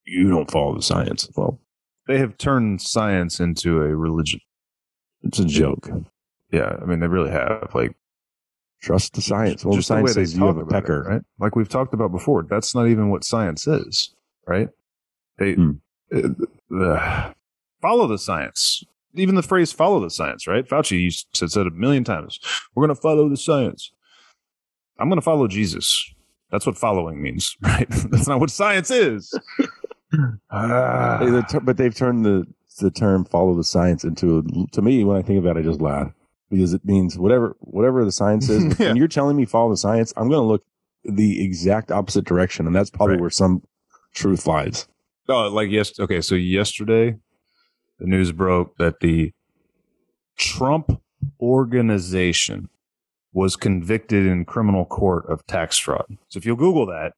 you 0.05 0.29
don't 0.29 0.51
follow 0.51 0.75
the 0.75 0.81
science. 0.81 1.29
Well, 1.35 1.59
They 2.07 2.17
have 2.19 2.37
turned 2.37 2.81
science 2.81 3.39
into 3.39 3.81
a 3.81 3.95
religion. 3.95 4.39
it's 5.23 5.39
a 5.39 5.45
joke. 5.45 5.89
Yeah, 6.51 6.75
I 6.81 6.85
mean 6.85 6.99
they 6.99 7.07
really 7.07 7.31
have. 7.31 7.71
Like 7.73 7.95
Trust 8.81 9.13
the 9.15 9.21
science. 9.23 9.65
Well, 9.65 9.75
just 9.75 9.87
the 9.89 9.95
science 9.95 10.13
they 10.13 10.21
says 10.25 10.37
you 10.37 10.45
have 10.45 10.57
a 10.57 10.59
about 10.61 10.69
it, 10.69 10.81
pecker. 10.81 11.03
right? 11.03 11.21
Like 11.39 11.55
we've 11.55 11.67
talked 11.67 11.93
about 11.95 12.11
before. 12.11 12.43
That's 12.47 12.75
not 12.75 12.87
even 12.87 13.09
what 13.09 13.23
science 13.23 13.65
is, 13.67 14.13
right? 14.45 14.69
They 15.39 15.53
Hmm. 15.53 15.71
uh, 16.15 16.75
uh, 16.79 17.33
follow 17.81 18.05
the 18.07 18.19
science. 18.19 18.83
Even 19.17 19.35
the 19.35 19.41
phrase 19.43 19.71
"follow 19.71 19.99
the 19.99 20.09
science," 20.09 20.47
right? 20.47 20.67
Fauci 20.67 21.25
to 21.33 21.47
said 21.49 21.67
a 21.67 21.71
million 21.71 22.03
times, 22.03 22.39
"We're 22.75 22.85
going 22.85 22.95
to 22.95 23.01
follow 23.01 23.27
the 23.29 23.37
science." 23.37 23.91
I'm 24.99 25.09
going 25.09 25.17
to 25.19 25.23
follow 25.25 25.47
Jesus. 25.47 26.13
That's 26.51 26.65
what 26.65 26.77
following 26.77 27.21
means, 27.21 27.55
right? 27.61 27.87
That's 27.89 28.27
not 28.27 28.39
what 28.39 28.49
science 28.49 28.89
is. 28.89 29.31
Ter- 30.51 31.59
but 31.61 31.77
they've 31.77 31.95
turned 31.95 32.25
the 32.25 32.45
the 32.79 32.91
term 32.91 33.25
"follow 33.25 33.55
the 33.55 33.63
science" 33.63 34.03
into 34.03 34.39
a, 34.39 34.43
to 34.73 34.81
me 34.81 35.03
when 35.03 35.17
I 35.17 35.21
think 35.21 35.39
about 35.39 35.57
it, 35.57 35.61
I 35.61 35.63
just 35.63 35.81
laugh. 35.81 36.11
because 36.49 36.73
it 36.73 36.85
means 36.85 37.17
whatever 37.17 37.55
whatever 37.59 38.05
the 38.05 38.11
science 38.11 38.49
is. 38.49 38.63
Yeah. 38.79 38.87
When 38.89 38.97
you're 38.97 39.07
telling 39.07 39.35
me 39.37 39.45
follow 39.45 39.71
the 39.71 39.77
science, 39.77 40.13
I'm 40.17 40.29
going 40.29 40.41
to 40.41 40.45
look 40.47 40.63
the 41.03 41.43
exact 41.43 41.91
opposite 41.91 42.25
direction, 42.25 42.67
and 42.67 42.75
that's 42.75 42.89
probably 42.89 43.15
Right. 43.15 43.21
where 43.21 43.29
some 43.29 43.63
truth 44.13 44.45
lies. 44.47 44.87
Oh, 45.29 45.47
like 45.49 45.69
yes. 45.69 45.99
Okay, 45.99 46.21
so 46.21 46.35
yesterday, 46.35 47.17
the 47.99 48.07
news 48.07 48.31
broke 48.31 48.77
that 48.77 48.99
the 48.99 49.33
Trump 50.37 51.01
organization 51.39 52.69
was 53.33 53.55
convicted 53.55 54.25
in 54.25 54.45
criminal 54.45 54.85
court 54.85 55.25
of 55.29 55.45
tax 55.47 55.77
fraud. 55.77 56.05
So 56.29 56.37
if 56.37 56.45
you'll 56.45 56.55
Google 56.55 56.85
that, 56.87 57.13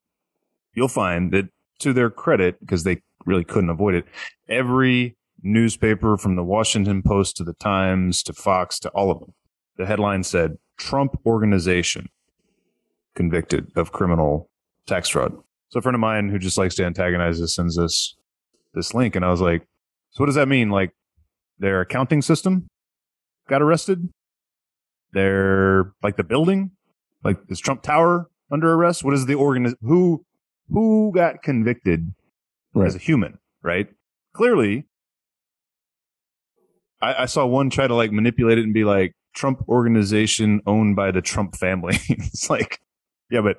you'll 0.74 0.88
find 0.88 1.32
that 1.32 1.50
to 1.80 1.94
their 1.94 2.10
credit, 2.10 2.60
because 2.60 2.84
they 2.84 3.02
really 3.26 3.44
couldn't 3.44 3.70
avoid 3.70 3.96
it, 3.96 4.06
every 4.48 5.16
newspaper 5.42 6.18
from 6.18 6.36
the 6.36 6.44
Washington 6.44 7.02
Post 7.02 7.38
to 7.38 7.44
the 7.44 7.54
Times 7.54 8.22
to 8.24 8.34
Fox 8.34 8.80
to 8.80 8.90
all 8.90 9.12
of 9.12 9.20
them, 9.20 9.34
the 9.78 9.86
headline 9.86 10.24
said 10.24 10.58
Trump 10.78 11.18
organization 11.26 12.10
convicted 13.16 13.72
of 13.76 13.92
criminal 13.92 14.50
tax 14.86 15.10
fraud. 15.10 15.34
So 15.70 15.80
a 15.80 15.82
friend 15.82 15.96
of 15.96 16.02
mine 16.02 16.30
who 16.30 16.40
just 16.40 16.58
likes 16.58 16.76
to 16.76 16.86
antagonize 16.86 17.42
us 17.42 17.56
sends 17.56 17.78
us 17.78 18.16
this 18.74 18.94
link, 18.94 19.16
and 19.16 19.24
I 19.24 19.30
was 19.30 19.42
like, 19.42 19.66
"So 20.12 20.24
what 20.24 20.28
does 20.28 20.36
that 20.36 20.48
mean? 20.48 20.70
Like 20.70 20.92
their 21.58 21.82
accounting 21.82 22.22
system 22.22 22.68
got 23.48 23.62
arrested? 23.62 24.10
Their 25.14 25.94
like 26.04 26.18
the 26.18 26.24
building, 26.24 26.72
like 27.24 27.38
is 27.50 27.60
Trump 27.60 27.82
Tower 27.82 28.30
under 28.52 28.74
arrest? 28.74 29.04
What 29.04 29.14
is 29.14 29.26
the 29.26 29.36
organ? 29.36 29.76
Who 29.82 30.24
who 30.70 31.12
got 31.14 31.42
convicted 31.42 32.14
as 32.76 32.96
a 32.96 33.00
human? 33.00 33.40
Right? 33.62 33.90
Clearly, 34.34 34.86
I, 37.02 37.24
I 37.24 37.26
saw 37.26 37.46
one 37.46 37.70
try 37.70 37.88
to 37.88 37.96
like 37.96 38.12
manipulate 38.12 38.58
it 38.58 38.64
and 38.64 38.74
be 38.74 38.84
like 38.84 39.14
Trump 39.34 39.64
organization 39.68 40.62
owned 40.66 40.96
by 40.96 41.12
the 41.12 41.22
Trump 41.22 41.56
family. 41.56 41.98
it's 42.10 42.50
like, 42.50 42.80
yeah, 43.30 43.42
but 43.42 43.58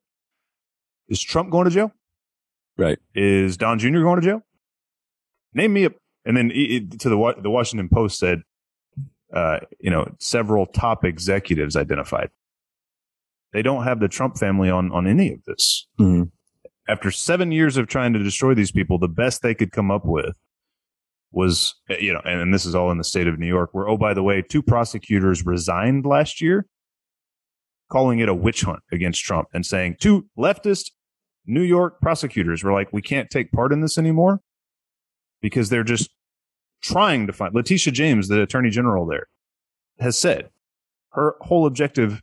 is 1.09 1.21
Trump 1.21 1.51
going 1.51 1.65
to 1.65 1.71
jail? 1.71 1.93
Right. 2.77 2.99
Is 3.15 3.57
Don 3.57 3.79
Jr. 3.79 4.01
going 4.01 4.21
to 4.21 4.27
jail? 4.27 4.43
Name 5.55 5.73
me 5.73 5.87
a. 5.87 5.91
And 6.25 6.37
then 6.37 6.51
it, 6.55 7.01
to 7.01 7.09
the 7.09 7.35
the 7.43 7.51
Washington 7.51 7.89
Post 7.89 8.19
said, 8.19 8.43
uh, 9.35 9.61
you 9.79 9.91
know, 9.91 10.07
several 10.19 10.67
top 10.67 11.05
executives 11.05 11.77
identified. 11.77 12.31
They 13.53 13.63
don't 13.63 13.85
have 13.85 14.01
the 14.01 14.09
Trump 14.09 14.39
family 14.39 14.71
on 14.71 14.93
on 14.93 15.07
any 15.07 15.33
of 15.33 15.45
this. 15.45 15.89
Mhm. 15.99 16.31
After 16.89 17.11
seven 17.11 17.53
years 17.53 17.77
of 17.77 17.87
trying 17.87 18.13
to 18.13 18.19
destroy 18.23 18.55
these 18.55 18.73
people, 18.73 18.99
the 18.99 19.09
best 19.09 19.43
they 19.43 19.55
could 19.55 19.73
come 19.73 19.91
up 19.91 20.05
with 20.05 20.37
was, 21.33 21.75
uh, 21.89 21.95
you 22.01 22.13
know, 22.13 22.21
and, 22.25 22.41
and 22.41 22.55
this 22.55 22.67
is 22.67 22.75
all 22.75 22.91
in 22.91 22.99
the 22.99 23.05
state 23.05 23.29
of 23.29 23.39
New 23.39 23.47
York, 23.47 23.71
where 23.73 23.89
oh 23.89 23.97
by 23.97 24.15
the 24.15 24.23
way, 24.23 24.43
two 24.43 24.63
prosecutors 24.63 25.47
resigned 25.47 26.05
last 26.05 26.41
year, 26.41 26.67
calling 27.91 28.19
it 28.19 28.29
a 28.29 28.35
witch 28.35 28.63
hunt 28.63 28.81
against 28.93 29.23
Trump 29.23 29.49
and 29.53 29.65
saying 29.65 29.97
two 30.01 30.27
leftist 30.37 30.91
New 31.47 31.63
York 31.63 32.01
prosecutors 32.01 32.63
were 32.63 32.73
like, 32.73 32.93
we 32.93 33.03
can't 33.03 33.31
take 33.31 33.51
part 33.53 33.73
in 33.73 33.81
this 33.81 33.97
anymore 33.97 34.41
because 35.41 35.69
they're 35.69 35.85
just 35.85 36.11
trying 36.83 37.27
to 37.27 37.33
find. 37.33 37.55
Letitia 37.55 37.93
James, 37.93 38.29
the 38.29 38.43
attorney 38.43 38.71
general 38.71 39.07
there, 39.07 39.27
has 39.99 40.19
said 40.19 40.51
her 41.13 41.37
whole 41.43 41.67
objective 41.67 42.23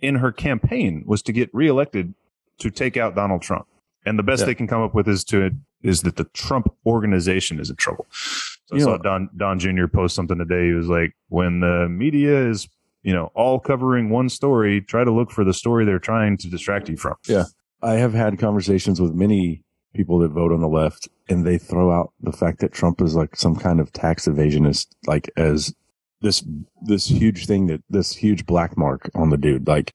in 0.00 0.16
her 0.16 0.32
campaign 0.32 1.04
was 1.06 1.22
to 1.22 1.32
get 1.32 1.50
reelected 1.52 2.14
to 2.58 2.70
take 2.70 2.96
out 2.96 3.14
Donald 3.14 3.42
Trump. 3.42 3.66
And 4.04 4.18
the 4.18 4.22
best 4.22 4.40
Yeah. 4.40 4.46
they 4.46 4.54
can 4.54 4.66
come 4.66 4.82
up 4.82 4.94
with 4.94 5.08
is 5.08 5.24
to 5.24 5.50
is 5.82 6.02
that 6.02 6.16
the 6.16 6.24
Trump 6.32 6.68
organization 6.84 7.60
is 7.60 7.70
in 7.70 7.76
trouble. 7.76 8.06
So 8.10 8.76
I 8.76 8.78
saw 8.78 8.96
know- 8.96 9.02
Don 9.02 9.30
Don 9.36 9.58
Jr. 9.58 9.86
post 9.86 10.14
something 10.14 10.38
today. 10.38 10.66
He 10.68 10.72
was 10.72 10.88
like, 10.88 11.12
when 11.28 11.60
the 11.60 11.88
media 11.88 12.48
is 12.48 12.68
you 13.02 13.12
know 13.12 13.30
all 13.34 13.60
covering 13.60 14.10
one 14.10 14.28
story, 14.28 14.80
try 14.80 15.04
to 15.04 15.12
look 15.12 15.30
for 15.30 15.44
the 15.44 15.54
story 15.54 15.84
they're 15.84 15.98
trying 15.98 16.36
to 16.38 16.48
distract 16.48 16.88
you 16.88 16.96
from. 16.96 17.14
Yeah. 17.28 17.44
I 17.82 17.94
have 17.94 18.14
had 18.14 18.38
conversations 18.38 19.00
with 19.00 19.14
many 19.14 19.62
people 19.96 20.18
that 20.20 20.30
vote 20.30 20.52
on 20.52 20.60
the 20.60 20.68
left, 20.68 21.08
and 21.28 21.46
they 21.46 21.58
throw 21.58 21.90
out 21.90 22.12
the 22.20 22.32
fact 22.32 22.60
that 22.60 22.72
Trump 22.72 23.00
is 23.00 23.14
like 23.14 23.36
some 23.36 23.56
kind 23.56 23.80
of 23.80 23.92
tax 23.92 24.26
evasionist, 24.26 24.94
like 25.06 25.30
as 25.36 25.74
this 26.20 26.44
this 26.82 27.06
huge 27.06 27.46
thing 27.46 27.66
that 27.66 27.82
this 27.88 28.14
huge 28.14 28.46
black 28.46 28.76
mark 28.76 29.10
on 29.14 29.30
the 29.30 29.36
dude. 29.36 29.66
Like, 29.66 29.94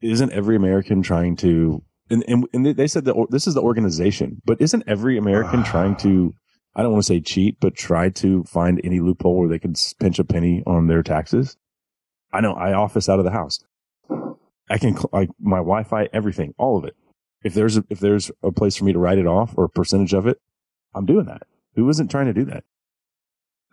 isn't 0.00 0.32
every 0.32 0.56
American 0.56 1.02
trying 1.02 1.36
to? 1.36 1.82
And 2.08 2.24
and, 2.28 2.46
and 2.52 2.66
they- 2.66 2.86
said 2.86 3.04
that 3.06 3.26
this 3.30 3.46
is 3.46 3.54
the 3.54 3.62
organization, 3.62 4.40
but 4.44 4.60
isn't 4.60 4.84
every 4.86 5.18
American 5.18 5.60
ah. 5.60 5.70
trying 5.70 5.96
to? 5.96 6.32
I 6.74 6.82
don't 6.82 6.92
want 6.92 7.04
to 7.04 7.08
say 7.08 7.20
cheat, 7.20 7.58
but 7.58 7.74
try 7.74 8.10
to 8.10 8.44
find 8.44 8.80
any 8.84 9.00
loophole 9.00 9.38
where 9.38 9.48
they 9.48 9.58
can 9.58 9.74
pinch 9.98 10.18
a 10.18 10.24
penny 10.24 10.62
on 10.66 10.88
their 10.88 11.02
taxes. 11.02 11.56
I 12.32 12.42
know 12.42 12.52
I 12.52 12.74
office 12.74 13.08
out 13.08 13.18
of 13.18 13.24
the 13.24 13.30
house. 13.30 13.60
I 14.68 14.78
can 14.78 14.96
like 15.12 15.30
my 15.40 15.58
Wi-Fi, 15.58 16.08
everything, 16.12 16.54
all 16.58 16.76
of 16.76 16.84
it. 16.84 16.94
If 17.46 17.54
there's 17.54 17.76
a, 17.76 17.84
if 17.88 18.00
there's 18.00 18.30
a 18.42 18.50
place 18.50 18.74
for 18.76 18.84
me 18.84 18.92
to 18.92 18.98
write 18.98 19.18
it 19.18 19.26
off 19.26 19.54
or 19.56 19.64
a 19.64 19.68
percentage 19.68 20.12
of 20.12 20.26
it, 20.26 20.40
I'm 20.94 21.06
doing 21.06 21.26
that. 21.26 21.42
Who 21.76 21.88
isn't 21.88 22.10
trying 22.10 22.26
to 22.26 22.32
do 22.34 22.44
that? 22.46 22.64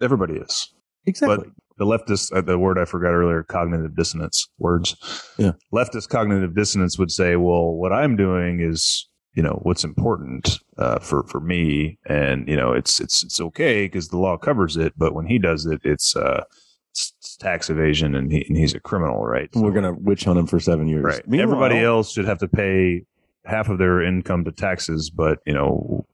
Everybody 0.01 0.35
is. 0.35 0.73
Exactly. 1.05 1.37
But 1.37 1.47
the 1.77 1.85
leftist, 1.85 2.31
uh, 2.35 2.41
the 2.41 2.59
word 2.59 2.77
I 2.77 2.85
forgot 2.85 3.13
earlier, 3.13 3.41
cognitive 3.43 3.95
dissonance 3.95 4.47
words. 4.59 4.95
Yeah. 5.37 5.53
Leftist 5.73 6.09
cognitive 6.09 6.55
dissonance 6.55 6.99
would 6.99 7.11
say, 7.11 7.35
well, 7.35 7.71
what 7.73 7.91
I'm 7.91 8.15
doing 8.15 8.59
is, 8.59 9.07
you 9.33 9.41
know, 9.41 9.59
what's 9.63 9.83
important 9.83 10.59
uh, 10.77 10.99
for 10.99 11.23
for 11.23 11.39
me, 11.39 11.97
and 12.05 12.47
you 12.47 12.55
know, 12.55 12.73
it's 12.73 13.01
it's 13.01 13.23
it's 13.23 13.41
okay 13.41 13.85
because 13.85 14.09
the 14.09 14.17
law 14.19 14.37
covers 14.37 14.77
it. 14.77 14.93
But 14.95 15.15
when 15.15 15.25
he 15.25 15.39
does 15.39 15.65
it, 15.65 15.81
it's 15.83 16.15
uh, 16.15 16.43
it's, 16.91 17.13
tax 17.39 17.71
evasion, 17.71 18.13
and, 18.13 18.31
he, 18.31 18.45
and 18.47 18.55
he's 18.55 18.75
a 18.75 18.79
criminal, 18.79 19.25
right? 19.25 19.49
And 19.55 19.63
we're 19.63 19.71
gonna 19.71 19.93
witch 19.93 20.25
hunt 20.25 20.37
him 20.37 20.45
for 20.45 20.59
seven 20.59 20.87
years. 20.87 21.03
right. 21.03 21.27
Meanwhile- 21.27 21.63
Everybody 21.63 21.83
else 21.83 22.11
should 22.11 22.25
have 22.25 22.37
to 22.39 22.47
pay 22.47 23.05
half 23.45 23.69
of 23.69 23.77
their 23.77 24.01
income 24.01 24.45
to 24.45 24.51
taxes, 24.51 25.09
but 25.09 25.39
you 25.45 25.53
know, 25.53 26.05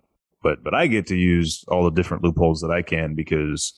but 0.41 0.63
but 0.63 0.73
I 0.73 0.88
get 0.88 1.07
to 1.07 1.15
use 1.15 1.63
all 1.67 1.84
the 1.84 1.91
different 1.91 2.23
loopholes 2.23 2.61
that 2.61 2.71
I 2.71 2.82
can 2.82 3.15
because, 3.15 3.77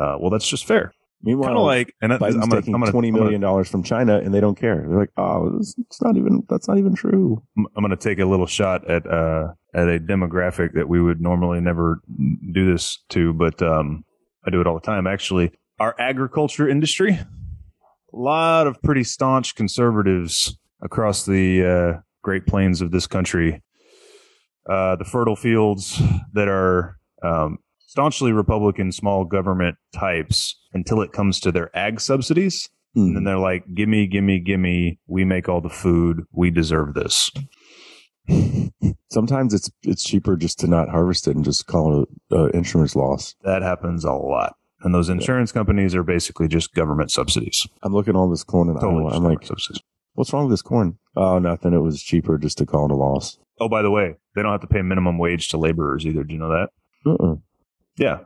uh, 0.00 0.16
well, 0.20 0.30
that's 0.30 0.48
just 0.48 0.64
fair. 0.66 0.92
Meanwhile, 1.22 1.48
Kind 1.48 1.58
of 1.58 1.64
like, 1.64 1.94
and 2.02 2.12
I- 2.12 2.18
gonna, 2.18 2.32
taking 2.32 2.74
I'm 2.74 2.80
gonna, 2.80 2.92
twenty 2.92 3.10
million 3.10 3.40
dollars 3.40 3.68
from 3.70 3.82
China, 3.82 4.18
and 4.18 4.34
they 4.34 4.40
don't 4.40 4.54
care. 4.54 4.84
They're 4.86 4.98
like, 4.98 5.12
oh, 5.16 5.56
it's, 5.58 5.74
it's 5.78 6.02
not 6.02 6.16
even. 6.16 6.44
That's 6.48 6.68
not 6.68 6.78
even 6.78 6.94
true. 6.94 7.42
I'm 7.56 7.66
I'm 7.74 7.82
going 7.82 7.90
to 7.90 7.96
take 7.96 8.18
a 8.18 8.26
little 8.26 8.46
shot 8.46 8.88
at 8.88 9.06
uh, 9.06 9.48
at 9.74 9.88
a 9.88 9.98
demographic 9.98 10.74
that 10.74 10.88
we 10.88 11.00
would 11.00 11.20
normally 11.20 11.60
never 11.60 12.00
do 12.52 12.70
this 12.70 12.98
to, 13.10 13.32
but 13.32 13.60
um, 13.62 14.04
I 14.46 14.50
do 14.50 14.60
it 14.60 14.66
all 14.66 14.74
the 14.74 14.80
time. 14.86 15.06
Actually, 15.06 15.52
our 15.80 15.94
agriculture 15.98 16.68
industry, 16.68 17.12
a 17.12 17.26
lot 18.16 18.66
of 18.66 18.80
pretty 18.82 19.02
staunch 19.02 19.54
conservatives 19.54 20.58
across 20.82 21.24
the 21.24 21.64
uh, 21.64 22.00
Great 22.26 22.44
Plains 22.44 22.80
of 22.80 22.90
this 22.90 23.06
country. 23.06 23.62
Uh, 24.68 24.96
the 24.96 25.04
fertile 25.04 25.36
fields 25.36 26.02
that 26.32 26.48
are 26.48 26.98
um, 27.22 27.58
staunchly 27.86 28.32
Republican 28.32 28.90
small 28.90 29.24
government 29.24 29.76
types 29.94 30.58
until 30.72 31.02
it 31.02 31.12
comes 31.12 31.38
to 31.38 31.52
their 31.52 31.70
ag 31.76 32.00
subsidies. 32.00 32.68
And 32.96 33.14
then 33.14 33.22
they're 33.22 33.38
like, 33.38 33.62
gimme, 33.74 34.08
gimme, 34.08 34.40
gimme. 34.40 34.98
We 35.06 35.24
make 35.24 35.48
all 35.48 35.60
the 35.60 35.68
food. 35.70 36.24
We 36.32 36.50
deserve 36.50 36.94
this. 36.94 37.30
Sometimes 39.12 39.54
it's 39.54 39.70
it's 39.84 40.02
cheaper 40.02 40.36
just 40.36 40.58
to 40.60 40.66
not 40.66 40.88
harvest 40.88 41.28
it 41.28 41.36
and 41.36 41.44
just 41.44 41.66
call 41.66 42.02
it 42.02 42.08
uh, 42.32 42.48
insurance 42.48 42.96
loss. 42.96 43.36
That 43.44 43.62
happens 43.62 44.04
a 44.04 44.12
lot. 44.12 44.56
And 44.80 44.92
those 44.92 45.08
insurance 45.08 45.52
companies 45.52 45.94
are 45.94 46.02
basically 46.02 46.48
just 46.48 46.74
government 46.74 47.12
subsidies. 47.12 47.68
I'm 47.84 47.92
looking 47.92 48.16
at 48.16 48.18
all 48.18 48.28
this 48.28 48.42
corn 48.42 48.68
in 48.68 48.74
Totally 48.74 49.04
Iowa. 49.04 49.16
I'm 49.16 49.22
like, 49.22 49.46
subsidies. 49.46 49.80
What's 50.16 50.32
wrong 50.32 50.46
with 50.46 50.52
this 50.52 50.62
corn? 50.62 50.98
Oh, 51.14 51.38
nothing. 51.38 51.72
It 51.72 51.78
was 51.78 52.02
cheaper 52.02 52.36
just 52.38 52.58
to 52.58 52.66
call 52.66 52.86
it 52.86 52.90
a 52.90 52.96
loss. 52.96 53.38
Oh, 53.60 53.68
by 53.68 53.82
the 53.82 53.90
way, 53.90 54.16
they 54.34 54.42
don't 54.42 54.52
have 54.52 54.60
to 54.62 54.66
pay 54.66 54.82
minimum 54.82 55.18
wage 55.18 55.48
to 55.48 55.56
laborers 55.56 56.04
either. 56.04 56.24
Do 56.24 56.34
you 56.34 56.40
know 56.40 56.50
that? 56.50 56.68
Uh-uh. 57.06 57.36
Yeah. 57.96 58.18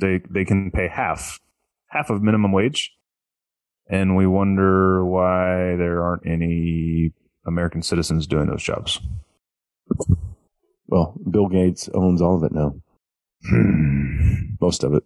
They 0.00 0.20
they 0.30 0.44
can 0.44 0.70
pay 0.70 0.88
half 0.88 1.40
half 1.88 2.10
of 2.10 2.22
minimum 2.22 2.52
wage. 2.52 2.92
And 3.90 4.16
we 4.16 4.26
wonder 4.26 5.04
why 5.04 5.76
there 5.76 6.02
aren't 6.02 6.26
any 6.26 7.12
American 7.46 7.82
citizens 7.82 8.26
doing 8.26 8.46
those 8.48 8.62
jobs. 8.62 9.00
Well, 10.86 11.14
Bill 11.30 11.48
Gates 11.48 11.88
owns 11.94 12.20
all 12.20 12.36
of 12.36 12.44
it 12.44 12.52
now. 12.52 12.74
Most 14.60 14.84
of 14.84 14.94
it. 14.94 15.04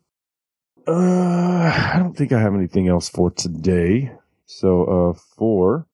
Uh, 0.87 0.93
I 0.93 1.95
don't 1.99 2.17
think 2.17 2.33
I 2.33 2.41
have 2.41 2.55
anything 2.55 2.89
else 2.89 3.09
for 3.09 3.31
today. 3.31 4.13
So, 4.47 4.85
uh, 4.85 5.19
for 5.37 5.87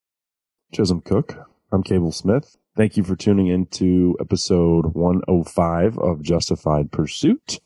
Chisholm 0.72 1.00
Cook, 1.00 1.36
I'm 1.72 1.82
Cable 1.82 2.12
Smith. 2.12 2.56
Thank 2.76 2.96
you 2.96 3.02
for 3.02 3.16
tuning 3.16 3.46
in 3.48 3.66
to 3.66 4.16
episode 4.20 4.94
105 4.94 5.98
of 5.98 6.22
Justified 6.22 6.92
Pursuit. 6.92 7.58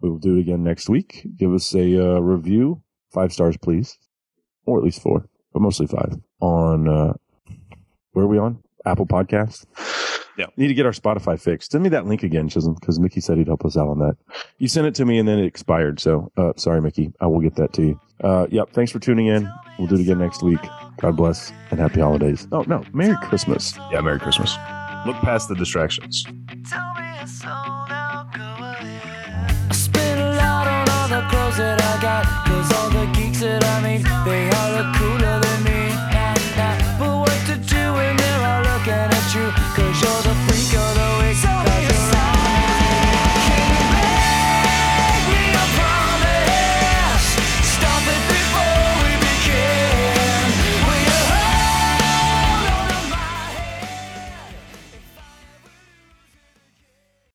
We 0.00 0.10
will 0.10 0.18
do 0.18 0.36
it 0.36 0.40
again 0.40 0.62
next 0.62 0.88
week. 0.88 1.26
Give 1.36 1.52
us 1.54 1.74
a 1.74 2.16
uh, 2.16 2.20
review, 2.20 2.82
five 3.12 3.32
stars, 3.32 3.56
please, 3.56 3.98
or 4.66 4.78
at 4.78 4.84
least 4.84 5.00
four, 5.00 5.26
but 5.52 5.62
mostly 5.62 5.86
five. 5.86 6.18
On 6.40 6.86
uh, 6.86 7.14
where 8.12 8.26
are 8.26 8.28
we 8.28 8.38
on? 8.38 8.62
Apple 8.84 9.06
Podcast. 9.06 9.64
Yeah. 10.36 10.46
Need 10.56 10.68
to 10.68 10.74
get 10.74 10.84
our 10.84 10.92
Spotify 10.92 11.40
fixed. 11.40 11.72
Send 11.72 11.82
me 11.82 11.90
that 11.90 12.06
link 12.06 12.22
again, 12.22 12.48
Chisholm, 12.48 12.74
because 12.74 13.00
Mickey 13.00 13.20
said 13.20 13.38
he'd 13.38 13.46
help 13.46 13.64
us 13.64 13.76
out 13.76 13.88
on 13.88 14.00
that. 14.00 14.16
You 14.58 14.68
sent 14.68 14.86
it 14.86 14.94
to 14.96 15.06
me 15.06 15.18
and 15.18 15.26
then 15.26 15.38
it 15.38 15.46
expired. 15.46 15.98
So, 15.98 16.30
uh, 16.36 16.52
sorry, 16.56 16.82
Mickey. 16.82 17.12
I 17.20 17.26
will 17.26 17.40
get 17.40 17.54
that 17.54 17.72
to 17.74 17.82
you. 17.82 18.00
Uh, 18.22 18.46
yep. 18.50 18.70
Thanks 18.72 18.92
for 18.92 18.98
tuning 18.98 19.28
in. 19.28 19.50
We'll 19.78 19.88
do 19.88 19.94
it 19.94 20.02
again 20.02 20.18
next 20.18 20.42
week. 20.42 20.60
God 20.98 21.16
bless 21.16 21.52
and 21.70 21.80
happy 21.80 22.00
holidays. 22.00 22.46
Oh 22.52 22.62
no, 22.62 22.82
Merry 22.92 23.16
Christmas. 23.22 23.76
Yeah, 23.90 24.00
Merry 24.00 24.18
Christmas. 24.20 24.56
Look 25.06 25.16
past 25.16 25.48
the 25.48 25.54
distractions. 25.54 26.24
I 26.72 27.26
spend 29.72 30.20
a 30.20 30.36
lot 30.36 30.66
on 30.66 30.88
all 30.88 31.08
the 31.08 31.28
clothes 31.28 31.56
that 31.58 31.82
I 31.82 32.00
got. 32.00 32.24
Cause 32.46 32.72
all 32.72 32.90
the 32.90 33.06
geeks 33.12 33.40
that 33.40 33.64
I 33.64 33.80
meet, 33.82 34.04
they 34.24 34.50
all 34.50 34.72
look 34.72 34.96
cool. 34.96 35.23